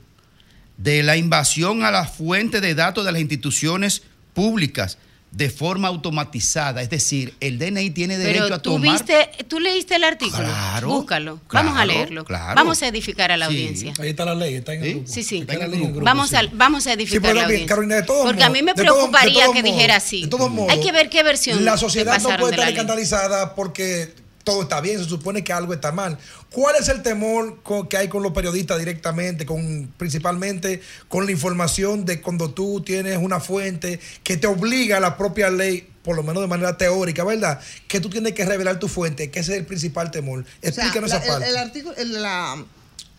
de 0.78 1.04
la 1.04 1.18
invasión 1.18 1.84
a 1.84 1.92
la 1.92 2.06
fuente 2.06 2.62
de 2.62 2.76
datos 2.76 3.06
de 3.06 3.12
las 3.12 3.20
instituciones 3.20 4.04
públicas 4.34 4.98
de 5.32 5.50
forma 5.50 5.88
automatizada. 5.88 6.82
Es 6.82 6.90
decir, 6.90 7.36
el 7.40 7.60
DNI 7.60 7.92
tiene 7.92 8.18
derecho 8.18 8.44
Pero 8.46 8.56
a 8.56 8.62
tú 8.62 8.72
tomar... 8.74 8.92
viste, 8.94 9.30
tú 9.48 9.60
leíste 9.60 9.96
el 9.96 10.04
artículo. 10.04 10.44
Claro, 10.44 10.88
Búscalo. 10.90 11.40
claro, 11.48 11.68
Vamos 11.68 11.82
a 11.82 11.86
leerlo. 11.86 12.26
claro. 12.26 12.56
Vamos 12.56 12.82
a 12.82 12.88
edificar 12.88 13.32
a 13.32 13.38
la 13.38 13.48
Sí. 13.48 13.54
audiencia. 13.54 13.94
Ahí 14.00 14.10
está 14.10 14.26
la 14.26 14.34
ley, 14.36 14.56
está 14.56 14.74
en 14.74 14.84
el 14.84 14.94
grupo. 14.96 15.08
Sí, 15.12 15.24
sí. 15.24 15.38
Está 15.40 15.54
en 15.54 15.62
el 15.62 15.72
grupo. 15.72 16.02
Vamos, 16.02 16.30
sí. 16.30 16.36
a, 16.36 16.42
vamos 16.54 16.88
a 16.88 16.90
Sí, 16.90 16.96
edificar 16.96 17.22
pero 17.22 17.34
la 17.36 17.44
audiencia. 17.44 17.68
Carolina, 17.68 17.96
de 17.96 18.04
todos 18.04 18.26
Porque 18.26 18.44
a 18.44 18.50
mí 18.50 18.62
me 18.64 18.74
de 18.74 18.84
todos- 18.84 18.86
de 18.88 19.10
preocuparía 19.10 19.46
que 19.54 19.62
dijera 19.64 19.98
así. 19.98 20.24
De 20.24 20.28
todos 20.30 20.50
modos, 20.50 20.72
Hay 20.74 20.82
que 20.82 20.92
ver 20.92 21.10
qué 21.10 21.22
versión 21.24 21.64
La 21.64 21.78
sociedad 21.78 22.20
no 22.22 22.36
puede 22.38 22.56
estar 22.56 22.70
escandalizada 22.70 23.54
porque 23.56 24.14
todo 24.50 24.62
está 24.64 24.82
bien, 24.82 24.98
se 24.98 25.06
supone 25.06 25.44
que 25.44 25.54
algo 25.54 25.74
está 25.74 25.92
mal. 25.92 26.18
¿Cuál 26.52 26.76
es 26.78 26.90
el 26.90 27.02
temor 27.04 27.60
co- 27.62 27.88
que 27.88 27.98
hay 27.98 28.08
con 28.08 28.24
los 28.24 28.32
periodistas 28.32 28.80
directamente, 28.80 29.46
con 29.46 29.94
principalmente 29.98 30.82
con 31.08 31.26
la 31.26 31.32
información 31.32 32.06
de 32.06 32.22
cuando 32.22 32.50
tú 32.52 32.82
tienes 32.82 33.18
una 33.18 33.40
fuente 33.40 34.00
que 34.24 34.38
te 34.38 34.48
obliga 34.48 34.98
a 34.98 35.00
la 35.00 35.18
propia 35.18 35.50
ley, 35.50 35.88
por 36.04 36.16
lo 36.16 36.24
menos 36.24 36.42
de 36.42 36.48
manera 36.48 36.78
teórica, 36.78 37.24
¿verdad? 37.24 37.60
Que 37.88 38.00
tú 38.00 38.10
tienes 38.10 38.34
que 38.34 38.46
revelar 38.46 38.80
tu 38.80 38.88
fuente, 38.88 39.30
que 39.30 39.40
ese 39.42 39.54
es 39.54 39.60
el 39.60 39.66
principal 39.66 40.10
temor. 40.10 40.40
O 40.40 40.44
sea, 40.62 40.70
Explícanos 40.70 41.10
la- 41.12 41.18
esa 41.18 41.26
el, 41.26 41.32
parte. 41.32 41.50
el 41.50 41.58
artículo, 41.58 41.96
el, 41.98 42.22
la- 42.22 42.66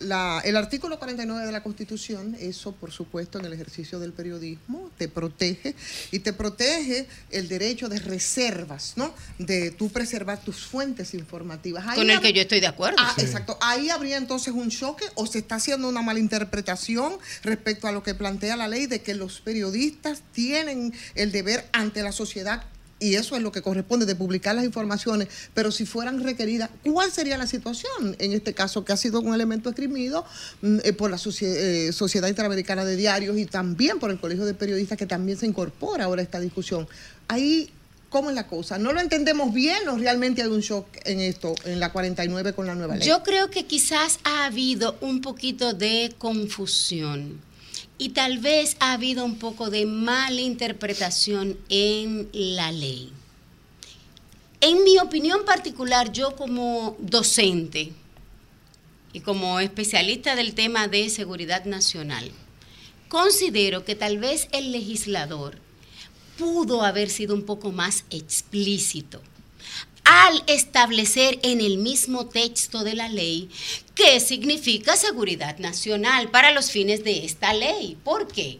la- 0.01 0.41
el 0.43 0.55
artículo 0.57 0.97
49 0.99 1.45
de 1.45 1.51
la 1.51 1.63
Constitución, 1.63 2.35
eso 2.39 2.73
por 2.73 2.91
supuesto 2.91 3.39
en 3.39 3.45
el 3.45 3.53
ejercicio 3.53 3.99
del 3.99 4.13
periodismo, 4.13 4.89
te 4.97 5.07
protege 5.07 5.75
y 6.11 6.19
te 6.19 6.33
protege 6.33 7.07
el 7.29 7.47
derecho 7.47 7.89
de 7.89 7.99
reservas, 7.99 8.93
¿no? 8.95 9.13
De 9.37 9.71
tú 9.71 9.89
preservar 9.89 10.41
tus 10.41 10.65
fuentes 10.65 11.13
informativas. 11.13 11.85
Ahí 11.87 11.95
Con 11.97 12.09
el 12.09 12.17
hab- 12.17 12.21
que 12.21 12.33
yo 12.33 12.41
estoy 12.41 12.59
de 12.59 12.67
acuerdo. 12.67 12.97
Ah, 12.99 13.13
Sí. 13.15 13.21
exacto. 13.21 13.57
Ahí 13.61 13.89
habría 13.89 14.17
entonces 14.17 14.53
un 14.53 14.69
choque 14.69 15.05
o 15.15 15.25
se 15.27 15.39
está 15.39 15.55
haciendo 15.55 15.87
una 15.87 16.01
mala 16.01 16.19
interpretación 16.19 17.17
respecto 17.43 17.87
a 17.87 17.91
lo 17.91 18.03
que 18.03 18.13
plantea 18.13 18.55
la 18.55 18.67
ley 18.67 18.87
de 18.87 19.01
que 19.01 19.13
los 19.13 19.41
periodistas 19.41 20.21
tienen 20.33 20.93
el 21.15 21.31
deber 21.31 21.67
ante 21.73 22.03
la 22.03 22.11
sociedad 22.11 22.63
y 23.01 23.15
eso 23.15 23.35
es 23.35 23.41
lo 23.41 23.51
que 23.51 23.61
corresponde 23.61 24.05
de 24.05 24.15
publicar 24.15 24.55
las 24.55 24.63
informaciones, 24.63 25.27
pero 25.53 25.71
si 25.71 25.85
fueran 25.85 26.23
requeridas, 26.23 26.69
¿cuál 26.83 27.11
sería 27.11 27.37
la 27.37 27.47
situación 27.47 28.15
en 28.19 28.31
este 28.31 28.53
caso 28.53 28.85
que 28.85 28.93
ha 28.93 28.97
sido 28.97 29.19
un 29.19 29.33
elemento 29.33 29.69
esgrimido 29.69 30.23
mm, 30.61 30.77
eh, 30.83 30.93
por 30.93 31.09
la 31.09 31.17
eh, 31.17 31.91
Sociedad 31.91 32.29
Interamericana 32.29 32.85
de 32.85 32.95
Diarios 32.95 33.37
y 33.37 33.45
también 33.45 33.99
por 33.99 34.11
el 34.11 34.19
Colegio 34.19 34.45
de 34.45 34.53
Periodistas 34.53 34.97
que 34.97 35.07
también 35.07 35.37
se 35.37 35.47
incorpora 35.47 36.05
ahora 36.05 36.21
a 36.21 36.23
esta 36.23 36.39
discusión? 36.39 36.87
Ahí 37.27 37.71
¿Cómo 38.11 38.29
es 38.29 38.35
la 38.35 38.45
cosa? 38.45 38.77
¿No 38.77 38.91
lo 38.91 38.99
entendemos 38.99 39.53
bien 39.53 39.87
o 39.87 39.97
realmente 39.97 40.41
hay 40.41 40.49
un 40.49 40.59
shock 40.59 40.85
en 41.05 41.21
esto, 41.21 41.55
en 41.63 41.79
la 41.79 41.93
49 41.93 42.51
con 42.51 42.67
la 42.67 42.75
nueva 42.75 42.97
ley? 42.97 43.07
Yo 43.07 43.23
creo 43.23 43.49
que 43.49 43.65
quizás 43.65 44.19
ha 44.25 44.43
habido 44.43 44.97
un 44.99 45.21
poquito 45.21 45.71
de 45.71 46.13
confusión 46.17 47.39
y 48.01 48.09
tal 48.09 48.39
vez 48.39 48.77
ha 48.79 48.93
habido 48.93 49.23
un 49.23 49.37
poco 49.37 49.69
de 49.69 49.85
mala 49.85 50.41
interpretación 50.41 51.55
en 51.69 52.29
la 52.33 52.71
ley. 52.71 53.13
En 54.59 54.83
mi 54.83 54.97
opinión 54.97 55.45
particular, 55.45 56.11
yo 56.11 56.35
como 56.35 56.97
docente 56.97 57.91
y 59.13 59.19
como 59.19 59.59
especialista 59.59 60.35
del 60.35 60.55
tema 60.55 60.87
de 60.87 61.11
seguridad 61.11 61.65
nacional, 61.65 62.31
considero 63.07 63.85
que 63.85 63.93
tal 63.93 64.17
vez 64.17 64.47
el 64.51 64.71
legislador 64.71 65.59
pudo 66.39 66.81
haber 66.81 67.07
sido 67.07 67.35
un 67.35 67.43
poco 67.43 67.71
más 67.71 68.05
explícito 68.09 69.21
al 70.03 70.43
establecer 70.47 71.39
en 71.43 71.61
el 71.61 71.77
mismo 71.77 72.25
texto 72.27 72.83
de 72.83 72.95
la 72.95 73.07
ley 73.09 73.49
qué 73.95 74.19
significa 74.19 74.97
seguridad 74.97 75.59
nacional 75.59 76.29
para 76.29 76.51
los 76.51 76.71
fines 76.71 77.03
de 77.03 77.25
esta 77.25 77.53
ley. 77.53 77.97
¿Por 78.03 78.27
qué? 78.27 78.59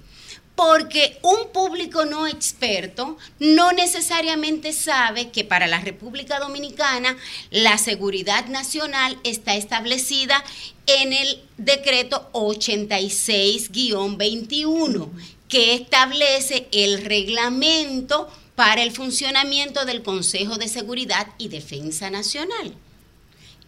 Porque 0.55 1.17
un 1.23 1.51
público 1.51 2.05
no 2.05 2.27
experto 2.27 3.17
no 3.39 3.71
necesariamente 3.71 4.73
sabe 4.73 5.31
que 5.31 5.43
para 5.43 5.65
la 5.65 5.79
República 5.79 6.39
Dominicana 6.39 7.17
la 7.49 7.79
seguridad 7.79 8.45
nacional 8.47 9.17
está 9.23 9.55
establecida 9.55 10.43
en 10.85 11.13
el 11.13 11.41
decreto 11.57 12.29
86-21, 12.33 15.09
que 15.47 15.73
establece 15.73 16.67
el 16.71 17.03
reglamento 17.03 18.29
para 18.61 18.83
el 18.83 18.91
funcionamiento 18.91 19.85
del 19.85 20.03
Consejo 20.03 20.57
de 20.57 20.67
Seguridad 20.67 21.29
y 21.39 21.47
Defensa 21.47 22.11
Nacional. 22.11 22.75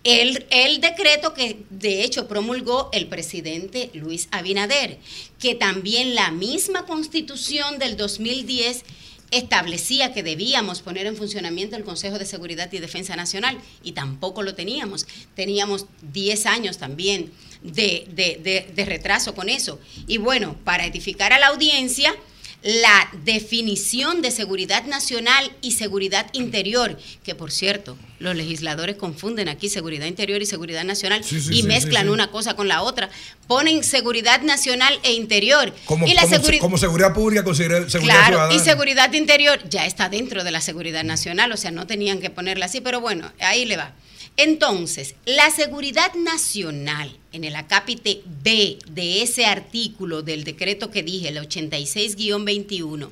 El, 0.03 0.45
decreto 0.81 1.33
que 1.33 1.65
de 1.71 2.03
hecho 2.03 2.27
promulgó 2.27 2.91
el 2.93 3.07
presidente 3.07 3.89
Luis 3.95 4.27
Abinader, 4.29 4.99
que 5.39 5.55
también 5.55 6.13
la 6.13 6.29
misma 6.29 6.85
constitución 6.85 7.79
del 7.79 7.97
2010 7.97 8.83
establecía 9.31 10.13
que 10.13 10.21
debíamos 10.21 10.83
poner 10.83 11.07
en 11.07 11.17
funcionamiento 11.17 11.75
el 11.75 11.83
Consejo 11.83 12.19
de 12.19 12.27
Seguridad 12.27 12.71
y 12.71 12.77
Defensa 12.77 13.15
Nacional 13.15 13.57
y 13.83 13.93
tampoco 13.93 14.43
lo 14.43 14.53
teníamos. 14.53 15.07
Teníamos 15.35 15.87
10 16.13 16.45
años 16.45 16.77
también 16.77 17.31
de 17.63 18.85
retraso 18.85 19.33
con 19.33 19.49
eso. 19.49 19.79
Y 20.05 20.19
bueno, 20.19 20.55
para 20.63 20.85
edificar 20.85 21.33
a 21.33 21.39
la 21.39 21.47
audiencia, 21.47 22.15
la 22.63 23.09
definición 23.25 24.21
de 24.21 24.31
seguridad 24.31 24.85
nacional 24.85 25.51
y 25.61 25.73
seguridad 25.73 26.27
interior, 26.31 26.97
que 27.23 27.35
por 27.35 27.51
cierto, 27.51 27.97
los 28.19 28.35
legisladores 28.37 28.95
confunden 28.95 29.49
aquí 29.49 29.67
seguridad 29.67 30.05
interior 30.05 30.41
y 30.41 30.45
seguridad 30.45 30.85
nacional 30.85 31.23
Sí, 31.25 31.41
sí, 31.41 31.51
y 31.53 31.61
sí, 31.61 31.63
mezclan 31.67 32.07
una 32.07 32.31
cosa 32.31 32.55
con 32.55 32.69
la 32.69 32.81
otra. 32.81 33.09
Ponen 33.47 33.83
seguridad 33.83 34.41
nacional 34.43 34.97
e 35.03 35.11
interior. 35.11 35.73
Como, 35.83 36.07
y 36.07 36.13
la 36.13 36.21
como- 36.21 36.35
seguri- 36.37 36.59
como 36.59 36.77
seguridad 36.77 37.13
pública, 37.13 37.43
seguridad, 37.53 37.87
seguridad 37.89 38.15
Claro, 38.15 38.35
ciudadana. 38.37 38.55
y 38.55 38.59
seguridad 38.59 39.11
interior 39.13 39.59
ya 39.69 39.85
está 39.85 40.07
dentro 40.07 40.45
de 40.45 40.51
la 40.51 40.61
seguridad 40.61 41.03
nacional, 41.03 41.51
o 41.51 41.57
sea, 41.57 41.71
no 41.71 41.85
tenían 41.85 42.21
que 42.21 42.29
ponerla 42.29 42.67
así, 42.67 42.79
pero 42.79 43.01
bueno, 43.01 43.29
ahí 43.41 43.65
le 43.65 43.75
va. 43.75 43.91
Entonces, 44.35 45.15
la 45.25 45.51
seguridad 45.51 46.13
nacional 46.15 47.15
en 47.31 47.43
el 47.43 47.55
acápite 47.55 48.23
B 48.43 48.79
de 48.89 49.21
ese 49.21 49.45
artículo 49.45 50.23
del 50.23 50.43
decreto 50.43 50.89
que 50.89 51.03
dije, 51.03 51.29
el 51.29 51.37
86-21, 51.37 53.09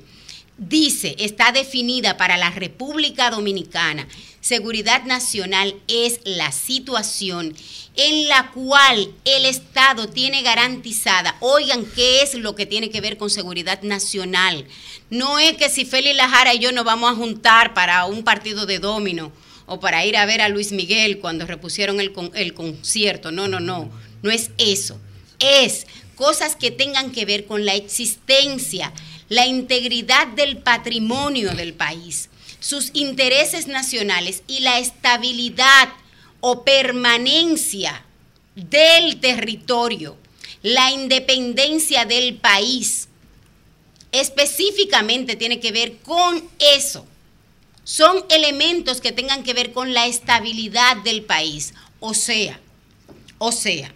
dice, 0.58 1.14
está 1.18 1.52
definida 1.52 2.16
para 2.16 2.36
la 2.36 2.50
República 2.50 3.30
Dominicana. 3.30 4.08
Seguridad 4.40 5.04
nacional 5.04 5.76
es 5.86 6.20
la 6.24 6.50
situación 6.50 7.54
en 7.94 8.28
la 8.28 8.50
cual 8.50 9.12
el 9.24 9.44
Estado 9.44 10.08
tiene 10.08 10.42
garantizada, 10.42 11.36
oigan, 11.38 11.84
¿qué 11.84 12.22
es 12.22 12.34
lo 12.34 12.56
que 12.56 12.66
tiene 12.66 12.90
que 12.90 13.00
ver 13.00 13.16
con 13.16 13.30
seguridad 13.30 13.82
nacional? 13.82 14.66
No 15.10 15.38
es 15.38 15.56
que 15.56 15.68
si 15.68 15.84
Félix 15.84 16.16
Lajara 16.16 16.54
y 16.54 16.58
yo 16.58 16.72
nos 16.72 16.84
vamos 16.84 17.12
a 17.12 17.16
juntar 17.16 17.74
para 17.74 18.06
un 18.06 18.24
partido 18.24 18.66
de 18.66 18.80
domino 18.80 19.30
o 19.66 19.80
para 19.80 20.04
ir 20.04 20.16
a 20.16 20.26
ver 20.26 20.40
a 20.40 20.48
Luis 20.48 20.72
Miguel 20.72 21.18
cuando 21.18 21.46
repusieron 21.46 22.00
el, 22.00 22.12
con- 22.12 22.30
el 22.34 22.54
concierto. 22.54 23.30
No, 23.32 23.48
no, 23.48 23.60
no. 23.60 23.90
No 24.22 24.30
es 24.30 24.50
eso. 24.58 25.00
Es 25.38 25.86
cosas 26.14 26.56
que 26.56 26.70
tengan 26.70 27.10
que 27.10 27.24
ver 27.24 27.46
con 27.46 27.64
la 27.64 27.74
existencia, 27.74 28.92
la 29.28 29.46
integridad 29.46 30.26
del 30.28 30.58
patrimonio 30.58 31.52
del 31.54 31.74
país, 31.74 32.28
sus 32.60 32.90
intereses 32.94 33.66
nacionales 33.66 34.42
y 34.46 34.60
la 34.60 34.78
estabilidad 34.78 35.88
o 36.40 36.62
permanencia 36.64 38.04
del 38.54 39.18
territorio, 39.20 40.16
la 40.62 40.92
independencia 40.92 42.04
del 42.04 42.34
país. 42.36 43.08
Específicamente 44.12 45.36
tiene 45.36 45.58
que 45.58 45.72
ver 45.72 45.96
con 45.98 46.42
eso 46.58 47.06
son 47.84 48.24
elementos 48.30 49.00
que 49.00 49.12
tengan 49.12 49.42
que 49.42 49.54
ver 49.54 49.72
con 49.72 49.92
la 49.92 50.06
estabilidad 50.06 50.96
del 50.98 51.22
país. 51.22 51.74
O 52.00 52.14
sea, 52.14 52.60
o 53.38 53.52
sea, 53.52 53.92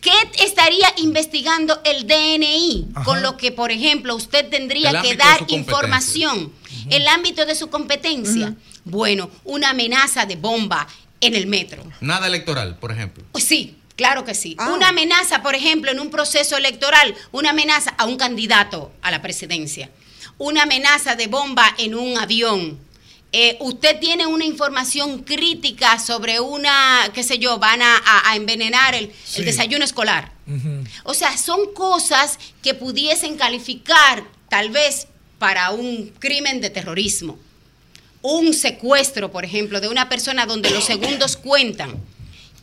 ¿qué 0.00 0.12
estaría 0.38 0.92
investigando 0.98 1.80
el 1.84 2.06
DNI? 2.06 2.88
Ajá. 2.94 3.04
Con 3.04 3.22
lo 3.22 3.36
que, 3.36 3.52
por 3.52 3.72
ejemplo, 3.72 4.14
usted 4.14 4.48
tendría 4.48 4.90
El 4.90 5.02
que 5.02 5.16
dar 5.16 5.44
información. 5.48 6.52
El 6.90 7.06
ámbito 7.08 7.46
de 7.46 7.54
su 7.54 7.68
competencia. 7.68 8.54
Bueno, 8.84 9.30
una 9.44 9.70
amenaza 9.70 10.26
de 10.26 10.36
bomba 10.36 10.86
en 11.20 11.34
el 11.34 11.46
metro. 11.46 11.84
Nada 12.00 12.26
electoral, 12.26 12.76
por 12.78 12.90
ejemplo. 12.92 13.24
Pues 13.32 13.44
sí, 13.44 13.76
claro 13.96 14.24
que 14.24 14.34
sí. 14.34 14.56
Una 14.74 14.88
amenaza, 14.88 15.42
por 15.42 15.54
ejemplo, 15.54 15.90
en 15.90 16.00
un 16.00 16.10
proceso 16.10 16.56
electoral, 16.56 17.14
una 17.30 17.50
amenaza 17.50 17.94
a 17.96 18.04
un 18.06 18.16
candidato 18.16 18.92
a 19.02 19.10
la 19.10 19.22
presidencia, 19.22 19.90
una 20.42 20.64
amenaza 20.64 21.14
de 21.14 21.28
bomba 21.28 21.72
en 21.78 21.94
un 21.94 22.18
avión. 22.18 22.76
Eh, 23.30 23.56
usted 23.60 24.00
tiene 24.00 24.26
una 24.26 24.44
información 24.44 25.22
crítica 25.22 26.00
sobre 26.00 26.40
una, 26.40 27.10
qué 27.14 27.22
sé 27.22 27.38
yo, 27.38 27.58
van 27.60 27.80
a, 27.80 28.34
envenenar 28.34 28.96
el, 28.96 29.12
desayuno 29.38 29.84
escolar. 29.84 30.32
O 31.04 31.14
sea, 31.14 31.38
son 31.38 31.72
cosas 31.72 32.40
que 32.60 32.74
pudiesen 32.74 33.36
calificar 33.36 34.24
tal 34.48 34.70
vez 34.70 35.06
para 35.38 35.70
un 35.70 36.12
crimen 36.18 36.60
de 36.60 36.70
terrorismo. 36.70 37.38
Un 38.20 38.52
secuestro, 38.52 39.30
por 39.30 39.44
ejemplo, 39.44 39.80
de 39.80 39.88
una 39.88 40.08
persona 40.08 40.44
donde 40.44 40.70
los 40.70 40.84
segundos 40.84 41.36
cuentan. 41.36 42.02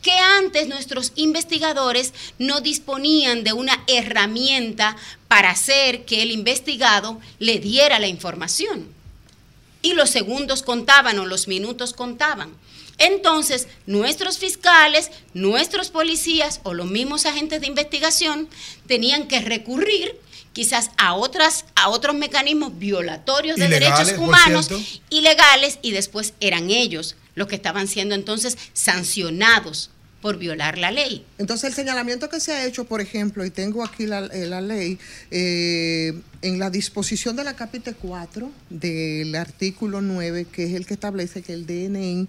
Que 0.02 0.12
antes 0.12 0.68
nuestros 0.68 1.12
investigadores 1.16 2.14
no 2.38 2.60
disponían 2.60 3.44
de 3.44 3.52
una 3.52 3.84
herramienta 3.86 4.96
para 5.28 5.50
hacer 5.50 6.04
que 6.04 6.22
el 6.22 6.30
investigado 6.30 7.20
le 7.38 7.58
diera 7.58 7.98
la 7.98 8.08
información. 8.08 8.88
Y 9.82 9.94
los 9.94 10.10
segundos 10.10 10.62
contaban 10.62 11.18
o 11.18 11.26
los 11.26 11.48
minutos 11.48 11.92
contaban. 11.94 12.50
Entonces, 13.00 13.66
nuestros 13.86 14.38
fiscales, 14.38 15.10
nuestros 15.32 15.88
policías 15.88 16.60
o 16.64 16.74
los 16.74 16.86
mismos 16.86 17.24
agentes 17.24 17.62
de 17.62 17.66
investigación 17.66 18.48
tenían 18.86 19.26
que 19.26 19.40
recurrir 19.40 20.20
quizás 20.52 20.90
a 20.98 21.14
otras 21.14 21.64
a 21.76 21.88
otros 21.88 22.14
mecanismos 22.14 22.78
violatorios 22.78 23.56
de 23.56 23.66
Ilegales, 23.66 23.98
derechos 23.98 24.18
humanos 24.18 24.68
ilegales 25.08 25.78
y 25.80 25.92
después 25.92 26.34
eran 26.40 26.70
ellos 26.70 27.16
los 27.40 27.48
que 27.48 27.56
estaban 27.56 27.88
siendo 27.88 28.14
entonces 28.14 28.56
sancionados 28.74 29.90
por 30.20 30.36
violar 30.36 30.76
la 30.76 30.90
ley. 30.90 31.24
Entonces 31.38 31.70
el 31.70 31.74
señalamiento 31.74 32.28
que 32.28 32.38
se 32.38 32.52
ha 32.52 32.66
hecho, 32.66 32.84
por 32.84 33.00
ejemplo, 33.00 33.44
y 33.46 33.50
tengo 33.50 33.82
aquí 33.82 34.06
la, 34.06 34.26
eh, 34.26 34.60
ley, 34.60 34.98
eh, 35.30 36.20
en 36.42 36.58
la 36.58 36.68
disposición 36.68 37.36
de 37.36 37.44
la 37.44 37.56
capítulo 37.56 37.96
4 38.00 38.50
del 38.68 39.34
artículo 39.34 40.02
9, 40.02 40.46
que 40.52 40.64
es 40.64 40.74
el 40.74 40.84
que 40.84 40.92
establece 40.94 41.40
que 41.40 41.54
el 41.54 41.66
DNI 41.66 42.28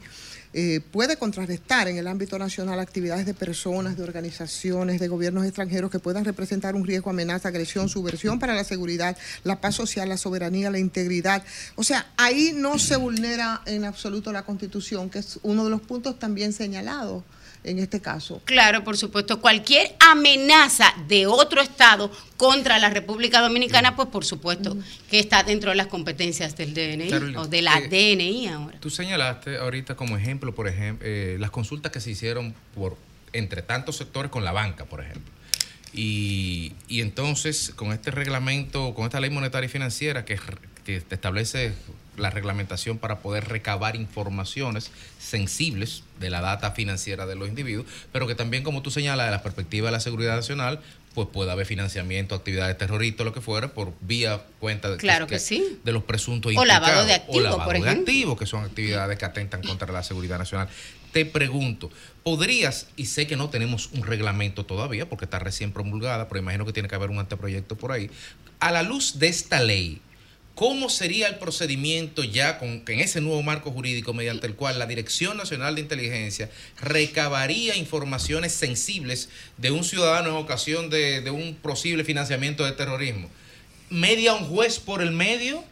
eh, 0.54 0.82
puede 0.92 1.18
contrarrestar 1.18 1.88
en 1.88 1.98
el 1.98 2.08
ámbito 2.08 2.38
nacional 2.38 2.80
actividades 2.80 3.26
de 3.26 3.34
personas, 3.34 3.96
de 3.96 4.04
organizaciones, 4.04 5.00
de 5.00 5.08
gobiernos 5.08 5.46
extranjeros 5.46 5.90
que 5.90 6.00
puedan 6.00 6.26
representar 6.26 6.76
un 6.76 6.86
riesgo, 6.86 7.10
amenaza, 7.10 7.48
agresión, 7.48 7.88
subversión 7.88 8.40
para 8.40 8.54
la 8.54 8.64
seguridad, 8.64 9.18
la 9.44 9.62
paz 9.62 9.76
social, 9.76 10.10
la 10.10 10.18
soberanía, 10.18 10.70
la 10.70 10.80
integridad. 10.80 11.44
O 11.76 11.84
sea, 11.84 12.12
ahí 12.18 12.52
no 12.54 12.80
se 12.80 12.98
vulnera 12.98 13.62
en 13.66 13.86
absoluto 13.86 14.32
la 14.32 14.44
Constitución, 14.44 15.10
que 15.10 15.20
es 15.20 15.40
uno 15.44 15.64
de 15.64 15.70
los 15.70 15.82
puntos 15.82 16.20
también 16.20 16.54
señalados 16.54 17.24
en 17.64 17.80
este 17.80 18.02
caso. 18.02 18.42
Claro, 18.46 18.84
por 18.84 18.98
supuesto. 18.98 19.42
Cualquier 19.42 19.96
amenaza 20.00 20.94
de 21.08 21.28
otro 21.28 21.62
Estado 21.62 22.12
contra 22.38 22.80
la 22.80 22.90
República 22.90 23.42
Dominicana, 23.42 23.96
pues 23.96 24.08
por 24.10 24.26
supuesto 24.26 24.78
que 25.10 25.20
está 25.20 25.44
dentro 25.44 25.70
de 25.70 25.76
las 25.76 25.88
competencias 25.88 26.56
del 26.56 26.74
DNI 26.74 27.10
Carolina, 27.10 27.42
o 27.42 27.48
de 27.48 27.62
la 27.62 27.78
eh, 27.78 27.88
DNI 27.88 28.48
ahora. 28.48 28.80
Tú 28.80 28.90
señalaste 28.90 29.58
ahorita 29.58 29.96
como 29.96 30.18
ejemplo, 30.18 30.56
por 30.56 30.68
ejemplo, 30.68 31.08
eh, 31.08 31.38
las 31.40 31.52
consultas 31.52 31.92
que 31.92 32.00
se 32.00 32.12
hicieron 32.12 32.56
por 32.74 32.98
entre 33.34 33.62
tantos 33.62 33.98
sectores 33.98 34.32
con 34.32 34.44
la 34.44 34.52
banca, 34.52 34.86
por 34.86 35.02
ejemplo. 35.02 35.32
Y, 35.94 36.74
y 36.88 37.02
entonces, 37.02 37.74
con 37.76 37.92
este 37.92 38.12
reglamento, 38.12 38.94
con 38.94 39.06
esta 39.06 39.20
ley 39.20 39.30
monetaria 39.30 39.66
y 39.66 39.70
financiera 39.70 40.26
que, 40.26 40.40
que 40.86 40.98
establece 40.98 41.74
la 42.18 42.30
reglamentación 42.30 42.98
para 42.98 43.20
poder 43.20 43.48
recabar 43.48 43.96
informaciones 43.96 44.92
sensibles 45.20 46.04
de 46.20 46.30
la 46.30 46.42
data 46.42 46.72
financiera 46.72 47.26
de 47.26 47.36
los 47.36 47.48
individuos, 47.48 47.86
pero 48.12 48.28
que 48.28 48.36
también, 48.36 48.64
como 48.64 48.82
tú 48.82 48.92
señalas, 48.92 49.28
de 49.28 49.32
la 49.32 49.44
perspectiva 49.44 49.88
de 49.88 49.94
la 49.94 50.00
seguridad 50.00 50.36
nacional, 50.36 50.82
pues 51.14 51.28
puede 51.28 51.52
haber 51.52 51.66
financiamiento, 51.66 52.36
actividades 52.36 52.78
terroristas, 52.78 53.26
lo 53.26 53.34
que 53.34 53.42
fuera, 53.42 53.74
por 53.74 53.94
vía 54.02 54.42
cuenta 54.60 54.90
de, 54.90 54.98
Claro 54.98 55.28
que 55.28 55.40
sí. 55.40 55.80
de 55.84 55.92
los 55.92 56.04
presuntos 56.04 56.54
O 56.56 56.66
lavado 56.66 57.06
de 57.06 57.14
activos, 57.14 57.38
o 57.38 57.42
lavado 57.42 57.66
por 57.66 57.82
de 57.82 57.90
activos, 57.90 58.38
que 58.38 58.46
son 58.46 58.64
actividades 58.64 59.18
que 59.18 59.26
atentan 59.26 59.62
contra 59.62 59.92
la 59.92 60.04
seguridad 60.04 60.38
nacional. 60.38 60.70
Te 61.12 61.26
pregunto, 61.26 61.90
¿podrías, 62.24 62.88
y 62.96 63.08
sé 63.08 63.28
que 63.28 63.36
no 63.36 63.50
tenemos 63.50 63.90
un 63.92 64.04
reglamento 64.04 64.66
todavía, 64.66 65.10
porque 65.10 65.26
está 65.26 65.40
recién 65.40 65.74
promulgada, 65.74 66.30
pero 66.30 66.40
imagino 66.40 66.66
que 66.66 66.72
tiene 66.72 66.88
que 66.88 66.96
haber 66.96 67.10
un 67.10 67.20
anteproyecto 67.20 67.76
por 67.76 67.92
ahí, 67.92 68.10
a 68.62 68.72
la 68.72 68.84
luz 68.84 69.20
de 69.20 69.28
esta 69.28 69.60
ley, 69.60 70.02
¿Cómo 70.62 70.90
sería 70.92 71.26
el 71.28 71.40
procedimiento 71.40 72.24
ya 72.24 72.60
con, 72.60 72.84
en 72.88 73.00
ese 73.00 73.20
nuevo 73.20 73.42
marco 73.42 73.72
jurídico 73.72 74.14
mediante 74.14 74.46
el 74.46 74.54
cual 74.54 74.78
la 74.78 74.86
Dirección 74.86 75.36
Nacional 75.36 75.74
de 75.74 75.82
Inteligencia 75.82 76.52
recabaría 76.80 77.76
informaciones 77.78 78.52
sensibles 78.52 79.30
de 79.58 79.72
un 79.72 79.84
ciudadano 79.84 80.30
en 80.30 80.36
ocasión 80.36 80.92
de, 80.92 81.22
de 81.22 81.32
un 81.32 81.56
posible 81.56 82.04
financiamiento 82.04 82.64
de 82.64 82.74
terrorismo? 82.74 83.28
¿Media 83.90 84.36
un 84.36 84.46
juez 84.46 84.78
por 84.80 85.02
el 85.02 85.10
medio? 85.10 85.64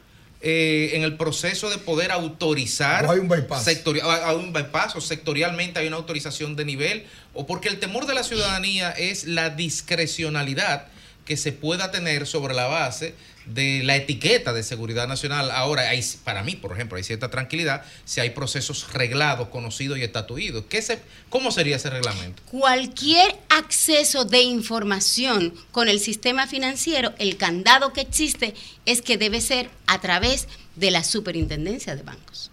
eh, 0.41 0.91
en 0.93 1.03
el 1.03 1.17
proceso 1.17 1.69
de 1.69 1.77
poder 1.77 2.11
autorizar 2.11 3.05
O 3.05 3.11
hay 3.11 3.19
un 3.19 3.27
bypass. 3.27 3.67
sectori- 3.67 4.01
hay 4.01 4.35
un 4.37 4.53
bypass 4.53 4.95
o 4.95 5.01
sectorialmente 5.01 5.79
hay 5.79 5.87
una 5.87 5.97
autorización 5.97 6.55
de 6.55 6.63
nivel 6.65 7.03
o 7.35 7.45
porque 7.45 7.67
el 7.69 7.77
temor 7.79 8.07
de 8.07 8.15
la 8.15 8.23
ciudadanía 8.23 8.89
es 8.91 9.25
la 9.25 9.49
discrecionalidad 9.51 10.87
que 11.25 11.35
se 11.37 11.51
pueda 11.51 11.91
tener 11.91 12.25
sobre 12.25 12.55
la 12.55 12.65
base 12.67 13.13
de 13.53 13.81
la 13.83 13.95
etiqueta 13.95 14.53
de 14.53 14.63
seguridad 14.63 15.07
nacional. 15.07 15.51
Ahora, 15.51 15.89
hay, 15.89 16.03
para 16.23 16.43
mí, 16.43 16.55
por 16.55 16.71
ejemplo, 16.73 16.97
hay 16.97 17.03
cierta 17.03 17.29
tranquilidad 17.29 17.83
si 18.05 18.21
hay 18.21 18.31
procesos 18.31 18.93
reglados, 18.93 19.49
conocidos 19.49 19.97
y 19.97 20.03
estatuidos. 20.03 20.65
¿Qué 20.69 20.81
se, 20.81 20.99
¿Cómo 21.29 21.51
sería 21.51 21.75
ese 21.75 21.89
reglamento? 21.89 22.41
Cualquier 22.49 23.35
acceso 23.49 24.25
de 24.25 24.41
información 24.41 25.53
con 25.71 25.87
el 25.89 25.99
sistema 25.99 26.47
financiero, 26.47 27.13
el 27.17 27.37
candado 27.37 27.93
que 27.93 28.01
existe 28.01 28.53
es 28.85 29.01
que 29.01 29.17
debe 29.17 29.41
ser 29.41 29.69
a 29.87 29.99
través 29.99 30.47
de 30.75 30.91
la 30.91 31.03
superintendencia 31.03 31.95
de 31.95 32.03
bancos. 32.03 32.51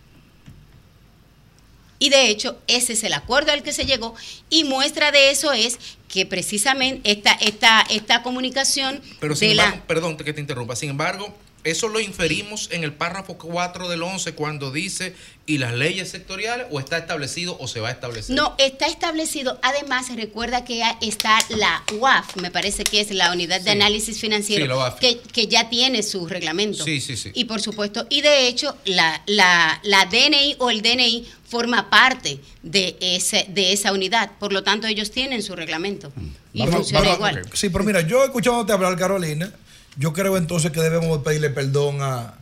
Y 1.98 2.10
de 2.10 2.28
hecho, 2.28 2.58
ese 2.66 2.92
es 2.92 3.04
el 3.04 3.14
acuerdo 3.14 3.52
al 3.52 3.62
que 3.62 3.72
se 3.72 3.86
llegó. 3.86 4.14
Y 4.50 4.64
muestra 4.64 5.12
de 5.12 5.30
eso 5.30 5.52
es 5.52 5.78
que 6.08 6.26
precisamente 6.26 7.10
esta, 7.10 7.32
esta, 7.32 7.82
esta 7.90 8.22
comunicación 8.22 9.00
Pero 9.20 9.34
sin 9.34 9.50
de 9.50 9.54
la... 9.56 9.64
embargo, 9.64 9.86
perdón 9.86 10.16
que 10.16 10.32
te 10.32 10.40
interrumpa, 10.40 10.76
sin 10.76 10.90
embargo, 10.90 11.34
eso 11.66 11.88
lo 11.88 12.00
inferimos 12.00 12.68
en 12.72 12.84
el 12.84 12.92
párrafo 12.92 13.36
4 13.38 13.88
del 13.88 14.02
11 14.02 14.32
cuando 14.34 14.70
dice, 14.72 15.14
¿y 15.46 15.58
las 15.58 15.74
leyes 15.74 16.08
sectoriales 16.10 16.66
o 16.70 16.80
está 16.80 16.96
establecido 16.98 17.56
o 17.60 17.68
se 17.68 17.80
va 17.80 17.88
a 17.88 17.92
establecer? 17.92 18.34
No, 18.34 18.54
está 18.58 18.86
establecido. 18.86 19.58
Además, 19.62 20.06
recuerda 20.14 20.64
que 20.64 20.78
ya 20.78 20.96
está 21.02 21.38
la 21.50 21.82
UAF, 21.98 22.36
me 22.36 22.50
parece 22.50 22.84
que 22.84 23.00
es 23.00 23.10
la 23.10 23.32
Unidad 23.32 23.60
de 23.60 23.70
Sí. 23.72 23.76
Análisis 23.76 24.20
Financiero, 24.20 24.64
Sí, 24.64 24.68
la 24.68 24.76
UAF. 24.76 24.98
que, 25.00 25.18
que 25.18 25.46
ya 25.46 25.68
tiene 25.68 26.02
su 26.02 26.26
reglamento. 26.26 26.84
Sí, 26.84 27.00
sí, 27.00 27.16
sí. 27.16 27.30
Y 27.34 27.44
por 27.44 27.60
supuesto, 27.60 28.06
y 28.10 28.20
de 28.22 28.48
hecho, 28.48 28.76
la, 28.84 29.22
la, 29.26 29.80
la 29.84 30.06
DNI 30.06 30.56
o 30.58 30.70
el 30.70 30.82
DNI 30.82 31.26
forma 31.48 31.90
parte 31.90 32.40
de, 32.62 32.96
ese, 33.00 33.46
de 33.48 33.72
esa 33.72 33.92
unidad. 33.92 34.32
Por 34.38 34.52
lo 34.52 34.62
tanto, 34.64 34.86
ellos 34.86 35.10
tienen 35.10 35.42
su 35.42 35.54
reglamento. 35.54 36.12
Y 36.52 36.60
Vamos- 36.60 36.74
funciona 36.76 37.00
vamos- 37.00 37.16
igual. 37.16 37.42
Sí, 37.52 37.68
pero 37.70 37.84
mira, 37.84 38.00
yo 38.00 38.24
escuchándote 38.24 38.72
hablar, 38.72 38.96
Carolina, 38.96 39.52
yo 39.96 40.12
creo 40.12 40.36
entonces 40.36 40.72
que 40.72 40.80
debemos 40.80 41.22
pedirle 41.22 41.50
perdón 41.50 42.02
a, 42.02 42.34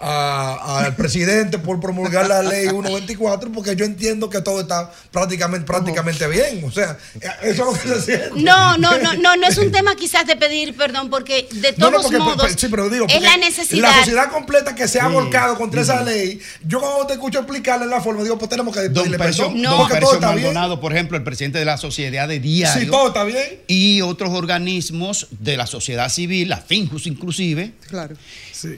al 0.00 0.96
presidente 0.96 1.58
por 1.58 1.78
promulgar 1.78 2.26
la 2.26 2.42
ley 2.42 2.68
124, 2.68 3.52
porque 3.52 3.76
yo 3.76 3.84
entiendo 3.84 4.30
que 4.30 4.40
todo 4.40 4.62
está 4.62 4.90
prácticamente, 5.10 5.66
prácticamente 5.66 6.26
bien. 6.26 6.64
O 6.64 6.70
sea, 6.70 6.96
eso 7.42 7.42
es 7.42 7.58
lo 7.58 7.72
que 7.72 8.00
se 8.00 8.02
siente. 8.02 8.30
No, 8.42 8.78
no, 8.78 8.98
no, 8.98 9.14
no, 9.14 9.36
no 9.36 9.46
es 9.46 9.58
un 9.58 9.70
tema 9.70 9.94
quizás 9.96 10.26
de 10.26 10.36
pedir 10.36 10.74
perdón, 10.76 11.10
porque 11.10 11.48
de 11.52 11.72
No, 11.76 11.90
todos 11.90 11.92
no, 11.92 12.02
porque, 12.02 12.18
modos 12.18 12.52
sí, 12.56 12.68
pero 12.68 12.88
digo, 12.88 13.06
es 13.08 13.20
la 13.22 13.36
necesidad. 13.36 13.90
La 13.90 13.98
sociedad 13.98 14.30
completa 14.30 14.74
que 14.74 14.88
se 14.88 15.00
ha 15.00 15.08
Sí. 15.08 15.12
volcado 15.12 15.56
contra 15.56 15.82
esa 15.82 16.02
ley, 16.02 16.40
yo 16.64 16.80
cuando 16.80 17.06
te 17.06 17.14
escucho 17.14 17.38
explicarle 17.40 17.86
la 17.86 18.00
forma, 18.00 18.22
digo, 18.22 18.38
pues 18.38 18.48
tenemos 18.48 18.74
que 18.74 18.82
Don 18.88 19.04
pedirle 19.04 19.18
perdón. 19.18 19.60
Don 19.62 19.78
porque 19.78 20.00
todo 20.00 20.14
está 20.14 20.32
bien. 20.32 20.44
Maldonado, 20.44 20.80
por 20.80 20.92
ejemplo, 20.92 21.16
el 21.18 21.24
presidente 21.24 21.58
de 21.58 21.64
la 21.64 21.76
Sociedad 21.76 22.26
de 22.28 22.40
Diario. 22.40 22.80
Sí, 22.84 22.90
todo 22.90 23.08
está 23.08 23.24
bien. 23.24 23.60
Y 23.66 24.00
otros 24.00 24.30
organismos 24.30 25.26
de 25.30 25.56
la 25.56 25.66
sociedad 25.66 26.08
civil, 26.08 26.48
la 26.48 26.58
FINJUS 26.58 27.06
inclusive. 27.06 27.72
Claro. 27.88 28.14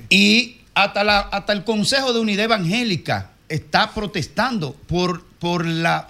Y 0.08 0.56
hasta, 0.74 1.04
la, 1.04 1.20
hasta 1.20 1.52
el 1.52 1.64
Consejo 1.64 2.12
de 2.12 2.20
Unidad 2.20 2.46
Evangélica 2.46 3.32
está 3.48 3.92
protestando 3.92 4.74
por, 4.86 5.24
por 5.38 5.66
la 5.66 6.08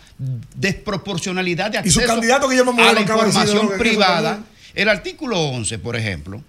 desproporcionalidad 0.55 1.71
de 1.71 1.81
Y 1.85 1.91
su 1.91 1.99
acceso 1.99 2.15
candidato 2.15 2.49
Guillermo 2.49 2.73
a 2.79 2.93
la 2.93 3.01
información 3.01 3.71
que 3.71 3.77
privada. 3.77 4.41
El 4.75 4.89
artículo 4.89 5.41
11, 5.41 5.79
por 5.81 5.97
ejemplo, 5.97 6.43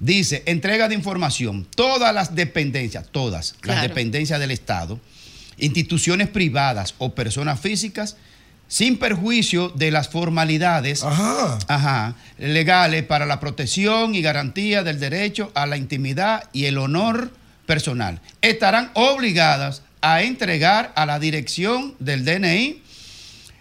dice, 0.00 0.42
entrega 0.46 0.88
de 0.88 0.94
información, 0.94 1.66
todas 1.74 2.14
las 2.14 2.34
dependencias, 2.34 3.06
todas 3.10 3.54
las 3.62 3.82
dependencias 3.82 4.40
del 4.40 4.50
Estado, 4.50 4.98
instituciones 5.58 6.28
privadas 6.28 6.94
o 6.98 7.14
personas 7.14 7.60
físicas, 7.60 8.16
sin 8.68 8.98
perjuicio 8.98 9.70
de 9.70 9.90
las 9.90 10.10
formalidades 10.10 11.02
ajá, 11.02 12.14
legales 12.38 13.02
para 13.02 13.26
la 13.26 13.40
protección 13.40 14.14
y 14.14 14.22
garantía 14.22 14.84
del 14.84 15.00
derecho 15.00 15.50
a 15.54 15.66
la 15.66 15.76
intimidad 15.76 16.44
y 16.52 16.66
el 16.66 16.78
honor 16.78 17.32
personal, 17.66 18.20
estarán 18.40 18.90
obligadas 18.94 19.82
a 20.00 20.22
entregar 20.22 20.92
a 20.94 21.06
la 21.06 21.18
dirección 21.18 21.94
del 21.98 22.24
DNI 22.24 22.82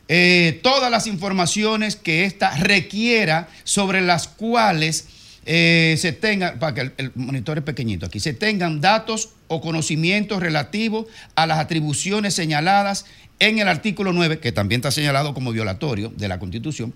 eh, 0.10 0.60
todas 0.64 0.90
las 0.90 1.08
informaciones 1.08 1.98
que 1.98 2.24
ésta 2.24 2.56
requiera 2.58 3.50
sobre 3.66 4.02
las 4.02 4.30
cuales 4.30 5.08
eh, 5.46 5.98
se 6.00 6.14
tengan, 6.14 6.60
para 6.60 6.74
que 6.74 6.82
el, 6.82 6.94
el 6.98 7.12
monitor 7.16 7.58
es 7.58 7.64
pequeñito 7.64 8.06
aquí, 8.06 8.20
se 8.20 8.34
tengan 8.34 8.80
datos 8.80 9.30
o 9.48 9.60
conocimientos 9.60 10.42
relativos 10.42 11.08
a 11.36 11.46
las 11.46 11.60
atribuciones 11.60 12.34
señaladas 12.34 13.06
en 13.40 13.60
el 13.60 13.68
artículo 13.68 14.14
9, 14.14 14.40
que 14.40 14.52
también 14.52 14.80
está 14.80 14.92
señalado 14.92 15.34
como 15.34 15.52
violatorio 15.52 16.12
de 16.16 16.28
la 16.28 16.40
Constitución, 16.40 16.94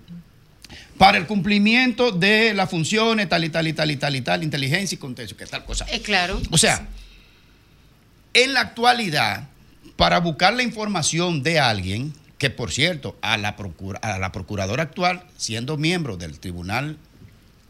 para 0.98 1.18
el 1.18 1.26
cumplimiento 1.26 2.12
de 2.12 2.54
las 2.54 2.70
funciones 2.70 3.28
tal 3.28 3.44
y 3.44 3.50
tal 3.50 3.66
y 3.66 3.72
tal 3.72 3.90
y 3.90 3.96
tal 3.96 4.16
y 4.16 4.20
tal, 4.22 4.42
inteligencia 4.42 4.96
y 4.96 4.98
contexto, 4.98 5.36
que 5.36 5.46
tal 5.46 5.64
cosa. 5.64 5.84
Es 5.86 6.00
claro. 6.02 6.40
O 6.50 6.58
sea, 6.58 6.86
en 8.34 8.54
la 8.54 8.60
actualidad, 8.60 9.48
para 9.96 10.18
buscar 10.20 10.54
la 10.54 10.62
información 10.62 11.42
de 11.42 11.58
alguien, 11.60 12.12
que 12.38 12.50
por 12.50 12.72
cierto, 12.72 13.16
a 13.22 13.36
la, 13.36 13.56
procura- 13.56 13.98
a 14.00 14.18
la 14.18 14.32
procuradora 14.32 14.82
actual, 14.84 15.24
siendo 15.36 15.76
miembro 15.76 16.16
del 16.16 16.38
Tribunal 16.40 16.96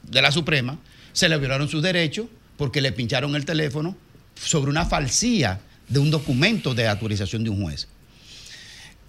de 0.05 0.23
la 0.23 0.32
Suprema, 0.32 0.78
se 1.12 1.28
le 1.28 1.36
violaron 1.39 1.69
sus 1.69 1.82
derechos 1.82 2.27
porque 2.57 2.81
le 2.81 2.93
pincharon 2.93 3.35
el 3.36 3.44
teléfono 3.44 3.97
sobre 4.35 4.70
una 4.70 4.86
falsía 4.86 5.61
de 5.89 5.99
un 5.99 6.11
documento 6.11 6.74
de 6.74 6.89
autorización 6.89 7.44
de 7.44 7.51
un 7.51 7.62
juez. 7.62 7.89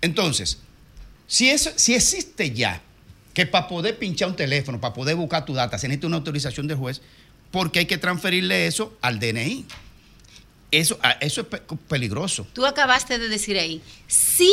Entonces, 0.03 0.59
si, 1.27 1.49
eso, 1.49 1.71
si 1.75 1.95
existe 1.95 2.51
ya 2.51 2.81
que 3.33 3.45
para 3.47 3.67
poder 3.67 3.97
pinchar 3.97 4.27
un 4.29 4.35
teléfono, 4.35 4.79
para 4.79 4.93
poder 4.93 5.15
buscar 5.15 5.45
tu 5.45 5.53
data, 5.53 5.77
se 5.79 5.87
necesita 5.87 6.07
una 6.07 6.17
autorización 6.17 6.67
del 6.67 6.77
juez, 6.77 7.01
porque 7.51 7.79
hay 7.79 7.85
que 7.85 7.97
transferirle 7.97 8.67
eso 8.67 8.95
al 9.01 9.17
DNI. 9.19 9.65
Eso, 10.71 10.99
ah, 11.03 11.17
eso 11.21 11.41
es 11.41 11.47
pe- 11.47 11.61
peligroso. 11.87 12.45
Tú 12.53 12.65
acabaste 12.65 13.17
de 13.19 13.29
decir 13.29 13.57
ahí, 13.57 13.81
sin 14.07 14.49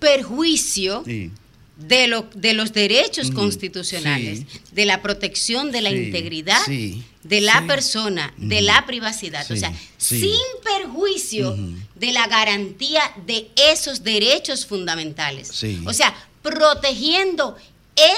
perjuicio 0.00 1.02
Sí. 1.04 1.30
De, 1.76 2.06
lo, 2.06 2.26
de 2.34 2.54
los 2.54 2.72
derechos 2.72 3.30
constitucionales, 3.30 4.38
sí. 4.40 4.46
de 4.72 4.84
la 4.86 5.02
protección 5.02 5.70
de 5.72 5.82
la 5.82 5.90
Sí, 5.90 5.96
integridad 5.96 6.58
sí, 6.64 7.04
de 7.22 7.40
la 7.42 7.60
sí. 7.60 7.66
persona, 7.66 8.32
de 8.38 8.62
la 8.62 8.86
privacidad. 8.86 9.44
o 9.50 9.56
sea, 9.56 9.72
sí. 9.98 10.20
sin 10.20 10.62
perjuicio 10.64 11.56
de 11.94 12.12
la 12.12 12.26
garantía 12.28 13.02
de 13.26 13.48
esos 13.56 14.02
derechos 14.04 14.64
fundamentales. 14.66 15.48
Sí. 15.52 15.80
O 15.86 15.92
sea, 15.92 16.14
protegiendo 16.42 17.56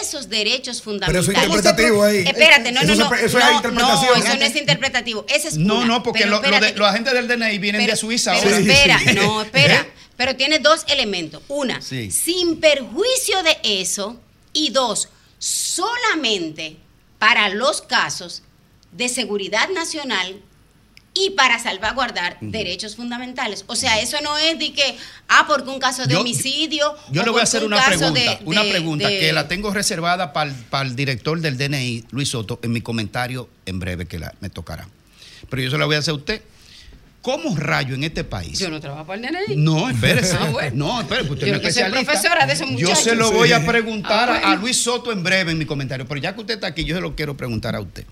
esos 0.00 0.28
derechos 0.28 0.78
Pero 0.80 0.84
fundamentales. 0.84 1.28
eso 1.28 1.32
es 1.32 1.44
interpretativo 1.44 2.02
ahí. 2.02 2.18
Espérate, 2.26 2.72
no, 2.72 2.80
Eso 2.80 2.94
no, 2.96 3.10
no. 3.10 3.14
eso 3.16 3.38
es 3.38 3.44
no, 3.44 3.52
interpretación. 3.56 4.18
No, 4.18 4.24
eso 4.26 4.36
no 4.36 4.44
es 4.44 4.56
interpretativo. 4.56 5.26
Ese 5.28 5.48
es 5.48 5.56
No, 5.56 5.76
una. 5.78 5.86
no, 5.86 6.02
porque 6.02 6.20
Pero 6.20 6.30
lo- 6.32 6.36
lo 6.36 6.42
de- 6.42 6.48
espérate, 6.54 6.78
los 6.78 6.88
agentes 6.88 7.12
del 7.14 7.28
DNI 7.28 7.58
vienen 7.58 7.82
pero- 7.82 7.92
de 7.92 7.96
Suiza 7.96 8.32
pero 8.42 8.56
ahora. 8.56 8.72
espera, 8.72 9.00
no, 9.14 9.42
espera. 9.42 9.86
Pero 10.18 10.36
tiene 10.36 10.58
dos 10.58 10.84
elementos. 10.88 11.42
Una, 11.48 11.80
Sí. 11.80 12.10
sin 12.10 12.60
perjuicio 12.60 13.42
de 13.42 13.56
eso. 13.62 14.20
Y 14.52 14.68
dos, 14.70 15.08
solamente 15.38 16.76
para 17.18 17.48
los 17.48 17.82
casos 17.82 18.42
de 18.92 19.08
seguridad 19.08 19.68
nacional 19.70 20.40
y 21.14 21.30
para 21.30 21.58
salvaguardar 21.58 22.36
derechos 22.40 22.94
fundamentales. 22.96 23.64
O 23.66 23.74
sea, 23.74 24.00
eso 24.00 24.18
no 24.22 24.36
es 24.38 24.58
de 24.58 24.72
que, 24.72 24.96
ah, 25.28 25.44
porque 25.48 25.68
un 25.70 25.80
caso 25.80 26.04
de 26.06 26.14
Yo- 26.14 26.20
homicidio. 26.20 26.94
Yo 27.10 27.22
le 27.24 27.30
voy 27.30 27.40
a 27.40 27.44
hacer 27.44 27.64
un 27.64 27.72
una 27.72 27.84
pregunta, 27.84 28.20
de- 28.20 28.38
una 28.44 28.62
pregunta 28.62 29.08
de- 29.08 29.18
que 29.18 29.32
la 29.32 29.48
tengo 29.48 29.72
reservada 29.72 30.32
para 30.32 30.52
el, 30.82 30.94
director 30.96 31.40
del 31.40 31.56
DNI, 31.58 32.04
Luis 32.10 32.28
Soto, 32.30 32.60
en 32.62 32.72
mi 32.72 32.80
comentario 32.80 33.48
en 33.66 33.78
breve 33.80 34.06
que 34.06 34.18
la- 34.18 34.34
me 34.40 34.48
tocará. 34.50 34.88
Pero 35.50 35.62
yo 35.62 35.70
se 35.70 35.78
la 35.78 35.86
voy 35.86 35.96
a 35.96 35.98
hacer 36.00 36.12
a 36.12 36.16
usted. 36.16 36.42
¿Cómo 37.20 37.54
rayo 37.56 37.94
en 37.94 38.04
este 38.04 38.22
país? 38.24 38.58
Yo 38.58 38.70
no 38.70 38.80
trabajo 38.80 39.06
para 39.06 39.20
el 39.20 39.34
DNI. 39.48 39.56
No, 39.56 39.90
espérese. 39.90 40.36
Ah, 40.38 40.48
bueno. 40.50 40.70
No, 40.86 41.00
espérese, 41.00 41.30
usted 41.32 41.46
Yo 41.46 41.52
no 41.52 41.56
es 41.58 41.62
que 41.66 41.72
soy 41.72 41.82
especialista. 41.82 42.12
profesora 42.12 42.46
de 42.46 42.52
esos 42.52 42.70
Yo 42.76 42.94
se 42.94 43.14
lo 43.16 43.32
voy 43.32 43.52
a 43.52 43.66
preguntar 43.66 44.30
Ah, 44.30 44.52
a-. 44.52 44.56
Luis 44.56 44.76
Soto 44.76 45.10
en 45.12 45.22
breve 45.22 45.50
en 45.52 45.58
mi 45.58 45.66
comentario. 45.66 46.06
Pero 46.06 46.20
ya 46.20 46.34
que 46.34 46.40
usted 46.40 46.54
está 46.54 46.68
aquí, 46.68 46.84
yo 46.84 46.94
se 46.94 47.00
lo 47.00 47.14
quiero 47.16 47.36
preguntar 47.36 47.74
a 47.74 47.80
usted. 47.80 48.04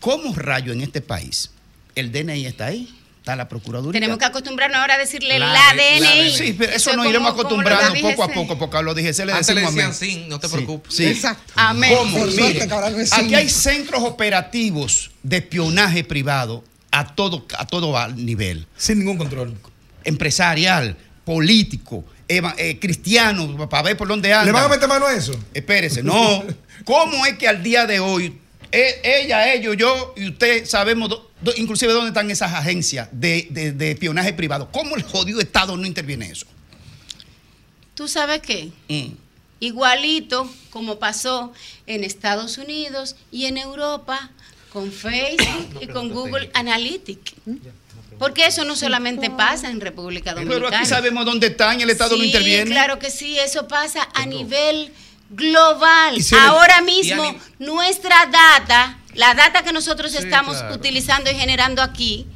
¿Cómo 0.00 0.34
rayo 0.34 0.72
en 0.72 0.82
este 0.82 1.00
país 1.00 1.50
el 1.94 2.12
DNI 2.12 2.46
está 2.46 2.66
ahí? 2.66 2.94
Está 3.20 3.36
la 3.36 3.48
Procuraduría. 3.48 4.00
Tenemos 4.00 4.18
que 4.18 4.24
acostumbrarnos 4.24 4.78
ahora 4.80 4.94
a 4.94 4.98
decirle 4.98 5.38
la, 5.38 5.52
La- 5.52 5.74
DNI. 5.74 6.30
Sí, 6.32 6.56
pero 6.58 6.72
eso, 6.72 6.90
es 6.90 6.96
nos 6.96 7.06
iremos 7.06 7.30
acostumbrando 7.32 8.00
poco 8.00 8.24
a 8.24 8.28
poco, 8.28 8.58
porque 8.58 8.76
a 8.76 8.82
los 8.82 8.96
DGC 8.96 9.24
le 9.24 9.32
Antes 9.32 9.54
le 9.54 9.60
decimos 9.60 9.74
decían 9.74 9.94
sin, 9.94 10.28
no 10.28 10.40
te 10.40 10.48
Sí, 10.48 10.52
preocupes. 10.54 10.92
sí. 10.94 11.04
Exacto. 11.06 11.52
Amén. 11.54 11.94
¿Cómo? 11.96 12.26
Mire, 12.26 12.68
aquí 13.12 13.34
hay 13.36 13.48
centros 13.48 14.02
operativos 14.02 15.12
de 15.22 15.36
espionaje 15.36 16.02
privado 16.02 16.64
a 16.92 17.14
todo, 17.14 17.46
a 17.58 17.66
todo 17.66 18.08
nivel. 18.10 18.66
Sin 18.76 19.00
ningún 19.00 19.18
control. 19.18 19.56
Empresarial, 20.04 20.96
político, 21.24 22.04
eva- 22.28 22.54
eh, 22.58 22.78
cristiano, 22.78 23.68
para 23.68 23.82
ver 23.82 23.96
por 23.96 24.06
dónde 24.08 24.32
anda. 24.32 24.44
¿Le 24.46 24.52
van 24.52 24.64
a 24.64 24.68
meter 24.68 24.88
mano 24.88 25.06
a 25.06 25.14
eso? 25.14 25.32
Espérese, 25.54 26.02
no. 26.04 26.44
¿Cómo 26.84 27.26
es 27.26 27.38
que 27.38 27.48
al 27.48 27.62
día 27.62 27.86
de 27.86 27.98
hoy, 28.00 28.38
e- 28.70 29.00
ella, 29.04 29.52
ellos, 29.52 29.76
yo 29.76 30.14
y 30.16 30.28
usted 30.28 30.64
sabemos, 30.66 31.08
do- 31.08 31.30
do- 31.40 31.52
inclusive 31.56 31.92
dónde 31.92 32.08
están 32.08 32.30
esas 32.30 32.52
agencias 32.52 33.08
de, 33.12 33.46
de- 33.50 33.72
de 33.72 33.90
espionaje 33.92 34.32
privado? 34.32 34.68
¿Cómo 34.70 34.96
el 34.96 35.02
jodido 35.02 35.40
Estado 35.40 35.76
no 35.76 35.86
interviene 35.86 36.26
en 36.26 36.32
eso? 36.32 36.46
¿Tú 37.94 38.08
sabes 38.08 38.40
qué? 38.40 38.70
Mm. 38.88 39.12
Igualito 39.60 40.52
como 40.70 40.98
pasó 40.98 41.52
en 41.86 42.02
Estados 42.02 42.58
Unidos 42.58 43.14
y 43.30 43.44
en 43.46 43.58
Europa 43.58 44.30
con 44.72 44.90
Facebook 44.90 45.78
y 45.80 45.86
con 45.86 46.08
Google 46.08 46.50
Analytics. 46.54 47.34
Porque 48.18 48.46
eso 48.46 48.64
no 48.64 48.76
solamente 48.76 49.30
pasa 49.30 49.68
en 49.68 49.80
República 49.80 50.32
Dominicana. 50.32 50.66
Pero 50.66 50.76
aquí 50.76 50.86
sabemos 50.86 51.26
dónde 51.26 51.48
están 51.48 51.80
el 51.80 51.90
Estado 51.90 52.16
no 52.16 52.24
interviene. 52.24 52.70
Claro 52.70 52.98
que 52.98 53.10
sí, 53.10 53.38
eso 53.38 53.66
pasa 53.68 54.08
a 54.14 54.26
nivel 54.26 54.92
global. 55.30 56.22
Si 56.22 56.34
Ahora 56.34 56.80
mismo 56.82 57.34
nuestra 57.58 58.26
data, 58.26 58.98
la 59.14 59.34
data 59.34 59.62
que 59.62 59.72
nosotros 59.72 60.14
estamos 60.14 60.56
claro. 60.58 60.74
utilizando 60.74 61.30
y 61.30 61.34
generando 61.34 61.82
aquí, 61.82 62.26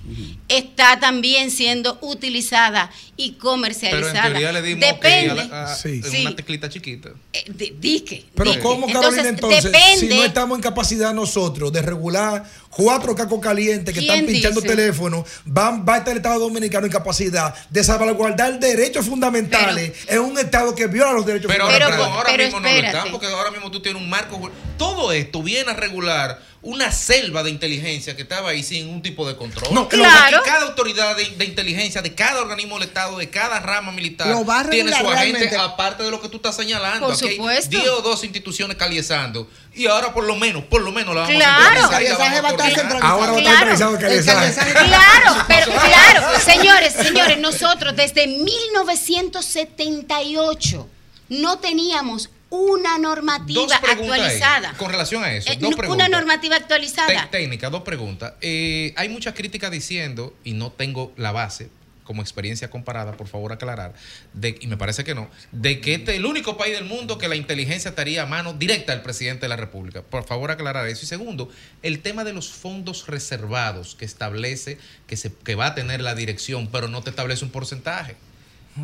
está 0.48 1.00
también 1.00 1.50
siendo 1.50 1.98
utilizada 2.02 2.90
y 3.16 3.30
Pero 3.30 3.34
en 3.34 3.38
comercializada. 3.40 4.52
le 4.52 4.62
dimos 4.62 4.80
Depende. 4.88 5.30
ok 5.32 5.38
a 5.38 5.44
la- 5.46 5.64
a- 5.72 5.74
Sí. 5.76 5.88
en 5.88 6.10
Sí. 6.10 6.20
una 6.22 6.36
teclita 6.36 6.68
chiquita. 6.68 7.10
Eh, 7.32 7.44
Dique. 7.80 8.24
Pero 8.34 8.50
dique. 8.50 8.62
¿cómo, 8.62 8.86
Carolina, 8.86 9.28
entonces, 9.28 9.64
depende. 9.64 9.96
si 9.98 10.06
no 10.08 10.22
estamos 10.24 10.56
en 10.58 10.62
capacidad 10.62 11.12
nosotros 11.14 11.72
de 11.72 11.82
regular 11.82 12.44
cuatro 12.76 13.14
cacos 13.14 13.40
calientes 13.40 13.94
que 13.94 14.00
¿Quién 14.00 14.12
están 14.12 14.26
pinchando 14.26 14.60
dice? 14.60 14.76
teléfonos, 14.76 15.24
van, 15.44 15.84
va 15.88 15.94
a 15.94 15.98
estar 15.98 16.12
el 16.12 16.18
Estado 16.18 16.38
Dominicano 16.40 16.86
en 16.86 16.92
capacidad 16.92 17.54
de 17.70 17.82
salvaguardar 17.82 18.58
derechos 18.60 19.06
fundamentales 19.06 19.92
en 20.08 20.20
un 20.20 20.38
Estado 20.38 20.74
que 20.74 20.86
viola 20.86 21.12
los 21.12 21.24
derechos 21.26 21.50
Pero, 21.50 21.64
fundamentales? 21.64 21.96
pero 22.06 22.14
ahora 22.14 22.30
pero 22.30 22.44
mismo 22.44 22.60
no 22.60 22.68
lo 22.68 22.74
están, 22.86 23.10
porque 23.10 23.26
ahora 23.28 23.50
mismo 23.50 23.70
tú 23.70 23.80
tienes 23.80 24.00
un 24.00 24.08
marco. 24.08 24.50
Todo 24.76 25.12
esto 25.12 25.42
viene 25.42 25.70
a 25.70 25.74
regular 25.74 26.40
una 26.62 26.90
selva 26.90 27.44
de 27.44 27.50
inteligencia 27.50 28.16
que 28.16 28.22
estaba 28.22 28.50
ahí 28.50 28.62
sin 28.62 28.86
ningún 28.86 29.00
tipo 29.00 29.26
de 29.26 29.36
control. 29.36 29.72
No, 29.72 29.88
Claro. 29.88 30.38
Aquí 30.38 30.50
cada 30.50 30.66
autoridad 30.66 31.16
de, 31.16 31.24
de 31.36 31.44
inteligencia, 31.44 32.02
de 32.02 32.12
cada 32.14 32.40
organismo 32.42 32.76
del 32.78 32.88
Estado, 32.88 33.16
de 33.18 33.30
cada 33.30 33.60
rama 33.60 33.92
militar, 33.92 34.26
Lo 34.28 34.44
va 34.44 34.60
a 34.60 34.68
tiene 34.68 34.90
su 34.90 34.96
agente, 34.96 35.38
realmente. 35.38 35.56
aparte 35.56 36.02
de 36.02 36.10
lo 36.10 36.20
que 36.20 36.28
tú 36.28 36.36
estás 36.38 36.56
señalando. 36.56 37.06
Por 37.06 37.14
Aquí 37.14 37.28
hay 37.28 37.36
supuesto. 37.36 37.70
10 37.78 37.88
o 37.88 38.02
12 38.02 38.26
instituciones 38.26 38.76
caliezando. 38.76 39.48
Y 39.76 39.86
ahora 39.86 40.12
por 40.14 40.24
lo 40.24 40.34
menos, 40.36 40.64
por 40.64 40.80
lo 40.82 40.90
menos 40.92 41.14
la 41.14 41.20
vamos 41.22 41.36
Claro. 41.36 41.80
a 41.84 41.88
centralizado. 41.88 42.22
Ahora 42.22 42.40
va 42.40 42.48
a 42.48 42.50
estar 42.50 42.72
Claro. 42.74 43.36
centralizado 43.76 43.98
calizaje- 43.98 44.72
Claro, 44.72 45.44
pero 45.46 45.66
claro, 45.72 46.40
señores, 46.40 46.94
señores, 46.94 47.38
nosotros 47.38 47.94
desde 47.94 48.26
1978 48.26 50.88
no 51.28 51.58
teníamos 51.58 52.30
una 52.48 52.96
normativa 52.98 53.62
ahí, 53.82 53.90
actualizada. 53.90 54.72
con 54.78 54.90
relación 54.90 55.24
a 55.24 55.32
eso. 55.32 55.50
Eh, 55.50 55.58
dos 55.60 55.74
preguntas. 55.74 56.08
una 56.08 56.16
normativa 56.16 56.56
actualizada. 56.56 57.28
Técnica, 57.30 57.70
dos 57.70 57.82
preguntas. 57.82 58.34
Eh, 58.40 58.94
hay 58.96 59.08
muchas 59.08 59.34
críticas 59.34 59.70
diciendo, 59.70 60.34
y 60.44 60.52
no 60.52 60.70
tengo 60.70 61.12
la 61.16 61.32
base 61.32 61.68
como 62.06 62.22
experiencia 62.22 62.70
comparada, 62.70 63.12
por 63.16 63.26
favor 63.26 63.52
aclarar, 63.52 63.94
de, 64.32 64.56
y 64.60 64.66
me 64.68 64.76
parece 64.76 65.04
que 65.04 65.14
no, 65.14 65.28
de 65.52 65.80
que 65.80 65.94
este 65.94 66.12
es 66.12 66.18
el 66.18 66.24
único 66.24 66.56
país 66.56 66.74
del 66.74 66.84
mundo 66.84 67.18
que 67.18 67.28
la 67.28 67.36
inteligencia 67.36 67.90
estaría 67.90 68.22
a 68.22 68.26
mano 68.26 68.54
directa 68.54 68.92
del 68.92 69.02
presidente 69.02 69.42
de 69.42 69.48
la 69.48 69.56
República. 69.56 70.02
Por 70.02 70.24
favor 70.24 70.50
aclarar 70.50 70.86
eso. 70.86 71.04
Y 71.04 71.08
segundo, 71.08 71.50
el 71.82 72.00
tema 72.00 72.24
de 72.24 72.32
los 72.32 72.50
fondos 72.50 73.06
reservados 73.06 73.94
que 73.96 74.04
establece 74.04 74.78
que, 75.06 75.16
se, 75.16 75.32
que 75.32 75.54
va 75.54 75.66
a 75.66 75.74
tener 75.74 76.00
la 76.00 76.14
dirección, 76.14 76.68
pero 76.68 76.88
no 76.88 77.02
te 77.02 77.10
establece 77.10 77.44
un 77.44 77.50
porcentaje. 77.50 78.16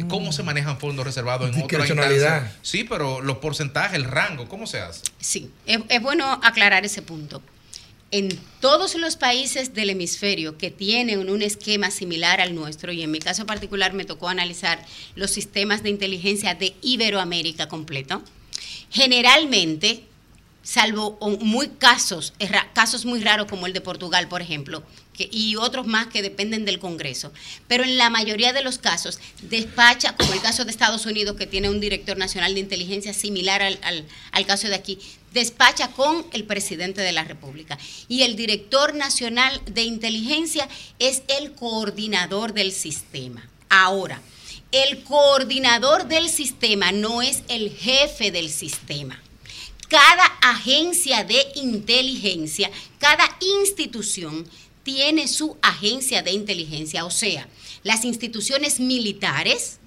¿Cómo 0.08 0.32
se 0.32 0.42
manejan 0.42 0.78
fondos 0.78 1.04
reservados 1.04 1.54
en 1.54 1.62
otra 1.62 1.86
instancia? 1.86 2.56
Sí, 2.62 2.84
pero 2.84 3.20
los 3.20 3.38
porcentajes, 3.38 3.94
el 3.94 4.04
rango, 4.04 4.48
¿cómo 4.48 4.66
se 4.66 4.80
hace? 4.80 5.02
Sí, 5.20 5.50
es, 5.66 5.80
es 5.90 6.00
bueno 6.00 6.40
aclarar 6.42 6.84
ese 6.86 7.02
punto. 7.02 7.42
En 8.12 8.28
todos 8.60 8.94
los 8.94 9.16
países 9.16 9.72
del 9.72 9.88
hemisferio 9.88 10.58
que 10.58 10.70
tienen 10.70 11.30
un 11.30 11.40
esquema 11.40 11.90
similar 11.90 12.42
al 12.42 12.54
nuestro, 12.54 12.92
y 12.92 13.02
en 13.02 13.10
mi 13.10 13.20
caso 13.20 13.46
particular 13.46 13.94
me 13.94 14.04
tocó 14.04 14.28
analizar 14.28 14.84
los 15.14 15.30
sistemas 15.30 15.82
de 15.82 15.88
inteligencia 15.88 16.54
de 16.54 16.74
Iberoamérica 16.82 17.68
completo, 17.68 18.22
generalmente, 18.90 20.04
salvo 20.62 21.18
muy 21.40 21.68
casos, 21.68 22.32
casos 22.72 23.04
muy 23.04 23.20
raros 23.22 23.48
como 23.48 23.66
el 23.66 23.72
de 23.72 23.80
Portugal, 23.80 24.28
por 24.28 24.42
ejemplo, 24.42 24.82
y 25.18 25.56
otros 25.56 25.86
más 25.86 26.08
que 26.08 26.22
dependen 26.22 26.64
del 26.64 26.78
Congreso, 26.80 27.32
pero 27.68 27.84
en 27.84 27.96
la 27.96 28.10
mayoría 28.10 28.52
de 28.52 28.62
los 28.62 28.78
casos 28.78 29.20
despacha, 29.42 30.16
como 30.16 30.32
el 30.32 30.40
caso 30.40 30.64
de 30.64 30.70
Estados 30.70 31.06
Unidos, 31.06 31.36
que 31.36 31.46
tiene 31.46 31.70
un 31.70 31.80
director 31.80 32.16
nacional 32.16 32.54
de 32.54 32.60
inteligencia 32.60 33.12
similar 33.14 33.62
al- 33.62 34.06
al 34.32 34.46
caso 34.46 34.68
de 34.68 34.74
aquí, 34.74 34.98
despacha 35.32 35.88
con 35.92 36.26
el 36.32 36.44
presidente 36.44 37.02
de 37.02 37.12
la 37.12 37.24
República. 37.24 37.78
Y 38.08 38.22
el 38.22 38.34
director 38.36 38.94
nacional 38.94 39.60
de 39.66 39.82
inteligencia 39.82 40.68
es 40.98 41.22
el 41.38 41.52
coordinador 41.52 42.52
del 42.52 42.72
sistema. 42.72 43.48
Ahora, 43.68 44.20
el 44.72 45.02
coordinador 45.04 46.08
del 46.08 46.28
sistema 46.28 46.92
no 46.92 47.22
es 47.22 47.42
el 47.48 47.70
jefe 47.70 48.30
del 48.30 48.50
sistema 48.50 49.21
cada 49.92 50.24
agencia 50.40 51.22
de 51.22 51.36
inteligencia, 51.54 52.70
cada 52.98 53.24
institución 53.60 54.48
tiene 54.82 55.28
su 55.28 55.58
agencia 55.60 56.22
de 56.22 56.32
inteligencia. 56.32 57.04
O 57.04 57.10
sea, 57.10 57.46
las 57.82 58.06
instituciones 58.06 58.80
militares 58.80 59.80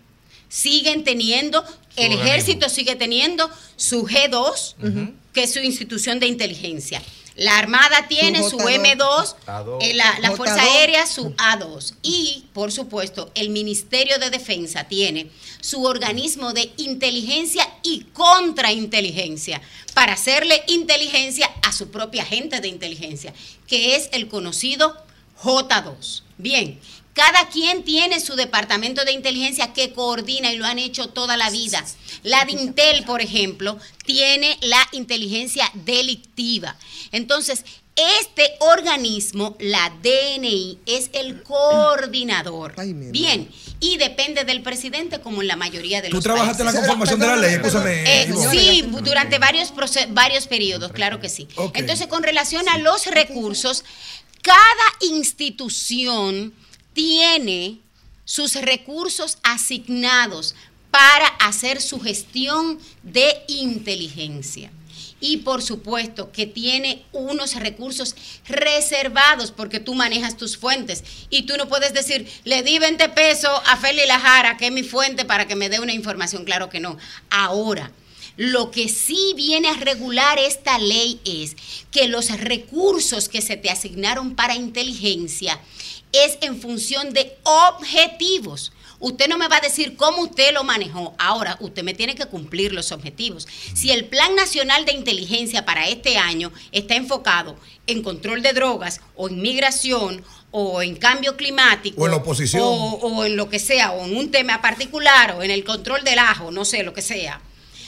siguen 0.48 1.04
teniendo, 1.04 1.66
el 1.96 2.12
ejército 2.12 2.70
sigue 2.70 2.96
teniendo 2.96 3.50
su 3.78 4.06
G2, 4.06 5.16
que 5.34 5.44
es 5.44 5.54
su 5.54 5.60
institución 5.60 6.20
de 6.20 6.28
inteligencia. 6.28 7.02
La 7.36 7.58
Armada 7.58 8.08
tiene 8.08 8.42
su, 8.50 8.58
J2. 8.58 8.96
M2, 8.98 9.36
A2. 9.46 9.78
eh, 9.82 9.94
la, 9.94 10.18
la 10.22 10.32
Fuerza 10.32 10.58
J2. 10.58 10.70
Aérea 10.70 11.06
su 11.06 11.32
A2. 11.36 11.96
Y, 12.02 12.46
por 12.54 12.72
supuesto, 12.72 13.30
el 13.36 13.50
Ministerio 13.50 14.18
de 14.20 14.30
Defensa 14.30 14.86
tiene 14.86 15.30
su 15.60 15.84
organismo 15.84 16.54
de 16.54 16.72
inteligencia 16.78 17.68
y 17.84 18.06
contrainteligencia 18.14 19.62
para 19.94 20.14
hacerle 20.14 20.64
inteligencia 20.68 21.52
a 21.62 21.74
su 21.74 21.90
propia 21.90 22.24
gente 22.24 22.62
de 22.62 22.70
inteligencia, 22.70 23.34
que 23.68 23.96
es 23.96 24.10
el 24.14 24.28
conocido 24.30 24.96
J2. 25.44 26.22
Bien, 26.38 26.80
Cada 27.16 27.48
quien 27.48 27.84
tiene 27.84 28.20
su 28.20 28.36
departamento 28.36 29.06
de 29.06 29.14
inteligencia 29.14 29.72
que 29.72 29.94
coordina 29.94 30.52
y 30.52 30.58
lo 30.58 30.66
han 30.66 30.80
hecho 30.80 31.08
toda 31.08 31.38
la 31.38 31.50
vida. 31.50 31.84
La 32.24 32.44
Dintel, 32.44 33.06
por 33.06 33.22
ejemplo, 33.22 33.80
tiene 34.06 34.58
la 34.62 34.86
inteligencia 34.92 35.72
delictiva. 35.74 36.76
Entonces, 37.14 37.64
este 37.96 38.56
organismo, 38.60 39.56
la 39.62 39.94
DNI, 40.04 40.80
es 40.86 41.10
el 41.14 41.42
coordinador. 41.42 42.76
Bien, 42.84 43.50
y 43.80 43.96
depende 43.96 44.44
del 44.44 44.62
presidente 44.62 45.22
como 45.22 45.42
en 45.42 45.48
la 45.48 45.56
mayoría 45.56 46.02
de 46.02 46.10
Tú 46.10 46.18
los 46.18 46.24
trabajaste 46.26 46.64
en 46.64 46.66
la 46.66 46.74
conformación 46.74 47.22
de 47.22 47.28
la 47.28 47.38
ley, 47.38 47.54
escúchame. 47.54 48.24
Eh, 48.24 48.34
sí, 48.52 48.86
durante 49.04 49.40
varios, 49.40 49.74
varios 50.10 50.48
periodos, 50.48 50.92
claro 50.92 51.22
que 51.22 51.30
sí. 51.30 51.48
Entonces, 51.76 52.08
con 52.08 52.24
relación 52.24 52.68
a 52.68 52.78
los 52.80 53.06
recursos, 53.06 53.86
cada 54.42 55.14
institución 55.14 56.54
tiene 56.96 57.82
sus 58.24 58.56
recursos 58.56 59.38
asignados 59.44 60.56
para 60.90 61.28
hacer 61.28 61.82
su 61.82 62.00
gestión 62.00 62.80
de 63.04 63.44
inteligencia. 63.48 64.72
Y 65.20 65.38
por 65.38 65.62
supuesto 65.62 66.32
que 66.32 66.46
tiene 66.46 67.04
unos 67.12 67.56
recursos 67.56 68.16
reservados 68.48 69.52
porque 69.52 69.80
tú 69.80 69.94
manejas 69.94 70.38
tus 70.38 70.58
fuentes. 70.58 71.04
Y 71.30 71.44
tú 71.44 71.58
no 71.58 71.68
puedes 71.68 71.94
decir, 71.94 72.30
le 72.44 72.64
di 72.64 72.80
20 72.80 73.10
pesos 73.10 73.52
a 73.66 73.78
Feli 73.78 74.06
Lajara, 74.08 74.58
que 74.58 74.68
es 74.68 74.72
mi 74.72 74.84
fuente, 74.84 75.26
para 75.26 75.48
que 75.48 75.56
me 75.56 75.70
dé 75.70 75.80
una 75.80 75.94
información. 75.94 76.46
Claro 76.46 76.70
que 76.70 76.80
no. 76.80 76.98
Ahora, 77.30 77.92
lo 78.38 78.72
que 78.72 78.90
sí 78.90 79.34
viene 79.36 79.70
a 79.70 79.78
regular 79.78 80.38
esta 80.38 80.78
ley 80.78 81.22
es 81.24 81.56
que 81.92 82.08
los 82.08 82.30
recursos 82.40 83.30
que 83.30 83.42
se 83.42 83.56
te 83.56 83.70
asignaron 83.70 84.36
para 84.36 84.56
inteligencia 84.56 85.60
es 86.26 86.38
en 86.42 86.60
función 86.62 87.14
de 87.14 87.38
objetivos. 87.44 88.72
Usted 89.00 89.28
no 89.28 89.38
me 89.38 89.48
va 89.50 89.58
a 89.58 89.62
decir 89.62 89.96
cómo 89.98 90.22
usted 90.24 90.54
lo 90.54 90.64
manejó. 90.64 91.14
Ahora, 91.18 91.58
usted 91.60 91.84
me 91.84 91.94
tiene 91.94 92.16
que 92.16 92.26
cumplir 92.28 92.72
los 92.74 92.92
objetivos. 92.94 93.48
Si 93.74 93.92
el 93.92 94.06
Plan 94.06 94.36
Nacional 94.36 94.86
de 94.86 94.94
Inteligencia 94.94 95.66
para 95.66 95.90
este 95.90 96.18
año 96.18 96.52
está 96.72 96.96
enfocado 96.96 97.58
en 97.88 98.02
control 98.02 98.42
de 98.42 98.54
drogas 98.54 99.02
o 99.16 99.28
en 99.28 99.42
migración 99.42 100.24
o 100.52 100.82
en 100.82 100.96
cambio 100.96 101.36
climático 101.36 102.02
O 102.02 102.06
en 102.06 102.12
la 102.12 102.18
oposición. 102.18 102.64
o, 102.64 102.94
o 103.02 103.26
en 103.26 103.36
lo 103.36 103.50
que 103.50 103.60
sea, 103.60 103.92
o 103.92 104.06
en 104.06 104.16
un 104.16 104.32
tema 104.32 104.62
particular 104.62 105.36
o 105.38 105.44
en 105.44 105.52
el 105.52 105.66
control 105.66 106.04
del 106.06 106.18
ajo, 106.20 106.50
no 106.52 106.64
sé, 106.64 106.84
lo 106.84 106.94
que 106.94 107.02
sea. 107.02 107.42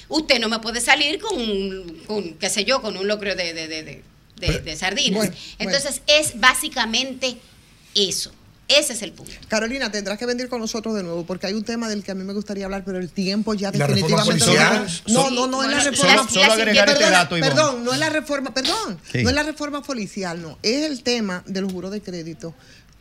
Usted 0.10 0.40
no 0.40 0.50
me 0.50 0.60
puede 0.60 0.82
salir 0.82 1.20
con, 1.20 1.38
un- 1.40 2.04
con, 2.06 2.34
qué 2.34 2.50
sé 2.50 2.66
yo, 2.66 2.82
con 2.82 2.98
un 2.98 3.08
locro 3.08 3.34
de, 3.36 3.54
de, 3.54 3.68
de, 3.70 3.84
de- 3.84 4.04
de- 4.36 4.60
de 4.60 4.76
sardinas. 4.76 5.18
bueno, 5.30 5.36
Entonces, 5.60 6.02
es 6.08 6.40
básicamente 6.40 7.38
eso. 7.96 8.32
Ese 8.70 8.92
es 8.94 9.02
el 9.02 9.14
punto. 9.14 9.32
Carolina, 9.48 9.90
tendrás 9.90 10.18
que 10.18 10.26
venir 10.26 10.50
con 10.50 10.60
nosotros 10.60 10.94
de 10.94 11.02
nuevo 11.02 11.26
porque 11.26 11.48
hay 11.48 11.54
un 11.54 11.64
tema 11.64 11.88
del 11.88 12.04
que 12.04 12.12
a 12.12 12.16
mí 12.16 12.26
me 12.26 12.34
gustaría 12.34 12.66
hablar, 12.66 12.84
pero 12.86 12.98
el 12.98 13.10
tiempo 13.10 13.54
ya 13.54 13.72
¿La 13.72 13.88
reforma 13.88 14.26
definitivamente 14.26 14.46
policial? 14.46 15.02
no, 15.08 15.30
no, 15.32 15.48
no 15.48 15.64
es 15.64 15.72
la 15.72 15.80
reforma. 15.80 16.28
agregar 16.54 16.90
este 16.90 17.00
Perdón, 17.00 17.12
dato, 17.14 17.38
Ivonne. 17.38 17.54
Perdón, 17.56 17.84
no 17.86 17.94
es 17.94 18.00
la 18.00 18.10
reforma, 18.10 18.54
perdón, 18.54 19.00
Sí. 19.10 19.24
no 19.24 19.30
es 19.30 19.36
la 19.36 19.44
reforma 19.44 19.82
policial, 19.82 20.42
no, 20.42 20.60
es 20.64 20.84
el 20.84 21.02
tema 21.02 21.44
de 21.46 21.62
los 21.62 21.72
juros 21.72 21.92
de 21.92 22.02
crédito. 22.02 22.54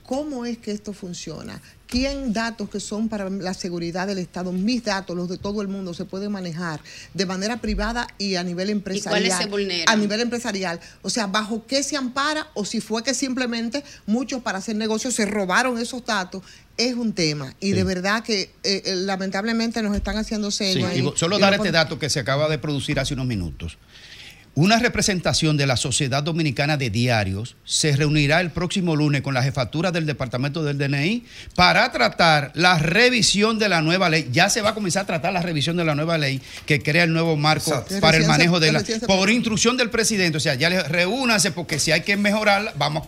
¿Cómo 0.05 0.47
es 0.47 0.57
que 0.59 0.71
esto 0.71 0.93
funciona? 0.93 1.61
¿Quién 1.87 2.33
datos 2.33 2.69
que 2.69 2.81
son 2.81 3.09
para 3.09 3.31
la 3.31 3.55
seguridad 3.55 4.07
del 4.07 4.19
Estado, 4.19 4.51
mis 4.51 4.83
datos, 4.83 5.17
los 5.17 5.29
de 5.29 5.39
todo 5.39 5.63
el 5.63 5.69
mundo, 5.69 5.95
se 5.95 6.05
pueden 6.05 6.33
manejar 6.33 6.81
de 7.15 7.27
manera 7.27 7.61
privada 7.61 8.09
y 8.19 8.35
a 8.35 8.43
nivel 8.43 8.71
empresarial? 8.71 9.23
cuáles 9.23 9.37
se 9.37 9.47
vulneran? 9.47 9.89
A 9.89 9.97
nivel 9.97 10.21
empresarial. 10.21 10.81
O 11.03 11.11
sea, 11.11 11.27
¿bajo 11.29 11.65
qué 11.67 11.83
se 11.83 11.97
ampara? 11.97 12.49
O 12.55 12.65
si 12.65 12.81
fue 12.81 13.05
que 13.05 13.15
simplemente 13.15 13.85
muchos 14.07 14.43
para 14.43 14.59
hacer 14.59 14.75
negocios 14.75 15.15
se 15.15 15.27
robaron 15.27 15.79
esos 15.79 16.05
datos, 16.05 16.43
es 16.77 16.95
un 16.95 17.13
tema. 17.13 17.55
Y 17.61 17.73
de 17.73 17.85
verdad 17.85 18.23
que 18.23 18.43
eh, 18.63 18.83
eh, 18.85 18.95
lamentablemente 18.97 19.81
nos 19.83 19.97
están 19.97 20.17
haciendo 20.17 20.51
Sí, 20.51 20.73
señas. 20.73 20.97
y 20.97 21.13
solo 21.17 21.39
Y 21.39 21.41
dar 21.41 21.55
este 21.55 21.71
dato 21.71 21.99
que 21.99 22.11
se 22.11 22.21
acaba 22.21 22.49
de 22.49 22.59
producir 22.59 23.01
hace 23.01 23.15
unos 23.15 23.27
minutos. 23.27 23.79
Una 24.59 24.79
representación 24.79 25.59
de 25.59 25.67
la 25.67 25.77
Sociedad 25.77 26.23
Dominicana 26.23 26.79
de 26.79 26.89
Diarios 26.89 27.57
se 27.67 27.95
reunirá 27.95 28.41
el 28.41 28.51
próximo 28.51 28.97
lunes 28.97 29.21
con 29.21 29.35
la 29.35 29.43
jefatura 29.43 29.93
del 29.93 30.07
Departamento 30.07 30.65
del 30.65 30.79
DNI 30.79 31.25
para 31.55 31.93
tratar 31.93 32.53
la 32.55 32.79
revisión 32.79 33.59
de 33.59 33.69
la 33.69 33.83
nueva 33.83 34.09
ley. 34.09 34.31
Ya 34.33 34.49
se 34.49 34.63
va 34.63 34.71
a 34.71 34.75
comenzar 34.75 35.03
a 35.03 35.07
tratar 35.07 35.35
la 35.35 35.43
revisión 35.43 35.77
de 35.77 35.85
la 35.85 35.95
nueva 35.95 36.17
ley 36.17 36.41
que 36.65 36.83
crea 36.83 37.05
el 37.05 37.13
nuevo 37.13 37.37
marco 37.37 37.71
Exacto. 37.71 38.01
para 38.01 38.17
el 38.17 38.27
manejo 38.27 38.59
de 38.59 38.73
la... 38.73 38.83
Por 39.07 39.29
instrucción 39.29 39.77
del 39.77 39.91
presidente, 39.91 40.39
o 40.39 40.41
sea, 40.41 40.55
ya 40.55 40.71
reúnanse 40.85 41.51
porque 41.51 41.79
si 41.79 41.93
hay 41.93 42.01
que 42.01 42.17
mejorarla, 42.17 42.73
vamos... 42.79 43.07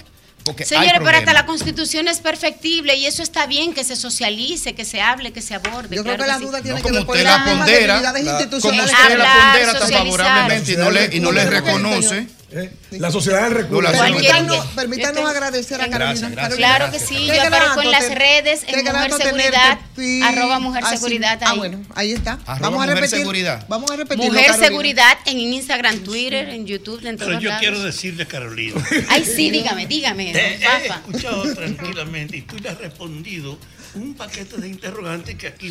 Porque 0.49 0.65
Señores, 0.65 1.01
pero 1.05 1.19
hasta 1.19 1.33
la 1.35 1.45
constitución 1.45 2.09
es 2.09 2.21
perfectible 2.21 2.97
y 2.97 3.05
eso 3.05 3.23
está 3.23 3.45
bien 3.47 3.75
que 3.75 3.85
se 3.85 3.97
socialice, 3.97 4.75
que 4.75 4.87
se 4.87 5.01
hable, 5.03 5.31
que 5.33 5.43
se 5.43 5.55
aborde. 5.55 5.95
Yo 5.95 6.03
creo 6.03 6.17
que 6.17 6.27
la 6.27 6.39
sí. 6.39 6.45
duda 6.45 6.59
No, 6.59 6.63
tiene 6.63 6.77
que 6.79 6.83
como 6.83 6.95
ver 6.95 7.07
con 7.07 7.23
la 7.23 7.45
pondera, 7.45 8.01
la- 8.01 8.13
como 8.61 8.83
usted 8.83 9.19
la 9.19 9.35
pondera 9.35 9.79
tan 9.79 9.93
favorablemente 9.93 10.73
y 10.73 10.77
no 10.77 10.91
le, 10.91 11.11
y 11.17 11.21
no 11.21 11.33
le 11.33 11.45
reconoce. 11.51 12.27
Eh, 12.51 12.73
La 12.93 13.11
sociedad 13.11 13.43
del 13.45 13.53
recurso. 13.55 13.93
Permítanos, 13.93 14.67
permítanos 14.69 15.29
agradecer 15.29 15.81
a 15.83 15.89
Carolina. 15.91 16.29
gracias. 16.31 16.35
Carolina, 16.35 16.57
Claro 16.57 16.91
que 16.93 16.99
sí, 16.99 17.27
yo 17.27 17.43
aparezco 17.43 17.83
en 17.83 17.91
las 17.91 18.15
redes, 18.15 18.63
en 18.67 18.85
Mujer 18.87 19.13
Seguridad, 19.13 19.79
tenerte, 19.95 20.23
arroba 20.25 20.59
Mujer 20.59 20.85
así- 20.85 20.97
Seguridad 20.97 21.39
Ah, 21.43 21.51
ahí. 21.51 21.59
bueno, 21.59 21.83
ahí 21.95 22.13
está. 22.13 22.33
Arroba 22.47 22.59
vamos 22.61 22.79
a 22.79 22.83
Mujer 22.87 22.95
repetir. 22.95 23.19
Seguridad. 23.19 23.67
Vamos 23.69 23.91
a 23.91 23.97
repetir. 23.97 24.25
Mujer 24.33 24.55
Seguridad 24.55 25.19
en 25.27 25.39
Instagram, 25.41 25.99
Twitter, 25.99 26.49
en 26.49 26.67
YouTube, 26.67 27.05
en 27.05 27.17
todos 27.19 27.29
Pero 27.29 27.41
yo 27.41 27.49
lados. 27.51 27.61
quiero 27.61 27.83
decirle, 27.83 28.27
Carolina. 28.27 28.83
Ay, 29.11 29.25
sí, 29.25 29.51
dígame, 29.51 29.87
dígame, 29.87 30.33
Te 30.33 30.55
he 30.55 30.59
Fafa. 30.59 30.95
escuchado 31.01 31.55
tranquilamente 31.55 32.39
y 32.39 32.43
tú 32.43 32.57
le 32.59 32.71
has 32.71 32.79
respondido 32.79 33.59
un 33.95 34.15
paquete 34.15 34.57
de 34.59 34.69
interrogantes 34.69 35.37
que 35.37 35.47
aquí 35.49 35.71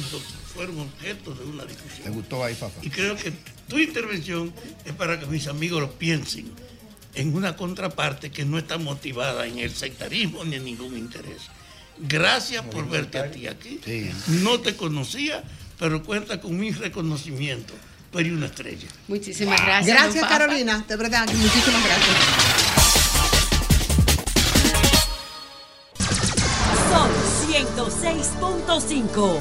fueron 0.54 0.80
objeto 0.80 1.34
de 1.34 1.46
una 1.46 1.64
¿Te 1.64 1.74
discusión. 1.74 2.14
gustó 2.14 2.44
ahí, 2.44 2.56
Fafa? 2.56 2.80
Y 2.82 2.90
creo 2.90 3.16
que 3.16 3.32
tu 3.68 3.78
intervención 3.78 4.54
es 4.86 4.94
para 4.94 5.20
que 5.20 5.26
mis 5.26 5.48
amigos 5.48 5.82
lo 5.82 5.92
piensen 5.92 6.52
en 7.16 7.36
una 7.36 7.56
contraparte 7.56 8.32
que 8.32 8.46
no 8.46 8.58
está 8.58 8.78
motivada 8.78 9.48
en 9.48 9.60
el 9.60 9.74
sectarismo 9.74 10.44
ni 10.46 10.56
en 10.56 10.66
ningún 10.66 10.98
interés. 10.98 11.44
Gracias 12.00 12.64
por 12.66 12.88
verte 12.90 13.18
a 13.20 13.32
ti 13.32 13.48
aquí. 13.48 13.80
Sí. 13.84 14.12
No 14.28 14.60
te 14.60 14.76
conocía, 14.76 15.44
pero 15.80 16.04
cuenta 16.04 16.40
con 16.40 16.58
mi 16.60 16.72
reconocimiento. 16.72 17.74
Eres 18.14 18.32
una 18.32 18.48
estrella. 18.48 18.88
Muchísimas 19.08 19.62
gracias. 19.64 19.96
Gracias. 19.96 20.28
Carolina. 20.28 20.84
De 20.88 20.96
verdad, 20.96 21.28
muchísimas 21.32 21.84
gracias. 21.86 22.67
106.5. 27.58 29.40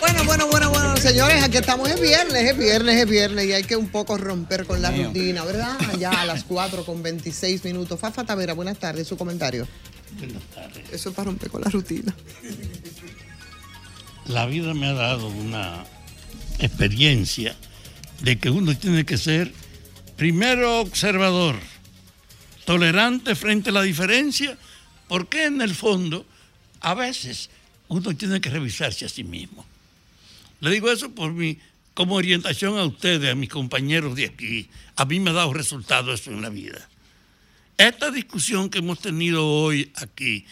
Bueno, 0.00 0.24
bueno, 0.24 0.46
bueno, 0.48 0.70
bueno, 0.70 0.96
señores, 0.98 1.42
aquí 1.42 1.56
estamos, 1.56 1.88
es 1.88 1.98
viernes, 1.98 2.50
es 2.50 2.58
viernes, 2.58 2.96
es 2.96 3.08
viernes 3.08 3.46
y 3.46 3.52
hay 3.54 3.64
que 3.64 3.76
un 3.76 3.88
poco 3.88 4.18
romper 4.18 4.66
con 4.66 4.82
la 4.82 4.90
rutina, 4.90 5.46
¿verdad? 5.46 5.78
Ya 5.98 6.10
a 6.10 6.26
las 6.26 6.44
4 6.44 6.84
con 6.84 7.02
26 7.02 7.64
minutos. 7.64 7.98
Fafa 7.98 8.24
Tavera, 8.24 8.52
buenas 8.52 8.78
tardes, 8.78 9.08
su 9.08 9.16
comentario. 9.16 9.66
Buenas 10.18 10.42
tardes. 10.54 10.84
Eso 10.92 11.08
es 11.08 11.14
para 11.14 11.24
romper 11.24 11.48
con 11.48 11.62
la 11.62 11.70
rutina. 11.70 12.14
La 14.26 14.44
vida 14.44 14.74
me 14.74 14.88
ha 14.88 14.92
dado 14.92 15.28
una 15.28 15.86
experiencia 16.58 17.56
de 18.20 18.38
que 18.38 18.50
uno 18.50 18.76
tiene 18.76 19.06
que 19.06 19.16
ser 19.16 19.54
primero 20.16 20.80
observador, 20.80 21.56
tolerante 22.64 23.34
frente 23.34 23.70
a 23.70 23.72
la 23.72 23.82
diferencia, 23.82 24.58
porque 25.08 25.44
en 25.44 25.60
el 25.60 25.74
fondo 25.74 26.26
a 26.80 26.94
veces 26.94 27.50
uno 27.88 28.16
tiene 28.16 28.40
que 28.40 28.50
revisarse 28.50 29.04
a 29.04 29.08
sí 29.08 29.24
mismo. 29.24 29.64
Le 30.60 30.70
digo 30.70 30.90
eso 30.90 31.10
por 31.10 31.32
mi, 31.32 31.58
como 31.94 32.16
orientación 32.16 32.78
a 32.78 32.84
ustedes, 32.84 33.30
a 33.30 33.34
mis 33.34 33.48
compañeros 33.48 34.16
de 34.16 34.26
aquí. 34.26 34.68
A 34.96 35.04
mí 35.04 35.20
me 35.20 35.30
ha 35.30 35.34
dado 35.34 35.52
resultado 35.52 36.12
eso 36.12 36.30
en 36.30 36.42
la 36.42 36.48
vida. 36.48 36.88
Esta 37.76 38.10
discusión 38.10 38.70
que 38.70 38.78
hemos 38.78 39.00
tenido 39.00 39.46
hoy 39.46 39.92
aquí, 39.96 40.46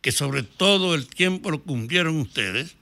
que 0.00 0.10
sobre 0.10 0.42
todo 0.42 0.94
el 0.94 1.06
tiempo 1.06 1.50
lo 1.50 1.62
cumplieron 1.62 2.16
ustedes, 2.16 2.74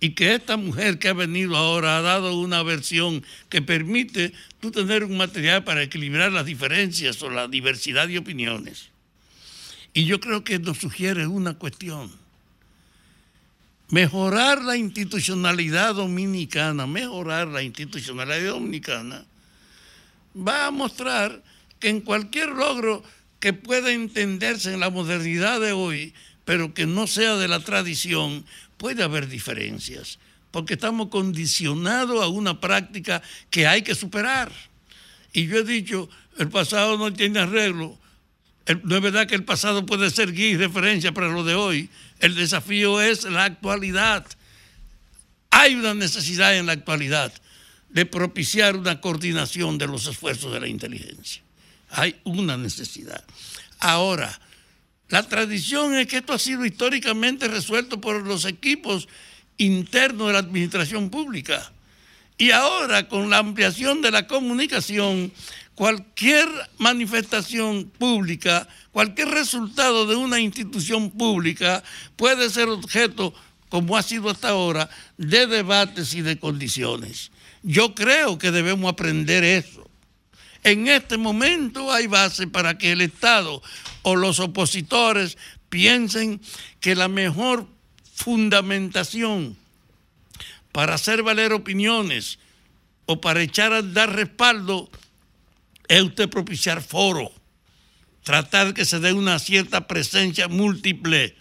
y 0.00 0.10
que 0.10 0.34
esta 0.34 0.56
mujer 0.56 0.98
que 0.98 1.08
ha 1.08 1.12
venido 1.12 1.56
ahora 1.56 1.98
ha 1.98 2.02
dado 2.02 2.38
una 2.38 2.62
versión 2.62 3.24
que 3.48 3.62
permite 3.62 4.32
tú 4.60 4.70
tener 4.70 5.04
un 5.04 5.16
material 5.16 5.64
para 5.64 5.82
equilibrar 5.82 6.30
las 6.30 6.46
diferencias 6.46 7.20
o 7.22 7.30
la 7.30 7.48
diversidad 7.48 8.06
de 8.06 8.18
opiniones. 8.18 8.90
Y 9.92 10.04
yo 10.04 10.20
creo 10.20 10.44
que 10.44 10.58
nos 10.58 10.78
sugiere 10.78 11.26
una 11.26 11.54
cuestión. 11.54 12.12
Mejorar 13.90 14.62
la 14.62 14.76
institucionalidad 14.76 15.94
dominicana, 15.94 16.86
mejorar 16.86 17.48
la 17.48 17.62
institucionalidad 17.62 18.50
dominicana, 18.50 19.24
va 20.36 20.66
a 20.66 20.70
mostrar 20.70 21.42
que 21.80 21.88
en 21.88 22.02
cualquier 22.02 22.50
logro 22.50 23.02
que 23.40 23.52
pueda 23.52 23.92
entenderse 23.92 24.74
en 24.74 24.80
la 24.80 24.90
modernidad 24.90 25.60
de 25.60 25.72
hoy, 25.72 26.12
pero 26.44 26.74
que 26.74 26.86
no 26.86 27.06
sea 27.06 27.36
de 27.36 27.48
la 27.48 27.60
tradición, 27.60 28.44
puede 28.78 29.02
haber 29.02 29.28
diferencias, 29.28 30.18
porque 30.50 30.74
estamos 30.74 31.08
condicionados 31.08 32.22
a 32.22 32.28
una 32.28 32.60
práctica 32.60 33.20
que 33.50 33.66
hay 33.66 33.82
que 33.82 33.94
superar. 33.94 34.50
Y 35.32 35.46
yo 35.46 35.58
he 35.58 35.64
dicho, 35.64 36.08
el 36.38 36.48
pasado 36.48 36.96
no 36.96 37.12
tiene 37.12 37.40
arreglo. 37.40 37.98
No 38.84 38.96
es 38.96 39.02
verdad 39.02 39.26
que 39.26 39.34
el 39.34 39.44
pasado 39.44 39.84
puede 39.84 40.10
ser 40.10 40.32
guía 40.32 40.48
y 40.48 40.56
referencia 40.56 41.12
para 41.12 41.28
lo 41.28 41.44
de 41.44 41.54
hoy. 41.54 41.90
El 42.20 42.34
desafío 42.34 43.00
es 43.00 43.24
la 43.24 43.44
actualidad. 43.44 44.24
Hay 45.50 45.74
una 45.74 45.94
necesidad 45.94 46.56
en 46.56 46.66
la 46.66 46.72
actualidad 46.72 47.32
de 47.88 48.06
propiciar 48.06 48.76
una 48.76 49.00
coordinación 49.00 49.78
de 49.78 49.86
los 49.86 50.06
esfuerzos 50.06 50.52
de 50.52 50.60
la 50.60 50.68
inteligencia. 50.68 51.42
Hay 51.90 52.16
una 52.24 52.56
necesidad. 52.56 53.24
Ahora, 53.80 54.38
la 55.08 55.22
tradición 55.22 55.94
es 55.94 56.06
que 56.06 56.18
esto 56.18 56.34
ha 56.34 56.38
sido 56.38 56.64
históricamente 56.64 57.48
resuelto 57.48 58.00
por 58.00 58.26
los 58.26 58.44
equipos 58.44 59.08
internos 59.56 60.28
de 60.28 60.32
la 60.34 60.38
administración 60.40 61.08
pública. 61.08 61.72
Y 62.36 62.50
ahora, 62.52 63.08
con 63.08 63.30
la 63.30 63.38
ampliación 63.38 64.02
de 64.02 64.10
la 64.10 64.26
comunicación, 64.26 65.32
cualquier 65.74 66.48
manifestación 66.78 67.90
pública, 67.98 68.68
cualquier 68.92 69.28
resultado 69.28 70.06
de 70.06 70.14
una 70.14 70.40
institución 70.40 71.10
pública 71.10 71.82
puede 72.16 72.50
ser 72.50 72.68
objeto, 72.68 73.34
como 73.70 73.96
ha 73.96 74.02
sido 74.02 74.30
hasta 74.30 74.50
ahora, 74.50 74.90
de 75.16 75.46
debates 75.46 76.14
y 76.14 76.20
de 76.20 76.38
condiciones. 76.38 77.32
Yo 77.62 77.94
creo 77.94 78.38
que 78.38 78.50
debemos 78.50 78.92
aprender 78.92 79.42
eso. 79.42 79.87
En 80.68 80.86
este 80.86 81.16
momento 81.16 81.90
hay 81.90 82.08
base 82.08 82.46
para 82.46 82.76
que 82.76 82.92
el 82.92 83.00
Estado 83.00 83.62
o 84.02 84.16
los 84.16 84.38
opositores 84.38 85.38
piensen 85.70 86.42
que 86.78 86.94
la 86.94 87.08
mejor 87.08 87.66
fundamentación 88.12 89.56
para 90.70 90.96
hacer 90.96 91.22
valer 91.22 91.54
opiniones 91.54 92.38
o 93.06 93.18
para 93.18 93.40
echar 93.40 93.72
a 93.72 93.80
dar 93.80 94.14
respaldo 94.14 94.90
es 95.88 96.02
usted 96.02 96.28
propiciar 96.28 96.82
foro, 96.82 97.32
tratar 98.22 98.74
que 98.74 98.84
se 98.84 99.00
dé 99.00 99.14
una 99.14 99.38
cierta 99.38 99.86
presencia 99.86 100.48
múltiple. 100.48 101.34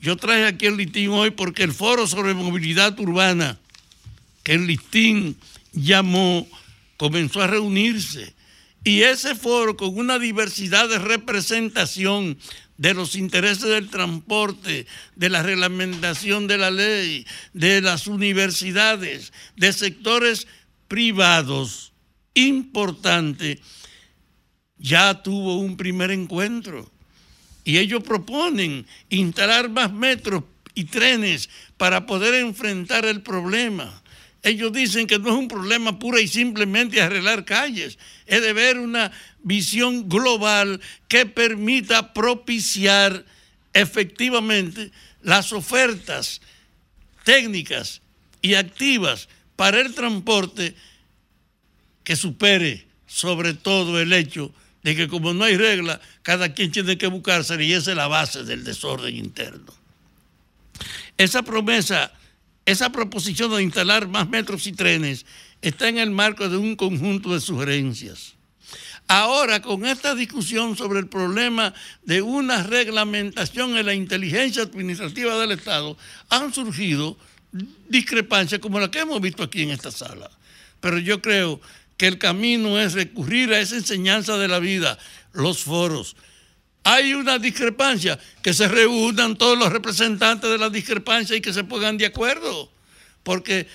Yo 0.00 0.16
traje 0.16 0.46
aquí 0.46 0.64
el 0.64 0.78
listín 0.78 1.10
hoy 1.10 1.32
porque 1.32 1.64
el 1.64 1.74
foro 1.74 2.06
sobre 2.06 2.32
movilidad 2.32 2.98
urbana 2.98 3.58
que 4.42 4.54
el 4.54 4.66
listín 4.66 5.36
llamó 5.74 6.48
comenzó 7.02 7.42
a 7.42 7.48
reunirse 7.48 8.32
y 8.84 9.02
ese 9.02 9.34
foro 9.34 9.76
con 9.76 9.98
una 9.98 10.20
diversidad 10.20 10.88
de 10.88 11.00
representación 11.00 12.38
de 12.76 12.94
los 12.94 13.16
intereses 13.16 13.68
del 13.68 13.90
transporte, 13.90 14.86
de 15.16 15.28
la 15.28 15.42
reglamentación 15.42 16.46
de 16.46 16.58
la 16.58 16.70
ley, 16.70 17.26
de 17.54 17.80
las 17.80 18.06
universidades, 18.06 19.32
de 19.56 19.72
sectores 19.72 20.46
privados 20.86 21.92
importante, 22.34 23.58
ya 24.78 25.24
tuvo 25.24 25.58
un 25.58 25.76
primer 25.76 26.12
encuentro. 26.12 26.88
Y 27.64 27.78
ellos 27.78 28.04
proponen 28.04 28.86
instalar 29.08 29.68
más 29.68 29.92
metros 29.92 30.44
y 30.72 30.84
trenes 30.84 31.50
para 31.76 32.06
poder 32.06 32.34
enfrentar 32.34 33.06
el 33.06 33.22
problema. 33.22 34.01
Ellos 34.42 34.72
dicen 34.72 35.06
que 35.06 35.18
no 35.18 35.28
es 35.28 35.34
un 35.34 35.48
problema 35.48 35.98
pura 35.98 36.20
y 36.20 36.26
simplemente 36.26 37.00
arreglar 37.00 37.44
calles, 37.44 37.98
es 38.26 38.42
de 38.42 38.52
ver 38.52 38.78
una 38.78 39.12
visión 39.42 40.08
global 40.08 40.80
que 41.08 41.26
permita 41.26 42.12
propiciar 42.12 43.24
efectivamente 43.72 44.90
las 45.22 45.52
ofertas 45.52 46.40
técnicas 47.24 48.02
y 48.40 48.54
activas 48.54 49.28
para 49.54 49.80
el 49.80 49.94
transporte 49.94 50.74
que 52.02 52.16
supere 52.16 52.86
sobre 53.06 53.54
todo 53.54 54.00
el 54.00 54.12
hecho 54.12 54.52
de 54.82 54.96
que 54.96 55.06
como 55.06 55.32
no 55.32 55.44
hay 55.44 55.56
regla, 55.56 56.00
cada 56.22 56.52
quien 56.54 56.72
tiene 56.72 56.98
que 56.98 57.06
buscarse 57.06 57.62
y 57.62 57.72
esa 57.72 57.92
es 57.92 57.96
la 57.96 58.08
base 58.08 58.42
del 58.42 58.64
desorden 58.64 59.16
interno. 59.16 59.72
Esa 61.16 61.42
promesa, 61.42 62.12
esa 62.66 62.92
proposición 62.92 63.50
de 63.50 63.62
instalar 63.62 64.08
más 64.08 64.28
metros 64.28 64.66
y 64.66 64.72
trenes 64.72 65.26
está 65.60 65.88
en 65.88 65.98
el 65.98 66.10
marco 66.10 66.48
de 66.48 66.56
un 66.56 66.76
conjunto 66.76 67.32
de 67.34 67.40
sugerencias. 67.40 68.34
Ahora, 69.08 69.60
con 69.60 69.84
esta 69.84 70.14
discusión 70.14 70.76
sobre 70.76 71.00
el 71.00 71.08
problema 71.08 71.74
de 72.02 72.22
una 72.22 72.62
reglamentación 72.62 73.76
en 73.76 73.86
la 73.86 73.94
inteligencia 73.94 74.62
administrativa 74.62 75.38
del 75.38 75.52
Estado, 75.52 75.96
han 76.30 76.54
surgido 76.54 77.18
discrepancias 77.88 78.60
como 78.60 78.80
la 78.80 78.90
que 78.90 79.00
hemos 79.00 79.20
visto 79.20 79.42
aquí 79.42 79.62
en 79.62 79.70
esta 79.70 79.90
sala. 79.90 80.30
Pero 80.80 80.98
yo 80.98 81.20
creo 81.20 81.60
que 81.96 82.06
el 82.06 82.18
camino 82.18 82.78
es 82.80 82.94
recurrir 82.94 83.52
a 83.52 83.60
esa 83.60 83.76
enseñanza 83.76 84.38
de 84.38 84.48
la 84.48 84.58
vida, 84.58 84.98
los 85.32 85.62
foros. 85.62 86.16
Hay 86.84 87.14
una 87.14 87.38
discrepancia, 87.38 88.18
que 88.42 88.52
se 88.52 88.66
reúnan 88.66 89.36
todos 89.36 89.56
los 89.56 89.72
representantes 89.72 90.50
de 90.50 90.58
la 90.58 90.68
discrepancia 90.68 91.36
y 91.36 91.40
que 91.40 91.52
se 91.52 91.64
pongan 91.64 91.96
de 91.96 92.06
acuerdo, 92.06 92.72
porque 93.22 93.68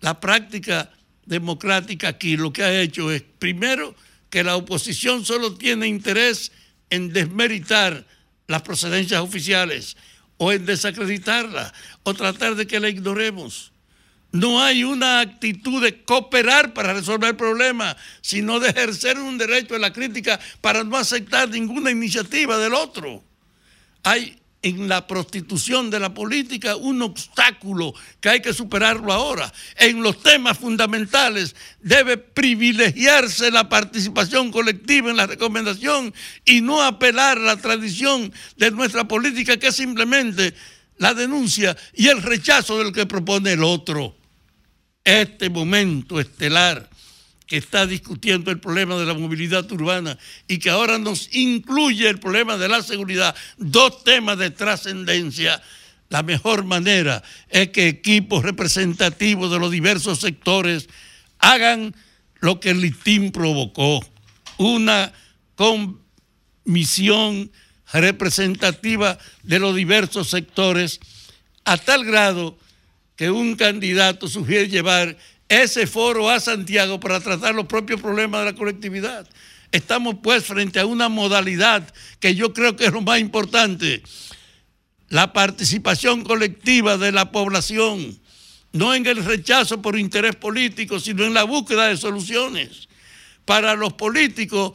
la 0.00 0.18
práctica 0.18 0.90
democrática 1.26 2.08
aquí 2.08 2.36
lo 2.36 2.52
que 2.52 2.64
ha 2.64 2.80
hecho 2.80 3.10
es, 3.10 3.22
primero, 3.38 3.94
que 4.30 4.42
la 4.42 4.56
oposición 4.56 5.24
solo 5.24 5.54
tiene 5.54 5.86
interés 5.86 6.52
en 6.88 7.12
desmeritar 7.12 8.06
las 8.46 8.62
procedencias 8.62 9.20
oficiales 9.20 9.96
o 10.38 10.52
en 10.52 10.64
desacreditarlas 10.64 11.72
o 12.02 12.14
tratar 12.14 12.54
de 12.54 12.66
que 12.66 12.80
la 12.80 12.88
ignoremos. 12.88 13.71
No 14.32 14.62
hay 14.62 14.82
una 14.82 15.20
actitud 15.20 15.82
de 15.82 16.02
cooperar 16.04 16.72
para 16.72 16.94
resolver 16.94 17.30
el 17.30 17.36
problema, 17.36 17.94
sino 18.22 18.60
de 18.60 18.70
ejercer 18.70 19.18
un 19.18 19.36
derecho 19.36 19.74
a 19.74 19.78
la 19.78 19.92
crítica 19.92 20.40
para 20.62 20.84
no 20.84 20.96
aceptar 20.96 21.50
ninguna 21.50 21.90
iniciativa 21.90 22.56
del 22.56 22.72
otro. 22.72 23.22
Hay 24.02 24.38
en 24.62 24.88
la 24.88 25.06
prostitución 25.06 25.90
de 25.90 26.00
la 26.00 26.14
política 26.14 26.76
un 26.76 27.02
obstáculo 27.02 27.92
que 28.20 28.30
hay 28.30 28.40
que 28.40 28.54
superarlo 28.54 29.12
ahora. 29.12 29.52
En 29.76 30.02
los 30.02 30.22
temas 30.22 30.56
fundamentales 30.56 31.54
debe 31.80 32.16
privilegiarse 32.16 33.50
la 33.50 33.68
participación 33.68 34.50
colectiva 34.50 35.10
en 35.10 35.16
la 35.16 35.26
recomendación 35.26 36.14
y 36.44 36.60
no 36.60 36.82
apelar 36.82 37.38
a 37.38 37.42
la 37.42 37.56
tradición 37.56 38.32
de 38.56 38.70
nuestra 38.70 39.06
política 39.06 39.58
que 39.58 39.68
es 39.68 39.76
simplemente 39.76 40.54
la 40.96 41.12
denuncia 41.12 41.76
y 41.92 42.08
el 42.08 42.22
rechazo 42.22 42.78
del 42.78 42.92
que 42.92 43.04
propone 43.04 43.52
el 43.52 43.64
otro. 43.64 44.21
Este 45.04 45.50
momento 45.50 46.20
estelar 46.20 46.88
que 47.46 47.56
está 47.56 47.86
discutiendo 47.86 48.50
el 48.50 48.60
problema 48.60 48.96
de 48.96 49.04
la 49.04 49.14
movilidad 49.14 49.70
urbana 49.70 50.16
y 50.48 50.58
que 50.58 50.70
ahora 50.70 50.98
nos 50.98 51.28
incluye 51.34 52.08
el 52.08 52.18
problema 52.18 52.56
de 52.56 52.68
la 52.68 52.82
seguridad, 52.82 53.34
dos 53.58 54.04
temas 54.04 54.38
de 54.38 54.50
trascendencia, 54.50 55.60
la 56.08 56.22
mejor 56.22 56.64
manera 56.64 57.22
es 57.48 57.68
que 57.70 57.88
equipos 57.88 58.42
representativos 58.42 59.50
de 59.50 59.58
los 59.58 59.70
diversos 59.70 60.20
sectores 60.20 60.88
hagan 61.38 61.94
lo 62.40 62.60
que 62.60 62.70
el 62.70 62.80
listín 62.80 63.32
provocó, 63.32 64.00
una 64.56 65.12
comisión 65.56 67.50
representativa 67.92 69.18
de 69.42 69.58
los 69.58 69.74
diversos 69.74 70.30
sectores, 70.30 71.00
a 71.64 71.76
tal 71.76 72.04
grado 72.04 72.58
que 73.22 73.30
un 73.30 73.54
candidato 73.54 74.26
sugiere 74.26 74.68
llevar 74.68 75.16
ese 75.48 75.86
foro 75.86 76.28
a 76.28 76.40
Santiago 76.40 76.98
para 76.98 77.20
tratar 77.20 77.54
los 77.54 77.66
propios 77.66 78.00
problemas 78.00 78.40
de 78.40 78.46
la 78.50 78.58
colectividad. 78.58 79.28
Estamos 79.70 80.16
pues 80.20 80.44
frente 80.44 80.80
a 80.80 80.86
una 80.86 81.08
modalidad 81.08 81.88
que 82.18 82.34
yo 82.34 82.52
creo 82.52 82.74
que 82.74 82.86
es 82.86 82.92
lo 82.92 83.00
más 83.00 83.20
importante, 83.20 84.02
la 85.08 85.32
participación 85.32 86.24
colectiva 86.24 86.98
de 86.98 87.12
la 87.12 87.30
población, 87.30 88.18
no 88.72 88.92
en 88.92 89.06
el 89.06 89.24
rechazo 89.24 89.80
por 89.80 89.96
interés 89.96 90.34
político, 90.34 90.98
sino 90.98 91.22
en 91.22 91.32
la 91.32 91.44
búsqueda 91.44 91.86
de 91.86 91.96
soluciones. 91.96 92.88
Para 93.44 93.76
los 93.76 93.92
políticos, 93.92 94.72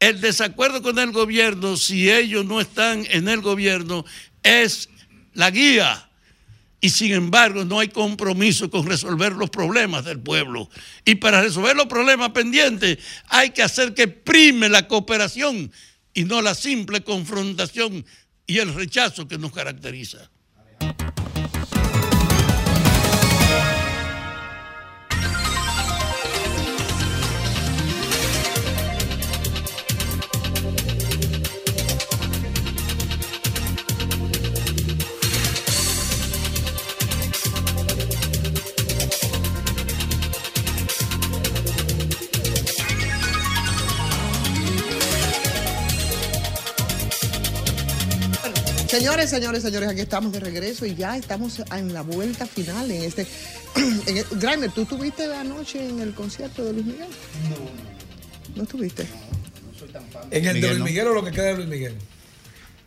el 0.00 0.20
desacuerdo 0.20 0.82
con 0.82 0.98
el 0.98 1.12
gobierno, 1.12 1.76
si 1.76 2.10
ellos 2.10 2.44
no 2.46 2.60
están 2.60 3.06
en 3.10 3.28
el 3.28 3.42
gobierno, 3.42 4.04
es 4.42 4.88
la 5.34 5.52
guía 5.52 6.05
y 6.86 6.90
sin 6.90 7.12
embargo 7.14 7.64
no 7.64 7.80
hay 7.80 7.88
compromiso 7.88 8.70
con 8.70 8.86
resolver 8.86 9.32
los 9.32 9.50
problemas 9.50 10.04
del 10.04 10.20
pueblo. 10.20 10.70
Y 11.04 11.16
para 11.16 11.42
resolver 11.42 11.74
los 11.74 11.86
problemas 11.86 12.30
pendientes 12.30 12.98
hay 13.26 13.50
que 13.50 13.64
hacer 13.64 13.92
que 13.92 14.06
prime 14.06 14.68
la 14.68 14.86
cooperación 14.86 15.72
y 16.14 16.22
no 16.22 16.40
la 16.42 16.54
simple 16.54 17.02
confrontación 17.02 18.06
y 18.46 18.58
el 18.58 18.72
rechazo 18.72 19.26
que 19.26 19.36
nos 19.36 19.50
caracteriza. 19.50 20.30
Señores, 49.16 49.30
señores, 49.30 49.62
señores, 49.62 49.88
aquí 49.88 50.00
estamos 50.02 50.30
de 50.30 50.40
regreso 50.40 50.84
y 50.84 50.94
ya 50.94 51.16
estamos 51.16 51.62
en 51.74 51.94
la 51.94 52.02
vuelta 52.02 52.46
final 52.46 52.90
en 52.90 53.02
este. 53.02 53.26
En 54.06 54.16
el, 54.18 54.24
Grimer, 54.32 54.70
¿tú 54.72 54.82
estuviste 54.82 55.24
anoche 55.34 55.88
en 55.88 56.00
el 56.00 56.12
concierto 56.12 56.62
de 56.62 56.74
Luis 56.74 56.84
Miguel? 56.84 57.06
No. 57.48 58.56
¿No 58.56 58.62
estuviste? 58.64 59.06
En 60.30 60.44
el 60.44 60.60
de 60.60 60.60
Miguel, 60.60 60.68
Luis 60.68 60.78
no. 60.80 60.84
Miguel 60.84 61.06
o 61.06 61.14
lo 61.14 61.24
que 61.24 61.30
queda 61.30 61.44
de 61.46 61.54
Luis 61.56 61.68
Miguel. 61.68 61.94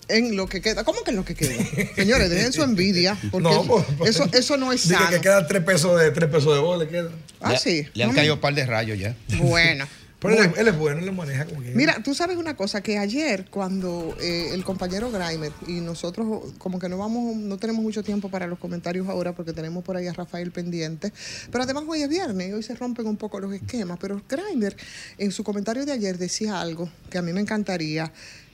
En 0.08 0.36
lo 0.38 0.46
que 0.48 0.62
queda. 0.62 0.84
¿Cómo 0.84 1.04
que 1.04 1.10
en 1.10 1.18
lo 1.18 1.26
que 1.26 1.34
queda? 1.34 1.54
Señores, 1.96 2.30
dejen 2.30 2.54
su 2.54 2.62
envidia. 2.62 3.18
Porque 3.32 3.50
No, 3.50 3.64
pues, 3.64 3.86
pues, 3.98 4.10
eso, 4.12 4.30
eso 4.32 4.56
no 4.58 4.72
es 4.72 4.84
Dice 4.84 4.96
sano. 4.96 5.10
que 5.10 5.22
quedan 5.22 5.48
tres 5.48 5.64
pesos 5.64 6.00
de 6.00 6.12
tres 6.12 6.30
pesos 6.30 6.54
de 6.54 6.60
bola. 6.62 6.88
Queda. 6.88 7.10
Ah, 7.42 7.58
sí. 7.58 7.88
Le 7.96 8.04
han 8.04 8.10
No 8.10 8.14
me- 8.14 8.20
caído 8.20 8.36
un 8.36 8.40
par 8.40 8.54
de 8.54 8.66
rayos 8.68 9.00
ya. 9.00 9.16
Bueno. 9.40 9.88
Pero 10.20 10.34
él, 10.34 10.50
es- 10.52 10.58
él 10.58 10.68
es 10.68 10.78
bueno, 10.78 11.00
él 11.00 11.06
le 11.06 11.12
maneja 11.12 11.46
como 11.46 11.62
que. 11.62 11.72
Mira, 11.72 12.02
tú 12.04 12.14
sabes 12.14 12.36
una 12.38 12.56
cosa, 12.58 12.82
que 12.82 12.98
ayer 12.98 13.46
cuando 13.50 14.16
eh, 14.20 14.50
el 14.54 14.64
compañero 14.66 15.10
Grimer 15.12 15.54
y 15.68 15.80
nosotros 15.80 16.54
como 16.58 16.78
que 16.78 16.90
no 16.90 16.98
vamos, 16.98 17.36
no 17.38 17.58
tenemos 17.58 17.82
mucho 17.82 18.04
tiempo 18.04 18.30
para 18.30 18.46
los 18.46 18.60
comentarios 18.60 19.08
ahora 19.08 19.34
porque 19.34 19.54
tenemos 19.54 19.84
por 19.84 19.96
ahí 19.96 20.08
a 20.08 20.14
Rafael 20.14 20.52
pendiente, 20.52 21.14
pero 21.52 21.64
además 21.64 21.84
hoy 21.88 22.02
es 22.02 22.10
viernes 22.10 22.50
y 22.50 22.54
hoy 22.54 22.64
se 22.64 22.76
rompen 22.76 23.08
un 23.08 23.16
poco 23.18 23.40
los 23.40 23.54
esquemas, 23.54 23.98
pero 24.02 24.22
Grimer 24.28 24.76
en 25.18 25.32
su 25.32 25.44
comentario 25.44 25.86
de 25.86 25.94
ayer 25.94 26.18
decía 26.18 26.60
algo 26.60 26.90
que 27.10 27.18
a 27.18 27.22
mí 27.22 27.32
me 27.32 27.40
encantaría 27.42 28.12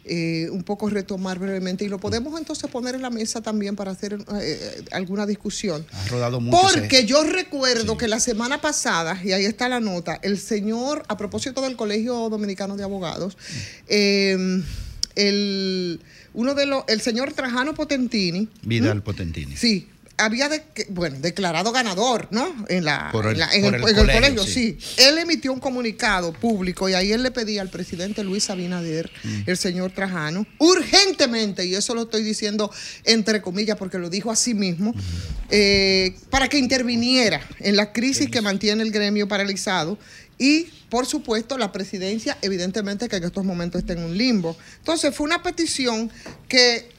eh, 0.08 0.50
un 0.52 0.64
poco 0.64 0.90
retomar 0.90 1.40
brevemente 1.40 1.84
y 1.84 1.90
lo 1.90 1.98
podemos 2.00 2.38
entonces 2.40 2.70
poner 2.70 2.96
en 2.96 3.02
la 3.02 3.10
mesa 3.10 3.42
también 3.42 3.76
para 3.76 3.92
hacer 3.92 4.18
eh, 4.40 4.84
alguna 4.92 5.26
discusión. 5.26 5.86
Ha 5.92 6.08
rodado 6.08 6.40
mucho. 6.40 6.70
ese- 6.70 6.80
Porque 6.80 7.06
yo 7.06 7.24
recuerdo 7.24 7.98
que 7.98 8.08
la 8.08 8.20
semana 8.20 8.62
pasada, 8.62 9.20
y 9.24 9.32
ahí 9.32 9.46
está 9.46 9.68
la 9.68 9.80
nota, 9.80 10.20
el 10.22 10.38
señor, 10.40 11.04
a 11.08 11.18
propósito 11.18 11.62
del 11.62 11.76
Colegio 11.76 12.30
Dominicano 12.30 12.78
de 12.78 12.84
Abogados, 12.84 13.38
eh, 13.88 14.62
el, 15.16 16.00
uno 16.34 16.54
de 16.54 16.66
los, 16.66 16.84
el 16.88 17.02
señor 17.02 17.34
Trajano 17.34 17.74
Potentini, 17.74 18.48
Vidal 18.64 19.02
Potentini. 19.02 19.56
sí, 19.56 19.88
había, 20.18 20.48
de- 20.50 20.64
bueno, 20.90 21.18
declarado 21.20 21.72
ganador, 21.72 22.28
¿no? 22.32 22.48
En, 22.70 22.86
la, 22.86 23.12
el- 23.14 23.26
en 23.32 23.40
la- 23.40 23.54
en 23.54 23.62
por 23.64 23.76
el- 23.76 23.90
el 23.90 23.98
en 23.98 23.98
el 24.10 24.14
colegio, 24.36 24.44
sí. 24.44 24.78
sí. 24.80 24.96
Él 25.04 25.18
emitió 25.18 25.52
un 25.52 25.60
comunicado 25.60 26.32
público 26.34 26.88
y 26.88 26.94
ahí 26.94 27.12
él 27.12 27.22
le 27.24 27.32
pedía 27.32 27.62
al 27.62 27.70
presidente 27.70 28.24
Luis 28.24 28.50
Abinader, 28.50 29.12
Mm. 29.24 29.42
el 29.48 29.58
señor 29.58 29.92
Trajano, 29.92 30.46
urgentemente, 30.60 31.66
y 31.66 31.76
eso 31.76 31.94
lo 31.96 32.04
estoy 32.04 32.24
diciendo 32.24 32.72
entre 33.04 33.42
comillas 33.42 33.78
porque 33.78 33.98
lo 33.98 34.10
dijo 34.10 34.32
a 34.32 34.36
sí 34.36 34.54
mismo, 34.54 34.94
eh, 35.50 36.16
para 36.30 36.48
que 36.48 36.58
interviniera 36.58 37.42
en 37.60 37.76
la 37.76 37.92
crisis 37.92 38.30
que 38.30 38.42
mantiene 38.42 38.84
el 38.84 38.92
gremio 38.92 39.28
paralizado 39.28 39.98
y, 40.38 40.64
por 40.90 41.06
supuesto, 41.06 41.58
la 41.58 41.72
presidencia, 41.72 42.38
evidentemente 42.42 43.08
que 43.08 43.16
en 43.18 43.24
estos 43.26 43.46
momentos 43.46 43.80
está 43.82 43.94
en 43.94 44.04
un 44.04 44.18
limbo. 44.18 44.58
Entonces, 44.80 45.16
fue 45.16 45.26
una 45.26 45.42
petición 45.44 46.12
que 46.48 46.90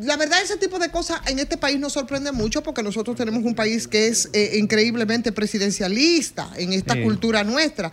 la 0.00 0.16
verdad, 0.18 0.42
ese 0.42 0.58
tipo 0.58 0.78
de 0.78 0.90
cosas 0.90 1.20
en 1.26 1.38
este 1.38 1.56
país 1.56 1.78
nos 1.80 1.94
sorprende 1.94 2.32
mucho 2.32 2.62
porque 2.62 2.82
nosotros 2.82 3.16
tenemos 3.16 3.44
un 3.44 3.54
país 3.54 3.88
que 3.88 4.08
es 4.08 4.28
eh, 4.34 4.58
increíblemente 4.58 5.32
presidencialista 5.32 6.50
en 6.56 6.72
esta 6.72 6.94
Sí. 6.94 7.02
cultura 7.02 7.44
nuestra. 7.44 7.90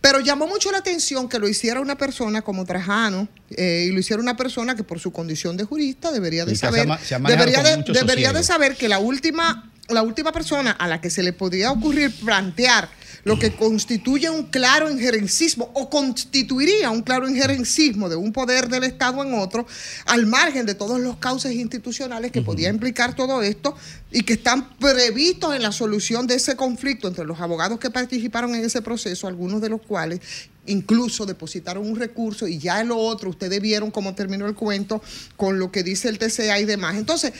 Pero 0.00 0.20
llamó 0.20 0.46
mucho 0.46 0.70
la 0.72 0.78
atención 0.78 1.28
que 1.28 1.38
lo 1.38 1.46
hiciera 1.48 1.80
una 1.80 1.96
persona 1.98 2.42
como 2.42 2.64
Trajano 2.64 3.28
eh, 3.50 3.86
y 3.88 3.92
lo 3.92 4.00
hiciera 4.00 4.22
una 4.22 4.36
persona 4.36 4.74
que 4.74 4.82
por 4.82 4.98
su 4.98 5.12
condición 5.12 5.56
de 5.56 5.64
jurista 5.64 6.10
debería 6.10 6.44
de 6.46 6.56
se 6.56 6.66
ha 6.66 6.70
saber, 6.70 6.88
se 7.04 7.14
ha 7.14 7.18
debería, 7.18 7.62
de, 7.62 7.84
debería 7.92 8.42
saber 8.42 8.76
que 8.76 8.88
la 8.88 8.98
última, 8.98 9.70
la 9.88 10.02
última 10.02 10.32
persona 10.32 10.70
a 10.70 10.88
la 10.88 11.00
que 11.02 11.10
se 11.10 11.22
le 11.22 11.32
podría 11.34 11.70
ocurrir 11.70 12.12
plantear 12.24 12.88
lo 13.24 13.38
que 13.38 13.52
constituye 13.52 14.30
un 14.30 14.44
claro 14.44 14.90
injerencismo 14.90 15.70
o 15.74 15.90
constituiría 15.90 16.90
un 16.90 17.02
claro 17.02 17.28
injerencismo 17.28 18.08
de 18.08 18.16
un 18.16 18.32
poder 18.32 18.68
del 18.68 18.84
Estado 18.84 19.22
en 19.22 19.34
otro, 19.34 19.66
al 20.06 20.26
margen 20.26 20.66
de 20.66 20.74
todos 20.74 21.00
los 21.00 21.16
cauces 21.16 21.52
institucionales 21.52 22.32
que 22.32 22.42
podía 22.42 22.68
implicar 22.68 23.14
todo 23.14 23.42
esto 23.42 23.74
y 24.10 24.22
que 24.22 24.34
están 24.34 24.76
previstos 24.76 25.54
en 25.54 25.62
la 25.62 25.72
solución 25.72 26.26
de 26.26 26.34
ese 26.34 26.56
conflicto 26.56 27.08
entre 27.08 27.24
los 27.24 27.40
abogados 27.40 27.78
que 27.78 27.90
participaron 27.90 28.54
en 28.54 28.64
ese 28.64 28.82
proceso, 28.82 29.26
algunos 29.26 29.60
de 29.60 29.68
los 29.68 29.82
cuales 29.82 30.20
incluso 30.66 31.26
depositaron 31.26 31.86
un 31.86 31.96
recurso 31.96 32.46
y 32.46 32.58
ya 32.58 32.80
en 32.80 32.88
lo 32.88 32.98
otro, 32.98 33.30
ustedes 33.30 33.60
vieron 33.60 33.90
cómo 33.90 34.14
terminó 34.14 34.46
el 34.46 34.54
cuento 34.54 35.02
con 35.36 35.58
lo 35.58 35.72
que 35.72 35.82
dice 35.82 36.08
el 36.08 36.18
TCA 36.18 36.60
y 36.60 36.64
demás. 36.64 36.96
Entonces, 36.96 37.32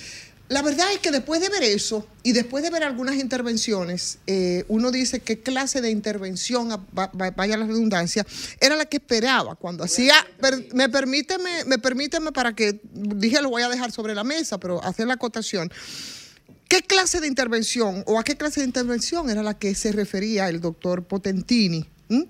la 0.50 0.62
verdad 0.62 0.92
es 0.92 0.98
que 0.98 1.12
después 1.12 1.40
de 1.40 1.48
ver 1.48 1.62
eso 1.62 2.06
y 2.24 2.32
después 2.32 2.64
de 2.64 2.70
ver 2.70 2.82
algunas 2.82 3.14
intervenciones, 3.14 4.18
eh, 4.26 4.64
uno 4.66 4.90
dice 4.90 5.20
qué 5.20 5.38
clase 5.40 5.80
de 5.80 5.90
intervención, 5.90 6.68
vaya 6.92 7.56
la 7.56 7.66
redundancia, 7.66 8.26
era 8.60 8.74
la 8.74 8.84
que 8.84 8.96
esperaba 8.96 9.54
cuando 9.54 9.84
hacía, 9.84 10.14
per- 10.40 10.66
me 10.74 10.88
permíteme, 10.88 11.64
me 11.66 11.78
permíteme 11.78 12.32
para 12.32 12.52
que, 12.52 12.80
dije 12.92 13.40
lo 13.40 13.48
voy 13.48 13.62
a 13.62 13.68
dejar 13.68 13.92
sobre 13.92 14.12
la 14.12 14.24
mesa, 14.24 14.58
pero 14.58 14.82
hacer 14.84 15.06
la 15.06 15.14
acotación. 15.14 15.70
¿Qué 16.68 16.82
clase 16.82 17.20
de 17.20 17.28
intervención 17.28 18.02
o 18.06 18.18
a 18.18 18.24
qué 18.24 18.36
clase 18.36 18.60
de 18.60 18.66
intervención 18.66 19.30
era 19.30 19.44
la 19.44 19.56
que 19.56 19.74
se 19.76 19.92
refería 19.92 20.48
el 20.48 20.60
doctor 20.60 21.04
Potentini? 21.04 21.88
¿Mm? 22.08 22.22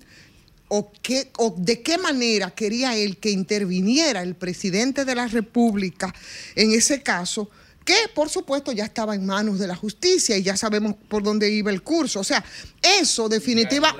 ¿O, 0.67 0.91
qué, 1.01 1.31
¿O 1.37 1.55
de 1.57 1.81
qué 1.81 1.97
manera 1.97 2.51
quería 2.51 2.95
él 2.95 3.17
que 3.17 3.31
interviniera 3.31 4.21
el 4.21 4.35
presidente 4.35 5.05
de 5.05 5.15
la 5.15 5.27
República 5.27 6.13
en 6.55 6.71
ese 6.71 7.01
caso? 7.01 7.49
Que 7.85 7.95
por 8.13 8.29
supuesto 8.29 8.71
ya 8.71 8.85
estaba 8.85 9.15
en 9.15 9.25
manos 9.25 9.59
de 9.59 9.67
la 9.67 9.75
justicia 9.75 10.37
y 10.37 10.43
ya 10.43 10.55
sabemos 10.55 10.95
por 11.07 11.23
dónde 11.23 11.49
iba 11.49 11.71
el 11.71 11.81
curso. 11.81 12.19
O 12.19 12.23
sea, 12.23 12.43
eso 12.81 13.27
definitiva 13.27 13.95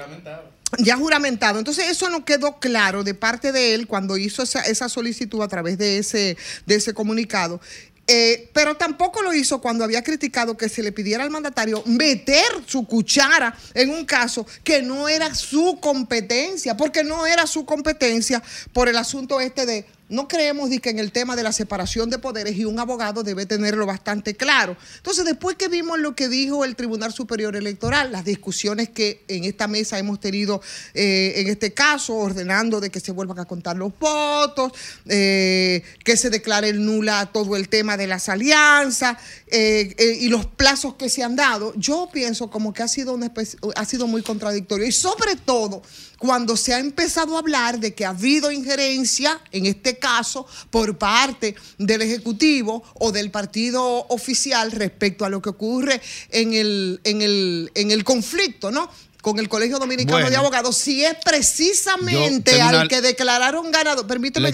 ya 0.79 0.97
juramentado. 0.97 1.59
Entonces 1.59 1.89
eso 1.89 2.09
no 2.09 2.23
quedó 2.25 2.59
claro 2.59 3.03
de 3.03 3.13
parte 3.13 3.51
de 3.51 3.73
él 3.73 3.87
cuando 3.87 4.17
hizo 4.17 4.43
esa, 4.43 4.61
esa 4.61 4.89
solicitud 4.89 5.41
a 5.41 5.47
través 5.47 5.77
de 5.77 5.97
ese, 5.97 6.37
de 6.65 6.75
ese 6.75 6.93
comunicado. 6.93 7.59
Eh, 8.07 8.49
pero 8.51 8.75
tampoco 8.75 9.21
lo 9.21 9.33
hizo 9.33 9.61
cuando 9.61 9.83
había 9.83 10.03
criticado 10.03 10.57
que 10.57 10.69
se 10.69 10.83
le 10.83 10.91
pidiera 10.91 11.23
al 11.23 11.29
mandatario 11.29 11.83
meter 11.85 12.43
su 12.65 12.85
cuchara 12.85 13.55
en 13.73 13.89
un 13.91 14.05
caso 14.05 14.45
que 14.63 14.81
no 14.81 15.07
era 15.07 15.33
su 15.35 15.79
competencia, 15.79 16.75
porque 16.75 17.03
no 17.03 17.25
era 17.25 17.47
su 17.47 17.63
competencia 17.63 18.41
por 18.73 18.89
el 18.89 18.97
asunto 18.97 19.39
este 19.39 19.65
de 19.65 19.85
no 20.11 20.27
creemos 20.27 20.69
que 20.81 20.89
en 20.89 20.99
el 20.99 21.11
tema 21.11 21.35
de 21.35 21.43
la 21.43 21.53
separación 21.53 22.09
de 22.09 22.19
poderes 22.19 22.57
y 22.57 22.65
un 22.65 22.79
abogado 22.79 23.23
debe 23.23 23.45
tenerlo 23.45 23.85
bastante 23.85 24.35
claro. 24.35 24.75
Entonces, 24.97 25.23
después 25.23 25.55
que 25.55 25.69
vimos 25.69 25.99
lo 25.99 26.15
que 26.15 26.27
dijo 26.27 26.65
el 26.65 26.75
Tribunal 26.75 27.13
Superior 27.13 27.55
Electoral, 27.55 28.11
las 28.11 28.25
discusiones 28.25 28.89
que 28.89 29.23
en 29.29 29.45
esta 29.45 29.67
mesa 29.67 29.97
hemos 29.97 30.19
tenido 30.19 30.61
eh, 30.93 31.33
en 31.37 31.47
este 31.47 31.73
caso, 31.73 32.15
ordenando 32.15 32.81
de 32.81 32.89
que 32.89 32.99
se 32.99 33.13
vuelvan 33.13 33.39
a 33.39 33.45
contar 33.45 33.77
los 33.77 33.97
votos, 33.97 34.73
eh, 35.07 35.81
que 36.03 36.17
se 36.17 36.29
declare 36.29 36.73
nula 36.73 37.29
todo 37.31 37.55
el 37.55 37.69
tema 37.69 37.95
de 37.95 38.07
las 38.07 38.27
alianzas 38.27 39.17
eh, 39.47 39.95
y 40.19 40.27
los 40.27 40.45
plazos 40.45 40.95
que 40.95 41.07
se 41.07 41.23
han 41.23 41.37
dado, 41.37 41.73
yo 41.75 42.09
pienso 42.11 42.49
como 42.49 42.73
que 42.73 42.83
ha 42.83 42.87
sido, 42.89 43.13
una 43.13 43.31
ha 43.75 43.85
sido 43.85 44.07
muy 44.07 44.23
contradictorio 44.23 44.85
y 44.85 44.91
sobre 44.91 45.37
todo 45.37 45.81
cuando 46.21 46.55
se 46.55 46.71
ha 46.73 46.79
empezado 46.79 47.35
a 47.35 47.39
hablar 47.39 47.79
de 47.79 47.95
que 47.95 48.05
ha 48.05 48.09
habido 48.09 48.51
injerencia, 48.51 49.41
en 49.51 49.65
este 49.65 49.97
caso, 50.01 50.45
por 50.69 50.97
parte 50.97 51.55
del 51.77 52.01
Ejecutivo 52.01 52.83
o 52.95 53.13
del 53.13 53.31
partido 53.31 54.05
oficial 54.09 54.73
respecto 54.73 55.23
a 55.23 55.29
lo 55.29 55.41
que 55.41 55.49
ocurre 55.49 56.01
en 56.29 56.53
el, 56.53 56.99
en 57.05 57.21
el, 57.21 57.71
en 57.75 57.91
el 57.91 58.03
conflicto, 58.03 58.69
¿no? 58.71 58.89
Con 59.21 59.37
el 59.37 59.47
Colegio 59.47 59.77
Dominicano 59.77 60.17
Bueno. 60.17 60.31
de 60.31 60.35
Abogados, 60.35 60.75
si 60.75 61.05
es 61.05 61.15
precisamente 61.23 62.59
al 62.59 62.87
que 62.87 63.01
declararon 63.01 63.71
ganador, 63.71 64.07
permíteme, 64.07 64.51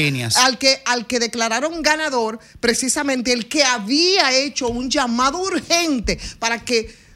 líneas. 0.00 0.36
al 0.36 0.56
que, 0.56 0.80
al 0.86 1.06
que 1.06 1.20
declararon 1.20 1.82
ganador, 1.82 2.38
precisamente 2.58 3.34
el 3.34 3.48
que 3.48 3.64
había 3.64 4.32
hecho 4.32 4.68
un 4.68 4.88
llamado 4.90 5.38
urgente 5.42 6.18
para 6.38 6.64
que 6.64 7.07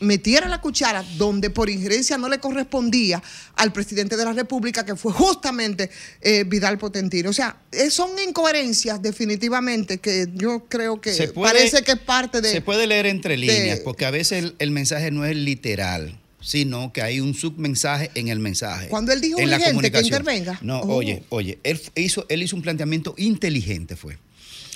metiera 0.00 0.48
la 0.48 0.60
cuchara 0.60 1.04
donde 1.18 1.50
por 1.50 1.68
injerencia 1.70 2.16
no 2.18 2.28
le 2.28 2.38
correspondía 2.40 3.22
al 3.56 3.72
presidente 3.72 4.16
de 4.16 4.24
la 4.24 4.32
República, 4.32 4.84
que 4.84 4.96
fue 4.96 5.12
justamente 5.12 5.90
eh, 6.22 6.44
Vidal 6.44 6.78
Potentino. 6.78 7.30
O 7.30 7.32
sea, 7.32 7.56
eh, 7.72 7.90
son 7.90 8.10
incoherencias 8.26 9.00
definitivamente 9.02 9.98
que 9.98 10.26
yo 10.34 10.66
creo 10.68 11.00
que 11.00 11.12
puede- 11.28 11.52
parece 11.52 11.82
que 11.82 11.92
es 11.92 11.98
parte 11.98 12.40
de... 12.40 12.50
Se 12.50 12.60
puede 12.62 12.86
leer 12.86 13.06
entre 13.06 13.32
de- 13.34 13.38
líneas, 13.38 13.80
porque 13.80 14.04
a 14.06 14.10
veces 14.10 14.42
el, 14.44 14.54
el 14.58 14.70
mensaje 14.70 15.10
no 15.10 15.24
es 15.24 15.36
literal, 15.36 16.18
sino 16.40 16.92
que 16.92 17.02
hay 17.02 17.20
un 17.20 17.34
submensaje 17.34 18.10
en 18.14 18.28
el 18.28 18.38
mensaje. 18.38 18.88
Cuando 18.88 19.12
él 19.12 19.20
dijo 19.20 19.38
en 19.38 19.50
la 19.50 19.56
urgente 19.56 19.68
que 19.68 19.74
comunicación. 19.74 20.06
intervenga. 20.20 20.58
No, 20.62 20.80
Oh. 20.80 20.94
oye, 20.96 21.22
oye, 21.28 21.58
él 21.62 21.78
hizo, 21.96 22.24
él 22.30 22.42
hizo 22.42 22.56
un 22.56 22.62
planteamiento 22.62 23.14
inteligente, 23.18 23.96
fue. 23.96 24.16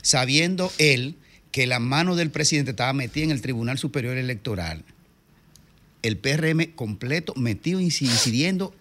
Sabiendo 0.02 0.70
él 0.78 1.16
que 1.51 1.66
la 1.66 1.78
mano 1.78 2.16
del 2.16 2.30
presidente 2.30 2.72
estaba 2.72 2.92
metida 2.92 3.24
en 3.24 3.30
el 3.30 3.40
Tribunal 3.40 3.78
Superior 3.78 4.16
Electoral, 4.16 4.84
el 6.05 6.16
PRM 6.18 6.74
completo 6.76 7.35
metido 7.35 7.81
inci- 7.81 8.02
incidiendo 8.02 8.72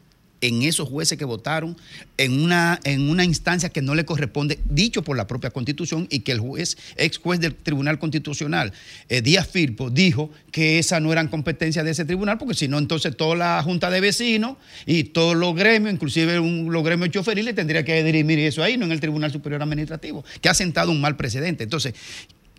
en 0.41 0.61
esos 0.63 0.89
jueces 0.89 1.17
que 1.17 1.23
votaron 1.23 1.77
en 2.17 2.43
una, 2.43 2.77
en 2.83 3.09
una 3.09 3.23
instancia 3.23 3.69
que 3.69 3.81
no 3.81 3.95
le 3.95 4.03
corresponde, 4.03 4.59
dicho 4.69 5.01
por 5.01 5.15
la 5.15 5.25
propia 5.25 5.51
Constitución, 5.51 6.05
y 6.11 6.19
que 6.19 6.33
el 6.33 6.41
juez, 6.41 6.75
ex 6.97 7.17
juez 7.17 7.39
del 7.39 7.55
Tribunal 7.55 7.97
Constitucional, 7.97 8.73
eh, 9.07 9.21
Díaz 9.21 9.47
Firpo, 9.47 9.89
dijo 9.89 10.31
que 10.51 10.79
esa 10.79 10.99
no 10.99 11.13
eran 11.13 11.29
competencias 11.29 11.85
de 11.85 11.91
ese 11.91 12.03
tribunal, 12.03 12.37
porque 12.37 12.55
si 12.55 12.67
no, 12.67 12.77
entonces 12.77 13.15
toda 13.15 13.37
la 13.37 13.63
Junta 13.63 13.89
de 13.89 14.01
Vecinos 14.01 14.57
y 14.85 15.05
todos 15.05 15.37
los 15.37 15.55
gremios, 15.55 15.93
inclusive 15.93 16.37
un, 16.41 16.73
los 16.73 16.83
gremios 16.83 17.11
choferiles, 17.11 17.55
tendría 17.55 17.85
que 17.85 18.03
dirimir 18.03 18.39
eso 18.39 18.61
ahí, 18.63 18.75
no 18.75 18.83
en 18.83 18.91
el 18.91 18.99
Tribunal 18.99 19.31
Superior 19.31 19.61
Administrativo, 19.61 20.25
que 20.41 20.49
ha 20.49 20.53
sentado 20.53 20.91
un 20.91 20.99
mal 20.99 21.15
precedente. 21.15 21.63
Entonces, 21.63 21.93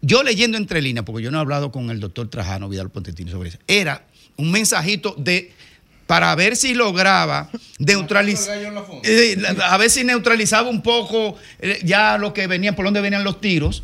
yo 0.00 0.22
leyendo 0.22 0.56
entre 0.56 0.80
líneas, 0.80 1.04
porque 1.04 1.22
yo 1.22 1.30
no 1.30 1.36
he 1.36 1.40
hablado 1.42 1.70
con 1.70 1.90
el 1.90 2.00
doctor 2.00 2.30
Trajano 2.30 2.66
Vidal 2.70 2.88
Pontentini 2.88 3.30
sobre 3.30 3.50
eso, 3.50 3.58
era 3.66 4.06
un 4.36 4.50
mensajito 4.50 5.14
de 5.18 5.52
para 6.06 6.34
ver 6.34 6.54
si 6.56 6.74
lograba 6.74 7.50
neutralizar, 7.78 8.58
eh, 9.04 9.36
a 9.62 9.76
ver 9.78 9.88
si 9.90 10.04
neutralizaba 10.04 10.68
un 10.68 10.82
poco 10.82 11.36
eh, 11.60 11.80
ya 11.82 12.18
lo 12.18 12.34
que 12.34 12.46
venían, 12.46 12.74
por 12.74 12.84
donde 12.84 13.00
venían 13.00 13.24
los 13.24 13.40
tiros. 13.40 13.82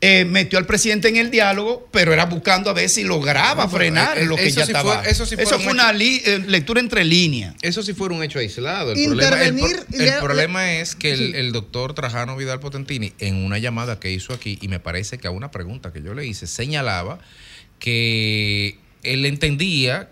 Eh, 0.00 0.24
metió 0.24 0.60
al 0.60 0.66
presidente 0.66 1.08
en 1.08 1.16
el 1.16 1.28
diálogo, 1.28 1.88
pero 1.90 2.12
era 2.12 2.26
buscando 2.26 2.70
a 2.70 2.72
ver 2.72 2.88
si 2.88 3.02
lograba 3.02 3.64
No, 3.64 3.68
frenar 3.68 4.16
eh, 4.16 4.26
lo 4.26 4.36
que 4.36 4.46
eso 4.46 4.60
ya 4.60 4.66
sí 4.66 4.70
estaba. 4.70 5.00
fue- 5.02 5.10
eso 5.10 5.26
sí 5.26 5.34
fue 5.36 5.72
una 5.72 5.92
li- 5.92 6.22
eh, 6.24 6.38
lectura 6.46 6.78
entre 6.78 7.02
líneas. 7.04 7.56
Eso 7.62 7.82
sí 7.82 7.94
fuera 7.94 8.14
un 8.14 8.22
hecho 8.22 8.38
aislado. 8.38 8.92
El 8.92 9.06
problema, 9.06 9.42
el 9.42 9.54
pro- 9.56 9.66
Intervenir, 9.66 9.86
el 10.00 10.04
le- 10.06 10.20
problema 10.20 10.72
es 10.74 10.94
que 10.94 11.10
el, 11.12 11.34
el 11.34 11.50
doctor 11.50 11.94
Trajano 11.94 12.36
Vidal 12.36 12.60
Potentini, 12.60 13.12
en 13.18 13.34
una 13.44 13.58
llamada 13.58 13.98
que 13.98 14.12
hizo 14.12 14.32
aquí, 14.32 14.56
y 14.62 14.68
me 14.68 14.78
parece 14.78 15.18
que 15.18 15.26
a 15.26 15.32
una 15.32 15.50
pregunta 15.50 15.92
que 15.92 16.00
yo 16.00 16.14
le 16.14 16.24
hice, 16.24 16.46
señalaba 16.46 17.18
que 17.80 18.78
él 19.02 19.24
entendía 19.26 20.10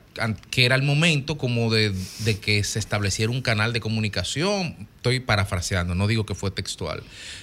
que 0.50 0.64
era 0.64 0.74
el 0.76 0.82
momento 0.82 1.36
como 1.36 1.70
de, 1.70 1.92
de 2.20 2.38
que 2.38 2.64
se 2.64 2.78
estableciera 2.78 3.30
un 3.30 3.42
canal 3.42 3.72
de 3.74 3.80
comunicación, 3.80 4.88
estoy 4.96 5.20
parafraseando, 5.20 5.94
no 5.94 6.06
digo 6.06 6.24
que 6.24 6.34
fue 6.34 6.50
textual, 6.50 7.02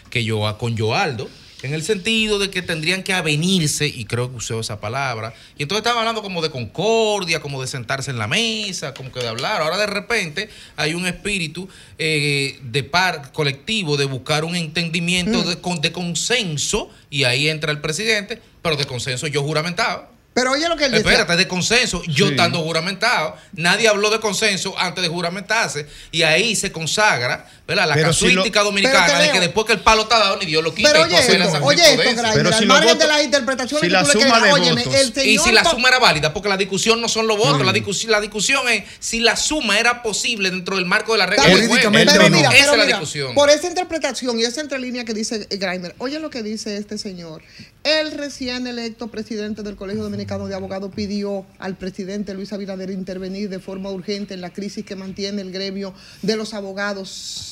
que 0.09 0.23
yo 0.23 0.57
con 0.57 0.75
Joaldo, 0.75 1.29
en 1.61 1.73
el 1.73 1.83
sentido 1.83 2.39
de 2.39 2.49
que 2.49 2.61
tendrían 2.61 3.03
que 3.03 3.13
avenirse, 3.13 3.87
y 3.87 4.03
creo 4.05 4.29
que 4.31 4.37
usó 4.37 4.59
esa 4.59 4.81
palabra, 4.81 5.33
y 5.57 5.61
entonces 5.63 5.79
estaba 5.85 5.99
hablando 6.01 6.21
como 6.21 6.41
de 6.41 6.49
concordia, 6.49 7.39
como 7.41 7.61
de 7.61 7.67
sentarse 7.67 8.11
en 8.11 8.17
la 8.17 8.27
mesa, 8.27 8.93
como 8.93 9.11
que 9.13 9.21
de 9.21 9.27
hablar. 9.29 9.61
Ahora 9.61 9.77
de 9.77 9.85
repente 9.85 10.49
hay 10.75 10.93
un 10.93 11.05
espíritu 11.05 11.69
eh, 11.99 12.59
de 12.63 12.83
par 12.83 13.31
colectivo 13.31 13.95
de 13.95 14.05
buscar 14.05 14.43
un 14.43 14.55
entendimiento 14.57 15.43
de, 15.43 15.61
con- 15.61 15.79
de 15.79 15.91
consenso, 15.93 16.89
y 17.09 17.23
ahí 17.23 17.47
entra 17.47 17.71
el 17.71 17.79
presidente, 17.79 18.41
pero 18.61 18.75
de 18.75 18.85
consenso 18.85 19.27
yo 19.27 19.41
juramentado. 19.43 20.11
Pero 20.33 20.51
oye 20.51 20.67
lo 20.67 20.75
que 20.75 20.85
él 20.85 20.91
decía. 20.91 21.11
Espérate, 21.11 21.35
de 21.35 21.47
consenso, 21.47 22.01
yo 22.07 22.25
Sí. 22.25 22.31
estando 22.31 22.59
juramentado, 22.63 23.35
nadie 23.53 23.87
habló 23.87 24.09
de 24.09 24.19
consenso 24.19 24.73
antes 24.79 25.03
de 25.03 25.07
juramentarse, 25.07 25.87
y 26.11 26.23
ahí 26.23 26.55
se 26.55 26.71
consagra, 26.71 27.47
¿verdad? 27.67 27.87
La 27.87 27.93
Pero 27.93 28.13
si 28.13 28.25
casuística 28.25 28.59
lo- 28.61 28.65
dominicana 28.65 29.05
Pero 29.05 29.19
de 29.19 29.31
que 29.31 29.39
después 29.39 29.67
que 29.67 29.73
el 29.73 29.81
palo 29.81 30.03
está 30.03 30.17
dado, 30.17 30.37
ni 30.37 30.45
Dios 30.47 30.63
lo 30.63 30.73
quita. 30.73 30.91
Pero 30.91 31.05
y 31.05 31.09
tú 31.09 31.15
oye 31.15 31.23
esto, 31.37 31.59
oye 31.63 31.81
esto. 31.93 32.15
Graimer, 32.21 32.53
al 32.53 32.65
margen 32.65 32.97
de 32.97 33.07
las 33.07 33.23
interpretaciones 33.23 33.81
que 33.91 33.97
tú 33.97 34.07
le 34.19 34.25
quieras, 34.25 34.43
óyeme, 34.53 34.81
el 34.83 35.13
señor 35.13 35.27
Y 35.27 35.37
si 35.37 35.51
la 35.51 35.63
suma 35.65 35.89
era 35.89 35.99
válida, 35.99 36.33
porque 36.33 36.49
la 36.49 36.57
discusión 36.57 36.99
no 36.99 37.07
son 37.09 37.27
los 37.27 37.37
votos, 37.37 37.63
la, 37.63 37.71
discusión, 37.71 38.11
la 38.11 38.19
discusión 38.19 38.67
es 38.69 38.83
si 38.99 39.19
la 39.19 39.35
suma 39.35 39.77
era 39.77 40.01
posible 40.01 40.49
dentro 40.49 40.77
del 40.77 40.85
marco 40.85 41.11
de 41.11 41.19
la 41.19 41.25
regla 41.27 41.45
del 41.45 41.67
juego. 41.67 41.73
Pero 41.75 41.91
mira, 41.91 42.03
Esa 42.03 42.13
pero 42.13 42.23
es 42.25 42.31
la 42.67 42.85
mira, 42.85 42.87
discusión. 42.99 43.35
por 43.35 43.49
esa 43.51 43.67
interpretación 43.67 44.39
y 44.39 44.43
esa 44.45 44.61
entrelínea 44.61 45.05
que 45.05 45.13
dice 45.13 45.47
Grimer, 45.51 45.93
oye 45.99 46.19
lo 46.19 46.29
que 46.31 46.41
dice 46.41 46.75
este 46.77 46.97
señor. 46.97 47.43
El 47.83 48.11
recién 48.11 48.65
electo 48.65 49.07
presidente 49.09 49.61
del 49.61 49.75
Colegio 49.75 50.03
Dominicano 50.03 50.47
de 50.47 50.55
Abogados 50.55 50.89
pidió 50.95 51.45
al 51.59 51.75
presidente 51.75 52.33
Luis 52.33 52.53
Abinader 52.53 52.89
intervenir 52.89 53.49
de 53.49 53.59
forma 53.59 53.89
urgente 53.91 54.33
en 54.33 54.39
la 54.39 54.51
crisis 54.53 54.85
que 54.85 54.95
mantiene 54.95 55.41
el 55.41 55.51
gremio 55.51 55.93
de 56.21 56.37
los 56.37 56.53
abogados 56.53 57.09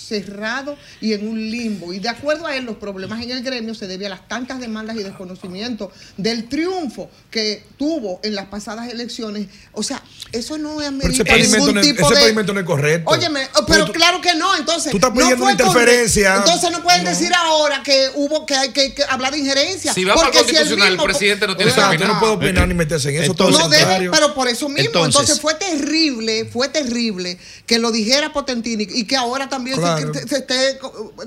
cerrado 0.08 0.78
y 1.02 1.12
en 1.14 1.28
un 1.28 1.52
limbo. 1.52 1.92
Y 1.92 2.00
de 2.00 2.08
acuerdo 2.08 2.48
a 2.48 2.56
él, 2.56 2.64
los 2.64 2.78
problemas 2.78 3.22
en 3.22 3.32
el 3.32 3.44
gremio 3.44 3.76
se 3.76 3.88
deben 3.88 4.08
a 4.08 4.10
las 4.12 4.28
tantas 4.30 4.62
demandas 4.62 4.96
y 4.96 5.04
desconocimiento 5.04 5.92
del 6.16 6.48
triunfo 6.48 7.10
que 7.30 7.66
tuvo 7.78 8.22
en 8.24 8.34
las 8.36 8.46
pasadas 8.46 8.90
elecciones. 8.90 9.48
O 9.74 9.84
sea, 9.84 10.02
eso 10.32 10.58
no 10.58 10.78
pedimento, 10.78 11.58
ningún 11.58 11.74
no 11.76 11.82
es, 11.82 11.88
tipo 11.88 12.12
ese 12.12 12.34
de... 12.34 12.54
no 12.54 12.60
es 12.60 12.66
correcto. 12.66 13.12
Óyeme, 13.12 13.48
oh, 13.56 13.66
pero 13.66 13.86
Tú- 13.86 13.92
claro 13.94 14.22
que 14.22 14.34
no, 14.36 14.56
entonces. 14.56 14.92
tú 14.92 14.98
estás 14.98 15.12
no 15.12 15.18
pidiendo 15.20 15.44
fue 15.44 15.54
una 15.54 15.58
con- 15.64 15.68
interferencia. 15.72 16.36
entonces 16.38 16.72
no 16.72 16.84
pueden 16.84 17.04
decir 17.04 17.32
ahora 17.34 17.82
que 17.84 18.10
hubo 18.16 18.46
que 18.46 18.56
hay 18.56 18.70
que, 18.70 18.94
que 18.94 19.04
hablar 19.04 19.34
de 19.34 19.40
injerencia. 19.40 19.94
Si 19.94 20.04
va 20.06 20.21
el 20.26 20.32
porque 20.32 20.50
si 20.50 20.56
el 20.56 20.78
mismo- 20.78 21.04
presidente 21.04 21.48
no 21.48 21.56
tiene 21.56 21.72
O 21.72 21.76
sea, 21.76 21.90
que 21.90 21.96
usted 21.98 22.08
no 22.08 22.20
puede 22.20 22.34
opinar 22.34 22.68
ni 22.68 22.74
meterse 22.74 23.10
en 23.16 23.24
eso. 23.24 23.34
todo 23.34 23.52
no 23.52 23.70
pero 24.12 24.34
por 24.34 24.48
eso 24.48 24.68
mismo. 24.70 24.86
Entonces, 24.86 25.16
Entonces- 25.22 25.42
fue 25.42 25.56
terrible, 25.56 26.46
fue 26.46 26.70
terrible 26.70 27.38
que 27.66 27.80
lo 27.80 27.92
dijera 27.92 28.34
Potentini 28.34 28.88
y 28.90 29.06
que 29.06 29.16
ahora 29.16 29.50
también 29.50 29.76
se- 29.78 29.82
Claro. 29.82 30.14
se, 30.14 30.28
se 30.28 30.38
esté 30.38 30.78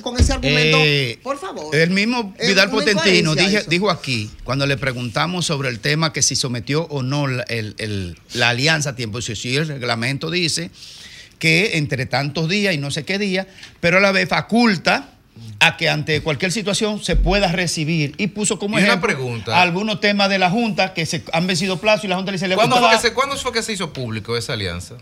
con, 0.02 0.18
ese 0.18 0.32
argumento. 0.32 0.78
Eh, 0.80 1.18
por 1.22 1.38
favor. 1.38 1.74
El 1.74 1.90
mismo 1.90 2.34
Vidal 2.40 2.70
Potentino 2.70 3.34
eso. 3.34 3.68
dijo 3.68 3.90
aquí, 3.90 4.30
cuando 4.44 4.66
le 4.66 4.76
preguntamos 4.76 5.46
sobre 5.46 5.68
el 5.68 5.80
tema 5.80 6.12
que 6.12 6.22
si 6.22 6.36
sometió 6.36 6.82
o 6.84 7.02
no 7.02 7.26
la, 7.26 7.42
el- 7.44 7.74
el- 7.78 8.18
la 8.34 8.50
alianza 8.50 8.90
a 8.90 8.96
tiempo, 8.96 9.18
dice, 9.18 9.36
sí, 9.36 9.56
el 9.56 9.68
reglamento 9.68 10.30
dice 10.30 10.70
que 11.38 11.76
entre 11.78 12.06
tantos 12.06 12.48
días 12.48 12.74
y 12.74 12.78
no 12.78 12.90
sé 12.90 13.04
qué 13.04 13.18
día, 13.18 13.46
pero 13.80 13.98
a 13.98 14.00
la 14.00 14.12
vez 14.12 14.28
faculta 14.28 15.10
a 15.60 15.76
que 15.76 15.88
ante 15.88 16.20
cualquier 16.22 16.52
situación 16.52 17.02
se 17.02 17.16
pueda 17.16 17.50
recibir 17.52 18.14
y 18.18 18.26
puso 18.28 18.58
como 18.58 18.76
Y 18.78 18.82
una 18.82 18.88
ejemplo 18.88 19.08
pregunta. 19.08 19.60
algunos 19.62 20.00
temas 20.00 20.28
de 20.28 20.38
la 20.38 20.50
Junta 20.50 20.92
que 20.94 21.06
se 21.06 21.22
han 21.32 21.46
vencido 21.46 21.78
plazo 21.80 22.06
y 22.06 22.08
la 22.08 22.16
Junta 22.16 22.30
le 22.32 22.36
dice 22.36 22.48
le 22.48 22.54
¿Cuándo 22.56 22.76
fue, 22.78 22.90
que 22.90 22.98
se, 22.98 23.12
¿Cuándo 23.14 23.36
fue 23.36 23.52
que 23.52 23.62
se 23.62 23.72
hizo 23.72 23.92
público 23.92 24.36
esa 24.36 24.52
alianza? 24.54 24.96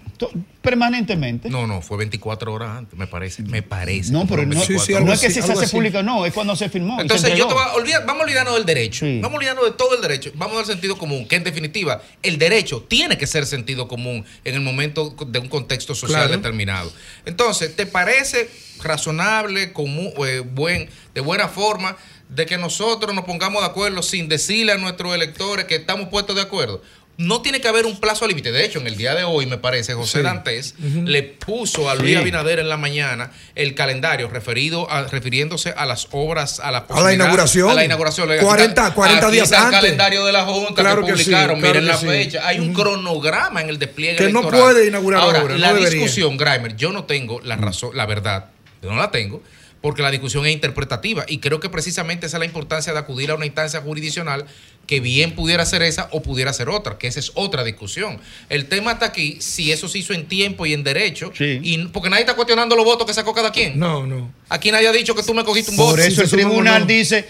permanentemente. 0.60 1.50
No, 1.50 1.66
no, 1.66 1.82
fue 1.82 1.96
24 1.98 2.52
horas 2.52 2.78
antes, 2.78 2.96
me 2.98 3.06
parece. 3.06 3.42
Me 3.42 3.62
parece. 3.62 4.12
No, 4.12 4.26
pero 4.26 4.42
no, 4.46 4.50
24 4.60 5.04
no 5.04 5.12
es 5.12 5.20
que 5.20 5.30
si 5.30 5.42
se 5.42 5.52
hace 5.52 5.68
público 5.68 5.98
o 5.98 6.02
no, 6.02 6.24
es 6.24 6.32
cuando 6.32 6.54
se 6.54 6.68
firmó. 6.68 6.96
se 6.96 7.02
Entonces, 7.02 7.30
yo 7.30 7.34
te 7.36 7.42
entregó. 7.42 7.60
voy 7.60 7.70
a 7.70 7.74
olvidar, 7.74 8.06
vamos 8.06 8.20
a 8.20 8.24
olvidarnos 8.24 8.54
del 8.54 8.64
derecho. 8.66 9.06
Vamos 9.06 9.32
a 9.32 9.36
olvidarnos 9.36 9.64
de 9.64 9.70
todo 9.72 9.96
el 9.96 10.02
derecho. 10.02 10.30
Vamos 10.34 10.58
al 10.58 10.66
sentido 10.66 10.96
común, 10.96 11.26
que 11.26 11.36
en 11.36 11.44
definitiva, 11.44 12.00
el 12.22 12.38
derecho 12.38 12.82
tiene 12.88 13.18
que 13.18 13.26
ser 13.26 13.44
sentido 13.46 13.88
común 13.88 14.24
en 14.44 14.54
el 14.54 14.60
momento 14.60 15.16
de 15.26 15.38
un 15.40 15.48
contexto 15.48 15.94
social 15.94 16.22
Claro. 16.22 16.36
determinado. 16.36 16.92
Entonces, 17.26 17.74
¿te 17.74 17.86
parece 17.86 18.48
razonable, 18.82 19.72
común, 19.72 20.12
eh, 20.26 20.41
buen, 20.42 20.88
de 21.14 21.20
buena 21.20 21.48
forma, 21.48 21.96
de 22.28 22.46
que 22.46 22.58
nosotros 22.58 23.14
nos 23.14 23.24
pongamos 23.24 23.62
de 23.62 23.68
acuerdo 23.68 24.02
sin 24.02 24.28
decirle 24.28 24.72
a 24.72 24.78
nuestros 24.78 25.14
electores 25.14 25.66
que 25.66 25.74
estamos 25.76 26.08
puestos 26.08 26.36
de 26.36 26.42
acuerdo? 26.42 26.82
No 27.18 27.42
tiene 27.42 27.60
que 27.60 27.68
haber 27.68 27.84
un 27.84 28.00
plazo 28.00 28.26
límite. 28.26 28.52
De 28.52 28.64
hecho, 28.64 28.78
en 28.80 28.86
el 28.86 28.96
día 28.96 29.14
de 29.14 29.22
hoy, 29.22 29.44
me 29.44 29.58
parece, 29.58 29.92
José 29.92 30.18
Sí. 30.20 30.24
Dantes 30.24 30.74
le 31.04 31.22
puso 31.22 31.90
a 31.90 31.94
Luis 31.94 32.12
Sí. 32.12 32.16
Abinader 32.16 32.58
en 32.58 32.70
la 32.70 32.78
mañana 32.78 33.30
el 33.54 33.74
calendario 33.74 34.28
referido 34.30 34.90
a, 34.90 35.02
refiriéndose 35.02 35.74
a 35.76 35.84
las 35.84 36.08
obras, 36.12 36.58
a 36.58 36.70
la, 36.70 36.78
A 36.78 36.80
la 36.80 36.86
posibilidad- 36.86 37.12
inauguración. 37.14 37.70
A 37.70 37.74
la 37.74 37.84
inauguración. 37.84 38.28
40 38.40 38.94
40 38.94 39.26
Aquí 39.26 39.34
días 39.36 39.44
está 39.44 39.58
el 39.58 39.64
antes. 39.64 39.80
calendario 39.80 40.24
de 40.24 40.32
la 40.32 40.44
Junta 40.46 40.82
Claro 40.82 41.02
que 41.04 41.12
que 41.12 41.18
sí, 41.18 41.24
publicaron. 41.24 41.60
claro 41.60 41.74
Miren 41.74 41.82
que 41.84 41.88
la 42.06 42.12
fecha. 42.12 42.48
Hay 42.48 42.58
un 42.60 42.72
cronograma 42.72 43.60
en 43.60 43.68
el 43.68 43.78
despliegue 43.78 44.16
Que 44.16 44.30
no 44.32 44.48
puede 44.48 44.86
inaugurar 44.86 45.20
ahora. 45.20 45.58
la 45.58 45.74
discusión, 45.74 46.38
Grimer, 46.38 46.76
yo 46.76 46.92
no 46.92 47.04
tengo 47.04 47.40
la 47.42 47.56
razón, 47.56 47.90
la 47.94 48.06
verdad. 48.06 48.46
Yo 48.82 48.90
no 48.90 48.96
la 48.96 49.10
tengo. 49.10 49.42
Porque 49.82 50.00
la 50.00 50.10
discusión 50.10 50.46
es 50.46 50.52
interpretativa 50.52 51.24
y 51.28 51.38
creo 51.38 51.60
que 51.60 51.68
precisamente 51.68 52.26
esa 52.26 52.38
es 52.38 52.38
la 52.38 52.46
importancia 52.46 52.92
de 52.94 52.98
acudir 52.98 53.30
a 53.30 53.34
una 53.34 53.44
instancia 53.44 53.80
jurisdiccional 53.82 54.46
que 54.86 55.00
bien 55.00 55.34
pudiera 55.34 55.66
ser 55.66 55.82
esa 55.82 56.08
o 56.12 56.22
pudiera 56.22 56.52
ser 56.52 56.68
otra, 56.68 56.98
que 56.98 57.08
esa 57.08 57.20
es 57.20 57.32
otra 57.34 57.64
discusión. 57.64 58.18
El 58.48 58.66
tema 58.66 58.92
está 58.92 59.06
aquí, 59.06 59.36
si 59.40 59.70
eso 59.72 59.88
se 59.88 59.98
hizo 59.98 60.12
en 60.14 60.26
tiempo 60.26 60.66
y 60.66 60.72
en 60.72 60.82
derecho, 60.84 61.32
y 61.38 61.86
porque 61.88 62.08
nadie 62.08 62.22
está 62.22 62.34
cuestionando 62.34 62.76
los 62.76 62.84
votos 62.84 63.06
que 63.06 63.12
sacó 63.12 63.34
cada 63.34 63.52
quien. 63.52 63.78
No, 63.78 64.06
no. 64.06 64.32
Aquí 64.48 64.70
nadie 64.70 64.88
ha 64.88 64.92
dicho 64.92 65.14
que 65.14 65.22
tú 65.22 65.34
me 65.34 65.44
cogiste 65.44 65.70
un 65.72 65.76
Por 65.76 65.96
voto. 65.96 66.02
eso 66.02 66.22
el 66.22 66.30
tribunal 66.30 66.86
dice, 66.86 67.28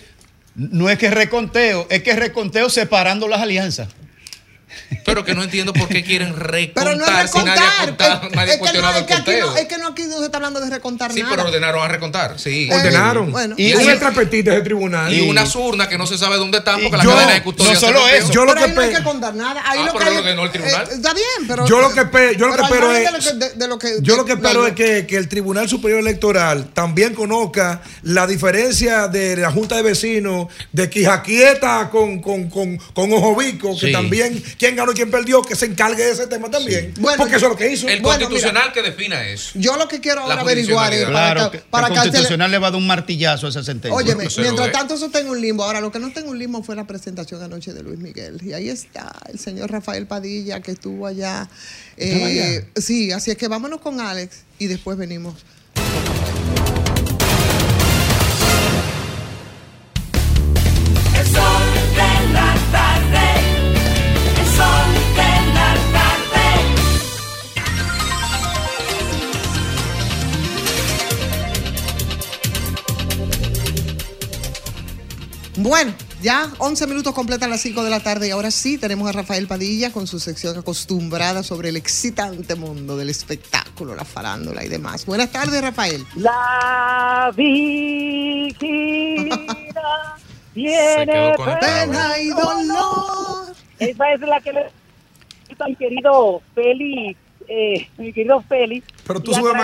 no 0.54 0.90
es 0.90 0.98
que 0.98 1.10
reconteo, 1.10 1.86
es 1.90 2.02
que 2.02 2.14
reconteo 2.14 2.68
separando 2.68 3.28
las 3.28 3.40
alianzas. 3.40 3.88
Pero 5.04 5.24
que 5.24 5.34
no 5.34 5.42
entiendo 5.42 5.72
por 5.72 5.88
qué 5.88 6.02
quieren 6.04 6.36
recontar 6.36 6.84
Pero 6.84 6.96
no 6.96 7.04
es 7.04 7.30
si 7.30 7.38
nadie 7.38 7.52
ha, 7.62 7.80
recontar. 7.84 7.86
contado, 7.86 8.26
Es- 8.28 8.36
nadie 8.36 8.52
es, 8.54 8.60
que 8.60 8.78
no, 8.78 8.90
es 8.90 9.02
que 9.04 9.14
aquí 9.14 9.30
no, 9.40 9.56
es 9.56 9.66
que 9.66 9.78
no 9.78 9.86
aquí 9.88 10.02
no 10.04 10.18
se 10.18 10.24
está 10.26 10.36
hablando 10.38 10.60
de 10.60 10.70
recontar 10.70 11.12
Sí, 11.12 11.20
nada. 11.20 11.30
pero 11.34 11.48
ordenaron 11.48 11.82
a 11.82 11.88
recontar. 11.88 12.38
Sí. 12.38 12.68
Ordenaron. 12.72 13.32
bueno. 13.32 13.54
y 13.58 13.68
Y 13.70 13.74
un 13.74 13.80
eso- 13.80 13.90
estrapetito 13.90 14.50
ese 14.52 14.60
tribunal. 14.62 15.12
Y 15.12 15.20
unas 15.28 15.54
urnas 15.56 15.88
que 15.88 15.98
no 15.98 16.06
se 16.06 16.16
sabe 16.18 16.36
dónde 16.36 16.58
están 16.58 16.80
porque 16.80 16.96
la 16.98 17.04
yo- 17.04 17.10
cadena 17.14 17.32
de 17.32 17.42
custodia 17.42 17.74
no 17.74 17.80
solo 17.80 18.08
eso, 18.08 18.32
yo 18.32 18.44
lo 18.44 18.54
pero 18.54 18.64
que 18.66 18.70
ahí 18.70 18.76
no 18.76 18.80
hay 18.82 18.94
que 18.94 19.02
contar 19.02 19.34
nada. 19.34 19.62
Ahí 19.64 19.80
Ah, 19.80 19.86
lo 19.86 19.92
pero 19.92 19.98
que 19.98 20.04
hay- 20.04 20.14
lo 20.14 20.20
ordenó 20.20 20.44
el 20.44 20.50
tribunal. 20.52 20.82
eh, 20.90 20.94
está 20.94 21.14
bien, 21.14 21.26
pero. 21.48 21.66
Yo 21.66 21.80
lo 21.80 21.92
que 21.92 22.04
pe- 22.04 22.36
yo 22.36 22.46
lo 22.48 22.54
que 22.56 22.62
espero 22.62 22.92
es- 22.92 23.04
de 23.04 23.10
lo 23.12 23.18
que- 23.18 23.32
de- 23.46 23.50
de 23.54 23.68
lo 23.68 23.78
que- 23.78 23.96
Yo 24.02 24.16
lo 24.16 24.22
de- 24.24 24.26
que 24.28 24.32
espero 24.34 24.62
la- 24.62 24.68
es 24.68 24.74
que, 24.74 25.06
que 25.06 25.16
el 25.16 25.28
Tribunal 25.28 25.68
Superior 25.68 26.00
Electoral 26.00 26.66
también 26.72 27.14
conozca 27.14 27.82
la 28.02 28.26
diferencia 28.26 29.08
de 29.08 29.36
la 29.36 29.50
Junta 29.50 29.76
de 29.76 29.82
Vecinos 29.82 30.46
de 30.72 30.88
Quijaquieta 30.90 31.90
con, 31.90 32.20
con, 32.20 32.48
con, 32.50 32.76
con 32.94 33.12
Ojo 33.12 33.36
Bico, 33.36 33.74
que 33.78 33.86
Sí. 33.88 33.92
también 33.92 34.42
quién 34.62 34.76
ganó 34.76 34.92
y 34.92 34.94
quién 34.94 35.10
perdió, 35.10 35.42
que 35.42 35.56
se 35.56 35.66
encargue 35.66 36.04
de 36.04 36.12
ese 36.12 36.28
tema 36.28 36.48
también. 36.48 36.94
porque 37.16 37.34
eso 37.34 37.46
es 37.46 37.52
lo 37.52 37.56
que 37.56 37.72
hizo. 37.72 37.88
El 37.88 38.00
Bueno, 38.00 38.20
constitucional 38.20 38.72
que 38.72 38.80
defina 38.82 39.26
eso. 39.26 39.50
Yo 39.54 39.76
lo 39.76 39.88
que 39.88 40.00
quiero 40.00 40.20
ahora 40.20 40.40
averiguar 40.40 40.92
es 40.92 41.00
jurisdiccionalidad. 41.00 41.12
para, 41.12 41.34
Claro, 41.34 41.50
que, 41.50 41.58
para 41.58 41.86
el 41.88 41.94
constitucional 41.94 42.50
le 42.50 42.58
va 42.58 42.68
a 42.68 42.70
dar 42.70 42.78
un 42.78 42.86
martillazo 42.86 43.46
a 43.46 43.50
esa 43.50 43.64
sentencia. 43.64 43.96
Óyeme, 43.96 44.28
mientras 44.38 44.70
tanto 44.70 44.94
eso 44.94 45.06
está 45.06 45.18
en 45.18 45.30
un 45.30 45.40
limbo. 45.40 45.64
Ahora, 45.64 45.80
lo 45.80 45.90
que 45.90 45.98
no 45.98 46.06
está 46.06 46.20
en 46.20 46.28
un 46.28 46.38
limbo 46.38 46.62
fue 46.62 46.76
la 46.76 46.86
presentación 46.86 47.42
anoche 47.42 47.72
de 47.72 47.82
Luis 47.82 47.98
Miguel. 47.98 48.40
Y 48.40 48.52
ahí 48.52 48.68
está 48.68 49.12
el 49.32 49.40
señor 49.40 49.68
Rafael 49.68 50.06
Padilla 50.06 50.60
que 50.60 50.70
estuvo 50.70 51.08
allá. 51.08 51.48
¿Estaba 51.96 52.30
Eh, 52.30 52.68
Sí, 52.76 53.10
así 53.10 53.32
es 53.32 53.36
que 53.36 53.48
vámonos 53.48 53.80
con 53.80 54.00
Alex 54.00 54.42
y 54.60 54.68
después 54.68 54.96
venimos. 54.96 55.34
Bueno, 75.56 75.92
ya 76.22 76.50
11 76.58 76.86
minutos 76.86 77.12
completan 77.12 77.50
las 77.50 77.60
5 77.60 77.84
de 77.84 77.90
la 77.90 78.00
tarde 78.00 78.28
y 78.28 78.30
ahora 78.30 78.50
sí 78.50 78.78
tenemos 78.78 79.06
a 79.08 79.12
Rafael 79.12 79.46
Padilla 79.46 79.92
con 79.92 80.06
su 80.06 80.18
sección 80.18 80.58
acostumbrada 80.58 81.42
sobre 81.42 81.68
el 81.68 81.76
excitante 81.76 82.54
mundo 82.54 82.96
del 82.96 83.10
espectáculo, 83.10 83.94
la 83.94 84.06
farándula 84.06 84.64
y 84.64 84.68
demás. 84.68 85.04
Buenas 85.04 85.30
tardes, 85.30 85.60
Rafael. 85.60 86.06
La 86.16 87.30
vigila 87.36 88.56
viene 90.54 91.34
con 91.36 91.58
pena 91.58 92.18
y 92.18 92.28
dolor. 92.28 93.54
Esa 93.78 94.12
es 94.14 94.20
la 94.20 94.40
que 94.40 94.52
le 94.54 94.70
al 95.58 95.76
querido 95.76 96.42
Félix, 96.54 97.18
eh, 97.46 97.88
mi 97.98 98.12
querido 98.12 98.42
Félix. 98.48 98.86
Pero 99.06 99.20
tú 99.20 99.34
subes 99.34 99.54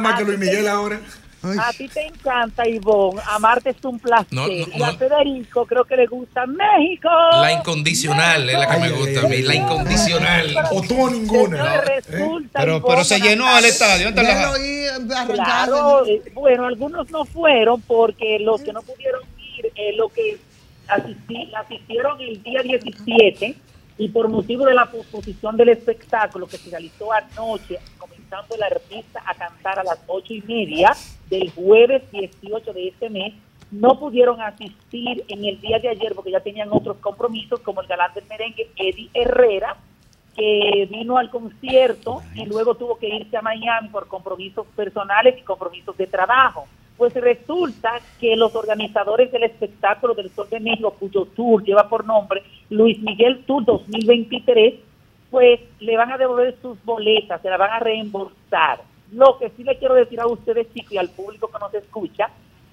más 0.00 0.16
que 0.18 0.24
Luis 0.24 0.38
Miguel 0.38 0.68
ahora. 0.68 1.00
A 1.42 1.72
ti 1.72 1.88
te 1.88 2.06
encanta, 2.06 2.68
Ivonne. 2.68 3.20
Amarte 3.28 3.70
es 3.70 3.84
un 3.84 3.98
placer. 3.98 4.26
No, 4.32 4.46
no, 4.46 4.52
y 4.52 4.82
a 4.82 4.92
no. 4.92 4.98
Federico 4.98 5.64
creo 5.66 5.84
que 5.84 5.96
le 5.96 6.06
gusta 6.06 6.44
México. 6.46 7.08
La 7.40 7.52
incondicional 7.52 8.48
es 8.50 8.58
la 8.58 8.66
que 8.68 8.78
me 8.78 8.90
gusta 8.90 9.20
a 9.20 9.28
mí. 9.28 9.38
La 9.42 9.54
incondicional. 9.54 10.54
O 10.72 10.82
tú 10.82 11.00
o 11.02 11.10
ninguna. 11.10 11.80
Resulta, 11.80 12.60
Pero, 12.60 12.76
Ivonne, 12.76 12.84
pero 12.94 13.04
se 13.04 13.20
llenó 13.20 13.58
el 13.58 13.64
estadio. 13.64 14.06
¿dónde 14.06 14.20
está 14.22 14.34
la- 14.34 14.38
Déjalo 14.52 14.64
ir, 14.64 14.88
arrancar. 15.16 15.34
Claro, 15.34 16.06
eh, 16.06 16.22
bueno, 16.34 16.66
algunos 16.66 17.10
no 17.10 17.24
fueron 17.24 17.80
porque 17.82 18.38
los 18.40 18.60
que 18.60 18.72
no 18.72 18.82
pudieron 18.82 19.22
ir, 19.56 19.66
eh, 19.76 19.92
lo 19.96 20.08
que 20.10 20.38
asisti- 20.88 21.50
asistieron 21.54 22.20
el 22.20 22.42
día 22.42 22.62
17 22.62 23.54
y 23.98 24.08
por 24.08 24.28
motivo 24.28 24.66
de 24.66 24.74
la 24.74 24.86
posposición 24.86 25.56
del 25.56 25.70
espectáculo 25.70 26.46
que 26.46 26.56
se 26.58 26.70
realizó 26.70 27.12
anoche, 27.12 27.78
comenzando 28.30 28.54
el 28.54 28.62
artista 28.62 29.22
a 29.26 29.34
cantar 29.34 29.78
a 29.80 29.84
las 29.84 29.98
ocho 30.06 30.32
y 30.32 30.42
media 30.42 30.92
del 31.28 31.50
jueves 31.50 32.02
18 32.12 32.72
de 32.72 32.88
este 32.88 33.10
mes, 33.10 33.34
no 33.70 33.98
pudieron 33.98 34.40
asistir 34.40 35.24
en 35.28 35.44
el 35.44 35.60
día 35.60 35.78
de 35.78 35.88
ayer 35.88 36.14
porque 36.14 36.30
ya 36.30 36.40
tenían 36.40 36.68
otros 36.72 36.98
compromisos, 36.98 37.60
como 37.60 37.80
el 37.80 37.88
galán 37.88 38.12
del 38.14 38.26
merengue, 38.26 38.68
Eddie 38.76 39.10
Herrera, 39.14 39.76
que 40.36 40.88
vino 40.90 41.18
al 41.18 41.30
concierto 41.30 42.22
y 42.34 42.46
luego 42.46 42.74
tuvo 42.76 42.98
que 42.98 43.08
irse 43.08 43.36
a 43.36 43.42
Miami 43.42 43.88
por 43.88 44.06
compromisos 44.06 44.66
personales 44.76 45.36
y 45.38 45.42
compromisos 45.42 45.96
de 45.96 46.06
trabajo. 46.06 46.66
Pues 46.96 47.14
resulta 47.14 48.00
que 48.20 48.36
los 48.36 48.54
organizadores 48.54 49.32
del 49.32 49.44
espectáculo 49.44 50.14
del 50.14 50.30
Sol 50.30 50.48
de 50.50 50.60
México, 50.60 50.94
cuyo 50.98 51.24
tour 51.24 51.64
lleva 51.64 51.88
por 51.88 52.04
nombre 52.04 52.42
Luis 52.68 53.00
Miguel 53.00 53.44
Tour 53.44 53.64
2023, 53.64 54.74
pues 55.30 55.60
le 55.78 55.96
van 55.96 56.12
a 56.12 56.18
devolver 56.18 56.56
sus 56.60 56.82
boletas, 56.84 57.40
se 57.40 57.48
las 57.48 57.58
van 57.58 57.70
a 57.70 57.78
reembolsar. 57.78 58.82
Lo 59.12 59.38
que 59.38 59.50
sí 59.50 59.64
le 59.64 59.78
quiero 59.78 59.94
decir 59.94 60.20
a 60.20 60.26
ustedes, 60.26 60.72
chicos, 60.72 60.92
y 60.92 60.98
al 60.98 61.10
público 61.10 61.48
que 61.48 61.58
nos 61.58 61.74
escucha, 61.74 62.30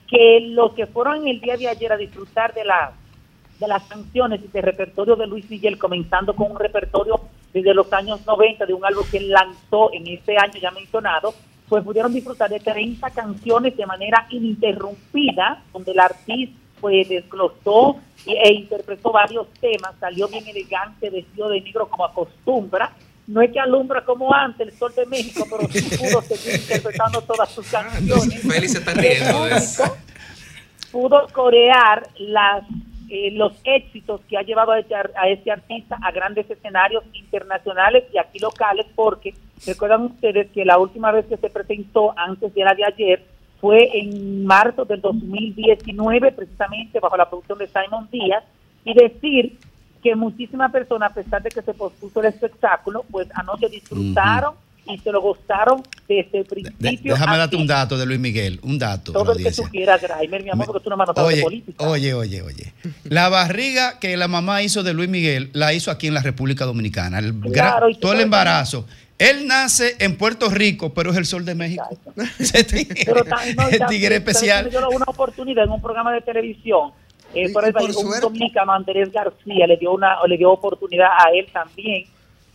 que 0.07 0.39
los 0.41 0.73
que 0.73 0.87
fueron 0.87 1.27
el 1.27 1.39
día 1.39 1.57
de 1.57 1.67
ayer 1.67 1.91
a 1.91 1.97
disfrutar 1.97 2.53
de 2.53 2.65
la 2.65 2.93
de 3.59 3.67
las 3.67 3.83
canciones 3.85 4.39
y 4.43 4.47
del 4.49 4.61
repertorio 4.61 5.15
de 5.15 5.25
Luis 5.25 5.49
Miguel, 5.49 5.79
comenzando 5.79 6.35
con 6.35 6.51
un 6.51 6.59
repertorio 6.59 7.19
desde 7.51 7.73
los 7.73 7.91
años 7.91 8.23
90 8.25 8.67
de 8.67 8.73
un 8.73 8.85
álbum 8.85 9.03
que 9.09 9.19
lanzó 9.19 9.91
en 9.93 10.05
este 10.07 10.37
año 10.37 10.59
ya 10.61 10.69
mencionado, 10.69 11.33
pues 11.67 11.83
pudieron 11.83 12.13
disfrutar 12.13 12.49
de 12.49 12.59
30 12.59 13.09
canciones 13.09 13.75
de 13.75 13.85
manera 13.85 14.27
ininterrumpida, 14.29 15.63
donde 15.73 15.91
el 15.91 15.99
artista 15.99 16.66
pues 16.79 17.07
desglosó 17.09 17.97
e 18.25 18.53
interpretó 18.53 19.11
varios 19.11 19.47
temas, 19.59 19.95
salió 19.99 20.27
bien 20.27 20.47
elegante, 20.47 21.09
vestido 21.09 21.49
de 21.49 21.61
negro 21.61 21.87
como 21.87 22.05
acostumbra. 22.05 22.93
No 23.27 23.41
es 23.41 23.51
que 23.51 23.59
alumbra 23.59 24.05
como 24.05 24.33
antes 24.33 24.67
el 24.67 24.73
sol 24.73 24.93
de 24.95 25.05
México, 25.05 25.45
pero 25.49 25.67
sí 25.69 25.97
pudo 25.97 26.21
seguir 26.21 26.61
interpretando 26.61 27.21
todas 27.21 27.49
sus 27.51 27.67
canciones. 27.69 28.41
Félix 28.41 28.75
está 28.75 28.93
riendo 28.93 29.45
de 29.45 29.57
eso. 29.57 29.97
pudo 30.91 31.27
corear 31.33 32.07
las 32.17 32.63
eh, 33.09 33.31
los 33.31 33.53
éxitos 33.63 34.19
que 34.27 34.37
ha 34.37 34.41
llevado 34.41 34.73
a 34.73 34.79
este, 34.79 34.93
a 34.93 35.29
este 35.29 35.49
artista 35.49 35.97
a 36.03 36.11
grandes 36.11 36.49
escenarios 36.49 37.05
internacionales 37.13 38.03
y 38.11 38.17
aquí 38.17 38.37
locales, 38.37 38.85
porque 38.95 39.33
recuerdan 39.65 40.03
ustedes 40.03 40.51
que 40.51 40.65
la 40.65 40.77
última 40.77 41.13
vez 41.13 41.25
que 41.25 41.37
se 41.37 41.49
presentó 41.49 42.13
antes 42.17 42.53
de 42.53 42.63
la 42.65 42.75
de 42.75 42.83
ayer 42.83 43.25
fue 43.59 43.97
en 43.99 44.45
marzo 44.45 44.85
del 44.85 45.01
2019, 45.01 46.31
precisamente 46.31 46.99
bajo 46.99 47.17
la 47.17 47.29
producción 47.29 47.57
de 47.57 47.67
Simon 47.67 48.07
Díaz, 48.11 48.43
y 48.85 48.93
decir 48.93 49.57
que 50.03 50.15
muchísimas 50.15 50.71
personas, 50.71 51.11
a 51.11 51.13
pesar 51.15 51.41
de 51.41 51.49
que 51.49 51.61
se 51.61 51.73
pospuso 51.73 52.19
el 52.21 52.27
espectáculo, 52.27 53.03
pues 53.11 53.27
anoche 53.33 53.67
disfrutaron 53.69 54.53
y 54.89 54.97
se 54.99 55.11
lo 55.11 55.19
gozaron 55.21 55.81
desde 56.07 56.37
el 56.37 56.43
De- 56.45 56.71
principio 56.71 57.13
déjame 57.13 57.33
a 57.35 57.37
darte 57.39 57.57
un 57.57 57.67
dato 57.67 57.97
de 57.97 58.05
Luis 58.05 58.19
Miguel, 58.19 58.57
un 58.63 58.79
dato. 58.79 59.11
todo 59.11 59.33
el 59.33 59.43
que 59.43 59.51
tú 59.51 59.63
quieras, 59.63 60.01
Graimer, 60.01 60.43
mi 60.43 60.49
amor, 60.49 60.67
porque 60.67 60.83
tú 60.83 60.89
no 60.89 60.95
me 60.95 61.05
notado 61.05 61.27
de 61.27 61.33
Oye, 61.33 61.43
política. 61.43 61.83
oye, 61.89 62.13
oye, 62.13 62.41
oye. 62.41 62.73
La 63.03 63.27
barriga 63.27 63.99
que 63.99 64.15
la 64.15 64.29
mamá 64.29 64.61
hizo 64.61 64.83
de 64.83 64.93
Luis 64.93 65.09
Miguel 65.09 65.49
la 65.51 65.73
hizo 65.73 65.91
aquí 65.91 66.07
en 66.07 66.13
la 66.13 66.21
República 66.21 66.63
Dominicana. 66.63 67.19
El 67.19 67.37
Claro, 67.51 67.87
todo 67.99 68.13
el 68.13 68.21
embarazo. 68.21 68.85
Él 69.19 69.47
nace 69.47 69.95
en 69.99 70.17
Puerto 70.17 70.49
Rico, 70.49 70.93
pero 70.93 71.11
es 71.11 71.17
el 71.17 71.25
sol 71.25 71.43
de 71.45 71.55
México. 71.55 71.87
Ese 72.39 72.63
tigre, 72.63 73.01
Pero 73.05 73.23
tan- 73.23 73.55
no, 73.55 73.67
el 73.67 73.85
tigre 73.87 74.15
especial. 74.17 74.69
Yo 74.69 74.89
una 74.89 75.05
oportunidad 75.07 75.65
en 75.65 75.71
un 75.71 75.81
programa 75.81 76.13
de 76.13 76.21
televisión. 76.21 76.91
Eh, 77.33 77.51
por 77.51 77.63
ejemplo, 77.63 77.87
por 77.93 78.05
un 78.05 78.19
dominicano, 78.21 78.71
Andrés 78.71 79.11
García, 79.11 79.67
le 79.67 79.75
dio 79.77 79.91
una 79.91 80.15
le 80.27 80.37
dio 80.37 80.51
oportunidad 80.51 81.09
a 81.17 81.31
él 81.33 81.47
también. 81.51 82.05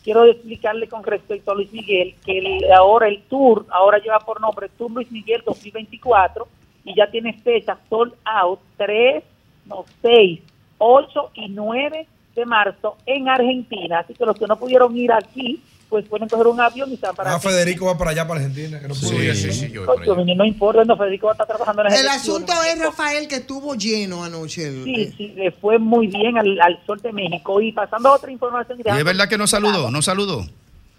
Quiero 0.03 0.25
explicarle 0.25 0.89
con 0.89 1.05
respecto 1.05 1.53
a 1.53 1.55
Luis 1.55 1.73
Miguel 1.73 2.15
que 2.25 2.39
el- 2.39 2.73
ahora 2.73 3.09
el 3.09 3.23
tour, 3.23 3.67
ahora 3.71 3.99
lleva 3.99 4.19
por 4.21 4.41
nombre 4.41 4.69
Tour 4.79 4.91
Luis 4.93 5.11
Miguel 5.13 5.43
2024 5.45 6.49
y 6.85 6.95
ya 6.97 7.09
tiene 7.11 7.35
fecha 7.35 7.77
sold 7.91 8.15
out 8.25 8.61
3, 8.79 9.23
no 9.67 9.85
6, 10.01 10.41
8 10.79 11.31
y 11.35 11.49
9 11.51 12.07
de 12.35 12.47
marzo 12.47 12.97
en 13.07 13.29
Argentina. 13.29 14.01
Así 14.01 14.15
que 14.15 14.25
los 14.25 14.37
que 14.39 14.47
no 14.47 14.57
pudieron 14.57 14.97
ir 14.97 15.13
aquí, 15.13 15.61
pues 15.93 16.09
pueden 16.09 16.27
coger 16.27 16.47
un 16.47 16.59
avión 16.59 16.91
y 16.91 16.97
se 16.97 17.05
van 17.05 17.15
para 17.15 17.35
Ah, 17.35 17.39
Federico 17.39 17.85
va 17.85 17.99
para 17.99 18.13
allá, 18.13 18.27
para 18.27 18.41
Argentina. 18.41 18.81
Que 18.81 18.89
no 18.89 18.95
pudo 18.95 19.23
ir. 19.23 19.75
Coño, 20.07 20.35
no 20.35 20.45
importa, 20.47 20.85
no, 20.87 20.97
Federico 20.97 21.27
va 21.27 21.33
a 21.33 21.35
estar 21.35 21.47
trabajando 21.47 21.83
en 21.83 21.89
las 21.91 22.01
El 22.01 22.09
asunto 22.09 22.51
es, 22.65 22.79
Rafael, 22.81 23.29
que 23.29 23.35
estuvo 23.37 23.75
lleno 23.75 24.25
anoche. 24.25 24.69
el- 24.69 24.85
Sí, 24.85 25.15
sí, 25.19 25.29
le 25.37 25.51
fue 25.53 25.79
muy 25.79 26.07
bien 26.07 26.39
al, 26.39 26.59
al 26.63 26.81
Sol 26.87 26.99
de 27.03 27.13
México. 27.13 27.61
Y 27.61 27.73
pasando 27.73 28.09
a 28.09 28.15
otra 28.15 28.33
información. 28.33 28.79
Y 28.83 28.89
es 28.99 29.05
verdad 29.05 29.29
que 29.29 29.37
no 29.37 29.47
saludó, 29.47 29.91
no 29.91 30.01
saludó. 30.01 30.47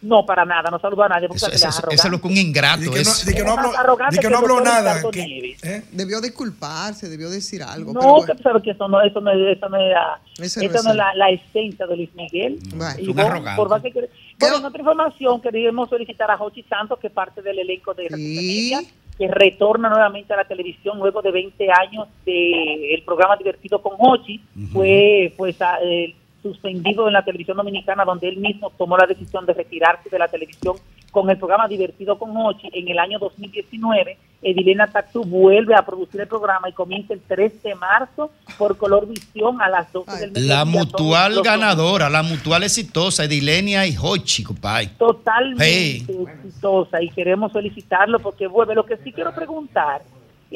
No, 0.03 0.25
para 0.25 0.43
nada, 0.43 0.69
no 0.69 0.77
saludó 0.79 1.03
a 1.03 1.07
nadie. 1.07 1.29
porque 1.29 1.37
Eso, 1.37 1.49
se 1.49 1.55
eso- 1.55 1.87
le 1.87 1.95
eso- 1.95 2.07
es 2.07 2.11
lo 2.11 2.19
que 2.19 2.27
un 2.27 2.35
ingrato 2.37 2.81
Di 2.81 2.89
que 2.89 2.95
no- 3.03 3.09
es. 3.09 3.23
que 3.23 3.41
no 3.43 3.53
habló- 3.53 3.71
que 4.19 4.29
no 4.29 4.37
habló 4.37 4.59
nada. 4.61 5.01
Que-. 5.11 5.55
¿eh? 5.63 5.83
Debió 5.93 6.19
disculparse, 6.19 7.07
debió 7.07 7.29
decir 7.29 7.63
algo. 7.63 7.93
No, 7.93 7.99
pero 8.01 8.11
bueno. 8.17 8.35
que 8.35 8.43
sabes 8.43 8.63
que 8.63 8.71
eso 8.71 8.85
no, 8.89 9.01
eso 9.01 9.21
no, 9.21 9.31
es- 9.31 9.57
eso 9.57 9.69
no 9.69 9.77
es, 9.77 9.93
la, 9.93 10.19
Ese 10.45 10.65
eso 10.65 10.83
no 10.83 10.89
es 10.91 10.95
la, 10.97 11.13
la 11.15 11.29
esencia 11.29 11.87
de 11.87 11.95
Luis 11.95 12.09
Miguel. 12.15 12.59
Bueno, 12.75 12.93
Y 12.99 13.07
un 13.07 13.15
vos, 13.15 13.25
arrogante. 13.25 13.55
por 13.57 13.69
más 13.69 13.81
que 13.81 13.91
quieres- 13.91 14.09
Bueno, 14.39 14.57
en 14.57 14.65
otra 14.65 14.79
información 14.79 15.41
queríamos 15.41 15.89
solicitar 15.89 16.29
a 16.31 16.37
Jochi 16.37 16.63
Santos, 16.63 16.99
que 16.99 17.07
es 17.07 17.13
parte 17.13 17.41
del 17.41 17.59
elenco 17.59 17.93
de 17.93 18.09
Media, 18.09 18.81
que 19.17 19.27
retorna 19.27 19.89
nuevamente 19.89 20.33
a 20.33 20.37
la 20.37 20.45
televisión 20.47 20.97
luego 20.99 21.21
de 21.21 21.31
20 21.31 21.67
años 21.71 22.07
del 22.25 23.01
programa 23.05 23.37
Divertido 23.37 23.81
con 23.81 23.95
Jochi. 23.97 24.41
Fue 24.71 25.33
pues 25.37 25.61
a- 25.61 25.77
eh, 25.83 26.15
suspendido 26.43 27.07
en 27.07 27.13
la 27.13 27.23
televisión 27.25 27.57
dominicana, 27.57 28.05
donde 28.05 28.27
él 28.29 28.37
mismo 28.37 28.71
tomó 28.77 28.97
la 28.97 29.07
decisión 29.07 29.45
de 29.47 29.53
retirarse 29.53 30.09
de 30.09 30.19
la 30.19 30.27
televisión 30.27 30.75
con 31.09 31.29
el 31.29 31.37
programa 31.37 31.67
Divertido 31.67 32.17
con 32.19 32.35
Hochi 32.35 32.69
en 32.73 32.87
el 32.89 32.99
año 32.99 33.17
2019. 33.19 34.17
Edilena 34.41 34.87
Tactu 34.87 35.23
vuelve 35.23 35.73
a 35.73 35.85
producir 35.85 36.19
el 36.21 36.27
programa 36.27 36.67
y 36.67 36.73
comienza 36.73 37.13
el 37.13 37.21
3 37.21 37.63
de 37.63 37.75
marzo 37.75 38.29
por 38.57 38.75
Color 38.77 39.07
Visión 39.07 39.61
a 39.61 39.69
las 39.69 39.91
12 39.93 40.11
del 40.19 40.31
mediodía. 40.31 40.55
La 40.57 40.65
mutual 40.65 41.41
ganadora, 41.41 42.09
la 42.09 42.23
mutual 42.23 42.63
exitosa, 42.63 43.23
Edilenia 43.23 43.87
y 43.87 43.95
Hochi, 43.99 44.43
compadre. 44.43 44.89
totalmente 44.97 45.63
Hey. 45.65 46.05
exitosa 46.43 47.01
y 47.01 47.09
queremos 47.09 47.53
felicitarlo 47.53 48.19
porque 48.19 48.47
vuelve. 48.47 48.75
Lo 48.75 48.85
que 48.85 48.97
sí 48.97 49.13
quiero 49.13 49.33
preguntar 49.33 50.01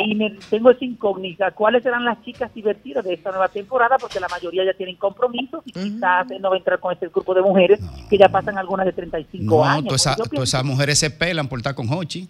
y 0.06 0.16
me, 0.16 0.32
tengo 0.50 0.72
esa 0.72 0.86
incógnita. 0.86 1.52
¿Cuáles 1.52 1.84
serán 1.84 2.06
las 2.06 2.22
chicas 2.24 2.54
divertidas 2.54 3.04
de 3.06 3.14
esta 3.16 3.30
nueva 3.32 3.48
temporada? 3.50 3.98
Porque 3.98 4.20
la 4.20 4.28
mayoría 4.28 4.64
ya 4.66 4.74
tienen 4.74 4.96
compromisos 4.96 5.62
y 5.66 5.72
quizás 5.72 6.30
eh, 6.32 6.38
no 6.40 6.50
va 6.50 6.56
a 6.56 6.60
entrar 6.60 6.80
con 6.80 6.94
este 6.94 7.08
grupo 7.08 7.34
de 7.34 7.42
mujeres 7.42 7.80
que 8.10 8.18
ya 8.18 8.30
pasan 8.30 8.58
algunas 8.58 8.86
de 8.86 8.94
35 8.94 9.44
No, 9.44 9.64
años. 9.64 9.86
todas 9.86 10.02
esa- 10.02 10.16
Yo 10.18 10.26
todas 10.26 10.50
esas 10.50 10.64
mujeres 10.64 11.00
se 11.00 11.10
pelan 11.10 11.48
por 11.48 11.60
estar 11.60 11.74
con 11.76 11.92
Hochi. 11.92 12.28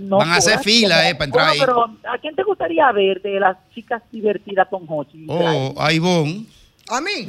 no 0.00 0.18
Van 0.18 0.30
a 0.32 0.36
hacer 0.36 0.58
fila 0.60 1.08
eh, 1.08 1.14
para 1.14 1.24
entrar 1.26 1.48
ahí. 1.50 1.58
Pero 1.60 1.84
¿a 2.10 2.18
quién 2.18 2.34
te 2.34 2.42
gustaría 2.42 2.90
ver 2.92 3.22
de 3.22 3.38
las 3.40 3.56
chicas 3.74 4.02
divertidas 4.10 4.66
con 4.68 4.84
Hochi? 4.88 5.26
Oh, 5.28 5.74
a 5.78 5.92
Ivonne. 5.92 6.46
¿A 6.90 7.00
mí? 7.02 7.28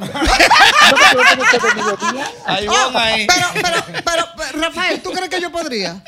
Ahí 2.46 2.66
Oh, 2.68 2.92
pero, 2.92 3.46
pero, 3.54 4.24
pero, 4.36 4.62
Rafael, 4.62 5.02
¿tú 5.02 5.10
crees 5.10 5.28
que 5.28 5.40
yo 5.40 5.50
podría? 5.52 6.02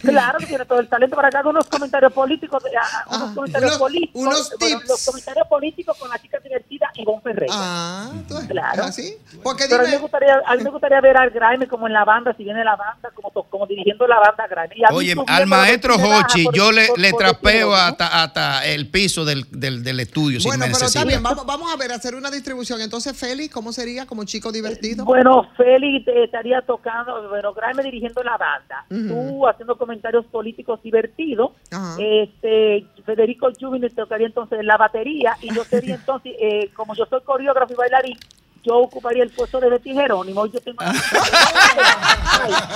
Claro 0.00 0.38
que 0.38 0.46
tiene 0.46 0.64
todo 0.64 0.80
el 0.80 0.88
talento 0.88 1.14
para 1.14 1.28
que 1.30 1.36
haga 1.36 1.50
unos 1.50 1.66
comentarios 1.68 2.12
políticos, 2.12 2.62
de- 2.64 2.76
a- 2.76 2.80
a- 3.04 3.16
unos 3.16 3.34
comentarios 3.34 3.70
unos- 3.72 3.78
políticos, 3.78 4.22
unos 4.22 4.52
bueno, 4.58 4.80
los 4.88 5.04
comentarios 5.06 5.46
políticos 5.48 5.98
con 5.98 6.08
la 6.08 6.18
chica 6.18 6.38
divertida 6.38 6.90
Ivonne 6.94 7.20
Ferreira. 7.22 7.54
Ah, 7.56 8.10
claro. 8.48 8.84
¿Así? 8.84 9.16
Porque 9.42 9.64
Pero 9.68 9.82
a 9.82 9.84
mí, 9.84 9.90
me 9.92 9.98
gustaría, 9.98 10.40
a 10.46 10.56
mí 10.56 10.62
me 10.64 10.70
gustaría 10.70 11.00
ver 11.00 11.16
al 11.18 11.30
Grime 11.30 11.68
como 11.68 11.86
en 11.86 11.92
la 11.92 12.04
banda, 12.04 12.34
si 12.36 12.44
viene 12.44 12.64
la 12.64 12.76
banda, 12.76 13.10
como, 13.14 13.30
como 13.50 13.66
dirigiendo 13.66 14.06
la 14.06 14.18
banda 14.20 14.46
Grime. 14.48 14.74
Y 14.76 14.84
a 14.84 14.88
mí 14.88 14.96
Oye, 14.96 15.14
al 15.26 15.46
maestro 15.46 15.96
Hochi 15.96 16.46
yo 16.54 16.72
le, 16.72 16.86
por- 16.88 16.98
le 16.98 17.10
por 17.10 17.18
trapeo 17.20 17.74
hasta, 17.74 18.22
hasta 18.22 18.64
el 18.66 18.88
piso 18.88 19.24
del, 19.24 19.44
del, 19.50 19.82
del 19.84 20.00
estudio 20.00 20.38
Bueno, 20.44 20.64
pero 20.72 20.86
está 20.86 21.04
bien, 21.04 21.22
vamos, 21.22 21.44
vamos 21.44 21.72
a 21.72 21.76
ver, 21.76 21.92
hacer 21.92 22.14
una 22.14 22.30
distribución. 22.30 22.80
Entonces, 22.80 23.16
Félix, 23.16 23.52
¿cómo 23.52 23.72
sería 23.72 24.06
como 24.06 24.24
chico 24.24 24.50
divertido? 24.50 25.04
Bueno, 25.04 25.46
Félix 25.56 26.06
te 26.06 26.24
estaría 26.24 26.62
tocando, 26.62 27.28
bueno, 27.28 27.52
Grime 27.52 27.82
dirigiendo 27.82 28.22
la 28.22 28.36
banda, 28.38 28.84
Ujú. 28.90 29.08
tú 29.08 29.46
haciendo 29.48 29.73
comentarios 29.76 30.24
políticos 30.26 30.80
divertidos, 30.82 31.50
Ajá. 31.70 31.96
este 32.00 32.86
Federico 33.04 33.48
Jubin 33.58 33.82
te 33.82 33.90
tocaría 33.90 34.26
entonces 34.26 34.58
la 34.64 34.76
batería 34.76 35.36
y 35.40 35.54
yo 35.54 35.64
sería 35.64 35.94
entonces, 36.00 36.32
eh, 36.40 36.70
como 36.74 36.94
yo 36.94 37.06
soy 37.06 37.20
coreógrafo 37.22 37.72
y 37.72 37.76
bailarín, 37.76 38.18
yo 38.62 38.78
ocuparía 38.78 39.22
el 39.22 39.30
puesto 39.30 39.60
de 39.60 39.68
Betty 39.68 39.92
Jerónimo. 39.92 40.46
Yo 40.46 40.58
tengo 40.60 40.82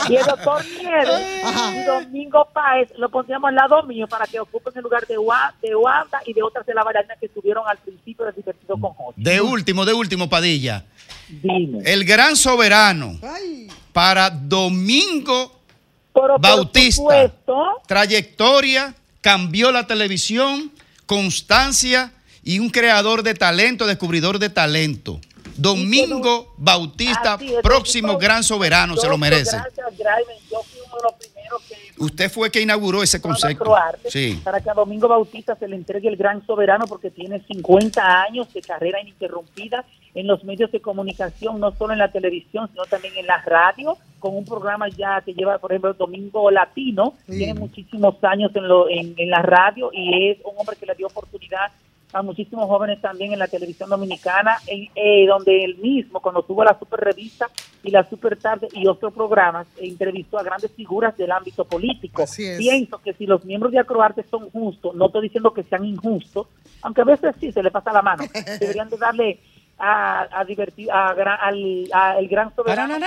y 0.08 0.16
el 0.16 0.24
doctor 0.26 0.62
Nieves 0.66 1.20
y 1.74 1.84
Domingo 1.86 2.46
Páez 2.52 2.90
lo 2.98 3.08
pondríamos 3.08 3.48
al 3.48 3.54
lado 3.54 3.82
mío 3.84 4.06
para 4.06 4.26
que 4.26 4.38
ocupen 4.38 4.72
el 4.76 4.82
lugar 4.82 5.06
de, 5.06 5.16
Wa- 5.18 5.54
de 5.62 5.74
Wanda 5.74 6.20
y 6.26 6.32
de 6.34 6.42
otras 6.42 6.66
de 6.66 6.74
las 6.74 6.84
bailarinas 6.84 7.18
que 7.18 7.26
estuvieron 7.26 7.64
al 7.66 7.78
principio 7.78 8.24
del 8.26 8.34
divertido 8.34 8.76
con 8.78 8.92
Jorge. 8.92 9.14
De 9.20 9.40
último, 9.40 9.84
de 9.86 9.94
último, 9.94 10.28
Padilla. 10.28 10.84
Dime. 11.28 11.80
El 11.84 12.04
gran 12.04 12.36
soberano 12.36 13.18
para 13.92 14.30
Domingo 14.30 15.57
Bautista. 16.40 16.96
supuesto. 16.96 17.82
Trayectoria, 17.86 18.94
cambió 19.20 19.72
la 19.72 19.86
televisión, 19.86 20.72
constancia 21.06 22.12
y 22.42 22.58
un 22.58 22.70
creador 22.70 23.22
de 23.22 23.34
talento, 23.34 23.86
descubridor 23.86 24.38
de 24.38 24.50
talento. 24.50 25.20
Domingo 25.56 26.54
Bautista, 26.56 27.36
próximo 27.62 28.16
gran 28.16 28.44
soberano, 28.44 28.96
se 28.96 29.08
lo 29.08 29.18
merece. 29.18 29.56
Gracias, 29.56 29.98
Graeme. 29.98 30.34
Yo 30.50 30.62
fui 30.62 30.80
uno 30.86 30.96
de 30.96 31.02
los 31.02 31.14
Usted 32.00 32.30
fue 32.30 32.50
que 32.50 32.60
inauguró 32.60 33.02
ese 33.02 33.20
concepto. 33.20 33.64
Croarte, 33.64 34.10
Sí. 34.10 34.40
para 34.44 34.60
que 34.60 34.70
a 34.70 34.74
Domingo 34.74 35.08
Bautista 35.08 35.54
se 35.56 35.68
le 35.68 35.76
entregue 35.76 36.08
el 36.08 36.16
gran 36.16 36.44
soberano 36.46 36.86
porque 36.86 37.10
tiene 37.10 37.40
50 37.40 38.22
años 38.22 38.52
de 38.52 38.60
carrera 38.62 39.00
ininterrumpida 39.00 39.84
en 40.14 40.26
los 40.26 40.42
medios 40.44 40.72
de 40.72 40.80
comunicación, 40.80 41.60
no 41.60 41.70
solo 41.76 41.92
en 41.92 41.98
la 42.00 42.10
televisión, 42.10 42.68
sino 42.72 42.84
también 42.86 43.14
en 43.16 43.26
la 43.26 43.42
radio, 43.42 43.96
con 44.18 44.36
un 44.36 44.44
programa 44.44 44.88
ya 44.88 45.20
que 45.20 45.32
lleva, 45.34 45.58
por 45.58 45.70
ejemplo, 45.72 45.92
Domingo 45.94 46.50
Latino, 46.50 47.14
tiene 47.26 47.54
muchísimos 47.54 48.16
años 48.24 48.50
en, 48.54 48.66
lo, 48.66 48.88
en, 48.88 49.14
en 49.16 49.30
la 49.30 49.42
radio 49.42 49.90
y 49.92 50.30
es 50.30 50.38
un 50.44 50.54
hombre 50.58 50.76
que 50.76 50.86
le 50.86 50.94
dio 50.94 51.06
oportunidad 51.06 51.70
a 52.12 52.22
muchísimos 52.22 52.66
jóvenes 52.66 53.00
también 53.00 53.32
en 53.32 53.38
la 53.38 53.48
televisión 53.48 53.90
dominicana, 53.90 54.56
en- 54.66 54.88
eh, 54.94 55.26
donde 55.26 55.64
él 55.64 55.76
mismo, 55.76 56.20
cuando 56.20 56.42
tuvo 56.42 56.64
la 56.64 56.78
super 56.78 57.00
revista 57.00 57.48
y 57.82 57.90
la 57.90 58.02
super 58.08 58.36
tarde 58.38 58.68
y 58.72 58.86
otros 58.86 59.12
programas, 59.12 59.66
eh, 59.76 59.86
entrevistó 59.88 60.38
a 60.38 60.42
grandes 60.42 60.72
figuras 60.72 61.16
del 61.16 61.30
ámbito 61.32 61.64
político. 61.66 62.22
es. 62.46 62.58
Pienso 62.58 62.98
que 63.02 63.12
si 63.12 63.26
los 63.26 63.44
miembros 63.44 63.72
de 63.72 63.78
Acroarte 63.80 64.22
son 64.30 64.50
justos, 64.50 64.94
no 64.94 65.06
estoy 65.06 65.22
diciendo 65.22 65.52
que 65.52 65.62
sean 65.64 65.84
injustos, 65.84 66.46
aunque 66.82 67.02
a 67.02 67.04
veces 67.04 67.34
sí 67.40 67.52
se 67.52 67.62
le 67.62 67.70
pasa 67.70 67.92
la 67.92 68.02
mano, 68.02 68.24
deberían 68.60 68.88
de 68.88 68.96
darle 68.96 69.40
a, 69.78 70.26
a 70.40 70.44
divertir 70.44 70.90
a, 70.90 71.14
gra- 71.14 71.38
al 71.40 71.88
a 71.92 72.18
el 72.18 72.26
gran 72.28 72.54
soberano 72.54 72.94
a 72.94 72.98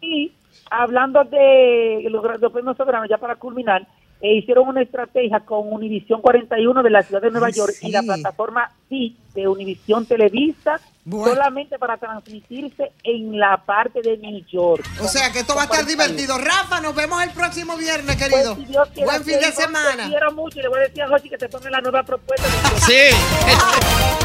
y 0.00 0.32
hablando 0.70 1.22
de 1.24 2.06
los 2.08 2.22
grandes 2.22 2.50
premios 2.50 2.76
soberanos 2.76 3.08
ya 3.10 3.18
para 3.18 3.34
culminar 3.36 3.86
eh, 4.24 4.36
hicieron 4.36 4.66
una 4.66 4.80
estrategia 4.80 5.40
con 5.40 5.70
Univisión 5.70 6.22
41 6.22 6.82
de 6.82 6.88
la 6.88 7.02
ciudad 7.02 7.20
de 7.20 7.30
Nueva 7.30 7.48
Ay, 7.48 7.52
York 7.52 7.74
y 7.82 7.90
la 7.90 8.02
plataforma 8.02 8.70
sí 8.88 9.18
de 9.34 9.46
Univisión 9.46 10.06
Televisa 10.06 10.80
Bueno. 11.04 11.34
solamente 11.34 11.78
para 11.78 11.98
transmitirse 11.98 12.92
en 13.02 13.38
la 13.38 13.58
parte 13.58 14.00
de 14.00 14.16
New 14.16 14.42
York. 14.50 14.82
O 15.02 15.08
sea 15.08 15.30
que 15.30 15.40
esto 15.40 15.54
va 15.54 15.62
a 15.62 15.64
estar 15.64 15.84
divertido. 15.84 16.38
Rafa, 16.38 16.80
nos 16.80 16.94
vemos 16.94 17.22
el 17.22 17.32
próximo 17.32 17.76
viernes, 17.76 18.16
querido. 18.16 18.54
Pues, 18.54 18.66
si 18.66 18.72
Dios 18.72 18.88
quiere, 18.94 19.10
Buen 19.10 19.24
fin 19.24 19.40
de 19.40 19.52
semana. 19.52 20.04
Te 20.04 20.08
quiero 20.08 20.32
mucho 20.32 20.58
y 20.58 20.62
le 20.62 20.68
voy 20.68 20.78
a 20.78 20.82
decir 20.84 21.02
a 21.02 21.08
Jochi 21.08 21.28
que 21.28 21.36
te 21.36 21.48
ponga 21.50 21.68
la 21.68 21.82
nueva 21.82 22.02
propuesta. 22.02 22.46
Sí. 22.86 22.94